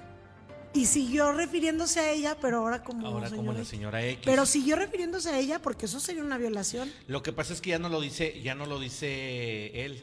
Y 0.73 0.86
siguió 0.86 1.31
refiriéndose 1.31 2.01
a 2.01 2.11
ella, 2.11 2.36
pero 2.41 2.59
ahora 2.59 2.82
como 2.82 3.07
Ahora 3.07 3.31
como 3.31 3.53
la 3.53 3.65
señora 3.65 4.05
X. 4.05 4.23
Pero 4.24 4.45
siguió 4.45 4.74
refiriéndose 4.74 5.31
a 5.31 5.39
ella 5.39 5.61
porque 5.61 5.86
eso 5.86 6.01
sería 6.01 6.24
una 6.24 6.36
violación. 6.36 6.91
Lo 7.07 7.23
que 7.23 7.32
pasa 7.32 7.53
es 7.53 7.61
que 7.61 7.70
ya 7.70 7.78
no 7.78 7.89
lo 7.89 8.01
dice, 8.01 8.41
ya 8.43 8.57
no 8.57 8.66
lo 8.66 8.81
dice 8.81 9.85
él. 9.85 10.03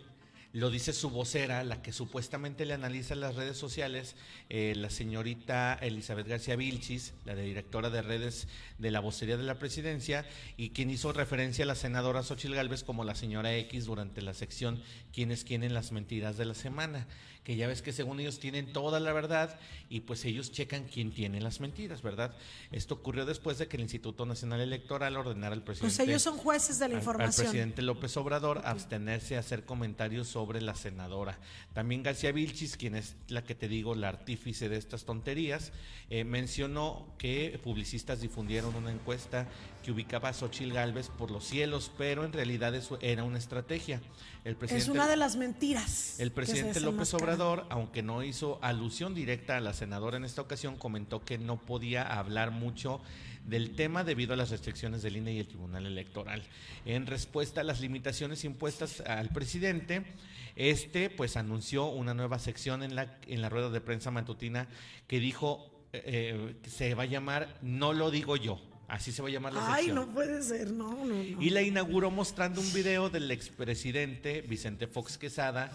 Lo 0.54 0.70
dice 0.70 0.92
su 0.92 1.10
vocera, 1.10 1.64
la 1.64 1.82
que 1.82 1.94
supuestamente 1.94 2.66
le 2.66 2.74
analiza 2.74 3.16
las 3.16 3.36
redes 3.36 3.58
sociales, 3.58 4.18
eh, 4.50 4.74
la 4.76 4.90
señorita 4.90 5.76
Elizabeth 5.82 6.28
García 6.28 6.58
Vilchis, 6.58 7.14
la 7.24 7.36
directora 7.36 7.90
de 7.90 8.02
redes 8.02 8.50
de 8.78 8.92
la 8.92 9.00
vocería 9.00 9.38
de 9.38 9.44
la 9.44 9.60
presidencia, 9.60 10.26
y 10.58 10.72
quien 10.72 10.90
hizo 10.90 11.14
referencia 11.14 11.64
a 11.64 11.68
la 11.68 11.76
senadora 11.76 12.22
Xochil 12.22 12.54
Gálvez 12.54 12.84
como 12.84 13.06
la 13.06 13.16
señora 13.16 13.56
X 13.56 13.86
durante 13.86 14.22
la 14.22 14.34
sección 14.34 14.84
¿Quiénes 15.14 15.46
quieren 15.46 15.74
las 15.74 15.94
mentiras 15.94 16.38
de 16.38 16.46
la 16.46 16.54
semana? 16.54 17.08
Que 17.44 17.56
ya 17.56 17.66
ves 17.68 17.82
que 17.82 17.92
según 17.92 18.20
ellos 18.20 18.40
tienen 18.40 18.72
toda 18.72 19.00
la 19.00 19.14
verdad 19.14 19.60
y 19.90 20.02
pues 20.02 20.24
ellos 20.26 20.52
checan 20.52 20.84
quién 20.86 21.12
tiene 21.12 21.42
las 21.42 21.60
mentiras, 21.60 22.04
¿verdad? 22.04 22.36
Esto 22.72 22.94
ocurrió 22.94 23.26
después 23.26 23.58
de 23.58 23.68
que 23.68 23.78
el 23.78 23.82
Instituto 23.82 24.28
Nacional 24.28 24.62
Electoral 24.62 25.18
ordenara 25.18 25.56
al 25.56 25.64
presidente. 25.64 25.96
Pues 25.96 26.08
ellos 26.08 26.22
son 26.22 26.38
jueces 26.38 26.78
de 26.78 26.88
la 26.88 26.94
al- 26.94 26.98
al 26.98 27.02
información. 27.02 27.46
presidente 27.48 27.82
López 27.82 28.16
Obrador 28.16 28.62
abstenerse 28.64 29.38
a 29.38 29.40
hacer 29.40 29.66
comentarios 29.66 30.28
sobre 30.28 30.62
la 30.62 30.76
senadora. 30.76 31.40
También 31.74 32.04
García 32.04 32.32
Vilchis, 32.32 32.78
quien 32.78 32.94
es 32.94 33.16
la 33.28 33.44
que 33.44 33.56
te 33.56 33.68
digo, 33.68 33.96
la 33.96 34.10
artífice 34.10 34.70
de 34.70 34.78
estas 34.78 35.06
tonterías, 35.06 35.72
eh, 36.12 36.24
mencionó 36.24 37.08
que 37.18 37.60
publicistas 37.64 38.22
difundieron 38.22 38.76
una 38.76 38.92
encuesta 38.92 39.48
que 39.82 39.92
ubicaba 39.92 40.30
a 40.30 40.34
Xochil 40.34 40.74
Gálvez 40.74 41.10
por 41.10 41.32
los 41.32 41.44
cielos, 41.44 41.92
pero 41.98 42.26
en 42.26 42.34
realidad 42.34 42.74
eso 42.76 42.98
era 43.02 43.24
una 43.24 43.38
estrategia. 43.38 44.02
El 44.44 44.58
Es 44.70 44.88
una 44.88 45.08
de 45.08 45.18
las 45.18 45.36
mentiras. 45.36 46.20
el 46.20 46.32
presidente 46.32 46.80
López. 46.80 47.14
Obrador, 47.14 47.66
aunque 47.70 48.02
no 48.02 48.24
hizo 48.24 48.60
alusión 48.62 49.14
directa 49.14 49.58
a 49.58 49.60
la 49.60 49.74
senadora 49.74 50.18
en 50.18 50.26
esta 50.26 50.42
ocasión, 50.42 50.78
comentó 50.78 51.24
que 51.24 51.38
no 51.38 51.58
podía 51.58 52.04
hablar 52.04 52.52
mucho 52.52 53.02
del 53.46 53.76
tema 53.76 54.04
debido 54.04 54.34
a 54.34 54.38
las 54.38 54.50
restricciones 54.50 55.02
del 55.02 55.18
INE 55.18 55.34
y 55.34 55.40
el 55.40 55.48
Tribunal 55.48 55.86
Electoral. 55.86 56.44
En 56.86 57.08
respuesta 57.08 57.62
a 57.62 57.64
las 57.64 57.82
limitaciones 57.82 58.44
impuestas 58.46 59.02
al 59.02 59.30
presidente, 59.30 60.06
este 60.56 61.10
pues 61.10 61.38
anunció 61.38 61.88
una 61.88 62.14
nueva 62.14 62.40
sección 62.40 62.84
en 62.84 62.96
la, 62.96 63.18
en 63.28 63.42
la 63.42 63.50
rueda 63.50 63.70
de 63.70 63.82
prensa 63.82 64.12
matutina 64.12 64.68
que 65.08 65.20
dijo 65.20 65.72
eh, 65.94 66.56
que 66.64 66.70
se 66.70 66.96
va 66.96 67.04
a 67.04 67.08
llamar 67.08 67.58
No 67.62 67.94
lo 67.94 68.12
digo 68.12 68.38
yo. 68.38 68.62
Así 68.92 69.14
se 69.14 69.22
va 69.22 69.30
a 69.30 69.32
llamar 69.32 69.54
la 69.54 69.74
Ay, 69.74 69.86
sección. 69.86 69.96
no 69.96 70.14
puede 70.14 70.44
ser, 70.44 70.70
no, 70.72 70.92
no, 70.94 71.06
no. 71.06 71.42
Y 71.42 71.50
la 71.50 71.62
inauguró 71.62 72.12
mostrando 72.12 72.60
un 72.60 72.74
video 72.74 73.10
del 73.10 73.32
expresidente 73.32 74.42
Vicente 74.42 74.86
Fox 74.86 75.18
Quesada 75.18 75.72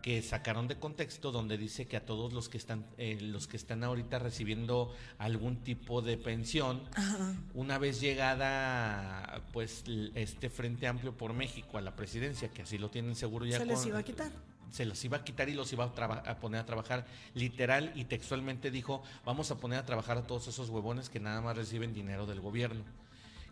que 0.00 0.22
sacaron 0.22 0.66
de 0.66 0.76
contexto 0.78 1.32
donde 1.32 1.58
dice 1.58 1.86
que 1.86 1.96
a 1.98 2.04
todos 2.06 2.32
los 2.32 2.48
que 2.48 2.56
están 2.56 2.86
eh, 2.96 3.18
los 3.20 3.46
que 3.46 3.56
están 3.58 3.84
ahorita 3.84 4.18
recibiendo 4.18 4.92
algún 5.18 5.62
tipo 5.64 6.00
de 6.00 6.16
pensión 6.16 6.82
Ajá. 6.94 7.34
una 7.54 7.76
vez 7.78 8.00
llegada 8.00 9.42
pues 9.52 9.84
este 10.14 10.48
Frente 10.48 10.86
Amplio 10.86 11.16
por 11.16 11.34
México 11.34 11.76
a 11.76 11.80
la 11.82 11.94
presidencia 11.94 12.48
que 12.48 12.62
así 12.62 12.78
lo 12.78 12.88
tienen 12.90 13.14
seguro 13.16 13.44
ya 13.46 13.58
Se 13.58 13.66
les 13.66 13.84
iba 13.86 13.98
a 13.98 14.02
quitar. 14.02 14.30
Se 14.70 14.84
los 14.84 15.04
iba 15.04 15.18
a 15.18 15.24
quitar 15.24 15.48
y 15.48 15.54
los 15.54 15.72
iba 15.72 15.84
a, 15.84 16.36
poner 16.40 16.60
a 16.60 16.66
trabajar. 16.66 17.06
Literal 17.34 17.92
y 17.94 18.04
textualmente 18.04 18.70
dijo, 18.70 19.02
vamos 19.24 19.50
a 19.50 19.58
poner 19.58 19.78
a 19.78 19.86
trabajar 19.86 20.18
a 20.18 20.26
todos 20.26 20.48
esos 20.48 20.68
huevones 20.68 21.10
que 21.10 21.20
nada 21.20 21.40
más 21.40 21.56
reciben 21.56 21.92
dinero 21.92 22.26
del 22.26 22.40
gobierno. 22.40 22.84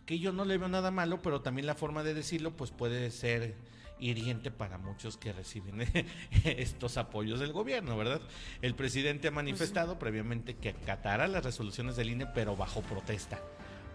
Que 0.07 0.19
yo 0.19 0.33
no 0.33 0.45
le 0.45 0.59
veo 0.59 0.69
nada 0.69 0.91
malo, 0.91 1.23
pero 1.23 1.41
también 1.41 1.67
la 1.67 1.75
forma 1.75 2.03
de 2.03 2.15
decirlo 2.15 2.57
pues 2.57 2.71
puede 2.71 3.11
ser 3.11 3.55
hiriente 3.99 4.51
para 4.51 4.77
muchos 4.77 5.17
que 5.17 5.33
reciben 5.33 5.81
estos 6.45 6.97
apoyos 6.99 7.41
del 7.41 7.53
gobierno, 7.53 7.97
¿verdad? 7.97 8.21
El 8.61 8.75
presidente 8.75 9.29
ha 9.29 9.31
manifestado 9.31 9.99
previamente 9.99 10.57
que 10.57 10.71
acatará 10.71 11.27
las 11.29 11.45
resoluciones 11.45 11.97
del 11.97 12.11
INE, 12.11 12.27
pero 12.27 12.57
bajo 12.57 12.83
protesta. 12.83 13.41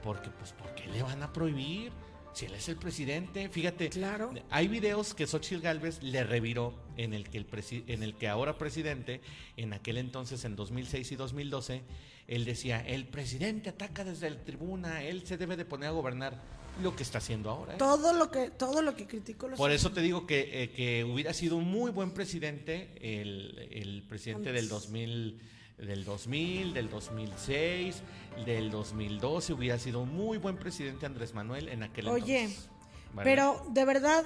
Porque, 0.04 0.30
pues, 0.30 0.54
¿por 0.54 0.74
qué 0.76 0.88
le 0.88 1.04
van 1.04 1.22
a 1.24 1.34
prohibir? 1.34 1.92
Si 2.34 2.46
él 2.46 2.54
es 2.54 2.70
el 2.70 2.78
presidente, 2.78 3.50
fíjate, 3.50 3.90
Claro. 3.90 4.32
hay 4.50 4.68
videos 4.68 5.14
que 5.14 5.28
Xochitl 5.28 5.62
Galvez 5.62 6.02
le 6.04 6.24
reviró 6.24 6.74
en 6.96 7.14
el 7.14 7.30
que 7.30 7.38
el 7.38 7.50
presi- 7.50 7.84
en 7.88 8.02
el 8.04 8.14
que 8.16 8.28
ahora 8.28 8.58
presidente, 8.58 9.20
en 9.58 9.74
aquel 9.74 9.98
entonces 9.98 10.46
en 10.46 10.56
2006 10.56 11.12
y 11.12 11.16
2012, 11.16 11.82
él 12.28 12.46
decía, 12.46 12.80
el 12.86 13.06
presidente 13.08 13.70
ataca 13.70 14.04
desde 14.04 14.30
la 14.30 14.44
tribuna, 14.44 15.04
él 15.04 15.26
se 15.26 15.38
debe 15.38 15.58
de 15.58 15.66
poner 15.66 15.90
a 15.90 15.92
gobernar 15.92 16.40
lo 16.82 16.96
que 16.96 17.04
está 17.04 17.18
haciendo 17.18 17.50
ahora. 17.50 17.74
¿eh? 17.74 17.78
Todo 17.78 18.14
lo 18.14 18.32
que, 18.32 18.52
todo 18.52 18.82
lo 18.84 18.96
que 18.96 19.06
criticó 19.08 19.48
los 19.50 19.58
Por 19.58 19.72
eso 19.72 19.92
te 19.92 20.00
digo 20.02 20.26
que, 20.26 20.64
eh, 20.64 20.70
que 20.72 21.04
hubiera 21.04 21.34
sido 21.34 21.58
un 21.58 21.66
muy 21.66 21.92
buen 21.92 22.12
presidente 22.12 22.92
el, 23.02 23.68
el 23.72 24.04
presidente 24.04 24.54
del 24.54 24.70
2000, 24.70 25.40
del 25.80 26.04
2000, 26.04 26.74
del 26.74 26.90
2006, 26.90 28.02
del 28.46 28.70
2012, 28.70 29.54
hubiera 29.54 29.80
sido 29.80 30.02
un 30.02 30.14
muy 30.14 30.38
buen 30.38 30.58
presidente 30.58 31.06
Andrés 31.06 31.34
Manuel 31.34 31.70
en 31.70 31.84
aquel 31.84 32.08
Oye, 32.08 32.42
entonces. 32.42 32.70
¿vale? 33.14 33.30
pero 33.30 33.66
de 33.72 33.86
verdad, 33.86 34.26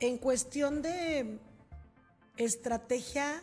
en 0.00 0.18
cuestión 0.18 0.82
de 0.82 1.38
estrategia 2.36 3.42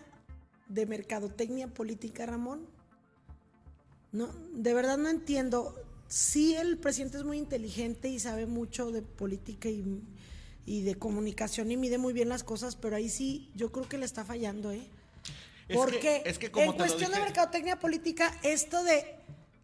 de 0.68 0.86
mercadotecnia 0.86 1.68
política, 1.68 2.26
Ramón, 2.26 2.68
no, 4.12 4.28
de 4.54 4.74
verdad 4.74 4.98
no 4.98 5.10
entiendo. 5.10 5.76
Sí, 6.08 6.56
el 6.56 6.78
presidente 6.78 7.18
es 7.18 7.24
muy 7.24 7.38
inteligente 7.38 8.10
y 8.10 8.20
sabe 8.20 8.46
mucho 8.46 8.92
de 8.92 9.02
política 9.02 9.70
y, 9.70 10.02
y 10.66 10.82
de 10.82 10.96
comunicación 10.96 11.72
y 11.72 11.78
mide 11.78 11.98
muy 11.98 12.12
bien 12.12 12.28
las 12.28 12.44
cosas, 12.44 12.76
pero 12.76 12.98
ahí 12.98 13.08
sí 13.08 13.50
yo 13.56 13.72
creo 13.72 13.88
que 13.88 13.98
le 13.98 14.04
está 14.04 14.26
fallando, 14.26 14.74
¿eh? 14.74 14.90
Es 15.72 15.78
Porque 15.78 16.00
que- 16.00 16.24
es 16.30 16.38
que 16.38 16.52
como 16.52 16.72
en 16.72 16.78
cuestión 16.78 17.12
de 17.12 17.20
mercadotecnia 17.20 17.80
política, 17.80 18.38
esto 18.44 18.84
de 18.84 19.16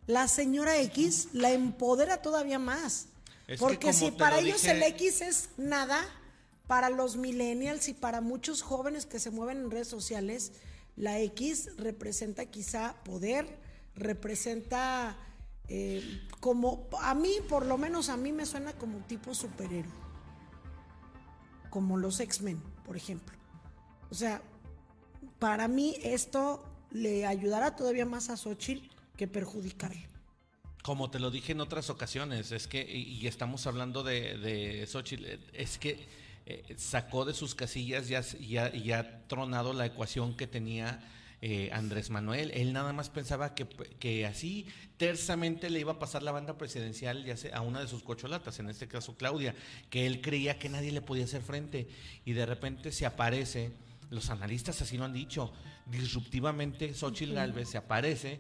la 0.07 0.27
señora 0.27 0.77
X 0.81 1.29
la 1.33 1.51
empodera 1.51 2.21
todavía 2.21 2.59
más. 2.59 3.07
Es 3.47 3.59
Porque 3.59 3.93
si 3.93 4.11
para 4.11 4.37
lo 4.41 4.47
ellos 4.47 4.61
dije- 4.61 4.73
el 4.75 4.83
X 4.83 5.21
es 5.21 5.49
nada, 5.57 6.01
para 6.67 6.89
los 6.89 7.15
millennials 7.17 7.87
y 7.87 7.93
para 7.93 8.19
muchos 8.21 8.61
jóvenes 8.61 9.05
que 9.05 9.19
se 9.19 9.31
mueven 9.31 9.57
en 9.59 9.71
redes 9.71 9.87
sociales, 9.87 10.51
la 10.95 11.19
X 11.19 11.69
representa 11.77 12.45
quizá 12.45 12.95
poder, 13.03 13.57
representa 13.95 15.17
eh, 15.69 16.21
como, 16.39 16.87
a 17.01 17.13
mí, 17.13 17.35
por 17.49 17.65
lo 17.65 17.77
menos 17.77 18.07
a 18.09 18.15
mí 18.17 18.31
me 18.31 18.45
suena 18.45 18.71
como 18.73 18.99
tipo 18.99 19.33
superhéroe. 19.35 19.91
Como 21.69 21.97
los 21.97 22.19
X-Men, 22.19 22.61
por 22.85 22.95
ejemplo. 22.95 23.35
O 24.09 24.15
sea, 24.15 24.41
para 25.39 25.67
mí 25.67 25.95
esto 26.03 26.63
le 26.91 27.25
ayudará 27.25 27.75
todavía 27.75 28.05
más 28.05 28.29
a 28.29 28.37
Xochitl 28.37 28.87
que 29.15 29.27
perjudicarle. 29.27 30.07
Como 30.83 31.09
te 31.09 31.19
lo 31.19 31.31
dije 31.31 31.51
en 31.51 31.59
otras 31.61 31.89
ocasiones, 31.89 32.51
es 32.51 32.67
que, 32.67 32.81
y, 32.89 33.27
estamos 33.27 33.67
hablando 33.67 34.03
de, 34.03 34.37
de 34.37 34.87
Xochitl, 34.87 35.25
eh, 35.25 35.39
es 35.53 35.77
que 35.77 36.07
eh, 36.45 36.63
sacó 36.77 37.25
de 37.25 37.33
sus 37.33 37.55
casillas 37.55 38.09
y 38.09 38.15
ha, 38.15 38.23
y 38.39 38.57
ha- 38.57 38.73
y 38.75 38.91
ha 38.93 39.27
tronado 39.27 39.73
la 39.73 39.85
ecuación 39.85 40.37
que 40.37 40.47
tenía 40.47 41.01
eh, 41.41 41.69
Andrés 41.73 42.09
Manuel. 42.09 42.51
Él 42.51 42.71
nada 42.73 42.93
más 42.93 43.09
pensaba 43.09 43.53
que, 43.53 43.67
que 43.67 44.25
así 44.25 44.65
tersamente 44.95 45.69
le 45.69 45.79
iba 45.81 45.91
a 45.93 45.99
pasar 45.99 46.23
la 46.23 46.31
banda 46.31 46.57
presidencial 46.57 47.25
ya 47.25 47.35
a 47.53 47.61
una 47.61 47.81
de 47.81 47.87
sus 47.87 48.01
cocholatas, 48.01 48.59
en 48.59 48.69
este 48.69 48.87
caso 48.87 49.15
Claudia, 49.17 49.53
que 49.89 50.07
él 50.07 50.21
creía 50.21 50.57
que 50.57 50.69
nadie 50.69 50.91
le 50.91 51.01
podía 51.01 51.25
hacer 51.25 51.41
frente 51.41 51.87
y 52.25 52.31
de 52.33 52.45
repente 52.45 52.91
se 52.91 53.05
aparece, 53.05 53.71
los 54.09 54.29
analistas 54.29 54.81
así 54.81 54.97
lo 54.97 55.05
han 55.05 55.13
dicho, 55.13 55.51
disruptivamente 55.85 56.93
Xochitl 56.93 57.33
Galvez 57.33 57.69
se 57.69 57.77
aparece 57.77 58.39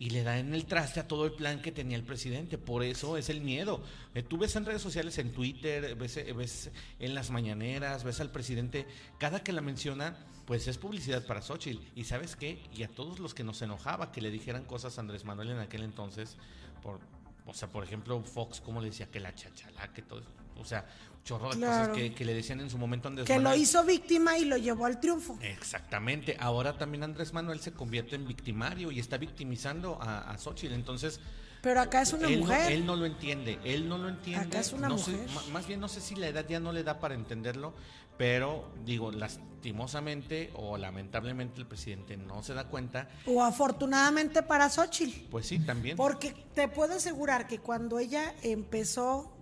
y 0.00 0.10
le 0.10 0.22
da 0.22 0.38
en 0.38 0.54
el 0.54 0.64
traste 0.64 1.00
a 1.00 1.08
todo 1.08 1.26
el 1.26 1.32
plan 1.32 1.60
que 1.60 1.72
tenía 1.72 1.96
el 1.96 2.04
presidente. 2.04 2.56
Por 2.56 2.84
eso 2.84 3.16
es 3.16 3.28
el 3.30 3.40
miedo. 3.40 3.82
Eh, 4.14 4.22
tú 4.22 4.38
ves 4.38 4.54
en 4.54 4.64
redes 4.64 4.80
sociales, 4.80 5.18
en 5.18 5.32
Twitter, 5.32 5.96
ves, 5.96 6.16
eh, 6.18 6.32
ves 6.32 6.70
en 7.00 7.14
las 7.16 7.30
mañaneras, 7.30 8.04
ves 8.04 8.20
al 8.20 8.30
presidente, 8.30 8.86
cada 9.18 9.42
que 9.42 9.52
la 9.52 9.60
menciona, 9.60 10.16
pues 10.46 10.68
es 10.68 10.78
publicidad 10.78 11.26
para 11.26 11.42
Xochitl. 11.42 11.82
Y 11.96 12.04
sabes 12.04 12.36
qué, 12.36 12.62
y 12.72 12.84
a 12.84 12.88
todos 12.88 13.18
los 13.18 13.34
que 13.34 13.42
nos 13.42 13.60
enojaba 13.60 14.12
que 14.12 14.20
le 14.20 14.30
dijeran 14.30 14.64
cosas 14.64 14.96
a 14.98 15.00
Andrés 15.00 15.24
Manuel 15.24 15.50
en 15.50 15.58
aquel 15.58 15.82
entonces, 15.82 16.36
por, 16.80 17.00
o 17.44 17.52
sea, 17.52 17.68
por 17.68 17.82
ejemplo, 17.82 18.22
Fox, 18.22 18.60
como 18.60 18.80
le 18.80 18.90
decía 18.90 19.10
que 19.10 19.18
la 19.18 19.34
chachala, 19.34 19.92
que 19.92 20.02
todo, 20.02 20.22
o 20.56 20.64
sea, 20.64 20.86
chorro 21.28 21.50
de 21.50 21.56
Claro. 21.58 21.88
cosas 21.90 21.96
que, 21.96 22.14
que 22.14 22.24
le 22.24 22.34
decían 22.34 22.60
en 22.60 22.70
su 22.70 22.78
momento 22.78 23.08
Andrés 23.08 23.26
Que 23.26 23.34
lo 23.36 23.42
Manuel. 23.42 23.60
hizo 23.60 23.84
víctima 23.84 24.38
y 24.38 24.44
lo 24.46 24.56
llevó 24.56 24.86
al 24.86 24.98
triunfo. 25.00 25.38
Exactamente. 25.42 26.36
Ahora 26.40 26.78
también 26.78 27.02
Andrés 27.04 27.32
Manuel 27.32 27.60
se 27.60 27.72
convierte 27.72 28.16
en 28.16 28.26
victimario 28.26 28.90
y 28.90 28.98
está 28.98 29.18
victimizando 29.18 29.98
a, 30.00 30.30
a 30.30 30.38
Xochitl. 30.38 30.72
Entonces, 30.74 31.20
Pero 31.62 31.80
acá 31.80 32.00
es 32.02 32.12
una 32.12 32.28
él 32.28 32.38
mujer. 32.40 32.60
No, 32.62 32.68
él 32.76 32.86
no 32.86 32.96
lo 32.96 33.04
entiende, 33.06 33.58
él 33.64 33.88
no 33.88 33.98
lo 33.98 34.08
entiende. 34.08 34.46
Acá 34.46 34.60
es 34.60 34.72
una 34.72 34.88
no 34.88 34.96
mujer. 34.96 35.18
más 35.52 35.66
bien 35.66 35.80
no 35.80 35.88
sé 35.88 36.00
si 36.00 36.14
la 36.14 36.28
edad 36.28 36.46
ya 36.48 36.60
no 36.60 36.72
le 36.72 36.82
da 36.84 36.98
para 36.98 37.14
entenderlo, 37.14 37.74
pero 38.16 38.72
digo, 38.84 39.10
lastimosamente 39.12 40.50
o 40.54 40.76
lamentablemente 40.78 41.60
el 41.60 41.66
presidente 41.66 42.16
no 42.16 42.42
se 42.42 42.54
da 42.54 42.64
cuenta, 42.68 43.08
O 43.26 43.42
afortunadamente 43.42 44.42
para 44.42 44.68
Xochitl. 44.70 45.28
pues 45.30 45.46
sí, 45.46 45.58
también. 45.58 45.96
Porque 45.96 46.32
te 46.54 46.68
puedo 46.68 46.94
asegurar 46.94 47.46
que 47.46 47.58
cuando 47.58 47.98
ella 47.98 48.34
empezó 48.42 49.34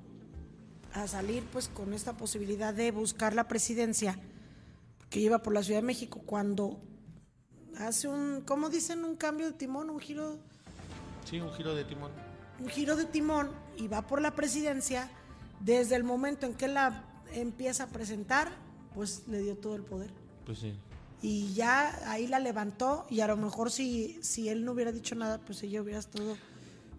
a 1.03 1.07
salir 1.09 1.45
pues 1.53 1.69
con 1.69 1.93
esta 1.93 2.15
posibilidad 2.17 2.73
de 2.75 2.91
buscar 2.91 3.35
la 3.35 3.49
presidencia, 3.49 4.19
que 5.11 5.21
iba 5.21 5.43
por 5.43 5.53
la 5.53 5.63
Ciudad 5.63 5.81
de 5.81 5.87
México, 5.87 6.23
cuando 6.25 6.81
hace 7.79 8.09
un, 8.09 8.43
¿cómo 8.47 8.71
dicen? 8.71 9.05
Un 9.05 9.17
cambio 9.17 9.47
de 9.47 9.53
timón, 9.53 9.91
un 9.91 10.01
giro, 10.01 10.39
Sí, 11.25 11.41
un 11.41 11.53
giro 11.53 11.75
de 11.75 11.85
timón. 11.85 12.13
un 12.61 12.69
giro 12.69 12.97
de 12.97 13.05
timón 13.05 13.51
y 13.77 13.89
va 13.89 14.07
por 14.07 14.21
la 14.23 14.35
presidencia, 14.35 15.11
desde 15.61 15.97
el 15.97 16.05
momento 16.05 16.47
en 16.47 16.55
que 16.55 16.69
la 16.69 17.05
empieza 17.33 17.85
a 17.85 17.87
presentar, 17.89 18.51
pues 18.95 19.27
le 19.29 19.41
dio 19.43 19.57
todo 19.57 19.75
el 19.77 19.83
poder. 19.83 20.11
Pues 20.45 20.59
sí. 20.61 20.73
Y 21.23 21.53
ya 21.55 22.11
ahí 22.11 22.27
la 22.27 22.39
levantó 22.39 23.07
y 23.11 23.21
a 23.21 23.27
lo 23.27 23.37
mejor 23.37 23.71
si, 23.71 24.19
si 24.23 24.49
él 24.49 24.65
no 24.65 24.73
hubiera 24.73 24.93
dicho 24.93 25.15
nada, 25.15 25.39
pues 25.39 25.63
ella 25.63 25.83
hubiera 25.83 25.99
estado 25.99 26.37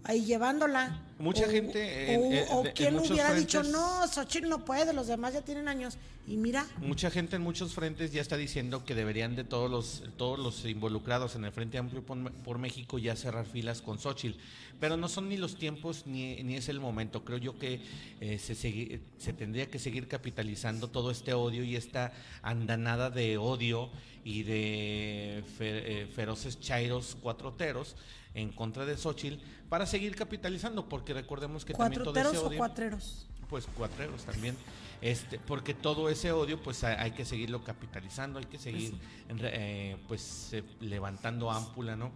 ahí 0.07 0.25
llevándola. 0.25 1.01
Mucha 1.19 1.45
O- 1.45 1.49
gente 1.49 2.13
en- 2.13 2.21
o, 2.21 2.25
en- 2.25 2.45
o 2.51 2.63
de- 2.63 2.69
en 2.69 2.75
quien 2.75 2.93
muchos 2.93 3.11
hubiera 3.11 3.33
dicho, 3.33 3.63
no, 3.63 4.07
Xochitl 4.07 4.47
no 4.49 4.63
puede, 4.65 4.93
los 4.93 5.07
demás 5.07 5.33
ya 5.33 5.41
tienen 5.41 5.67
años. 5.67 5.97
Y 6.27 6.37
mira, 6.37 6.65
Mucha 6.79 7.09
gente 7.09 7.35
en 7.37 7.41
muchos 7.41 7.73
frentes 7.73 8.11
ya 8.11 8.21
está 8.21 8.35
diciendo 8.37 8.83
que 8.85 8.93
deberían 8.95 9.35
de 9.35 9.43
todos 9.45 9.69
los 9.71 10.03
todos 10.17 10.37
los 10.37 10.65
involucrados 10.65 11.35
en 11.35 11.45
el 11.45 11.51
Frente 11.51 11.77
Amplio 11.77 12.03
por, 12.05 12.31
por 12.43 12.57
México 12.57 12.97
ya 12.99 13.15
cerrar 13.15 13.45
filas 13.45 13.81
con 13.81 13.97
Xochitl. 13.99 14.37
Pero 14.79 14.95
no 14.95 15.07
son 15.09 15.27
ni 15.29 15.37
los 15.37 15.57
tiempos 15.57 16.03
ni, 16.05 16.43
ni 16.43 16.55
es 16.55 16.69
el 16.69 16.79
momento. 16.79 17.25
Creo 17.25 17.39
yo 17.39 17.57
que 17.57 17.81
eh, 18.21 18.37
se, 18.37 18.53
segui- 18.53 18.99
se 19.17 19.33
tendría 19.33 19.67
que 19.71 19.79
seguir 19.79 20.07
capitalizando 20.07 20.89
todo 20.89 21.09
este 21.09 21.33
odio 21.33 21.63
y 21.63 21.75
esta 21.75 22.13
andanada 22.43 23.09
de 23.09 23.37
odio 23.39 23.89
y 24.23 24.43
de 24.43 25.43
eh, 25.59 26.07
feroces 26.13 26.59
chairos 26.59 27.15
cuatroteros 27.21 27.95
en 28.37 28.51
contra 28.51 28.85
de 28.85 28.95
Xochitl 28.97 29.37
para 29.69 29.85
seguir 29.85 30.15
capitalizando, 30.15 30.87
porque 30.87 31.13
recordemos 31.13 31.65
que 31.65 31.73
también 31.73 32.03
todo 32.03 32.17
ese 32.19 32.37
o 32.37 32.47
odio 32.47 32.57
cuatreros. 32.57 33.27
pues 33.49 33.65
cuatreros 33.75 34.23
también 34.23 34.55
este 35.01 35.39
porque 35.39 35.73
todo 35.73 36.09
ese 36.09 36.31
odio 36.31 36.61
pues 36.61 36.83
hay, 36.83 37.11
que 37.11 37.23
seguirlo 37.25 37.63
capitalizando 37.63 38.39
hay 38.39 38.45
que 38.45 38.57
seguir 38.57 38.93
re- 39.29 39.51
eh, 39.91 39.97
pues 40.07 40.49
eh, 40.53 40.63
levantando 40.81 41.51
ámpula 41.51 41.95
no 41.95 42.11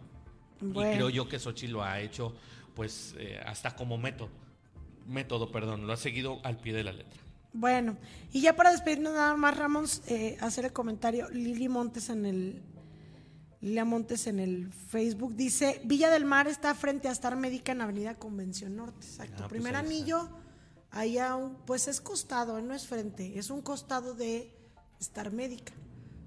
Bueno. 0.60 0.92
y 0.92 0.96
creo 0.96 1.10
yo 1.10 1.28
que 1.30 1.38
Xochitl 1.40 1.74
lo 1.74 1.84
ha 1.84 2.00
hecho 2.00 2.34
pues 2.76 3.16
eh, 3.18 3.40
hasta 3.46 3.76
como 3.76 3.98
método 3.98 4.30
método 5.08 5.52
perdón 5.52 5.86
lo 5.88 5.94
ha 5.94 5.98
seguido 5.98 6.40
al 6.44 6.58
pie 6.58 6.74
de 6.74 6.84
la 6.84 6.92
letra 6.94 7.20
Bueno, 7.54 7.98
y 8.32 8.42
ya 8.42 8.56
para 8.56 8.72
despedirnos 8.72 9.14
nada 9.14 9.36
más, 9.36 10.02
eh, 10.08 10.38
hacer 10.42 10.66
el 10.66 10.72
comentario, 10.74 11.30
Lili 11.30 11.68
Montes 11.68 12.10
en 12.10 12.26
el 12.26 12.62
Lilia 13.62 13.86
Montes 13.86 14.26
en 14.28 14.40
el 14.40 14.72
Facebook 14.72 15.36
dice, 15.36 15.82
Villa 15.86 16.10
del 16.10 16.26
Mar 16.26 16.48
está 16.48 16.74
frente 16.74 17.08
a 17.08 17.12
Star 17.12 17.36
Médica 17.36 17.72
en 17.72 17.82
Avenida 17.82 18.16
Convención 18.16 18.76
Norte. 18.76 19.06
Exacto. 19.06 19.36
Ah, 19.38 19.48
pues 19.48 19.50
Primer 19.50 19.76
ahí 19.76 19.86
anillo, 19.86 20.30
allá 20.90 21.36
un, 21.36 21.56
pues 21.66 21.88
es 21.88 22.02
costado, 22.02 22.58
eh, 22.58 22.62
no 22.64 22.74
es 22.74 22.88
frente, 22.88 23.38
es 23.38 23.50
un 23.52 23.62
costado 23.62 24.16
de 24.16 24.52
Star 25.00 25.32
Médica, 25.32 25.74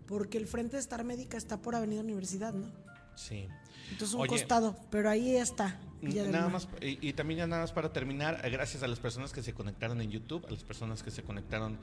porque 0.06 0.39
el 0.39 0.47
frente 0.47 0.77
de 0.77 0.81
Star 0.81 1.02
Médica 1.05 1.36
está 1.36 1.61
por 1.61 1.74
Avenida 1.74 2.01
Universidad, 2.01 2.55
¿no? 2.55 2.70
sí 3.16 3.48
Entonces 3.90 4.15
un 4.15 4.23
Oye, 4.23 4.31
costado, 4.31 4.77
pero 4.90 5.11
ahí 5.11 5.36
está. 5.36 5.81
Villa 6.02 6.23
del 6.23 6.32
Nada 6.32 6.48
Mar. 6.48 6.52
más, 6.52 6.69
y, 6.82 7.09
y 7.09 7.12
también 7.15 7.39
ya 7.39 7.47
nada 7.47 7.62
más 7.62 7.73
para 7.73 7.93
terminar, 7.93 8.40
eh, 8.44 8.51
gracias 8.51 8.82
a 8.82 8.89
las 8.89 9.01
personas 9.01 9.32
que 9.32 9.43
se 9.43 9.55
conectaron 9.55 10.01
en 10.01 10.11
YouTube, 10.11 10.44
a 10.47 10.51
las 10.51 10.62
personas 10.62 11.02
que 11.02 11.11
se 11.11 11.23
conectaron 11.23 11.78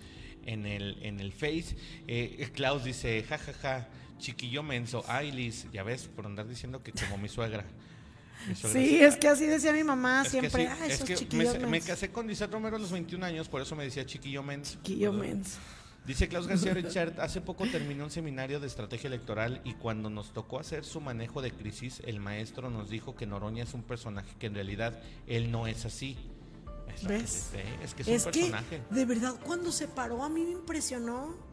en 0.45 0.65
el, 0.65 0.97
en 1.03 1.19
el 1.19 1.31
Face. 1.31 1.75
Eh, 2.07 2.49
Klaus 2.53 2.83
dice, 2.83 3.23
jajaja, 3.23 3.87
chiquillo 4.21 4.63
menso, 4.63 5.03
ay 5.07 5.31
Liz, 5.31 5.67
ya 5.73 5.83
ves, 5.83 6.07
por 6.07 6.25
andar 6.25 6.47
diciendo 6.47 6.81
que 6.81 6.93
como 6.93 7.17
mi 7.17 7.27
suegra. 7.27 7.65
Mi 8.47 8.55
suegra 8.55 8.79
Sí, 8.81 8.97
es 9.03 9.17
que 9.17 9.27
así 9.27 9.45
decía 9.45 9.73
mi 9.73 9.83
mamá 9.83 10.21
Es 10.21 10.31
que 10.31 10.39
siempre. 10.39 10.65
sí, 10.65 10.71
"Ah, 10.79 10.87
es 10.87 11.03
que 11.03 11.13
me, 11.13 11.19
chiquillos 11.19 11.59
me 11.59 11.67
mensos". 11.67 11.89
casé 11.89 12.09
con 12.11 12.27
Lizeth 12.27 12.51
Romero 12.51 12.77
a 12.77 12.79
los 12.79 12.91
21 12.91 13.23
años, 13.25 13.49
por 13.49 13.61
eso 13.61 13.75
me 13.75 13.83
decía 13.83 14.05
chiquillo 14.05 14.41
menso. 14.43 14.77
Chiquillo 14.83 15.11
¿verdad? 15.11 15.27
menso. 15.35 15.59
Dice 16.05 16.27
Klaus 16.27 16.47
García 16.47 16.73
Richard, 16.73 17.19
hace 17.21 17.41
poco 17.41 17.67
terminó 17.67 18.05
un 18.05 18.09
seminario 18.11 18.59
de 18.59 18.65
estrategia 18.65 19.07
electoral 19.07 19.61
y 19.63 19.73
cuando 19.75 20.09
nos 20.09 20.33
tocó 20.33 20.59
hacer 20.59 20.83
su 20.85 20.99
manejo 21.01 21.43
de 21.43 21.51
crisis, 21.51 22.01
el 22.05 22.19
maestro 22.19 22.71
nos 22.71 22.89
dijo 22.89 23.15
que 23.15 23.27
Noroña 23.27 23.63
es 23.63 23.73
un 23.75 23.83
personaje 23.83 24.33
que 24.39 24.47
en 24.47 24.55
realidad 24.55 24.99
él 25.27 25.51
no 25.51 25.67
es 25.67 25.85
así. 25.85 26.17
Es, 26.95 27.03
lo 27.03 27.09
que 27.09 27.13
¿Ves? 27.17 27.51
dice, 27.53 27.63
es 27.83 27.93
que 27.93 28.01
es, 28.01 28.07
Es 28.07 28.25
un 28.25 28.31
que, 28.31 28.39
personaje. 28.39 28.81
de 28.89 29.05
verdad, 29.05 29.35
cuando 29.45 29.71
se 29.71 29.87
paró 29.87 30.23
a 30.23 30.29
mí 30.29 30.43
me 30.43 30.51
impresionó. 30.53 31.50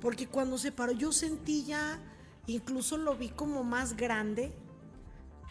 Porque 0.00 0.26
cuando 0.28 0.58
se 0.58 0.70
paró 0.72 0.92
yo 0.92 1.12
sentí 1.12 1.64
ya, 1.64 1.98
incluso 2.46 2.96
lo 2.96 3.16
vi 3.16 3.28
como 3.30 3.64
más 3.64 3.96
grande, 3.96 4.52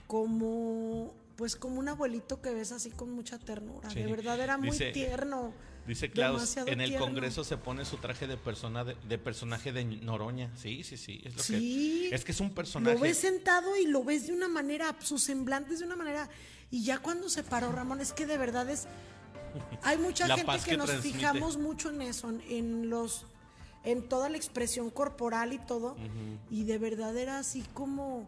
como, 0.08 1.14
pues 1.36 1.56
como 1.56 1.80
un 1.80 1.88
abuelito 1.90 2.42
que 2.42 2.54
ves 2.54 2.72
así 2.72 2.90
con 2.92 3.12
mucha 3.12 3.38
ternura. 3.40 3.90
Sí. 3.90 4.00
De 4.02 4.08
verdad 4.08 4.40
era 4.40 4.58
muy 4.58 4.72
Dice- 4.72 4.92
tierno. 4.92 5.54
Dice 5.86 6.12
Klaus, 6.12 6.58
en 6.58 6.82
el 6.82 6.90
tierno. 6.90 7.06
Congreso 7.06 7.46
se 7.46 7.56
pone 7.56 7.86
su 7.86 7.96
traje 7.96 8.28
de 8.28 8.36
persona 8.36 8.84
de, 8.84 8.96
de 9.08 9.18
personaje 9.18 9.72
de 9.72 9.86
Noroña. 9.86 10.52
Sí, 10.58 10.84
sí, 10.84 10.98
sí. 10.98 11.22
Es 11.24 11.38
lo 11.38 11.42
Sí. 11.44 12.08
que 12.10 12.16
es 12.16 12.26
que 12.26 12.34
es 12.34 12.42
un 12.42 12.50
personaje. 12.54 12.96
Lo 12.96 13.00
ves 13.02 13.18
sentado 13.20 13.74
y 13.78 13.86
lo 13.88 14.04
ves 14.04 14.28
de 14.28 14.34
una 14.34 14.50
manera, 14.50 14.94
su 15.00 15.18
semblante 15.18 15.74
es 15.76 15.80
de 15.80 15.86
una 15.86 15.96
manera. 15.96 16.30
Y 16.72 16.84
ya 16.84 16.98
cuando 17.00 17.30
se 17.30 17.42
paró 17.44 17.72
Ramón, 17.72 18.02
es 18.02 18.12
que 18.12 18.26
de 18.26 18.38
verdad 18.38 18.70
es. 18.70 18.86
Hay 19.84 19.98
mucha 19.98 20.28
gente 20.28 20.52
que, 20.66 20.72
que 20.72 20.78
nos 20.78 20.88
transmite. 20.88 21.18
fijamos 21.20 21.58
mucho 21.58 21.90
en 21.90 22.02
eso, 22.02 22.30
en, 22.32 22.42
en 22.50 22.90
los. 22.90 23.26
En 23.88 24.08
toda 24.10 24.28
la 24.30 24.38
expresión 24.38 24.90
corporal 24.90 25.54
y 25.54 25.60
todo. 25.60 25.96
Y 26.52 26.66
de 26.66 26.78
verdad 26.78 27.16
era 27.18 27.40
así 27.40 27.64
como. 27.74 28.28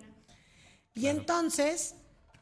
Y 0.93 1.07
entonces, 1.07 1.95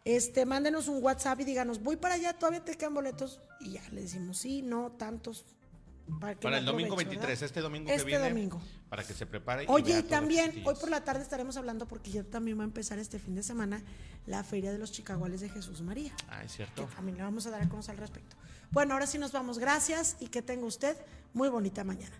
este, 0.05 0.45
mándenos 0.45 0.87
un 0.87 1.03
WhatsApp 1.03 1.39
y 1.41 1.43
díganos, 1.43 1.81
voy 1.81 1.95
para 1.95 2.15
allá, 2.15 2.33
todavía 2.33 2.63
te 2.63 2.75
quedan 2.75 2.93
boletos. 2.93 3.39
Y 3.59 3.73
ya 3.73 3.81
le 3.91 4.01
decimos, 4.01 4.37
sí, 4.37 4.61
no, 4.61 4.91
tantos. 4.91 5.45
Para, 6.19 6.35
que 6.35 6.47
el 6.47 6.65
domingo 6.65 6.93
aproveche, 6.93 7.09
23, 7.09 7.27
¿verdad? 7.29 7.43
este 7.45 7.61
domingo 7.61 7.89
Este 7.89 8.01
que 8.03 8.07
viene. 8.07 8.29
domingo. 8.29 8.61
Para 8.89 9.03
que 9.03 9.13
se 9.13 9.25
prepare. 9.25 9.65
Oye, 9.67 9.99
y 9.99 10.03
también, 10.03 10.63
hoy 10.65 10.75
por 10.75 10.89
la 10.89 11.03
tarde 11.03 11.21
estaremos 11.21 11.57
hablando, 11.57 11.87
porque 11.87 12.09
ya 12.11 12.23
también 12.23 12.57
va 12.57 12.63
a 12.63 12.65
empezar 12.65 12.97
este 12.99 13.19
fin 13.19 13.35
de 13.35 13.43
semana, 13.43 13.81
la 14.25 14.43
Feria 14.43 14.71
de 14.71 14.77
los 14.79 14.91
Chicaguales 14.91 15.41
de 15.41 15.49
Jesús 15.49 15.81
María. 15.81 16.13
Ah, 16.29 16.43
es 16.43 16.51
Que 16.51 16.57
cierto. 16.57 16.85
también 16.95 17.17
le 17.17 17.23
vamos 17.23 17.45
a 17.45 17.51
dar 17.51 17.61
a 17.61 17.69
conocer 17.69 17.91
al 17.91 17.97
respecto. 17.97 18.35
Bueno, 18.71 18.93
ahora 18.93 19.05
sí 19.07 19.17
nos 19.17 19.31
vamos. 19.31 19.59
Gracias 19.59 20.17
y 20.19 20.27
que 20.27 20.41
tenga 20.41 20.65
usted 20.65 20.97
muy 21.33 21.49
bonita 21.49 21.83
mañana. 21.83 22.15